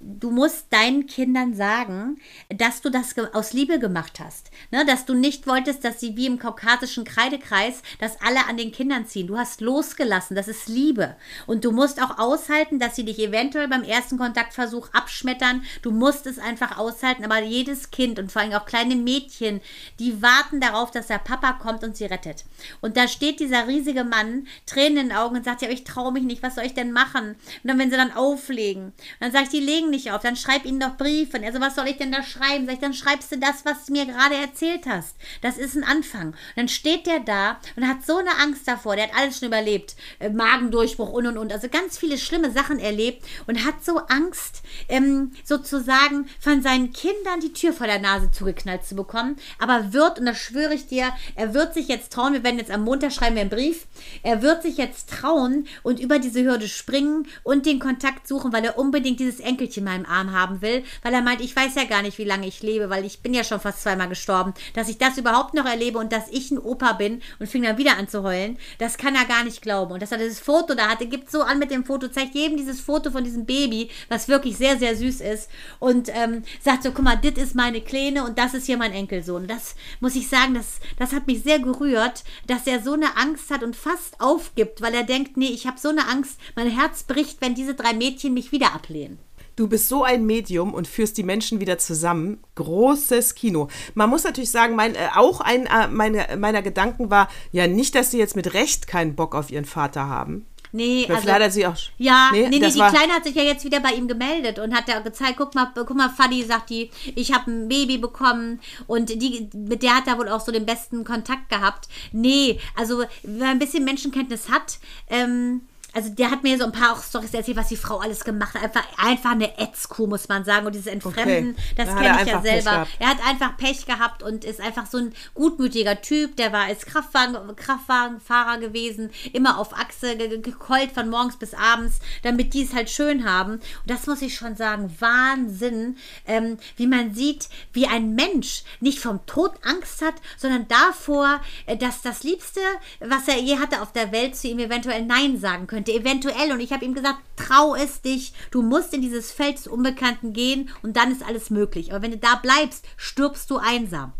Du 0.03 0.30
musst 0.30 0.72
deinen 0.72 1.07
Kindern 1.07 1.53
sagen, 1.53 2.18
dass 2.48 2.80
du 2.80 2.88
das 2.88 3.14
aus 3.34 3.53
Liebe 3.53 3.78
gemacht 3.78 4.18
hast. 4.18 4.51
Ne? 4.70 4.86
Dass 4.86 5.05
du 5.05 5.12
nicht 5.12 5.46
wolltest, 5.46 5.84
dass 5.84 6.01
sie 6.01 6.16
wie 6.16 6.24
im 6.24 6.38
kaukasischen 6.38 7.05
Kreidekreis, 7.05 7.82
dass 7.98 8.18
alle 8.22 8.46
an 8.48 8.57
den 8.57 8.72
Kindern 8.72 9.05
ziehen. 9.05 9.26
Du 9.26 9.36
hast 9.36 9.61
losgelassen, 9.61 10.34
das 10.34 10.48
ist 10.48 10.68
Liebe. 10.68 11.16
Und 11.46 11.66
du 11.66 11.72
musst 11.72 12.03
auch 12.03 12.18
aushalten, 12.18 12.78
dass 12.78 12.96
sie 12.96 13.05
dich 13.05 13.18
eventuell 13.18 13.68
beim 13.68 13.82
ersten 13.82 14.16
Kontaktversuch 14.16 14.88
abschmettern. 14.94 15.64
Du 15.82 15.90
musst 15.90 16.26
es 16.26 16.38
einfach 16.38 16.78
aushalten. 16.78 17.24
Aber 17.26 17.42
jedes 17.42 17.90
Kind 17.90 18.18
und 18.18 18.32
vor 18.32 18.40
allem 18.40 18.55
auch 18.55 18.64
kleine 18.64 18.96
Mädchen, 18.96 19.61
die 19.98 20.22
warten 20.22 20.61
darauf, 20.61 20.90
dass 20.90 21.09
der 21.09 21.18
Papa 21.18 21.53
kommt 21.53 21.84
und 21.84 21.94
sie 21.94 22.07
rettet. 22.07 22.46
Und 22.80 22.96
da 22.96 23.07
steht 23.07 23.38
dieser 23.38 23.68
riesige 23.68 24.05
Mann, 24.05 24.46
Tränen 24.64 24.96
in 24.96 25.09
den 25.11 25.16
Augen 25.16 25.36
und 25.36 25.44
sagt, 25.44 25.61
ja, 25.61 25.68
ich 25.68 25.84
traue 25.84 26.11
mich 26.11 26.22
nicht, 26.22 26.42
was 26.42 26.55
soll 26.55 26.64
ich 26.64 26.74
denn 26.74 26.92
machen? 26.92 27.32
Und 27.32 27.36
dann, 27.64 27.78
wenn 27.78 27.90
sie 27.90 27.98
dann 27.98 28.12
auflegen, 28.12 28.94
dann 29.20 29.30
sage 29.30 29.44
ich, 29.44 29.51
die 29.51 29.61
legen 29.61 29.89
nicht 29.91 30.12
auf, 30.12 30.22
dann 30.22 30.36
schreib 30.36 30.64
ihnen 30.64 30.80
doch 30.80 30.97
Briefe. 30.97 31.38
Und 31.38 31.45
also, 31.45 31.61
was 31.61 31.74
soll 31.74 31.88
ich 31.88 31.97
denn 31.97 32.12
da 32.12 32.22
schreiben? 32.22 32.66
Sag 32.66 32.74
ich, 32.74 32.80
dann 32.80 32.95
schreibst 32.95 33.32
du 33.32 33.38
das, 33.38 33.64
was 33.64 33.86
du 33.86 33.93
mir 33.93 34.07
gerade 34.07 34.34
erzählt 34.36 34.86
hast. 34.86 35.16
Das 35.43 35.59
ist 35.59 35.76
ein 35.76 35.84
Anfang. 35.84 36.28
Und 36.28 36.36
dann 36.57 36.68
steht 36.68 37.07
der 37.07 37.20
da 37.20 37.59
und 37.76 37.86
hat 37.86 38.05
so 38.07 38.16
eine 38.16 38.36
Angst 38.41 38.66
davor, 38.66 38.97
der 38.97 39.09
hat 39.09 39.16
alles 39.16 39.38
schon 39.38 39.49
überlebt. 39.49 39.97
Äh, 40.18 40.30
Magendurchbruch 40.30 41.11
und 41.11 41.26
und 41.26 41.38
und. 41.38 41.53
Also 41.53 41.68
ganz 41.68 41.99
viele 41.99 42.18
schlimme 42.18 42.51
Sachen 42.51 42.78
erlebt 42.78 43.24
und 43.47 43.64
hat 43.64 43.84
so 43.84 43.99
Angst, 44.09 44.62
ähm, 44.88 45.32
sozusagen 45.45 46.28
von 46.41 46.62
seinen 46.62 46.93
Kindern 46.93 47.41
die 47.43 47.53
Tür 47.53 47.72
vor 47.72 47.86
der 47.86 47.99
Nase 47.99 48.30
zugeknallt 48.30 48.84
zu 48.84 48.95
bekommen. 48.95 49.36
Aber 49.59 49.93
wird, 49.93 50.18
und 50.18 50.26
das 50.26 50.38
schwöre 50.38 50.74
ich 50.74 50.86
dir, 50.86 51.12
er 51.34 51.55
wird 51.55 51.74
sich 51.74 51.88
jetzt 51.88 52.12
trauen, 52.12 52.32
wir 52.32 52.45
werden 52.45 52.59
jetzt 52.59 52.70
am 52.70 52.84
Montag 52.84 53.12
schreiben 53.12 53.34
wir 53.34 53.43
einen 53.43 53.51
Brief, 53.51 53.86
er 54.22 54.43
wird 54.43 54.62
sich 54.62 54.76
jetzt 54.76 55.11
trauen 55.11 55.66
und 55.82 56.01
über 56.01 56.18
diese 56.18 56.43
Hürde 56.45 56.68
springen 56.68 57.26
und 57.43 57.66
den 57.66 57.78
Kontakt 57.78 58.26
suchen, 58.26 58.53
weil 58.53 58.64
er 58.64 58.78
unbedingt 58.78 59.20
dieses 59.20 59.41
Enkelchen 59.41 59.80
mal 59.81 59.97
im 59.97 60.07
Arm 60.07 60.33
haben 60.33 60.62
will, 60.62 60.85
weil 61.03 61.14
er 61.14 61.22
meint, 61.22 61.41
ich 61.41 61.55
weiß 61.55 61.74
ja 61.74 61.85
gar 61.85 62.03
nicht, 62.03 62.18
wie 62.18 62.24
lange 62.24 62.47
ich 62.47 62.62
lebe, 62.62 62.91
weil 62.91 63.05
ich 63.05 63.20
bin 63.20 63.35
ja 63.35 63.45
schon 63.45 63.61
fast 63.61 63.83
zweimal 63.83 64.09
gestorben, 64.09 64.55
dass 64.74 64.89
ich 64.89 64.99
das 64.99 65.18
überhaupt 65.18 65.55
noch 65.55 65.66
erlebe 65.66 65.99
und 65.99 66.12
dass 66.12 66.28
ich 66.31 66.51
ein 66.51 66.59
Opa 66.59 66.93
bin 66.93 67.22
und 67.39 67.49
fing 67.49 67.62
dann 67.62 67.78
wieder 67.78 67.97
an 67.97 68.09
zu 68.09 68.22
heulen, 68.22 68.59
das 68.78 68.99
kann 68.99 69.14
er 69.14 69.24
gar 69.24 69.45
nicht 69.45 69.62
glauben. 69.62 69.93
Und 69.93 70.03
dass 70.03 70.12
er 70.12 70.18
dieses 70.18 70.41
Foto 70.41 70.74
da 70.74 70.89
hatte, 70.89 71.07
gibt 71.07 71.31
so 71.31 71.43
an 71.43 71.59
mit 71.59 71.70
dem 71.70 71.85
Foto, 71.85 72.09
zeigt 72.09 72.35
jedem 72.35 72.57
dieses 72.57 72.81
Foto 72.81 73.11
von 73.11 73.24
diesem 73.24 73.47
Baby, 73.47 73.91
was 74.09 74.28
wirklich 74.28 74.57
sehr, 74.57 74.78
sehr 74.78 74.97
süß 74.97 75.20
ist 75.20 75.51
und 75.78 76.09
ähm, 76.14 76.43
sagt 76.62 76.83
so, 76.83 76.93
guck 76.93 77.05
mal, 77.05 77.16
das 77.16 77.43
ist 77.43 77.55
meine 77.55 77.81
Kleine 77.81 78.24
und 78.24 78.39
das 78.39 78.55
ist 78.55 78.66
hier 78.66 78.76
mein 78.76 78.93
Enkelsohn. 78.93 79.47
Das 79.47 79.74
muss 80.01 80.16
ich 80.16 80.28
sagen, 80.28 80.55
das, 80.55 80.81
das 80.99 81.12
hat 81.12 81.26
mich 81.26 81.43
sehr 81.43 81.59
gerührt, 81.59 82.24
dass 82.47 82.66
er 82.66 82.83
so 82.83 82.93
eine 82.93 83.16
Angst 83.16 83.51
hat 83.51 83.62
und 83.62 83.76
fast 83.76 84.20
aufgibt, 84.20 84.81
weil 84.81 84.95
er 84.95 85.05
denkt, 85.05 85.37
nee, 85.37 85.49
ich 85.49 85.66
habe 85.66 85.78
so 85.78 85.89
eine 85.89 86.09
Angst, 86.09 86.39
mein 86.57 86.70
Herz 86.70 87.03
bricht, 87.03 87.41
wenn 87.41 87.55
diese 87.55 87.74
drei 87.74 87.93
Mädchen 87.93 88.35
mich 88.35 88.53
wieder 88.53 88.74
ablehnen. 88.74 89.18
Du 89.57 89.68
bist 89.68 89.88
so 89.88 90.05
ein 90.05 90.26
Medium 90.26 90.74
und 90.74 90.88
führst 90.88 91.18
die 91.18 91.22
Menschen 91.22 91.61
wieder 91.61 91.78
zusammen. 91.78 92.38
Großes 92.55 93.34
Kino. 93.34 93.68
Man 93.94 94.11
muss 94.11 94.24
natürlich 94.24 94.51
sagen, 94.51 94.76
mein, 94.76 94.94
äh, 94.94 95.09
auch 95.14 95.40
ein 95.40 95.66
äh, 95.66 95.88
meine, 95.88 96.26
meiner 96.38 96.62
Gedanken 96.62 97.11
war, 97.11 97.28
ja, 97.53 97.66
nicht, 97.66 97.94
dass 97.94 98.11
sie 98.11 98.18
jetzt 98.18 98.36
mit 98.36 98.55
Recht 98.55 98.86
keinen 98.86 99.14
Bock 99.14 99.34
auf 99.34 99.51
ihren 99.51 99.64
Vater 99.64 100.09
haben. 100.09 100.46
Nee, 100.72 101.07
also, 101.09 101.26
leider 101.26 101.46
hat 101.46 101.53
sie 101.53 101.66
auch. 101.66 101.74
Ja, 101.98 102.30
nee, 102.32 102.42
nee, 102.48 102.59
nee 102.61 102.68
die 102.68 102.74
Kleine 102.74 103.12
hat 103.12 103.24
sich 103.24 103.34
ja 103.34 103.42
jetzt 103.42 103.64
wieder 103.64 103.80
bei 103.80 103.90
ihm 103.90 104.07
gemeldet 104.07 104.59
und 104.59 104.74
hat 104.74 104.88
da 104.88 105.01
gezeigt, 105.01 105.34
guck 105.36 105.55
mal, 105.55 105.70
guck 105.74 105.94
mal, 105.94 106.09
Fadi 106.09 106.44
sagt 106.44 106.70
die, 106.70 106.90
ich 107.16 107.32
habe 107.32 107.51
ein 107.51 107.68
Baby 107.68 107.98
bekommen 107.98 108.61
und 108.86 109.11
die, 109.11 109.51
mit 109.55 109.82
der 109.82 109.96
hat 109.96 110.07
er 110.07 110.18
wohl 110.18 110.28
auch 110.28 110.40
so 110.40 110.53
den 110.53 110.66
besten 110.66 111.05
Kontakt 111.05 111.48
gehabt. 111.48 111.88
Nee, 112.12 112.61
also 112.76 113.03
wenn 113.22 113.38
man 113.38 113.48
ein 113.48 113.59
bisschen 113.59 113.84
Menschenkenntnis 113.84 114.48
hat, 114.48 114.78
ähm, 115.09 115.62
also 115.93 116.11
der 116.11 116.30
hat 116.30 116.43
mir 116.43 116.57
so 116.59 116.64
ein 116.64 116.72
paar 116.72 116.93
auch 116.93 117.03
Storys 117.03 117.34
erzählt, 117.34 117.57
was 117.57 117.68
die 117.68 117.76
Frau 117.76 117.99
alles 117.99 118.24
gemacht 118.24 118.55
hat. 118.55 118.62
Einfach, 118.62 118.84
einfach 118.99 119.32
eine 119.32 119.59
Ätzkuh, 119.59 120.07
muss 120.07 120.28
man 120.28 120.45
sagen. 120.45 120.66
Und 120.66 120.74
dieses 120.74 120.86
Entfremden, 120.86 121.51
okay. 121.51 121.74
das 121.76 121.88
kenne 121.88 122.18
ich 122.22 122.28
ja 122.28 122.43
selber. 122.43 122.86
Er 122.99 123.09
hat 123.09 123.26
einfach 123.26 123.57
Pech 123.57 123.86
gehabt 123.86 124.22
und 124.22 124.45
ist 124.45 124.61
einfach 124.61 124.86
so 124.86 124.99
ein 124.99 125.12
gutmütiger 125.34 126.01
Typ. 126.01 126.36
Der 126.36 126.53
war 126.53 126.64
als 126.64 126.86
Kraftwagen, 126.86 127.36
Kraftwagenfahrer 127.57 128.59
gewesen, 128.59 129.11
immer 129.32 129.59
auf 129.59 129.76
Achse 129.76 130.16
gekeult 130.16 130.93
von 130.93 131.09
morgens 131.09 131.36
bis 131.36 131.55
abends, 131.55 131.99
damit 132.22 132.55
die 132.55 132.62
es 132.62 132.74
halt 132.74 132.91
schön 132.91 133.24
haben. 133.24 133.55
Und 133.55 133.62
das 133.86 134.07
muss 134.07 134.22
ich 134.22 134.34
schon 134.34 134.57
sagen, 134.57 134.95
Wahnsinn, 135.01 135.97
ähm, 136.26 136.59
wie 136.76 136.86
man 136.86 137.14
sieht, 137.14 137.49
wie 137.72 137.86
ein 137.86 138.14
Mensch 138.14 138.62
nicht 138.80 139.01
vom 139.01 139.24
Tod 139.26 139.53
Angst 139.64 140.03
hat, 140.03 140.14
sondern 140.36 140.68
davor, 140.68 141.41
äh, 141.66 141.76
dass 141.76 142.03
das 142.03 142.22
Liebste, 142.22 142.61
was 143.01 143.26
er 143.28 143.38
je 143.38 143.59
hatte 143.59 143.82
auf 143.82 143.93
der 143.93 144.12
Welt, 144.12 144.36
zu 144.36 144.49
ihm 144.49 144.59
eventuell 144.59 145.05
Nein 145.05 145.38
sagen 145.38 145.66
könnte 145.66 145.80
könnte, 145.85 145.93
eventuell. 145.93 146.53
Und 146.53 146.61
ich 146.61 146.72
habe 146.72 146.85
ihm 146.85 146.95
gesagt, 146.95 147.18
trau 147.37 147.74
es 147.74 148.03
dich. 148.03 148.33
Du 148.51 148.62
musst 148.62 148.95
in 148.95 149.03
dieses 149.03 149.33
Feld 149.33 149.59
des 149.59 149.66
Unbekannten 149.66 150.33
gehen 150.33 150.70
und 150.83 150.97
dann 150.97 151.12
ist 151.12 151.24
alles 151.26 151.51
möglich. 151.51 151.93
Aber 151.93 152.03
wenn 152.03 152.12
du 152.12 152.18
da 152.18 152.37
bleibst, 152.37 152.87
stirbst 152.97 153.51
du 153.51 153.59
einsam. 153.59 154.12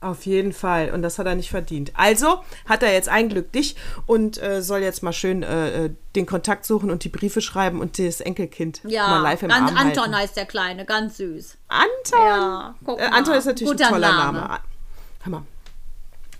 Auf 0.00 0.26
jeden 0.26 0.52
Fall. 0.52 0.92
Und 0.92 1.02
das 1.02 1.18
hat 1.18 1.26
er 1.26 1.34
nicht 1.34 1.50
verdient. 1.50 1.90
Also 1.94 2.44
hat 2.66 2.84
er 2.84 2.92
jetzt 2.92 3.08
ein 3.08 3.28
Glück 3.28 3.50
dich 3.50 3.74
und 4.06 4.40
äh, 4.40 4.62
soll 4.62 4.78
jetzt 4.78 5.02
mal 5.02 5.12
schön 5.12 5.42
äh, 5.42 5.86
äh 5.86 5.90
den 6.14 6.24
Kontakt 6.24 6.64
suchen 6.64 6.90
und 6.90 7.04
die 7.04 7.10
Briefe 7.10 7.40
schreiben 7.40 7.80
und 7.80 7.98
das 7.98 8.20
Enkelkind 8.20 8.80
ja, 8.84 9.06
mal 9.08 9.22
live 9.22 9.42
im 9.42 9.50
ganz, 9.50 9.70
Arm 9.70 9.76
Anton 9.76 10.02
halten. 10.02 10.16
heißt 10.16 10.36
der 10.36 10.46
Kleine, 10.46 10.84
ganz 10.84 11.18
süß. 11.18 11.56
Anton! 11.68 12.20
Ja, 12.20 12.74
guck 12.84 12.98
äh. 12.98 13.04
Anton 13.04 13.34
ist 13.34 13.44
natürlich 13.44 13.70
Guter 13.70 13.86
ein 13.86 13.92
toller 13.92 14.12
Name. 14.12 14.38
Name. 14.38 14.60
Mal. 15.26 15.42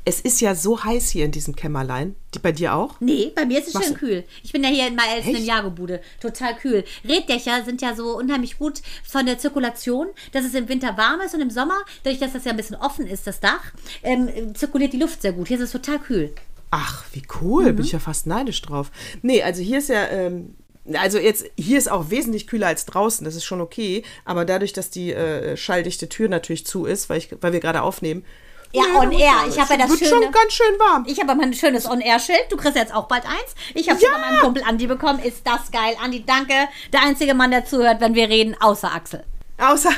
Es 0.09 0.23
ist 0.23 0.41
ja 0.41 0.55
so 0.55 0.83
heiß 0.83 1.11
hier 1.11 1.27
in 1.27 1.33
diesem 1.33 1.55
Kämmerlein. 1.55 2.17
Die, 2.35 2.39
bei 2.39 2.51
dir 2.51 2.75
auch? 2.75 2.99
Nee, 2.99 3.31
bei 3.35 3.45
mir 3.45 3.59
ist 3.59 3.69
es 3.69 3.75
Was? 3.75 3.85
schön 3.85 3.95
kühl. 3.95 4.25
Ich 4.43 4.53
bin 4.53 4.65
ja 4.65 4.71
hier 4.71 4.87
in 4.87 4.95
meiner 4.95 5.13
ältesten 5.13 5.37
Echt? 5.37 5.47
Jagobude. 5.47 6.01
Total 6.19 6.57
kühl. 6.57 6.83
Reddächer 7.05 7.63
sind 7.63 7.83
ja 7.83 7.95
so 7.95 8.17
unheimlich 8.17 8.57
gut 8.57 8.81
von 9.07 9.27
der 9.27 9.39
Zirkulation, 9.39 10.07
dass 10.33 10.47
es 10.47 10.55
im 10.55 10.67
Winter 10.71 10.97
warm 10.97 11.21
ist 11.21 11.35
und 11.35 11.43
im 11.43 11.51
Sommer, 11.51 11.77
dadurch, 12.05 12.21
dass 12.21 12.33
das 12.33 12.47
ja 12.47 12.53
ein 12.53 12.57
bisschen 12.57 12.77
offen 12.77 13.07
ist, 13.07 13.27
das 13.27 13.41
Dach, 13.41 13.61
ähm, 14.03 14.55
zirkuliert 14.55 14.95
die 14.95 14.99
Luft 14.99 15.21
sehr 15.21 15.33
gut. 15.33 15.49
Hier 15.49 15.59
ist 15.59 15.65
es 15.65 15.73
total 15.73 15.99
kühl. 15.99 16.35
Ach, 16.71 17.05
wie 17.13 17.25
cool. 17.43 17.75
Bin 17.75 17.85
ich 17.85 17.93
ja 17.93 17.99
fast 17.99 18.27
neidisch 18.27 18.63
drauf. 18.63 18.91
Nee, 19.21 19.43
also 19.43 19.61
hier 19.61 19.77
ist 19.77 19.91
ja. 19.91 20.09
Ähm, 20.09 20.55
also 20.95 21.19
jetzt, 21.19 21.45
hier 21.59 21.77
ist 21.77 21.91
auch 21.91 22.09
wesentlich 22.09 22.47
kühler 22.47 22.69
als 22.69 22.87
draußen, 22.87 23.27
das 23.27 23.35
ist 23.35 23.45
schon 23.45 23.61
okay. 23.61 24.05
Aber 24.25 24.47
dadurch, 24.47 24.73
dass 24.73 24.89
die 24.89 25.13
äh, 25.13 25.55
schalldichte 25.59 26.09
Tür 26.09 26.31
natürlich 26.31 26.65
zu 26.65 26.87
ist, 26.87 27.11
weil, 27.11 27.19
ich, 27.19 27.29
weil 27.43 27.53
wir 27.53 27.61
gerade 27.61 27.83
aufnehmen. 27.83 28.25
Ja, 28.73 28.83
Nee, 28.83 28.99
on 28.99 29.12
air. 29.12 29.33
Ich 29.49 29.59
habe 29.59 29.73
ja 29.75 29.79
das 29.79 29.91
wird 29.91 30.01
schöne. 30.01 30.23
schon 30.25 30.33
ganz 30.33 30.53
schön 30.53 30.79
warm. 30.79 31.05
Ich 31.07 31.19
habe 31.21 31.33
aber 31.33 31.43
ein 31.43 31.55
schönes 31.55 31.89
On-Air-Schild. 31.89 32.47
Du 32.51 32.57
kriegst 32.59 32.77
jetzt 32.77 32.95
auch 32.95 33.05
bald 33.09 33.25
eins. 33.25 33.55
Ich 33.75 33.89
habe 33.89 33.99
Ja. 34.01 34.11
von 34.11 34.21
meinem 34.21 34.41
Kumpel 34.41 34.62
Andi 34.66 34.87
bekommen. 34.87 35.19
Ist 35.21 35.47
das 35.47 35.71
geil. 35.71 35.97
Andi, 36.03 36.25
danke. 36.27 36.53
Der 36.93 37.03
einzige 37.03 37.33
Mann, 37.35 37.51
der 37.51 37.64
zuhört, 37.64 38.01
wenn 38.01 38.14
wir 38.14 38.29
reden, 38.29 38.55
außer 38.61 38.93
Axel. 38.95 39.25
Außer. 39.59 39.91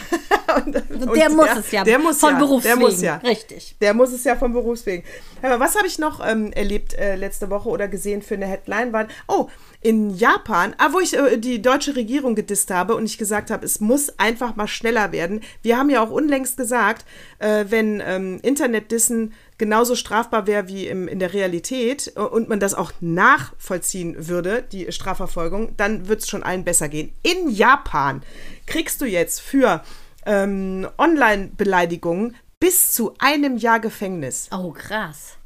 und, 0.64 0.90
und 0.90 1.16
der 1.16 1.30
muss 1.30 1.48
es 1.58 1.70
ja. 1.70 1.84
Der 1.84 1.98
muss 1.98 2.18
von 2.18 2.32
ja. 2.32 2.38
Berufswegen. 2.38 2.78
Der 2.78 2.88
muss 2.88 3.02
ja. 3.02 3.16
Richtig. 3.16 3.76
Der 3.80 3.94
muss 3.94 4.12
es 4.12 4.24
ja 4.24 4.36
von 4.36 4.52
Berufswegen. 4.52 5.04
Aber 5.42 5.60
was 5.60 5.76
habe 5.76 5.86
ich 5.86 5.98
noch 5.98 6.26
ähm, 6.26 6.52
erlebt 6.52 6.94
äh, 6.94 7.16
letzte 7.16 7.50
Woche 7.50 7.68
oder 7.68 7.86
gesehen 7.86 8.22
für 8.22 8.34
eine 8.34 8.46
Headline? 8.46 8.92
War, 8.92 9.06
oh, 9.28 9.48
in 9.82 10.10
Japan, 10.10 10.74
ah, 10.78 10.88
wo 10.92 11.00
ich 11.00 11.16
äh, 11.16 11.38
die 11.38 11.62
deutsche 11.62 11.94
Regierung 11.96 12.34
gedisst 12.34 12.70
habe 12.70 12.96
und 12.96 13.04
ich 13.04 13.18
gesagt 13.18 13.50
habe, 13.50 13.64
es 13.64 13.80
muss 13.80 14.18
einfach 14.18 14.56
mal 14.56 14.66
schneller 14.66 15.12
werden. 15.12 15.42
Wir 15.62 15.78
haben 15.78 15.90
ja 15.90 16.02
auch 16.02 16.10
unlängst 16.10 16.56
gesagt, 16.56 17.04
äh, 17.38 17.66
wenn 17.68 18.02
ähm, 18.04 18.40
Internetdissen 18.42 19.32
genauso 19.60 19.94
strafbar 19.94 20.48
wäre 20.48 20.66
wie 20.68 20.88
im, 20.88 21.06
in 21.06 21.20
der 21.20 21.34
Realität 21.34 22.12
äh, 22.16 22.20
und 22.20 22.48
man 22.48 22.58
das 22.58 22.74
auch 22.74 22.92
nachvollziehen 23.00 24.26
würde, 24.26 24.64
die 24.72 24.90
Strafverfolgung, 24.90 25.76
dann 25.76 26.08
wird 26.08 26.22
es 26.22 26.28
schon 26.28 26.42
allen 26.42 26.64
besser 26.64 26.88
gehen. 26.88 27.12
In 27.22 27.50
Japan 27.50 28.22
kriegst 28.66 29.00
du 29.00 29.04
jetzt 29.04 29.40
für 29.40 29.84
ähm, 30.26 30.88
Online-Beleidigungen 30.98 32.34
bis 32.58 32.92
zu 32.92 33.14
einem 33.18 33.58
Jahr 33.58 33.80
Gefängnis. 33.80 34.48
Oh, 34.50 34.72
krass. 34.72 35.36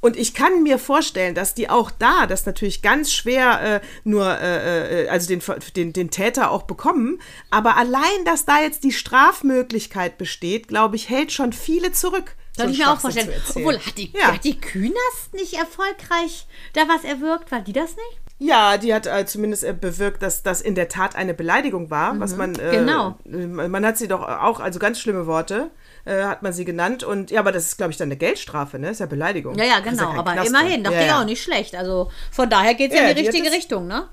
Und 0.00 0.16
ich 0.16 0.34
kann 0.34 0.62
mir 0.62 0.78
vorstellen, 0.78 1.34
dass 1.34 1.54
die 1.54 1.68
auch 1.68 1.90
da 1.90 2.26
das 2.26 2.46
natürlich 2.46 2.80
ganz 2.80 3.12
schwer 3.12 3.60
äh, 3.82 3.86
nur, 4.04 4.38
äh, 4.38 5.04
äh, 5.04 5.08
also 5.08 5.26
den, 5.26 5.42
den, 5.74 5.92
den 5.92 6.10
Täter 6.10 6.52
auch 6.52 6.62
bekommen. 6.62 7.20
Aber 7.50 7.76
allein, 7.76 8.24
dass 8.24 8.44
da 8.44 8.60
jetzt 8.60 8.84
die 8.84 8.92
Strafmöglichkeit 8.92 10.16
besteht, 10.16 10.68
glaube 10.68 10.94
ich, 10.94 11.08
hält 11.08 11.32
schon 11.32 11.52
viele 11.52 11.90
zurück. 11.90 12.36
So 12.56 12.62
Kann 12.62 12.66
einen 12.66 12.72
ich 12.72 12.78
mir 12.78 12.90
auch 12.92 12.98
vorstellen. 13.00 13.30
Obwohl, 13.54 13.78
hat 13.78 13.98
die, 13.98 14.10
Ja. 14.12 14.32
hat 14.34 14.44
die 14.44 14.58
Künast 14.60 15.34
nicht 15.34 15.54
erfolgreich 15.54 16.46
da 16.72 16.82
was 16.88 17.04
erwirkt? 17.04 17.52
War 17.52 17.60
die 17.60 17.72
das 17.72 17.90
nicht? 17.90 18.20
Ja, 18.38 18.76
die 18.76 18.92
hat 18.92 19.06
äh, 19.06 19.24
zumindest 19.24 19.64
äh, 19.64 19.72
bewirkt, 19.72 20.22
dass 20.22 20.42
das 20.42 20.60
in 20.60 20.74
der 20.74 20.88
Tat 20.88 21.16
eine 21.16 21.32
Beleidigung 21.32 21.90
war, 21.90 22.20
was 22.20 22.36
man 22.36 22.54
äh, 22.56 22.70
Genau. 22.70 23.16
äh, 23.24 23.46
man 23.46 23.84
hat 23.86 23.96
sie 23.96 24.08
doch 24.08 24.20
auch 24.22 24.60
also 24.60 24.78
ganz 24.78 25.00
schlimme 25.00 25.26
Worte 25.26 25.70
äh, 26.04 26.22
hat 26.24 26.42
man 26.42 26.52
sie 26.52 26.66
genannt 26.66 27.02
und 27.02 27.30
ja, 27.30 27.40
aber 27.40 27.50
das 27.50 27.64
ist 27.64 27.76
glaube 27.78 27.92
ich 27.92 27.96
dann 27.96 28.08
eine 28.08 28.16
Geldstrafe, 28.18 28.78
ne? 28.78 28.90
Ist 28.90 29.00
ja 29.00 29.06
Beleidigung. 29.06 29.56
Ja, 29.58 29.64
ja, 29.64 29.80
genau. 29.80 30.08
keinen 30.08 30.18
Aber 30.18 30.32
Knast 30.32 30.48
immerhin, 30.48 30.76
für. 30.76 30.82
dachte 30.82 30.96
ja, 30.96 31.02
ich 31.02 31.08
ja. 31.08 31.20
auch 31.20 31.24
nicht 31.24 31.42
schlecht. 31.42 31.74
Also 31.74 32.10
von 32.30 32.50
daher 32.50 32.74
geht 32.74 32.90
es 32.92 32.96
Ja, 32.98 33.04
ja 33.04 33.10
in 33.10 33.16
die 33.16 33.26
richtige 33.26 33.50
Richtung, 33.50 33.86
ne? 33.86 34.06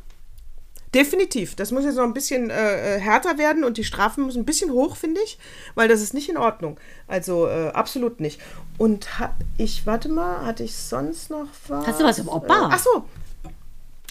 Definitiv. 0.93 1.55
Das 1.55 1.71
muss 1.71 1.85
jetzt 1.85 1.95
noch 1.95 2.03
ein 2.03 2.13
bisschen 2.13 2.49
äh, 2.49 2.95
äh, 2.95 2.99
härter 2.99 3.37
werden 3.37 3.63
und 3.63 3.77
die 3.77 3.83
Strafen 3.83 4.25
müssen 4.25 4.41
ein 4.41 4.45
bisschen 4.45 4.71
hoch, 4.71 4.95
finde 4.95 5.21
ich, 5.23 5.37
weil 5.75 5.87
das 5.87 6.01
ist 6.01 6.13
nicht 6.13 6.29
in 6.29 6.37
Ordnung. 6.37 6.79
Also 7.07 7.47
äh, 7.47 7.69
absolut 7.69 8.19
nicht. 8.19 8.39
Und 8.77 9.19
hab 9.19 9.35
ich, 9.57 9.85
warte 9.85 10.09
mal, 10.09 10.45
hatte 10.45 10.63
ich 10.63 10.75
sonst 10.75 11.29
noch 11.29 11.47
was? 11.67 11.87
Hast 11.87 11.99
du 11.99 12.03
was 12.03 12.17
vom 12.19 12.27
Opa? 12.29 12.53
Äh, 12.53 12.69
ach 12.71 12.79
so. 12.79 13.05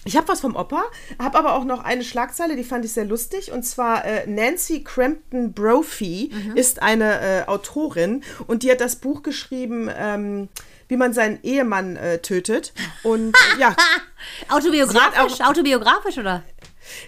Ich 0.05 0.17
habe 0.17 0.27
was 0.27 0.41
vom 0.41 0.57
Opa, 0.57 0.83
habe 1.21 1.39
aber 1.39 1.55
auch 1.55 1.63
noch 1.63 1.85
eine 1.85 2.03
Schlagzeile, 2.03 2.57
die 2.57 2.65
fand 2.65 2.85
ich 2.85 2.93
sehr 2.93 3.05
lustig. 3.05 3.53
Und 3.53 3.63
zwar 3.63 4.05
äh, 4.05 4.27
Nancy 4.27 4.83
Crampton 4.83 5.53
Brophy 5.53 6.33
Mhm. 6.33 6.57
ist 6.57 6.83
eine 6.83 7.21
äh, 7.21 7.45
Autorin 7.47 8.25
und 8.49 8.65
die 8.65 8.71
hat 8.73 8.81
das 8.81 8.97
Buch 8.97 9.23
geschrieben, 9.23 9.89
ähm, 9.97 10.49
wie 10.89 10.97
man 10.97 11.13
seinen 11.13 11.39
Ehemann 11.45 11.95
äh, 11.97 12.19
tötet. 12.19 12.73
Und 13.05 13.33
ja, 13.61 13.77
Autobiografisch? 14.49 15.41
Autobiografisch, 15.41 16.19
oder? 16.19 16.43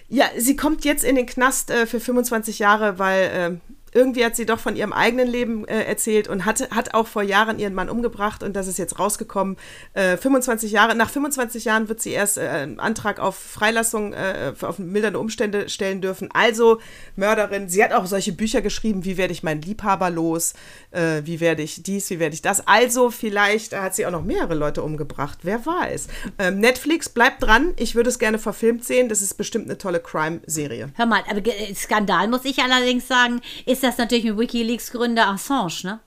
Ja, 0.09 0.29
sie 0.37 0.55
kommt 0.55 0.85
jetzt 0.85 1.03
in 1.03 1.15
den 1.15 1.25
Knast 1.25 1.69
äh, 1.69 1.85
für 1.85 1.99
25 1.99 2.59
Jahre, 2.59 2.99
weil 2.99 3.23
äh, 3.23 3.74
irgendwie 3.95 4.25
hat 4.25 4.35
sie 4.35 4.45
doch 4.45 4.59
von 4.59 4.75
ihrem 4.75 4.91
eigenen 4.91 5.27
Leben 5.27 5.65
äh, 5.67 5.83
erzählt 5.83 6.27
und 6.27 6.43
hat, 6.43 6.69
hat 6.69 6.93
auch 6.93 7.07
vor 7.07 7.23
Jahren 7.23 7.57
ihren 7.59 7.73
Mann 7.73 7.89
umgebracht 7.89 8.43
und 8.43 8.53
das 8.53 8.67
ist 8.67 8.77
jetzt 8.77 8.99
rausgekommen. 8.99 9.55
Äh, 9.93 10.17
25 10.17 10.71
Jahre, 10.71 10.95
nach 10.95 11.09
25 11.09 11.63
Jahren 11.63 11.87
wird 11.87 12.01
sie 12.01 12.11
erst 12.11 12.37
äh, 12.37 12.41
einen 12.41 12.79
Antrag 12.81 13.21
auf 13.21 13.37
Freilassung, 13.37 14.11
äh, 14.11 14.51
auf 14.61 14.79
mildernde 14.79 15.17
Umstände 15.17 15.69
stellen 15.69 16.01
dürfen. 16.01 16.29
Also 16.33 16.81
Mörderin. 17.15 17.69
Sie 17.69 17.81
hat 17.81 17.93
auch 17.93 18.05
solche 18.05 18.33
Bücher 18.33 18.61
geschrieben, 18.61 19.05
wie 19.05 19.15
werde 19.15 19.31
ich 19.31 19.43
meinen 19.43 19.61
Liebhaber 19.61 20.09
los, 20.09 20.55
äh, 20.91 21.21
wie 21.23 21.39
werde 21.39 21.63
ich 21.63 21.81
dies, 21.81 22.09
wie 22.09 22.19
werde 22.19 22.35
ich 22.35 22.41
das. 22.41 22.67
Also 22.67 23.11
vielleicht 23.11 23.73
hat 23.73 23.95
sie 23.95 24.05
auch 24.05 24.11
noch 24.11 24.23
mehrere 24.23 24.55
Leute 24.55 24.83
umgebracht. 24.83 25.39
Wer 25.43 25.65
weiß. 25.65 26.07
Ähm, 26.37 26.59
Netflix 26.59 27.07
bleibt 27.07 27.43
dran. 27.43 27.73
Ich 27.77 27.95
würde 27.95 28.09
es 28.09 28.19
gerne 28.19 28.39
verfilmt 28.39 28.83
sehen. 28.83 29.07
Das 29.07 29.21
ist 29.21 29.35
bestimmt 29.35 29.65
eine 29.65 29.77
tolle 29.77 30.01
Crime-Serie. 30.01 30.89
Hör 30.95 31.05
mal, 31.05 31.23
aber 31.29 31.41
Skandal 31.73 32.27
muss 32.27 32.43
ich 32.43 32.59
allerdings 32.59 33.07
sagen, 33.07 33.39
ist 33.65 33.84
das 33.85 33.97
natürlich 33.97 34.25
mit 34.25 34.37
WikiLeaks-Gründer 34.37 35.27
Assange, 35.27 35.83
ne? 35.83 35.99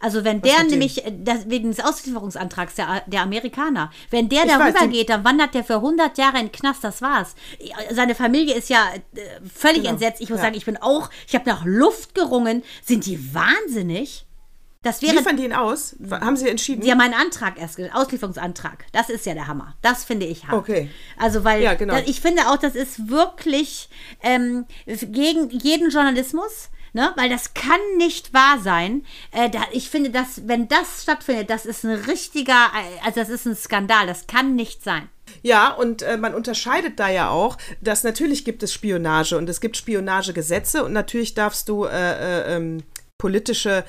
Also 0.00 0.22
wenn 0.22 0.42
der 0.42 0.58
mit 0.58 0.62
dem? 0.64 0.78
nämlich, 0.78 1.04
äh, 1.04 1.12
das, 1.16 1.48
wegen 1.48 1.70
des 1.70 1.80
Auslieferungsantrags 1.82 2.74
der, 2.74 3.02
der 3.06 3.22
Amerikaner, 3.22 3.90
wenn 4.10 4.28
der 4.28 4.44
Ich 4.44 4.50
darüber 4.52 4.86
geht, 4.88 5.08
dann 5.08 5.24
wandert 5.24 5.54
der 5.54 5.64
für 5.64 5.76
100 5.76 6.18
Jahre 6.18 6.38
in 6.38 6.46
den 6.46 6.52
Knast, 6.52 6.84
das 6.84 7.00
war's. 7.00 7.34
Seine 7.90 8.14
Familie 8.14 8.54
ist 8.54 8.68
ja 8.68 8.86
äh, 8.94 9.20
völlig 9.48 9.82
Genau, 9.82 9.90
entsetzt. 9.90 10.20
Ich 10.20 10.28
muss 10.28 10.38
ja. 10.38 10.44
sagen, 10.44 10.56
ich 10.56 10.64
bin 10.66 10.76
auch, 10.76 11.10
ich 11.26 11.34
habe 11.34 11.48
nach 11.48 11.64
Luft 11.64 12.14
gerungen. 12.14 12.62
Sind 12.84 13.06
die 13.06 13.34
wahnsinnig? 13.34 14.26
Das 14.82 15.00
wäre 15.00 15.16
Liefern 15.16 15.38
die 15.38 15.46
ihn 15.46 15.54
aus? 15.54 15.96
Haben 16.10 16.36
sie 16.36 16.48
entschieden? 16.48 16.82
Sie 16.82 16.90
haben 16.90 17.00
einen 17.00 17.14
Antrag 17.14 17.58
erst, 17.58 17.80
Auslieferungsantrag. 17.94 18.84
Das 18.92 19.08
ist 19.08 19.24
ja 19.24 19.32
der 19.32 19.46
Hammer. 19.46 19.74
Das 19.80 20.04
finde 20.04 20.26
ich 20.26 20.46
hart. 20.46 20.58
Okay. 20.58 20.90
Also, 21.16 21.42
weil 21.42 21.62
Ja, 21.62 21.72
genau. 21.72 21.96
ich 22.04 22.20
finde 22.20 22.48
auch, 22.48 22.58
das 22.58 22.74
ist 22.74 23.08
wirklich 23.08 23.88
ähm, 24.22 24.66
gegen 24.84 25.48
jeden 25.48 25.90
Journalismus. 25.90 26.68
Ne? 26.94 27.12
Weil 27.16 27.28
das 27.28 27.54
kann 27.54 27.80
nicht 27.98 28.32
wahr 28.32 28.60
sein. 28.60 29.04
Äh, 29.32 29.50
da, 29.50 29.64
ich 29.72 29.90
finde, 29.90 30.10
dass, 30.10 30.46
wenn 30.46 30.68
das 30.68 31.02
stattfindet, 31.02 31.50
das 31.50 31.66
ist 31.66 31.84
ein 31.84 31.90
richtiger, 31.90 32.52
äh, 32.52 33.04
also 33.04 33.20
das 33.20 33.28
ist 33.28 33.46
ein 33.46 33.56
Skandal. 33.56 34.06
Das 34.06 34.28
kann 34.28 34.54
nicht 34.54 34.82
sein. 34.82 35.08
Ja, 35.42 35.72
und 35.72 36.02
äh, 36.02 36.16
man 36.16 36.34
unterscheidet 36.34 37.00
da 37.00 37.08
ja 37.08 37.30
auch, 37.30 37.58
dass 37.80 38.04
natürlich 38.04 38.44
gibt 38.44 38.62
es 38.62 38.72
Spionage 38.72 39.36
und 39.36 39.48
es 39.48 39.60
gibt 39.60 39.76
Spionagegesetze 39.76 40.84
und 40.84 40.92
natürlich 40.92 41.34
darfst 41.34 41.68
du 41.68 41.84
äh, 41.84 41.90
äh, 41.90 42.56
ähm, 42.56 42.84
politische 43.18 43.84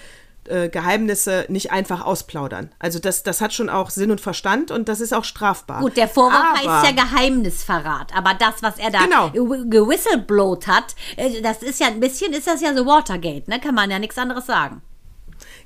äh, 0.49 0.69
Geheimnisse 0.69 1.45
nicht 1.49 1.71
einfach 1.71 2.05
ausplaudern. 2.05 2.71
Also 2.79 2.99
das, 2.99 3.23
das 3.23 3.41
hat 3.41 3.53
schon 3.53 3.69
auch 3.69 3.89
Sinn 3.89 4.11
und 4.11 4.21
Verstand 4.21 4.71
und 4.71 4.87
das 4.89 4.99
ist 5.01 5.13
auch 5.13 5.23
strafbar. 5.23 5.81
Gut, 5.81 5.97
der 5.97 6.07
Vorwurf 6.07 6.33
Aber- 6.63 6.81
heißt 6.81 6.95
ja 6.95 7.03
Geheimnisverrat, 7.03 8.15
aber 8.15 8.33
das, 8.33 8.61
was 8.61 8.77
er 8.77 8.91
da 8.91 9.03
Genau. 9.05 9.29
ge- 9.31 9.65
gewhistleblowt 9.69 10.67
hat, 10.67 10.95
äh, 11.17 11.41
das 11.41 11.63
ist 11.63 11.79
ja 11.79 11.87
ein 11.87 11.99
bisschen, 11.99 12.33
ist 12.33 12.47
das 12.47 12.61
ja 12.61 12.73
so 12.75 12.85
Watergate, 12.85 13.49
ne? 13.49 13.59
Kann 13.59 13.75
man 13.75 13.89
ja 13.91 13.99
nichts 13.99 14.17
anderes 14.17 14.45
sagen. 14.45 14.81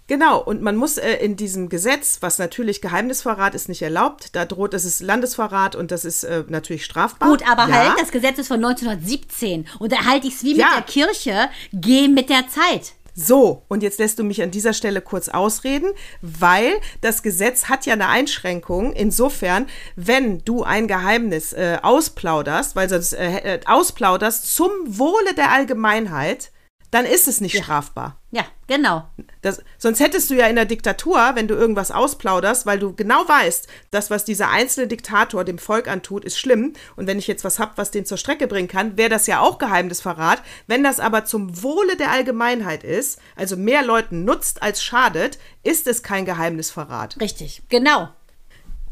Genau, 0.08 0.40
und 0.42 0.64
man 0.64 0.76
muss 0.76 0.98
äh, 0.98 1.14
in 1.18 1.36
diesem 1.36 1.70
Gesetz, 1.70 2.18
was 2.22 2.40
natürlich 2.40 2.82
Geheimnisverrat 2.82 3.54
ist 3.54 3.70
nicht 3.70 3.84
erlaubt, 3.84 4.36
da 4.36 4.46
droht, 4.46 4.74
das 4.74 4.84
ist 4.84 5.02
Landesverrat 5.02 5.76
und 5.76 5.92
das 5.92 6.04
ist 6.04 6.24
äh, 6.24 6.44
natürlich 6.48 6.84
strafbar. 6.84 7.30
Gut, 7.30 7.48
aber 7.48 7.68
ja. 7.70 7.76
halt, 7.90 8.00
das 8.02 8.10
Gesetz 8.12 8.40
ist 8.40 8.48
von 8.48 8.64
1917 8.66 9.68
und 9.78 9.92
da 9.92 10.06
halte 10.06 10.26
ich 10.28 10.34
es 10.34 10.44
wie 10.44 10.54
mit 10.56 10.58
Ja. 10.62 10.72
der 10.78 10.82
Kirche, 10.82 11.50
geh 11.74 12.08
mit 12.08 12.30
der 12.32 12.48
Zeit. 12.48 12.94
So, 13.22 13.64
und 13.68 13.84
jetzt 13.84 14.00
lässt 14.00 14.18
du 14.18 14.24
mich 14.24 14.42
an 14.42 14.50
dieser 14.50 14.72
Stelle 14.72 15.02
kurz 15.02 15.28
ausreden, 15.28 15.92
weil 16.22 16.72
das 17.02 17.22
Gesetz 17.22 17.66
hat 17.66 17.86
ja 17.86 17.94
eine 17.94 18.08
Einschränkung. 18.08 18.94
Insofern, 18.94 19.68
wenn 19.98 20.40
du 20.46 20.64
ein 20.64 20.88
Geheimnis 20.88 21.52
äh, 21.52 21.80
ausplauderst, 21.82 22.78
weil 22.78 22.88
sonst 22.88 23.12
äh, 23.12 23.56
äh, 23.56 23.60
ausplauderst 23.66 24.56
zum 24.56 24.72
Wohle 24.86 25.34
der 25.36 25.52
Allgemeinheit, 25.52 26.52
dann 26.92 27.06
ist 27.06 27.28
es 27.28 27.40
nicht 27.42 27.56
strafbar. 27.58 28.18
Ja, 28.32 28.44
genau. 28.68 29.08
Das, 29.42 29.62
sonst 29.78 30.00
hättest 30.00 30.30
du 30.30 30.36
ja 30.36 30.48
in 30.48 30.56
der 30.56 30.66
Diktatur, 30.66 31.32
wenn 31.36 31.48
du 31.48 31.54
irgendwas 31.56 31.92
ausplauderst, 31.92 32.66
weil 32.66 32.80
du 32.80 32.94
genau 32.96 33.28
weißt, 33.28 33.68
das, 33.92 34.10
was 34.10 34.26
dieser 34.26 34.50
einzelne 34.50 34.88
Diktator 34.88 35.44
dem 35.44 35.60
Volk 35.60 35.88
antut, 35.88 36.26
ist 36.26 36.38
schlimm. 36.40 36.74
Und 36.96 37.06
wenn 37.08 37.20
ich 37.20 37.28
jetzt 37.28 37.44
was 37.44 37.60
hab, 37.60 37.78
was 37.78 37.92
den 37.92 38.06
zur 38.06 38.18
Strecke 38.18 38.48
bringen 38.48 38.68
kann, 38.68 38.98
wäre 38.98 39.10
das 39.10 39.28
ja 39.28 39.40
auch 39.40 39.58
Geheimnisverrat. 39.60 40.42
Wenn 40.68 40.84
das 40.84 41.00
aber 41.00 41.26
zum 41.26 41.62
Wohle 41.64 41.96
der 41.96 42.12
Allgemeinheit 42.12 42.84
ist, 42.84 43.20
also 43.36 43.56
mehr 43.56 43.84
Leuten 43.84 44.26
nutzt 44.26 44.62
als 44.64 44.84
schadet, 44.84 45.38
ist 45.64 45.86
es 45.88 46.02
kein 46.04 46.26
Geheimnisverrat. 46.26 47.18
Richtig, 47.22 47.62
genau. 47.70 48.10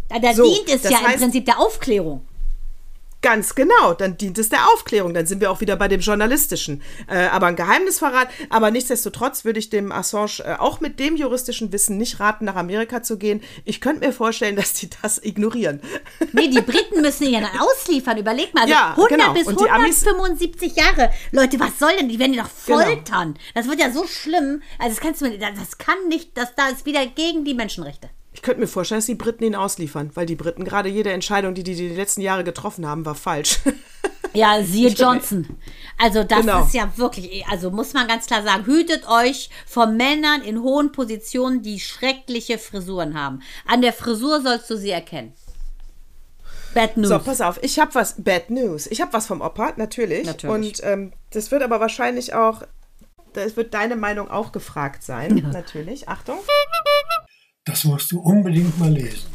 Da, 0.10 0.20
da 0.20 0.34
So, 0.34 0.44
dient 0.44 0.70
es 0.70 0.84
ja 0.84 1.00
im 1.00 1.06
heißt- 1.06 1.18
Prinzip 1.18 1.46
der 1.46 1.60
Aufklärung. 1.60 2.26
Ganz 3.24 3.56
genau, 3.56 3.94
dann 3.98 4.16
dient 4.16 4.38
es 4.38 4.50
der 4.50 4.68
Aufklärung, 4.72 5.14
dann 5.16 5.26
sind 5.26 5.42
wir 5.42 5.50
auch 5.50 5.60
wieder 5.60 5.76
bei 5.76 5.88
dem 5.88 6.02
Journalistischen. 6.02 6.84
Äh, 7.08 7.26
aber 7.28 7.48
ein 7.48 7.56
Geheimnisverrat, 7.56 8.28
aber 8.52 8.70
nichtsdestotrotz 8.70 9.44
würde 9.44 9.58
ich 9.60 9.72
dem 9.72 9.92
Assange 9.92 10.44
äh, 10.46 10.54
auch 10.60 10.82
mit 10.82 11.00
dem 11.00 11.16
juristischen 11.18 11.72
Wissen 11.74 11.98
nicht 11.98 12.20
raten, 12.20 12.46
nach 12.46 12.56
Amerika 12.56 13.02
zu 13.02 13.18
gehen. 13.18 13.42
Ich 13.66 13.82
könnte 13.82 14.06
mir 14.06 14.14
vorstellen, 14.14 14.56
dass 14.56 14.74
die 14.74 14.90
das 15.02 15.18
ignorieren. 15.24 15.82
Nee, 16.32 16.48
die 16.50 16.62
Briten 16.62 17.02
müssen 17.02 17.24
ihn 17.26 17.34
ja 17.34 17.42
dann 17.42 17.60
ausliefern. 17.60 18.18
Überleg 18.20 18.54
mal, 18.54 18.62
also 18.62 18.74
Ja, 18.74 18.92
100 18.92 19.10
genau. 19.10 19.34
bis 19.34 19.48
Und 19.48 19.60
die 19.62 19.70
Amis- 19.70 20.06
175 20.06 20.76
Jahre. 20.76 21.10
Leute, 21.32 21.60
was 21.60 21.80
soll 21.80 21.96
denn? 22.00 22.10
Die 22.10 22.20
werden 22.20 22.34
die 22.34 22.38
doch 22.40 22.50
Genau. 22.68 22.80
foltern. 22.82 23.40
Das 23.56 23.68
wird 23.68 23.80
ja 23.80 23.92
so 23.92 24.06
schlimm. 24.06 24.62
Also 24.78 24.92
das 24.96 25.00
kannst 25.02 25.22
du 25.22 25.26
mir, 25.30 25.38
das 25.40 25.78
kann 25.80 26.08
nicht, 26.08 26.38
das 26.38 26.54
da 26.56 26.68
ist 26.68 26.86
wieder 26.86 27.06
gegen 27.08 27.46
die 27.46 27.56
Menschenrechte. 27.56 28.10
Ich 28.38 28.44
könnte 28.44 28.62
mir 28.62 28.68
vorstellen, 28.68 29.00
dass 29.00 29.08
die 29.08 29.16
Briten 29.16 29.44
ihn 29.46 29.56
ausliefern, 29.56 30.12
weil 30.14 30.28
die 30.28 30.36
Briten 30.36 30.64
gerade 30.64 30.90
jede 30.90 31.12
Entscheidung, 31.12 31.56
die 31.56 31.64
die 31.64 31.74
die 31.74 31.90
letzten 31.90 32.22
Jahre 32.22 32.44
getroffen 32.44 32.86
haben, 32.88 33.04
war 33.04 33.16
falsch. 33.16 33.60
Ja, 34.34 34.62
siehe 34.62 34.90
Johnson. 34.90 35.48
Also 35.98 36.24
das 36.24 36.42
Genau. 36.42 36.64
ist 36.64 36.74
ja 36.74 36.92
wirklich, 36.98 37.48
also 37.48 37.72
muss 37.72 37.94
man 37.94 38.08
ganz 38.08 38.28
klar 38.28 38.44
sagen, 38.44 38.66
hütet 38.68 39.08
euch 39.10 39.50
vor 39.66 39.88
Männern 39.88 40.44
in 40.44 40.62
hohen 40.62 40.92
Positionen, 40.92 41.64
die 41.64 41.80
schreckliche 41.80 42.60
Frisuren 42.60 43.20
haben. 43.20 43.42
An 43.66 43.82
der 43.82 43.94
Frisur 43.94 44.42
sollst 44.42 44.70
du 44.70 44.78
sie 44.78 44.92
erkennen. 44.92 45.34
Bad 46.76 46.98
News. 46.98 47.10
So, 47.10 47.20
pass 47.20 47.42
auf, 47.42 47.58
ich 47.64 47.80
habe 47.80 47.96
was, 47.96 48.16
Bad 48.22 48.52
News. 48.52 48.86
Ich 48.86 49.02
habe 49.02 49.14
was 49.14 49.26
vom 49.26 49.42
Opa, 49.42 49.74
natürlich. 49.78 50.28
Natürlich. 50.28 50.54
Und 50.56 50.84
ähm, 50.84 51.14
das 51.32 51.50
wird 51.50 51.64
aber 51.64 51.80
wahrscheinlich 51.80 52.36
auch, 52.36 52.62
das 53.34 53.56
wird 53.56 53.74
deine 53.74 53.96
Meinung 53.96 54.30
auch 54.30 54.52
gefragt 54.52 55.02
sein, 55.04 55.50
natürlich. 55.52 56.10
Achtung. 56.10 56.38
Das 57.68 57.84
musst 57.84 58.14
du 58.14 58.22
unbedingt 58.22 58.80
mal 58.80 58.90
lesen. 58.90 59.28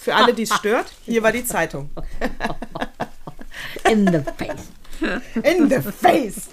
Für 0.00 0.14
alle, 0.14 0.32
die 0.32 0.44
es 0.44 0.54
stört, 0.54 0.90
hier 1.04 1.22
war 1.22 1.32
die 1.32 1.44
Zeitung. 1.44 1.90
In 3.90 4.06
the 4.06 4.20
face. 4.38 4.70
In 5.42 5.68
the 5.68 5.80
face. 5.80 6.48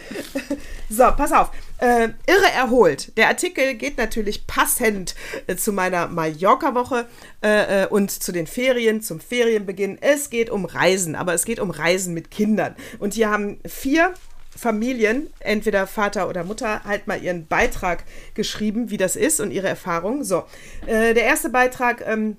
So, 0.90 1.06
pass 1.16 1.32
auf. 1.32 1.52
Äh, 1.78 2.10
irre 2.28 2.52
erholt. 2.54 3.18
Der 3.18 3.30
Artikel 3.30 3.76
geht 3.76 3.98
natürlich 3.98 4.46
passend 4.46 5.16
äh, 5.48 5.56
zu 5.56 5.72
meiner 5.72 6.08
Mallorca-Woche 6.08 7.08
äh, 7.42 7.84
äh, 7.84 7.88
und 7.88 8.12
zu 8.12 8.34
den 8.34 8.46
Ferien, 8.46 9.02
zum 9.02 9.22
Ferienbeginn. 9.22 10.00
Es 10.02 10.30
geht 10.30 10.50
um 10.50 10.66
Reisen, 10.66 11.16
aber 11.16 11.34
es 11.34 11.46
geht 11.46 11.62
um 11.62 11.72
Reisen 11.72 12.14
mit 12.14 12.30
Kindern. 12.30 12.76
Und 13.00 13.14
hier 13.14 13.30
haben 13.30 13.60
vier 13.66 14.14
Familien, 14.56 15.32
entweder 15.40 15.88
Vater 15.88 16.28
oder 16.30 16.44
Mutter, 16.44 16.84
halt 16.84 17.08
mal 17.08 17.22
ihren 17.22 17.48
Beitrag 17.48 18.04
geschrieben, 18.34 18.90
wie 18.90 18.98
das 18.98 19.16
ist 19.16 19.40
und 19.40 19.52
ihre 19.52 19.70
Erfahrungen. 19.70 20.24
So, 20.24 20.44
äh, 20.86 21.14
der 21.14 21.24
erste 21.24 21.50
Beitrag. 21.50 22.04
Ähm, 22.06 22.38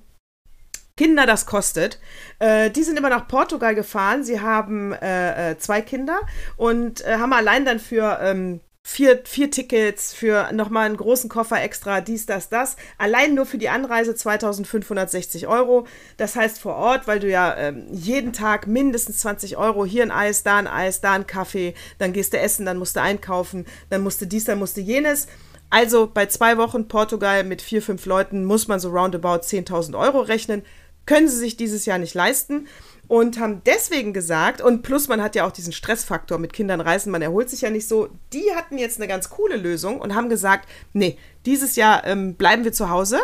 Kinder 0.95 1.25
das 1.25 1.47
kostet. 1.47 1.99
Äh, 2.39 2.71
die 2.71 2.83
sind 2.83 2.99
immer 2.99 3.09
nach 3.09 3.27
Portugal 3.27 3.75
gefahren. 3.75 4.25
Sie 4.25 4.41
haben 4.41 4.93
äh, 4.93 5.53
äh, 5.53 5.59
zwei 5.59 5.81
Kinder 5.81 6.21
und 6.59 7.05
äh, 7.05 7.17
haben 7.17 7.33
allein 7.33 7.65
dann 7.65 7.81
für 7.81 8.19
ähm, 8.21 8.61
vier, 8.85 9.23
vier 9.25 9.51
Tickets, 9.51 10.13
für 10.13 10.53
nochmal 10.53 10.87
einen 10.87 10.97
großen 10.97 11.31
Koffer 11.31 11.63
extra, 11.63 12.01
dies, 12.01 12.27
das, 12.27 12.49
das. 12.49 12.77
Allein 12.99 13.35
nur 13.35 13.47
für 13.47 13.59
die 13.59 13.69
Anreise 13.69 14.15
2560 14.15 15.47
Euro. 15.47 15.87
Das 16.17 16.37
heißt 16.37 16.61
vor 16.61 16.75
Ort, 16.75 17.07
weil 17.07 17.21
du 17.21 17.31
ja 17.31 17.57
ähm, 17.57 17.87
jeden 17.91 18.33
Tag 18.33 18.67
mindestens 18.67 19.19
20 19.19 19.57
Euro, 19.57 19.85
hier 19.85 20.03
ein 20.03 20.11
Eis, 20.11 20.43
da 20.43 20.59
ein 20.59 20.67
Eis, 20.67 21.01
da 21.01 21.13
ein 21.13 21.27
Kaffee, 21.27 21.75
dann 21.99 22.13
gehst 22.13 22.33
du 22.33 22.39
essen, 22.39 22.67
dann 22.67 22.77
musst 22.77 22.97
du 22.97 23.01
einkaufen, 23.01 23.67
dann 23.89 24.03
musst 24.03 24.21
du 24.21 24.27
dies, 24.27 24.45
dann 24.45 24.59
musst 24.59 24.77
du 24.77 24.81
jenes. 24.81 25.27
Also 25.71 26.07
bei 26.13 26.27
zwei 26.27 26.59
Wochen 26.59 26.87
Portugal 26.89 27.45
mit 27.45 27.63
vier, 27.63 27.81
fünf 27.81 28.05
Leuten 28.05 28.45
muss 28.45 28.69
man 28.69 28.79
so 28.79 28.91
roundabout 28.91 29.41
10.000 29.41 29.99
Euro 29.99 30.21
rechnen. 30.21 30.63
Können 31.07 31.29
sie 31.29 31.39
sich 31.39 31.57
dieses 31.57 31.87
Jahr 31.87 31.99
nicht 31.99 32.15
leisten 32.15 32.69
und 33.13 33.39
haben 33.39 33.61
deswegen 33.67 34.15
gesagt, 34.15 34.63
und 34.63 34.81
plus 34.81 35.07
man 35.07 35.23
hat 35.23 35.35
ja 35.35 35.47
auch 35.47 35.53
diesen 35.53 35.75
Stressfaktor 35.75 36.39
mit 36.39 36.55
Kindern 36.55 36.81
reisen, 36.81 37.13
man 37.13 37.21
erholt 37.21 37.51
sich 37.51 37.61
ja 37.61 37.69
nicht 37.69 37.87
so, 37.87 38.09
die 38.33 38.55
hatten 38.55 38.79
jetzt 38.79 38.97
eine 38.97 39.07
ganz 39.07 39.29
coole 39.29 39.59
Lösung 39.59 40.01
und 40.01 40.15
haben 40.15 40.31
gesagt, 40.31 40.67
nee, 40.95 41.19
dieses 41.45 41.77
Jahr 41.77 42.07
ähm, 42.07 42.37
bleiben 42.37 42.65
wir 42.65 42.73
zu 42.73 42.89
Hause 42.89 43.21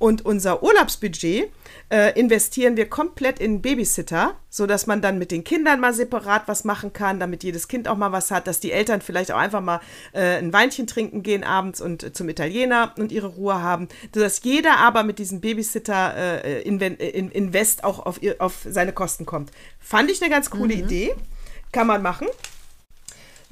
und 0.00 0.24
unser 0.24 0.62
Urlaubsbudget 0.62 1.50
äh, 1.90 2.18
investieren 2.18 2.78
wir 2.78 2.88
komplett 2.88 3.38
in 3.38 3.60
Babysitter, 3.60 4.34
sodass 4.48 4.86
man 4.86 5.02
dann 5.02 5.18
mit 5.18 5.30
den 5.30 5.44
Kindern 5.44 5.78
mal 5.78 5.92
separat 5.92 6.44
was 6.46 6.64
machen 6.64 6.94
kann, 6.94 7.20
damit 7.20 7.44
jedes 7.44 7.68
Kind 7.68 7.86
auch 7.86 7.98
mal 7.98 8.10
was 8.10 8.30
hat, 8.30 8.46
dass 8.46 8.60
die 8.60 8.72
Eltern 8.72 9.02
vielleicht 9.02 9.30
auch 9.30 9.36
einfach 9.38 9.60
mal 9.60 9.80
äh, 10.14 10.38
ein 10.38 10.54
Weinchen 10.54 10.86
trinken 10.86 11.22
gehen 11.22 11.44
abends 11.44 11.82
und 11.82 12.02
äh, 12.02 12.12
zum 12.14 12.30
Italiener 12.30 12.94
und 12.98 13.12
ihre 13.12 13.26
Ruhe 13.26 13.60
haben, 13.60 13.88
sodass 14.14 14.42
jeder 14.42 14.78
aber 14.78 15.02
mit 15.02 15.18
diesem 15.18 15.42
Babysitter 15.42 16.44
äh, 16.44 16.62
in 16.62 16.80
auch 17.82 17.98
auf, 18.06 18.20
auf 18.38 18.66
seine 18.66 18.94
Kosten 18.94 19.26
kommt. 19.26 19.50
Fand 19.78 20.10
ich 20.10 20.22
eine 20.22 20.30
ganz 20.30 20.48
coole 20.48 20.72
Idee. 20.72 21.14
Kann 21.72 21.86
man 21.86 22.00
machen. 22.00 22.26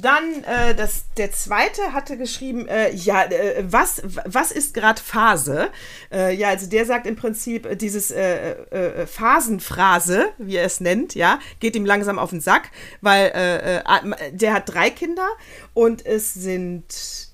Dann 0.01 0.45
äh, 0.45 0.77
das, 0.77 1.07
der 1.17 1.33
zweite 1.33 1.93
hatte 1.93 2.17
geschrieben, 2.17 2.69
äh, 2.69 2.93
ja, 2.95 3.25
äh, 3.25 3.65
was, 3.69 4.01
was 4.25 4.53
ist 4.53 4.73
gerade 4.73 5.01
Phase? 5.03 5.71
Äh, 6.13 6.35
ja, 6.37 6.51
also 6.51 6.69
der 6.69 6.87
sagt 6.87 7.05
im 7.07 7.17
Prinzip, 7.17 7.67
äh, 7.67 7.75
dieses 7.75 8.13
äh, 8.13 8.53
äh, 8.71 9.07
Phasenphrase, 9.07 10.27
wie 10.39 10.57
er 10.57 10.65
es 10.65 10.81
nennt, 10.81 11.15
ja, 11.17 11.41
geht 11.59 11.75
ihm 11.75 11.85
langsam 11.85 12.19
auf 12.21 12.31
den 12.31 12.41
Sack, 12.41 12.71
weil 13.01 13.33
äh, 13.35 13.79
äh, 13.79 14.33
der 14.33 14.53
hat 14.55 14.73
drei 14.73 14.91
Kinder 14.91 15.27
und 15.75 16.07
es 16.07 16.33
sind, 16.33 16.85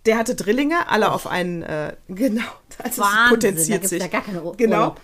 der 0.06 0.16
hatte 0.16 0.34
Drillinge, 0.34 0.88
alle 0.88 1.12
auf 1.12 1.26
einen, 1.26 1.62
äh, 1.62 1.92
genau, 2.08 2.42
also 2.82 2.88
es 2.88 2.98
Wahnsinn, 2.98 3.14
da 3.24 3.28
potenziert 3.28 3.68
gibt's 3.82 3.88
sich. 3.90 4.00
ja 4.02 4.08
gar 4.08 4.22
keine 4.22 4.42
Ur- 4.42 4.56
Genau. 4.56 4.76
Urlaub. 4.78 5.00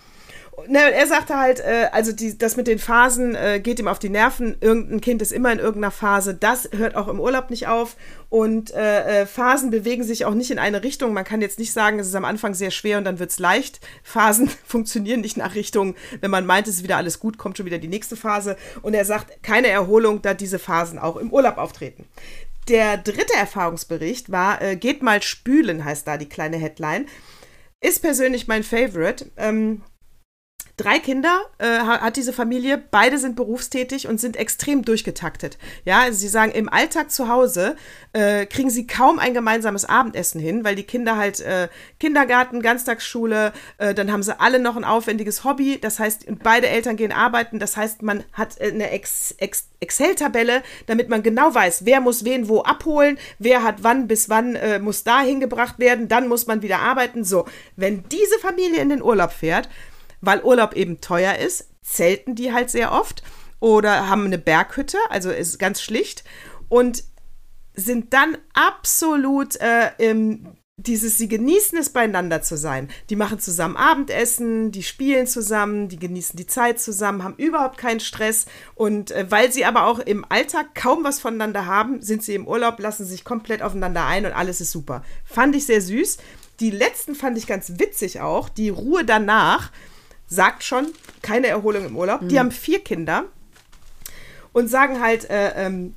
Ne, 0.68 0.78
er 0.92 1.06
sagte 1.06 1.38
halt, 1.38 1.60
äh, 1.60 1.88
also 1.92 2.12
die, 2.12 2.36
das 2.36 2.56
mit 2.56 2.66
den 2.66 2.78
Phasen 2.78 3.34
äh, 3.34 3.60
geht 3.60 3.78
ihm 3.78 3.88
auf 3.88 3.98
die 3.98 4.08
Nerven. 4.08 4.56
Irgendein 4.60 5.00
Kind 5.00 5.22
ist 5.22 5.32
immer 5.32 5.52
in 5.52 5.58
irgendeiner 5.58 5.90
Phase. 5.90 6.34
Das 6.34 6.68
hört 6.76 6.96
auch 6.96 7.08
im 7.08 7.20
Urlaub 7.20 7.50
nicht 7.50 7.68
auf. 7.68 7.96
Und 8.28 8.72
äh, 8.72 9.22
äh, 9.22 9.26
Phasen 9.26 9.70
bewegen 9.70 10.04
sich 10.04 10.24
auch 10.24 10.34
nicht 10.34 10.50
in 10.50 10.58
eine 10.58 10.82
Richtung. 10.82 11.12
Man 11.12 11.24
kann 11.24 11.40
jetzt 11.40 11.58
nicht 11.58 11.72
sagen, 11.72 11.98
es 11.98 12.06
ist 12.06 12.14
am 12.14 12.24
Anfang 12.24 12.54
sehr 12.54 12.70
schwer 12.70 12.98
und 12.98 13.04
dann 13.04 13.18
wird 13.18 13.30
es 13.30 13.38
leicht. 13.38 13.80
Phasen 14.02 14.50
funktionieren 14.64 15.20
nicht 15.20 15.36
nach 15.36 15.54
Richtung. 15.54 15.94
Wenn 16.20 16.30
man 16.30 16.46
meint, 16.46 16.68
es 16.68 16.76
ist 16.76 16.82
wieder 16.84 16.96
alles 16.96 17.20
gut, 17.20 17.38
kommt 17.38 17.56
schon 17.56 17.66
wieder 17.66 17.78
die 17.78 17.88
nächste 17.88 18.16
Phase. 18.16 18.56
Und 18.82 18.94
er 18.94 19.04
sagt, 19.04 19.42
keine 19.42 19.68
Erholung, 19.68 20.22
da 20.22 20.34
diese 20.34 20.58
Phasen 20.58 20.98
auch 20.98 21.16
im 21.16 21.32
Urlaub 21.32 21.58
auftreten. 21.58 22.06
Der 22.68 22.96
dritte 22.96 23.34
Erfahrungsbericht 23.34 24.30
war, 24.30 24.62
äh, 24.62 24.76
geht 24.76 25.02
mal 25.02 25.22
spülen, 25.22 25.84
heißt 25.84 26.06
da 26.06 26.16
die 26.16 26.28
kleine 26.28 26.56
Headline. 26.56 27.06
Ist 27.80 28.02
persönlich 28.02 28.46
mein 28.46 28.62
Favorite. 28.62 29.30
Ähm, 29.36 29.82
Drei 30.80 30.98
Kinder 30.98 31.42
äh, 31.58 31.66
ha- 31.66 32.00
hat 32.00 32.16
diese 32.16 32.32
Familie, 32.32 32.82
beide 32.90 33.18
sind 33.18 33.36
berufstätig 33.36 34.08
und 34.08 34.18
sind 34.18 34.36
extrem 34.36 34.82
durchgetaktet. 34.82 35.58
Ja, 35.84 36.00
also 36.00 36.18
sie 36.18 36.28
sagen, 36.28 36.52
im 36.52 36.70
Alltag 36.70 37.10
zu 37.10 37.28
Hause 37.28 37.76
äh, 38.14 38.46
kriegen 38.46 38.70
sie 38.70 38.86
kaum 38.86 39.18
ein 39.18 39.34
gemeinsames 39.34 39.84
Abendessen 39.84 40.40
hin, 40.40 40.64
weil 40.64 40.76
die 40.76 40.84
Kinder 40.84 41.18
halt 41.18 41.40
äh, 41.40 41.68
Kindergarten, 41.98 42.62
Ganztagsschule, 42.62 43.52
äh, 43.76 43.92
dann 43.92 44.10
haben 44.10 44.22
sie 44.22 44.40
alle 44.40 44.58
noch 44.58 44.74
ein 44.76 44.84
aufwendiges 44.84 45.44
Hobby. 45.44 45.78
Das 45.78 45.98
heißt, 45.98 46.24
beide 46.42 46.68
Eltern 46.68 46.96
gehen 46.96 47.12
arbeiten. 47.12 47.58
Das 47.58 47.76
heißt, 47.76 48.00
man 48.00 48.24
hat 48.32 48.58
äh, 48.58 48.70
eine 48.70 48.90
Ex 48.90 49.34
Ex 49.36 49.66
Excel-Tabelle, 49.80 50.62
damit 50.86 51.08
man 51.08 51.22
genau 51.22 51.54
weiß, 51.54 51.84
wer 51.86 52.00
muss 52.00 52.24
wen 52.24 52.48
wo 52.48 52.60
abholen, 52.62 53.18
wer 53.38 53.62
hat 53.62 53.76
wann 53.82 54.08
bis 54.08 54.28
wann 54.28 54.54
äh, 54.54 54.78
muss 54.78 55.04
da 55.04 55.20
hingebracht 55.20 55.78
werden, 55.78 56.06
dann 56.08 56.28
muss 56.28 56.46
man 56.46 56.62
wieder 56.62 56.80
arbeiten. 56.80 57.24
So, 57.24 57.46
wenn 57.76 58.04
diese 58.10 58.38
Familie 58.40 58.80
in 58.80 58.90
den 58.90 59.02
Urlaub 59.02 59.32
fährt, 59.32 59.68
weil 60.20 60.42
Urlaub 60.42 60.74
eben 60.74 61.00
teuer 61.00 61.36
ist, 61.36 61.68
zelten 61.82 62.34
die 62.34 62.52
halt 62.52 62.70
sehr 62.70 62.92
oft 62.92 63.22
oder 63.58 64.08
haben 64.08 64.24
eine 64.24 64.38
Berghütte, 64.38 64.98
also 65.08 65.30
ist 65.30 65.58
ganz 65.58 65.82
schlicht 65.82 66.24
und 66.68 67.04
sind 67.74 68.12
dann 68.12 68.36
absolut 68.52 69.56
äh, 69.56 69.90
im, 69.98 70.56
dieses, 70.76 71.18
sie 71.18 71.28
genießen 71.28 71.78
es 71.78 71.90
beieinander 71.90 72.42
zu 72.42 72.56
sein. 72.56 72.88
Die 73.10 73.16
machen 73.16 73.38
zusammen 73.38 73.76
Abendessen, 73.76 74.72
die 74.72 74.82
spielen 74.82 75.26
zusammen, 75.26 75.88
die 75.88 75.98
genießen 75.98 76.36
die 76.36 76.46
Zeit 76.46 76.80
zusammen, 76.80 77.22
haben 77.22 77.36
überhaupt 77.36 77.78
keinen 77.78 78.00
Stress 78.00 78.46
und 78.74 79.10
äh, 79.10 79.30
weil 79.30 79.52
sie 79.52 79.64
aber 79.64 79.86
auch 79.86 79.98
im 79.98 80.24
Alltag 80.28 80.74
kaum 80.74 81.04
was 81.04 81.20
voneinander 81.20 81.66
haben, 81.66 82.02
sind 82.02 82.22
sie 82.22 82.34
im 82.34 82.48
Urlaub, 82.48 82.78
lassen 82.80 83.04
sich 83.04 83.24
komplett 83.24 83.62
aufeinander 83.62 84.06
ein 84.06 84.26
und 84.26 84.32
alles 84.32 84.60
ist 84.60 84.72
super. 84.72 85.04
Fand 85.24 85.54
ich 85.54 85.66
sehr 85.66 85.80
süß. 85.80 86.18
Die 86.60 86.70
letzten 86.70 87.14
fand 87.14 87.38
ich 87.38 87.46
ganz 87.46 87.78
witzig 87.78 88.20
auch. 88.20 88.48
Die 88.48 88.68
Ruhe 88.68 89.04
danach 89.04 89.70
sagt 90.30 90.64
schon, 90.64 90.86
keine 91.20 91.48
Erholung 91.48 91.84
im 91.84 91.96
Urlaub. 91.96 92.26
Die 92.28 92.38
haben 92.38 92.52
vier 92.52 92.82
Kinder 92.82 93.24
und 94.52 94.68
sagen 94.68 95.02
halt, 95.02 95.28
äh, 95.28 95.66
ähm, 95.66 95.94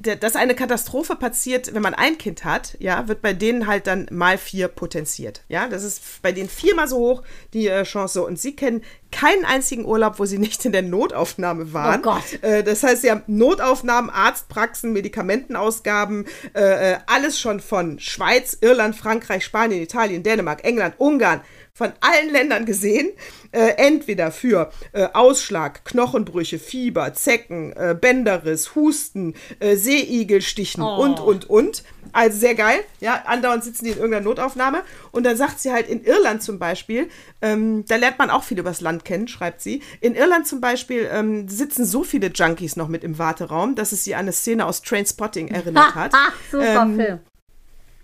dass 0.00 0.36
eine 0.36 0.54
Katastrophe 0.54 1.16
passiert, 1.16 1.74
wenn 1.74 1.82
man 1.82 1.94
ein 1.94 2.18
Kind 2.18 2.44
hat, 2.44 2.76
ja, 2.78 3.08
wird 3.08 3.20
bei 3.20 3.32
denen 3.32 3.66
halt 3.66 3.88
dann 3.88 4.06
mal 4.12 4.38
vier 4.38 4.68
potenziert. 4.68 5.42
Ja, 5.48 5.66
das 5.66 5.82
ist 5.82 6.22
bei 6.22 6.30
denen 6.30 6.48
viermal 6.48 6.86
so 6.86 6.98
hoch 6.98 7.22
die 7.52 7.66
äh, 7.66 7.82
Chance. 7.82 8.22
Und 8.24 8.38
sie 8.38 8.54
kennen 8.54 8.84
keinen 9.10 9.44
einzigen 9.44 9.84
Urlaub, 9.84 10.20
wo 10.20 10.24
sie 10.24 10.38
nicht 10.38 10.64
in 10.64 10.70
der 10.70 10.82
Notaufnahme 10.82 11.72
waren. 11.72 11.98
Oh 11.98 12.02
Gott. 12.02 12.42
Äh, 12.42 12.62
das 12.62 12.84
heißt, 12.84 13.02
sie 13.02 13.10
haben 13.10 13.24
Notaufnahmen, 13.26 14.08
Arztpraxen, 14.08 14.92
Medikamentenausgaben, 14.92 16.26
äh, 16.54 16.92
äh, 16.92 16.98
alles 17.06 17.40
schon 17.40 17.58
von 17.58 17.98
Schweiz, 17.98 18.56
Irland, 18.60 18.94
Frankreich, 18.94 19.44
Spanien, 19.44 19.82
Italien, 19.82 20.22
Dänemark, 20.22 20.64
England, 20.64 20.94
Ungarn, 20.98 21.40
von 21.78 21.92
allen 22.00 22.32
Ländern 22.32 22.66
gesehen, 22.66 23.08
äh, 23.52 23.74
entweder 23.76 24.32
für 24.32 24.70
äh, 24.92 25.06
Ausschlag, 25.14 25.84
Knochenbrüche, 25.84 26.58
Fieber, 26.58 27.14
Zecken, 27.14 27.72
äh, 27.74 27.96
Bänderriss, 27.98 28.74
Husten, 28.74 29.34
äh, 29.60 29.76
Seeigelstichen 29.76 30.82
Oh. 30.82 30.96
und, 31.02 31.20
und, 31.20 31.48
und. 31.48 31.84
Also 32.12 32.38
sehr 32.38 32.54
geil. 32.54 32.80
Ja, 33.00 33.22
andauernd 33.26 33.62
sitzen 33.62 33.84
die 33.84 33.90
in 33.92 33.96
irgendeiner 33.98 34.24
Notaufnahme. 34.24 34.82
Und 35.12 35.24
dann 35.24 35.36
sagt 35.36 35.60
sie 35.60 35.70
halt 35.72 35.88
in 35.88 36.02
Irland 36.04 36.42
zum 36.42 36.58
Beispiel, 36.58 37.08
ähm, 37.42 37.84
da 37.86 37.96
lernt 37.96 38.18
man 38.18 38.30
auch 38.30 38.42
viel 38.42 38.58
übers 38.58 38.80
Land 38.80 39.04
kennen, 39.04 39.28
schreibt 39.28 39.60
sie. 39.60 39.82
In 40.00 40.14
Irland 40.16 40.46
zum 40.48 40.60
Beispiel 40.60 41.08
ähm, 41.12 41.48
sitzen 41.48 41.84
so 41.84 42.02
viele 42.02 42.28
Junkies 42.28 42.76
noch 42.76 42.88
mit 42.88 43.04
im 43.04 43.18
Warteraum, 43.18 43.74
dass 43.76 43.92
es 43.92 44.02
sie 44.04 44.14
an 44.14 44.22
eine 44.22 44.32
Szene 44.32 44.66
aus 44.66 44.82
Trainspotting 44.82 45.48
erinnert 45.48 45.94
hat. 45.94 46.12
Super 46.50 46.82
Ähm, 46.82 46.96
Film. 46.96 47.18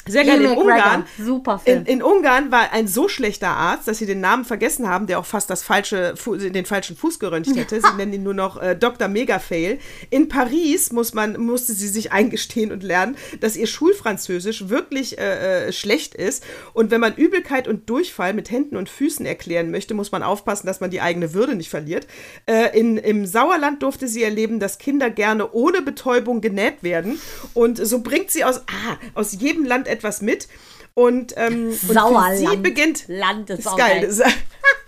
Sehr 0.07 0.25
geil. 0.25 0.43
In 0.43 0.57
Ungarn, 0.57 1.07
super 1.19 1.59
Film. 1.59 1.81
in, 1.81 1.87
in 1.87 2.03
Ungarn 2.03 2.53
war 2.53 2.73
ein 2.73 2.87
so 2.89 3.09
schlechter 3.09 3.49
Arzt, 3.49 3.89
dass 3.89 3.99
sie 3.99 4.07
den 4.07 4.21
Namen 4.21 4.45
vergessen 4.45 4.89
haben, 4.89 5.07
der 5.07 5.19
auch 5.19 5.25
fast 5.25 5.49
das 5.49 5.63
falsche, 5.63 6.15
den 6.15 6.67
falschen 6.67 6.97
Fuß 6.97 7.19
geröntgt 7.19 7.57
hätte. 7.57 7.81
Sie 7.81 7.93
nennen 7.97 8.13
ihn 8.13 8.23
nur 8.23 8.35
noch 8.35 8.61
äh, 8.61 8.77
Dr. 8.77 9.09
Megafail. 9.09 9.79
In 10.11 10.29
Paris 10.29 10.93
muss 10.93 11.15
man, 11.15 11.41
musste 11.41 11.73
sie 11.73 11.89
sich 11.89 12.13
eingestehen 12.13 12.71
und 12.71 12.83
lernen, 12.83 13.17
dass 13.41 13.57
ihr 13.57 13.67
Schulfranzösisch 13.67 14.69
wirklich 14.69 15.19
äh, 15.19 15.69
äh, 15.69 15.73
schlecht 15.73 16.15
ist. 16.15 16.45
Und 16.75 16.91
wenn 16.91 17.01
man 17.01 17.15
Übelkeit 17.15 17.67
und 17.67 17.89
Durchfall 17.89 18.35
mit 18.35 18.51
Händen 18.51 18.77
und 18.77 18.91
Füßen 18.91 19.25
erklären 19.25 19.71
möchte, 19.71 19.95
muss 19.95 20.13
man 20.13 20.23
aufpassen, 20.23 20.67
dass 20.67 20.81
man 20.81 20.91
die 20.91 21.01
eigene 21.01 21.33
Würde 21.33 21.55
nicht 21.55 21.71
verliert. 21.71 22.07
Äh, 22.47 22.79
in, 22.79 22.99
Im 22.99 23.25
Sauerland 23.27 23.83
durfte 23.83 24.09
sie 24.09 24.23
erleben, 24.23 24.61
dass 24.61 24.79
Kinder 24.79 25.09
gerne 25.09 25.53
ohne 25.53 25.81
Betäubung 25.81 26.41
genäht 26.41 26.83
werden. 26.83 27.19
Und 27.55 27.79
so 27.79 28.01
bringt 28.01 28.31
sie 28.31 28.45
aus, 28.45 28.59
ah, 28.67 28.99
aus 29.15 29.33
jedem 29.33 29.65
Land 29.65 29.89
etwas 29.95 30.21
mit. 30.21 30.49
Und, 30.95 31.35
ähm, 31.37 31.77
und 31.89 32.37
sie 32.37 32.57
beginnt. 32.59 33.05
Land 33.09 33.51
ist 33.51 33.61
ist 33.61 33.77
geil. 33.77 34.03
geil. 34.03 34.33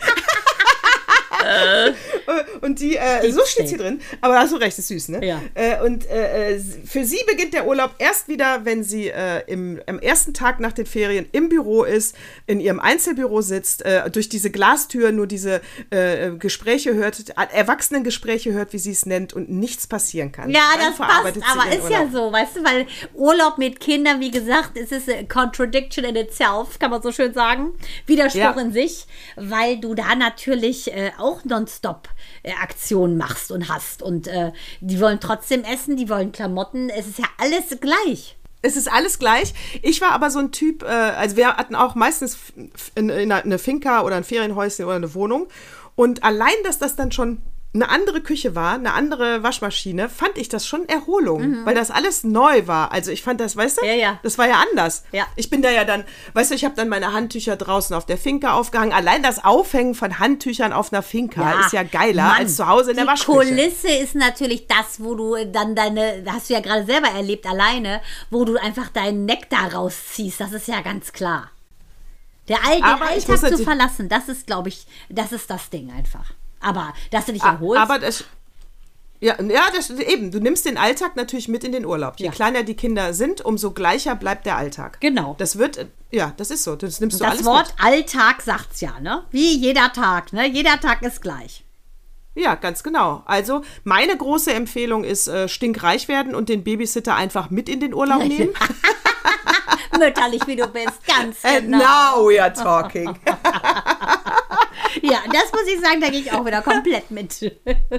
Ist, 1.46 2.62
und 2.62 2.80
die, 2.80 2.96
äh, 2.96 3.30
so 3.30 3.44
steht 3.44 3.68
sie 3.68 3.74
steht. 3.74 3.80
drin. 3.80 4.00
Aber 4.20 4.34
da 4.34 4.40
hast 4.40 4.52
du 4.52 4.56
recht, 4.56 4.78
ist 4.78 4.88
süß, 4.88 5.08
ne? 5.10 5.24
Ja. 5.26 5.40
Äh, 5.54 5.80
und 5.84 6.08
äh, 6.10 6.54
äh, 6.56 6.60
für 6.84 7.04
sie 7.04 7.18
beginnt 7.28 7.54
der 7.54 7.66
Urlaub 7.66 7.94
erst 7.98 8.28
wieder, 8.28 8.64
wenn 8.64 8.82
sie 8.84 9.08
äh, 9.08 9.42
im, 9.46 9.80
am 9.86 9.98
ersten 9.98 10.34
Tag 10.34 10.60
nach 10.60 10.72
den 10.72 10.86
Ferien 10.86 11.26
im 11.32 11.48
Büro 11.48 11.84
ist, 11.84 12.16
in 12.46 12.60
ihrem 12.60 12.80
Einzelbüro 12.80 13.40
sitzt, 13.42 13.84
äh, 13.84 14.10
durch 14.10 14.28
diese 14.28 14.50
Glastür 14.50 15.12
nur 15.12 15.26
diese 15.26 15.60
äh, 15.90 16.30
Gespräche 16.32 16.94
hört, 16.94 17.30
äh, 17.30 17.32
Erwachsenengespräche 17.52 18.52
hört, 18.52 18.72
wie 18.72 18.78
sie 18.78 18.92
es 18.92 19.06
nennt, 19.06 19.32
und 19.32 19.48
nichts 19.50 19.86
passieren 19.86 20.32
kann. 20.32 20.50
Ja, 20.50 20.60
Dann 20.78 20.88
das 20.90 20.96
passt, 20.98 21.20
aber 21.50 21.68
ist 21.74 21.90
ja 21.90 22.00
Urlaub. 22.02 22.12
so, 22.12 22.32
weißt 22.32 22.56
du, 22.56 22.64
weil 22.64 22.86
Urlaub 23.14 23.58
mit 23.58 23.80
Kindern, 23.80 24.20
wie 24.20 24.30
gesagt, 24.30 24.76
es 24.76 24.92
ist 24.92 25.08
a 25.08 25.22
contradiction 25.28 26.04
in 26.04 26.16
itself, 26.16 26.78
kann 26.78 26.90
man 26.90 27.02
so 27.02 27.12
schön 27.12 27.32
sagen. 27.32 27.72
Widerspruch 28.06 28.40
Ja. 28.40 28.60
in 28.60 28.72
sich, 28.72 29.06
weil 29.36 29.78
du 29.78 29.94
da 29.94 30.14
natürlich 30.14 30.92
äh, 30.92 31.10
auch 31.36 31.44
nonstop 31.44 32.08
äh, 32.42 32.52
machst 33.08 33.50
und 33.50 33.68
hast. 33.68 34.02
Und 34.02 34.28
äh, 34.28 34.52
die 34.80 35.00
wollen 35.00 35.20
trotzdem 35.20 35.64
essen, 35.64 35.96
die 35.96 36.08
wollen 36.08 36.32
Klamotten, 36.32 36.90
es 36.90 37.06
ist 37.06 37.18
ja 37.18 37.26
alles 37.38 37.78
gleich. 37.80 38.36
Es 38.62 38.76
ist 38.76 38.90
alles 38.90 39.18
gleich. 39.18 39.54
Ich 39.82 40.00
war 40.00 40.10
aber 40.12 40.30
so 40.30 40.38
ein 40.38 40.50
Typ, 40.50 40.82
äh, 40.82 40.86
also 40.86 41.36
wir 41.36 41.56
hatten 41.56 41.74
auch 41.74 41.94
meistens 41.94 42.38
in, 42.94 43.10
in 43.10 43.30
eine 43.30 43.58
Finca 43.58 44.02
oder 44.02 44.16
ein 44.16 44.24
Ferienhäuschen 44.24 44.84
oder 44.84 44.96
eine 44.96 45.14
Wohnung. 45.14 45.48
Und 45.94 46.24
allein, 46.24 46.54
dass 46.64 46.78
das 46.78 46.96
dann 46.96 47.12
schon 47.12 47.40
eine 47.76 47.88
andere 47.90 48.20
Küche 48.20 48.54
war, 48.54 48.74
eine 48.74 48.92
andere 48.92 49.42
Waschmaschine, 49.42 50.08
fand 50.08 50.36
ich 50.36 50.48
das 50.48 50.66
schon 50.66 50.88
Erholung, 50.88 51.64
weil 51.64 51.74
das 51.74 51.90
alles 51.90 52.24
neu 52.24 52.66
war. 52.66 52.92
Also 52.92 53.10
ich 53.10 53.22
fand 53.22 53.40
das, 53.40 53.56
weißt 53.56 53.78
du, 53.78 53.82
Mhm. 53.82 53.88
Ja, 53.88 53.94
ja. 53.94 54.18
das 54.22 54.38
war 54.38 54.48
ja 54.48 54.64
anders. 54.70 55.04
Ja. 55.12 55.26
Ich 55.36 55.50
bin 55.50 55.62
da 55.62 55.70
ja 55.70 55.84
dann, 55.84 56.04
weißt 56.32 56.50
du, 56.50 56.54
ich 56.54 56.64
habe 56.64 56.74
dann 56.74 56.88
meine 56.88 57.12
Handtücher 57.12 57.56
draußen 57.56 57.94
auf 57.94 58.06
der 58.06 58.18
Finca 58.18 58.54
aufgehangen. 58.54 58.92
Allein 58.92 59.22
das 59.22 59.44
Aufhängen 59.44 59.94
von 59.94 60.18
Handtüchern 60.18 60.72
auf 60.72 60.92
einer 60.92 61.02
Finca 61.02 61.60
ist 61.60 61.72
ja 61.72 61.82
geiler 61.82 62.24
Mann, 62.24 62.36
als 62.38 62.56
zu 62.56 62.66
Hause 62.66 62.90
in 62.90 62.96
der 62.96 63.04
die 63.04 63.10
Waschküche. 63.10 63.38
Kulisse 63.38 63.88
ist 63.88 64.14
natürlich 64.14 64.66
das, 64.66 64.98
wo 65.02 65.14
du 65.14 65.36
dann 65.46 65.74
deine, 65.74 66.24
hast 66.26 66.48
du 66.50 66.54
ja 66.54 66.60
gerade 66.60 66.84
selber 66.86 67.08
erlebt 67.08 67.46
alleine, 67.46 68.00
wo 68.30 68.44
du 68.44 68.56
einfach 68.56 68.88
deinen 68.88 69.24
Nektar 69.26 69.74
rausziehst. 69.74 70.40
Das 70.40 70.52
ist 70.52 70.68
ja 70.68 70.80
ganz 70.80 71.12
klar. 71.12 71.50
Der 72.48 72.64
All, 72.64 72.76
den 72.76 72.84
Alltag 72.84 73.38
zu 73.56 73.64
verlassen, 73.64 74.08
das 74.08 74.28
ist, 74.28 74.46
glaube 74.46 74.68
ich, 74.68 74.86
das 75.08 75.32
ist 75.32 75.50
das 75.50 75.68
Ding 75.70 75.90
einfach. 75.90 76.32
Aber 76.66 76.92
dass 77.10 77.26
du 77.26 77.32
dich 77.32 77.42
erholst, 77.42 77.80
Aber 77.82 77.98
das. 77.98 78.24
Ja, 79.20 79.40
ja, 79.42 79.62
das 79.74 79.88
eben. 79.90 80.30
Du 80.30 80.40
nimmst 80.40 80.66
den 80.66 80.76
Alltag 80.76 81.16
natürlich 81.16 81.48
mit 81.48 81.64
in 81.64 81.72
den 81.72 81.86
Urlaub. 81.86 82.14
Je 82.18 82.26
Ja. 82.26 82.32
kleiner 82.32 82.64
die 82.64 82.74
Kinder 82.74 83.14
sind, 83.14 83.40
umso 83.40 83.70
gleicher 83.70 84.14
bleibt 84.14 84.44
der 84.44 84.56
Alltag. 84.56 85.00
Genau. 85.00 85.34
Das 85.38 85.56
wird, 85.58 85.78
äh, 85.78 85.86
ja, 86.10 86.32
das 86.36 86.50
ist 86.50 86.64
so. 86.64 86.76
Das 86.76 87.00
nimmst 87.00 87.20
du 87.20 87.24
das 87.24 87.44
Wort 87.44 87.72
Alltag 87.82 88.42
sagt's 88.42 88.80
ja, 88.82 89.00
ne? 89.00 89.24
Wie 89.30 89.56
jeder 89.56 89.90
Tag, 89.92 90.32
ne? 90.34 90.46
Jeder 90.46 90.78
Tag 90.80 91.00
ist 91.02 91.22
gleich. 91.22 91.64
mit. 92.34 92.44
Ja, 92.44 92.54
ganz 92.56 92.82
genau. 92.82 93.22
Also 93.24 93.62
meine 93.84 94.14
große 94.14 94.52
Empfehlung 94.52 95.04
ist 95.04 95.26
äh, 95.28 95.48
stinkreich 95.48 96.08
werden 96.08 96.34
und 96.34 96.50
den 96.50 96.62
Babysitter 96.64 97.14
einfach 97.14 97.48
mit 97.48 97.70
in 97.70 97.80
den 97.80 97.94
Urlaub 97.94 98.18
nehmen. 98.26 98.52
Mütterlich, 99.98 100.46
wie 100.46 100.56
du 100.56 100.66
bist, 100.66 101.06
ganz 101.06 101.42
And 101.42 101.60
genau. 101.62 101.78
now 101.78 102.28
we 102.28 102.38
are 102.42 102.52
talking. 102.52 103.18
Ja, 105.10 105.20
das 105.32 105.52
muss 105.52 105.66
ich 105.66 105.80
sagen, 105.80 106.00
da 106.00 106.08
gehe 106.08 106.20
ich 106.20 106.32
auch 106.32 106.44
wieder 106.44 106.62
komplett 106.62 107.10
mit. 107.10 107.40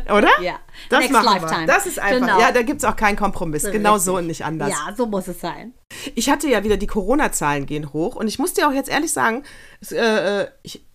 Oder? 0.05 0.29
Ja. 0.41 0.59
Das 0.89 0.99
Next 0.99 1.13
machen 1.13 1.25
lifetime. 1.25 1.61
wir. 1.61 1.67
Das 1.67 1.85
ist 1.85 1.99
einfach. 1.99 2.27
Genau. 2.27 2.39
Ja, 2.39 2.51
da 2.51 2.61
gibt 2.61 2.79
es 2.79 2.85
auch 2.85 2.95
keinen 2.95 3.15
Kompromiss. 3.15 3.63
Genau 3.63 3.93
Richtig. 3.93 4.05
so 4.05 4.17
und 4.17 4.27
nicht 4.27 4.45
anders. 4.45 4.69
Ja, 4.69 4.93
so 4.95 5.05
muss 5.05 5.27
es 5.27 5.39
sein. 5.39 5.73
Ich 6.15 6.29
hatte 6.29 6.47
ja 6.47 6.63
wieder 6.63 6.77
die 6.77 6.87
Corona-Zahlen 6.87 7.65
gehen 7.65 7.93
hoch 7.93 8.15
und 8.15 8.27
ich 8.27 8.39
muss 8.39 8.53
dir 8.53 8.67
auch 8.67 8.73
jetzt 8.73 8.89
ehrlich 8.89 9.11
sagen, 9.11 9.43
es, 9.81 9.91
äh, 9.91 10.41
äh, 10.41 10.47
ich, 10.63 10.85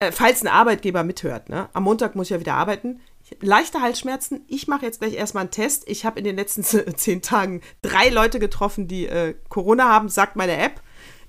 äh, 0.00 0.12
falls 0.12 0.42
ein 0.42 0.48
Arbeitgeber 0.48 1.04
mithört, 1.04 1.48
ne, 1.48 1.68
am 1.72 1.84
Montag 1.84 2.16
muss 2.16 2.26
ich 2.26 2.30
ja 2.30 2.40
wieder 2.40 2.54
arbeiten. 2.54 3.00
Ich, 3.22 3.36
leichte 3.40 3.80
Halsschmerzen. 3.80 4.44
Ich 4.48 4.68
mache 4.68 4.84
jetzt 4.84 5.00
gleich 5.00 5.14
erstmal 5.14 5.42
einen 5.42 5.50
Test. 5.50 5.84
Ich 5.86 6.04
habe 6.04 6.18
in 6.18 6.24
den 6.24 6.36
letzten 6.36 6.64
zehn 6.96 7.22
Tagen 7.22 7.60
drei 7.82 8.08
Leute 8.08 8.38
getroffen, 8.38 8.88
die 8.88 9.06
äh, 9.06 9.34
Corona 9.48 9.88
haben, 9.88 10.08
sagt 10.08 10.36
meine 10.36 10.56
App. 10.56 10.80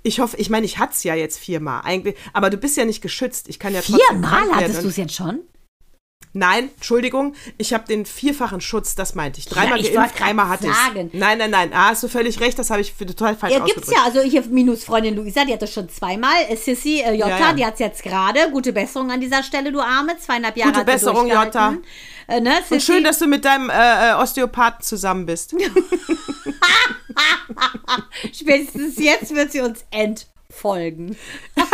Ich 0.04 0.20
hoffe, 0.20 0.38
ich 0.38 0.50
meine, 0.50 0.66
ich 0.66 0.78
hatte 0.78 0.94
es 0.94 1.04
ja 1.04 1.16
jetzt 1.16 1.40
viermal 1.40 1.82
eigentlich, 1.86 2.16
aber 2.34 2.50
du 2.50 2.58
bist 2.58 2.78
ja 2.78 2.86
nicht 2.86 3.02
geschützt. 3.02 3.48
Ich 3.50 3.58
kann 3.58 3.74
ja 3.74 3.82
Viermal 3.82 4.52
hattest 4.54 4.84
du 4.84 4.90
es 4.90 4.98
jetzt 4.98 5.16
schon? 5.16 5.40
Nein, 6.36 6.72
Entschuldigung, 6.76 7.36
ich 7.60 7.74
habe 7.76 7.86
den 7.88 8.08
vierfachen 8.08 8.60
Schutz, 8.60 8.96
das 8.96 9.14
meinte 9.14 9.40
ich. 9.40 9.46
Dreimal 9.46 9.80
ich 9.80 9.94
geimpft, 9.94 10.20
einmal 10.20 10.50
hatte 10.50 10.66
ich. 10.66 11.14
Nein, 11.14 11.38
nein, 11.38 11.52
nein, 11.52 11.72
ah, 11.74 11.90
hast 11.90 12.02
du 12.02 12.08
völlig 12.08 12.40
recht, 12.40 12.58
das 12.58 12.72
habe 12.72 12.82
ich 12.82 12.92
für 12.92 13.06
total 13.06 13.36
falsch 13.36 13.54
Ja, 13.54 13.60
gibt's 13.60 13.84
ausgedrückt. 13.84 14.00
ja. 14.16 14.22
Also 14.22 14.28
hier 14.28 14.42
Minusfreundin 14.48 15.16
Luisa, 15.16 15.46
die 15.46 15.54
hat 15.54 15.62
das 15.62 15.72
schon 15.72 15.90
zweimal. 15.90 16.34
Äh, 16.50 16.56
Sissy 16.56 17.02
äh, 17.02 17.14
Jota, 17.14 17.30
Ja, 17.30 17.40
ja. 17.40 17.54
die 17.54 17.64
hat 17.64 17.76
es 17.76 17.80
jetzt 17.82 18.02
gerade. 18.02 18.50
Gute 18.52 18.74
Besserung 18.74 19.12
an 19.12 19.22
dieser 19.22 19.44
Stelle, 19.44 19.72
du 19.72 19.80
Arme. 19.80 20.18
Zweieinhalb 20.18 20.58
Jahre 20.58 20.72
Gute 20.72 20.86
Besserung, 20.86 21.30
durchgehalten. 21.30 21.84
Äh, 22.28 22.40
ne, 22.42 22.60
Und 22.70 22.82
schön, 22.82 23.04
dass 23.04 23.20
du 23.20 23.28
mit 23.28 23.46
deinem 23.46 23.70
äh, 23.70 24.12
äh, 24.12 24.14
Osteopathen 24.14 24.82
zusammen 24.82 25.26
bist. 25.26 25.54
Spätestens 28.34 28.98
jetzt 28.98 29.34
wird 29.34 29.52
sie 29.52 29.62
uns 29.62 29.86
entfolgen. 29.92 31.18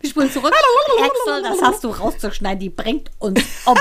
Wir 0.00 0.10
spulen 0.10 0.30
zurück. 0.30 0.52
Axel, 1.00 1.42
das 1.42 1.62
hast 1.62 1.84
du 1.84 1.90
rauszuschneiden, 1.90 2.60
die 2.60 2.70
bringt 2.70 3.10
uns 3.18 3.40
um. 3.66 3.76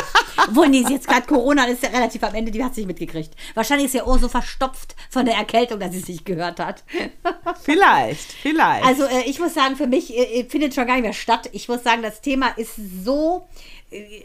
Obwohl, 0.48 0.70
nee, 0.70 0.84
sie 0.86 0.94
jetzt 0.94 1.08
gerade 1.08 1.26
Corona 1.26 1.66
ist 1.66 1.84
ja 1.84 1.90
relativ 1.90 2.24
am 2.24 2.36
Ende, 2.36 2.52
die 2.52 2.64
hat 2.64 2.72
es 2.72 2.78
nicht 2.78 2.88
mitgekriegt. 2.88 3.34
Wahrscheinlich 3.54 3.88
ist 3.88 3.96
ihr 3.96 4.08
Ohr 4.08 4.20
so 4.20 4.28
verstopft 4.28 4.96
von 5.10 5.26
der 5.26 5.36
Erkältung, 5.36 5.80
dass 5.80 5.92
sie 5.92 6.00
es 6.00 6.08
nicht 6.08 6.26
gehört 6.26 6.60
hat. 6.60 6.84
vielleicht, 7.64 8.32
vielleicht. 8.32 8.86
Also 8.86 9.04
äh, 9.04 9.24
ich 9.26 9.40
muss 9.40 9.54
sagen, 9.54 9.76
für 9.76 9.88
mich 9.88 10.16
äh, 10.16 10.46
findet 10.46 10.76
schon 10.76 10.88
gar 10.88 10.94
nicht 10.96 11.04
mehr 11.04 11.14
statt. 11.14 11.50
Ich 11.54 11.68
muss 11.68 11.84
sagen, 11.84 12.02
das 12.02 12.22
Thema 12.22 12.50
ist 12.58 12.74
so, 13.04 13.48
äh, 13.48 13.77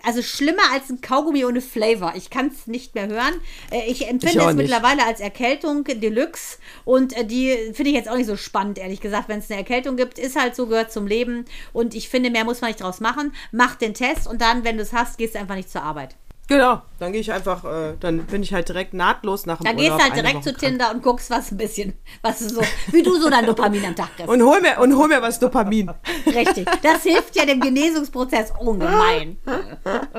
also 0.04 0.22
schlimmer 0.22 0.62
als 0.72 0.90
ein 0.90 1.00
Kaugummi 1.00 1.44
ohne 1.44 1.60
Flavor. 1.60 2.14
Ich 2.16 2.30
kann 2.30 2.48
es 2.48 2.66
nicht 2.66 2.94
mehr 2.94 3.06
hören. 3.06 3.34
Äh, 3.70 3.88
ich 3.90 4.08
empfinde 4.08 4.38
Ich 4.38 4.40
es 4.40 4.46
nicht. 4.46 4.56
mittlerweile 4.56 5.06
als 5.06 5.20
Erkältung 5.20 5.84
Deluxe 5.84 6.58
und 6.84 7.16
äh, 7.16 7.24
die 7.24 7.50
finde 7.72 7.90
ich 7.90 7.96
jetzt 7.96 8.08
auch 8.08 8.16
nicht 8.16 8.26
so 8.26 8.36
spannend, 8.36 8.78
ehrlich 8.78 9.00
gesagt. 9.00 9.28
Wenn 9.28 9.38
es 9.38 9.50
eine 9.50 9.60
Erkältung 9.60 9.96
gibt, 9.96 10.18
ist 10.18 10.36
halt 10.36 10.56
so, 10.56 10.66
gehört 10.66 10.92
zum 10.92 11.06
Leben 11.06 11.44
und 11.72 11.94
ich 11.94 12.08
finde, 12.08 12.30
mehr 12.30 12.44
muss 12.44 12.60
man 12.60 12.70
nicht 12.70 12.80
draus 12.82 13.00
machen. 13.00 13.32
Mach 13.52 13.76
den 13.76 13.94
Test 13.94 14.26
und 14.26 14.40
dann, 14.40 14.64
wenn 14.64 14.76
du 14.76 14.82
es 14.82 14.92
hast, 14.92 15.16
gehst 15.18 15.34
du 15.34 15.38
einfach 15.38 15.54
nicht 15.56 15.70
zur 15.70 15.82
Arbeit. 15.82 16.16
Genau, 16.52 16.82
dann 16.98 17.12
gehe 17.12 17.20
ich 17.20 17.32
einfach, 17.32 17.64
äh, 17.64 17.94
dann 18.00 18.24
bin 18.26 18.42
ich 18.42 18.52
halt 18.52 18.68
direkt 18.68 18.94
nahtlos 18.94 19.46
nach 19.46 19.58
dem 19.58 19.64
Dann 19.64 19.76
gehst 19.76 19.90
Urlaub 19.90 19.98
du 19.98 20.04
halt 20.04 20.16
direkt 20.16 20.44
zu. 20.44 20.54
Tinder 20.54 20.90
und 20.92 21.02
guckst, 21.02 21.30
was 21.30 21.50
ein 21.50 21.56
bisschen, 21.56 21.94
was 22.22 22.38
du 22.38 22.48
so, 22.48 22.62
wie 22.92 23.02
du 23.02 23.20
so 23.20 23.28
dein 23.30 23.46
Dopamin 23.46 23.84
am 23.84 23.96
Tag 23.96 24.16
kriegst. 24.16 24.28
Und 24.28 24.42
hol 24.42 24.60
mir, 24.60 24.78
und 24.80 24.96
hol 24.96 25.08
mir 25.08 25.20
was 25.20 25.38
Dopamin. 25.38 25.90
Richtig. 26.26 26.68
Das 26.82 27.02
hilft 27.02 27.34
ja 27.36 27.44
dem 27.44 27.60
Genesungsprozess 27.60 28.52
ungemein. 28.58 29.38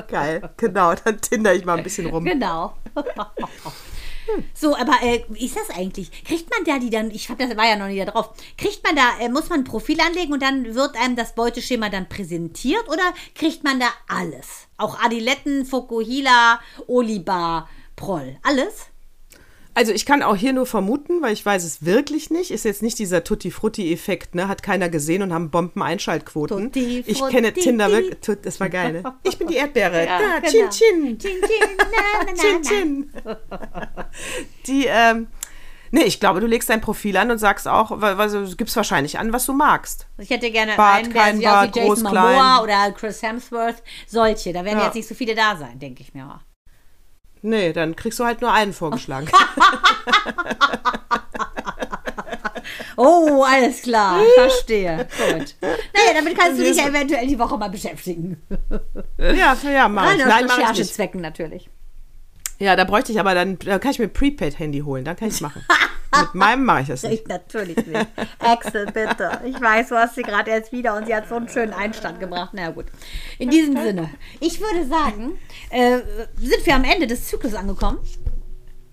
Geil, 0.08 0.50
genau, 0.58 0.94
dann 0.96 1.20
tinder 1.22 1.54
ich 1.54 1.66
mal 1.66 1.78
ein 1.78 1.84
bisschen 1.84 2.08
rum. 2.08 2.26
Genau. 2.26 2.74
So, 4.54 4.76
aber 4.76 4.94
äh, 5.02 5.24
wie 5.30 5.46
ist 5.46 5.56
das 5.56 5.70
eigentlich? 5.70 6.24
Kriegt 6.24 6.50
man 6.50 6.64
da 6.66 6.80
die 6.80 6.90
dann, 6.90 7.12
ich 7.12 7.30
hab, 7.30 7.40
das 7.40 7.56
war 7.58 7.68
ja 7.68 7.76
noch 7.76 7.88
nie 7.88 7.98
da 7.98 8.06
drauf, 8.06 8.30
kriegt 8.58 8.84
man 8.84 8.96
da, 8.96 9.20
äh, 9.20 9.30
muss 9.30 9.50
man 9.50 9.62
ein 9.62 9.64
Profil 9.66 10.00
anlegen 10.02 10.34
und 10.34 10.42
dann 10.42 10.76
wird 10.76 10.96
einem 10.98 11.16
das 11.16 11.36
Beuteschema 11.36 11.90
dann 11.90 12.10
präsentiert 12.10 12.88
oder 12.88 13.14
kriegt 13.36 13.64
man 13.64 13.80
da 13.80 13.88
alles? 14.08 14.68
Auch 14.78 15.00
Adiletten, 15.04 15.66
Fokuhila, 15.66 16.60
Olibar, 16.88 17.70
Proll, 17.96 18.38
alles? 18.44 18.88
Also 19.76 19.92
ich 19.92 20.06
kann 20.06 20.22
auch 20.22 20.36
hier 20.36 20.54
nur 20.54 20.66
vermuten, 20.68 21.22
weil 21.22 21.34
ich 21.34 21.44
weiß 21.46 21.64
es 21.64 21.84
wirklich 21.84 22.30
nicht. 22.30 22.52
Ist 22.52 22.64
jetzt 22.66 22.84
nicht 22.84 23.00
dieser 23.00 23.24
Tutti-Frutti-Effekt, 23.24 24.36
ne? 24.36 24.48
Hat 24.48 24.62
keiner 24.62 24.88
gesehen 24.90 25.22
und 25.24 25.34
haben 25.34 25.50
Bomben-Einschaltquoten. 25.50 26.66
Tutti 26.72 27.04
Ich 27.08 27.18
Frutti. 27.18 27.36
kenne 27.36 27.54
Tinder 27.54 27.92
wirklich. 27.92 28.20
Tut- 28.22 28.46
Das 28.46 28.60
war 28.60 28.70
geil, 28.70 28.94
ne? 29.02 29.04
Ich 29.24 29.38
bin 29.38 29.48
die 29.48 29.56
Erdbeere. 29.56 30.06
Ja, 30.06 30.20
da, 30.20 30.40
genau. 30.40 30.70
Chin 30.70 30.70
Chin. 30.70 31.20
Chin, 31.20 31.42
chin, 31.42 31.78
na, 31.78 31.86
na, 31.92 32.32
na, 32.32 32.42
Chin. 32.42 32.64
Chin. 32.64 33.12
Die, 34.68 34.86
ähm, 34.88 35.28
nee, 35.92 36.04
ich 36.04 36.20
glaube, 36.20 36.40
du 36.40 36.46
legst 36.48 36.70
dein 36.70 36.82
Profil 36.82 37.18
an 37.18 37.32
und 37.32 37.38
sagst 37.40 37.68
auch, 37.68 38.00
weil, 38.02 38.18
weil 38.18 38.30
du 38.30 38.56
gibst 38.56 38.76
wahrscheinlich 38.76 39.18
an, 39.20 39.34
was 39.34 39.46
du 39.46 39.54
magst. 39.54 40.08
Ich 40.20 40.30
hätte 40.30 40.52
gerne 40.52 40.76
Bart, 40.76 41.06
einen, 41.06 41.14
der 41.14 41.22
kein 41.22 41.38
sieht 41.38 41.48
aus 41.48 41.52
wie 41.52 41.56
Bart, 41.56 41.76
Jason 41.76 41.90
groß, 41.90 42.04
Momoa 42.04 42.60
klein. 42.60 42.60
oder 42.64 42.92
Chris 42.92 43.22
Hemsworth. 43.24 43.82
Solche, 44.08 44.54
da 44.54 44.64
werden 44.66 44.80
Ja. 44.80 44.86
jetzt 44.86 44.96
nicht 44.96 45.08
so 45.08 45.16
viele 45.16 45.36
da 45.36 45.56
sein, 45.58 45.80
denke 45.80 46.02
ich 46.04 46.14
mir. 46.14 46.42
Mal. 47.44 47.50
Nee, 47.50 47.74
dann 47.74 47.96
kriegst 47.96 48.20
du 48.20 48.26
halt 48.26 48.42
nur 48.42 48.52
einen 48.52 48.74
vorgeschlagen. 48.74 49.28
Oh, 52.96 53.44
alles 53.44 53.82
klar, 53.82 54.22
verstehe. 54.36 55.08
Gut. 55.18 55.56
Naja, 55.62 56.14
damit 56.16 56.38
kannst 56.38 56.60
du 56.60 56.64
dich 56.64 56.78
ja 56.78 56.88
eventuell 56.88 57.28
die 57.28 57.38
Woche 57.40 57.58
mal 57.58 57.70
beschäftigen. 57.70 58.42
ja, 59.18 59.58
ja, 59.64 59.88
aus 59.88 59.92
Nein, 59.94 60.46
nicht. 60.46 60.58
Recherchezwecken 60.58 61.22
natürlich. 61.22 61.70
Ja, 62.60 62.76
da 62.76 62.84
bräuchte 62.84 63.12
ich 63.12 63.20
aber 63.20 63.34
dann, 63.34 63.60
da 63.60 63.80
kann 63.80 63.92
ich 63.92 64.00
mir 64.00 64.06
ein 64.06 64.14
Prepaid-Handy 64.14 64.80
holen, 64.80 65.04
dann 65.04 65.16
kann 65.16 65.28
ich 65.28 65.36
es 65.36 65.42
machen. 65.42 65.66
Mit 66.20 66.34
meinem 66.36 66.66
mache 66.66 66.82
ich 66.82 66.88
das 66.88 67.04
nicht. 67.04 67.24
Ich 67.24 67.28
natürlich 67.28 67.76
nicht. 67.76 68.08
Axel, 68.40 68.86
bitte. 68.86 69.42
Ich 69.46 69.60
weiß, 69.60 69.90
du 69.90 69.96
hast 69.96 70.16
sie 70.16 70.22
gerade 70.22 70.52
erst 70.52 70.72
wieder 70.72 70.96
und 70.96 71.08
sie 71.08 71.16
hat 71.16 71.28
so 71.28 71.36
einen 71.36 71.50
schönen 71.50 71.74
Einstand 71.74 72.20
gebracht. 72.20 72.52
Na 72.54 72.64
ja, 72.64 72.70
gut. 72.70 72.86
In 73.40 73.50
diesem 73.50 73.76
Sinne, 73.82 74.10
ich 74.40 74.62
würde 74.62 74.88
sagen, 74.88 75.38
äh, 75.70 76.00
sind 76.38 76.66
wir 76.66 76.76
am 76.76 76.84
Ende 76.84 77.08
des 77.08 77.28
Zyklus 77.28 77.56
angekommen. 77.56 78.00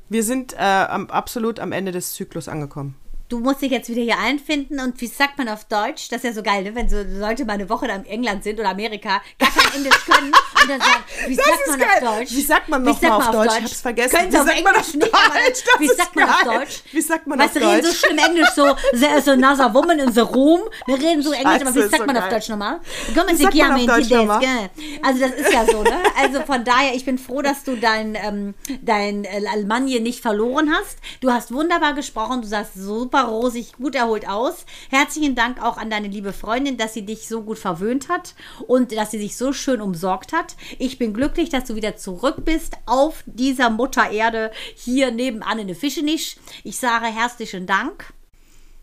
Wir 0.08 0.24
sind 0.24 0.54
äh, 0.54 0.56
am, 0.56 1.08
absolut 1.08 1.60
am 1.60 1.72
Ende 1.72 1.92
des 1.92 2.14
Zyklus 2.14 2.48
angekommen. 2.48 2.96
Du 3.30 3.38
musst 3.38 3.62
dich 3.62 3.70
jetzt 3.70 3.88
wieder 3.88 4.02
hier 4.02 4.18
einfinden 4.18 4.80
und 4.80 5.00
wie 5.00 5.06
sagt 5.06 5.38
man 5.38 5.48
auf 5.48 5.64
Deutsch? 5.64 6.08
Das 6.08 6.18
ist 6.18 6.24
ja 6.24 6.32
so 6.32 6.42
geil, 6.42 6.64
ne? 6.64 6.74
wenn 6.74 6.88
so 6.88 6.96
Leute 7.00 7.44
mal 7.44 7.52
eine 7.52 7.68
Woche 7.70 7.86
in 7.86 8.04
England 8.06 8.42
sind 8.42 8.58
oder 8.58 8.70
Amerika, 8.70 9.22
gar 9.38 9.50
kein 9.52 9.72
Englisch 9.72 10.04
können 10.04 10.32
und 10.62 10.68
dann 10.68 10.80
sagen, 10.80 11.04
wie 11.28 11.36
Das 11.36 11.46
sagt 11.46 11.68
man 11.68 11.78
geil. 11.78 11.88
auf 12.08 12.18
Deutsch? 12.18 12.32
Wie 12.32 12.42
sagt 12.42 12.68
man 12.68 12.82
Wie 12.82 12.86
noch 12.88 13.00
sagt 13.00 13.08
mal 13.12 13.18
man 13.18 13.28
auf 13.28 13.32
Deutsch? 13.46 13.56
Ich 13.58 13.64
hab's 13.64 13.80
vergessen. 13.80 14.16
Können 14.16 14.26
Wie 14.28 14.32
Sie 14.32 14.38
auf 14.40 14.46
sagt 14.48 14.64
man 14.64 14.74
auf 14.74 14.94
nicht, 14.94 15.14
aber 15.14 15.34
Deutsch? 15.46 15.62
Wie 15.78 15.86
sagt 15.88 16.16
man 16.16 16.28
auf. 16.28 16.42
Deutsch? 16.42 16.82
Wie 16.90 17.00
sagt 17.00 17.26
man 17.28 17.38
weißt, 17.38 17.56
auf 17.56 17.62
du, 17.62 17.68
reden 17.68 17.82
so 17.82 17.88
Deutsch? 17.88 17.98
schlimm 18.00 18.18
Englisch, 18.18 18.48
so, 18.56 18.76
there 18.98 19.16
is 19.18 19.28
another 19.28 19.74
woman 19.74 19.98
in 20.00 20.12
the 20.12 20.20
room. 20.22 20.60
Wir 20.86 20.96
reden 20.98 21.22
so 21.22 21.30
Englisch, 21.30 21.46
aber 21.46 21.66
Scheiße, 21.66 21.74
wie 21.76 21.80
ist 21.82 21.90
sagt 21.92 22.00
so 22.00 22.06
man 22.06 22.16
auf 22.16 22.22
geil. 22.24 22.32
Deutsch 22.32 22.48
nochmal? 22.48 22.80
Komm, 23.14 23.28
Wie 23.28 23.36
sagt 23.36 23.54
man 23.54 23.72
auf 23.72 23.86
Deutsch 23.86 24.08
Tedeschi. 24.08 24.14
nochmal? 24.26 24.70
Also 25.02 25.20
das 25.20 25.32
ist 25.34 25.52
ja 25.52 25.66
so, 25.66 25.82
ne? 25.84 26.02
Also 26.20 26.40
von 26.42 26.64
daher, 26.64 26.94
ich 26.96 27.04
bin 27.04 27.16
froh, 27.16 27.42
dass 27.42 27.62
du 27.62 27.76
dein, 27.76 28.16
ähm, 28.16 28.54
dein 28.82 29.24
äh, 29.24 29.42
Almanje 29.52 30.00
nicht 30.00 30.20
verloren 30.20 30.72
hast. 30.74 30.98
Du 31.20 31.30
hast 31.30 31.54
wunderbar 31.54 31.94
gesprochen, 31.94 32.42
du 32.42 32.48
sahst 32.48 32.74
super 32.74 33.19
rosig, 33.22 33.72
gut 33.74 33.94
erholt 33.94 34.28
aus. 34.28 34.64
Herzlichen 34.90 35.34
Dank 35.34 35.62
auch 35.62 35.76
an 35.76 35.90
deine 35.90 36.08
liebe 36.08 36.32
Freundin, 36.32 36.76
dass 36.76 36.94
sie 36.94 37.04
dich 37.04 37.28
so 37.28 37.42
gut 37.42 37.58
verwöhnt 37.58 38.08
hat 38.08 38.34
und 38.66 38.96
dass 38.96 39.10
sie 39.10 39.18
sich 39.18 39.36
so 39.36 39.52
schön 39.52 39.80
umsorgt 39.80 40.32
hat. 40.32 40.56
Ich 40.78 40.98
bin 40.98 41.14
glücklich, 41.14 41.48
dass 41.48 41.64
du 41.64 41.74
wieder 41.74 41.96
zurück 41.96 42.44
bist 42.44 42.76
auf 42.86 43.22
dieser 43.26 43.70
Mutter 43.70 44.10
Erde 44.10 44.50
hier 44.74 45.10
nebenan 45.10 45.58
in 45.58 45.66
der 45.66 45.76
Fischenisch. 45.76 46.36
Ich 46.64 46.78
sage 46.78 47.06
herzlichen 47.06 47.66
Dank. 47.66 48.12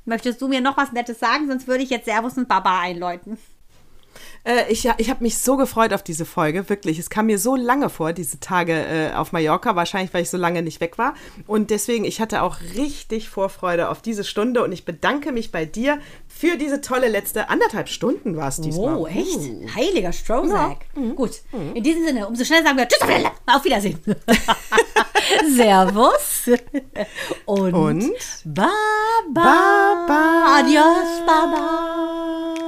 Möchtest 0.06 0.42
du 0.42 0.48
mir 0.48 0.62
noch 0.62 0.78
was 0.78 0.94
Nettes 0.94 1.20
sagen? 1.20 1.48
Sonst 1.48 1.68
würde 1.68 1.84
ich 1.84 1.90
jetzt 1.90 2.06
Servus 2.06 2.38
und 2.38 2.48
Baba 2.48 2.80
einläuten. 2.80 3.38
Äh, 4.44 4.72
ich 4.72 4.90
ich 4.98 5.10
habe 5.10 5.24
mich 5.24 5.38
so 5.38 5.58
gefreut 5.58 5.94
auf 5.94 6.04
diese 6.04 6.26
Folge, 6.26 6.70
wirklich. 6.70 7.00
Es 7.00 7.10
kam 7.10 7.28
mir 7.28 7.40
so 7.40 7.56
lange 7.56 7.90
vor, 7.90 8.14
diese 8.14 8.40
Tage 8.40 8.74
äh, 8.74 9.14
auf 9.14 9.32
Mallorca, 9.32 9.76
wahrscheinlich, 9.76 10.14
weil 10.14 10.24
ich 10.24 10.30
so 10.30 10.38
lange 10.38 10.62
nicht 10.62 10.82
weg 10.82 10.98
war. 10.98 11.14
Und 11.46 11.70
deswegen, 11.70 12.06
ich 12.06 12.22
hatte 12.22 12.42
auch 12.42 12.58
richtig 12.76 13.30
Vorfreude 13.30 13.90
auf 13.90 14.02
diese 14.02 14.24
Stunde 14.24 14.64
und 14.64 14.72
ich 14.72 14.86
bedanke 14.86 15.32
mich 15.32 15.52
bei 15.52 15.66
dir 15.66 16.00
für 16.28 16.56
diese 16.58 16.82
tolle 16.82 17.08
letzte 17.08 17.50
anderthalb 17.50 17.90
Stunden 17.90 18.38
war 18.38 18.50
es 18.50 18.62
diesmal. 18.62 18.96
Oh, 18.96 19.08
echt? 19.08 19.40
Heiliger 19.76 20.14
Strohsack. 20.14 20.86
Gut. 21.16 21.42
In 21.74 21.82
diesem 21.84 22.06
Sinne, 22.06 22.28
umso 22.28 22.44
schneller 22.44 22.64
sagen 22.64 22.78
wir 22.78 22.88
Tschüss, 22.88 23.02
auf 23.48 23.66
Wiedersehen. 23.66 24.00
Servus. 25.56 26.50
Und, 27.46 27.74
Und 27.74 28.12
Baba. 28.46 28.68
Baba. 29.34 30.60
Adios, 30.60 31.22
Baba. 31.26 32.68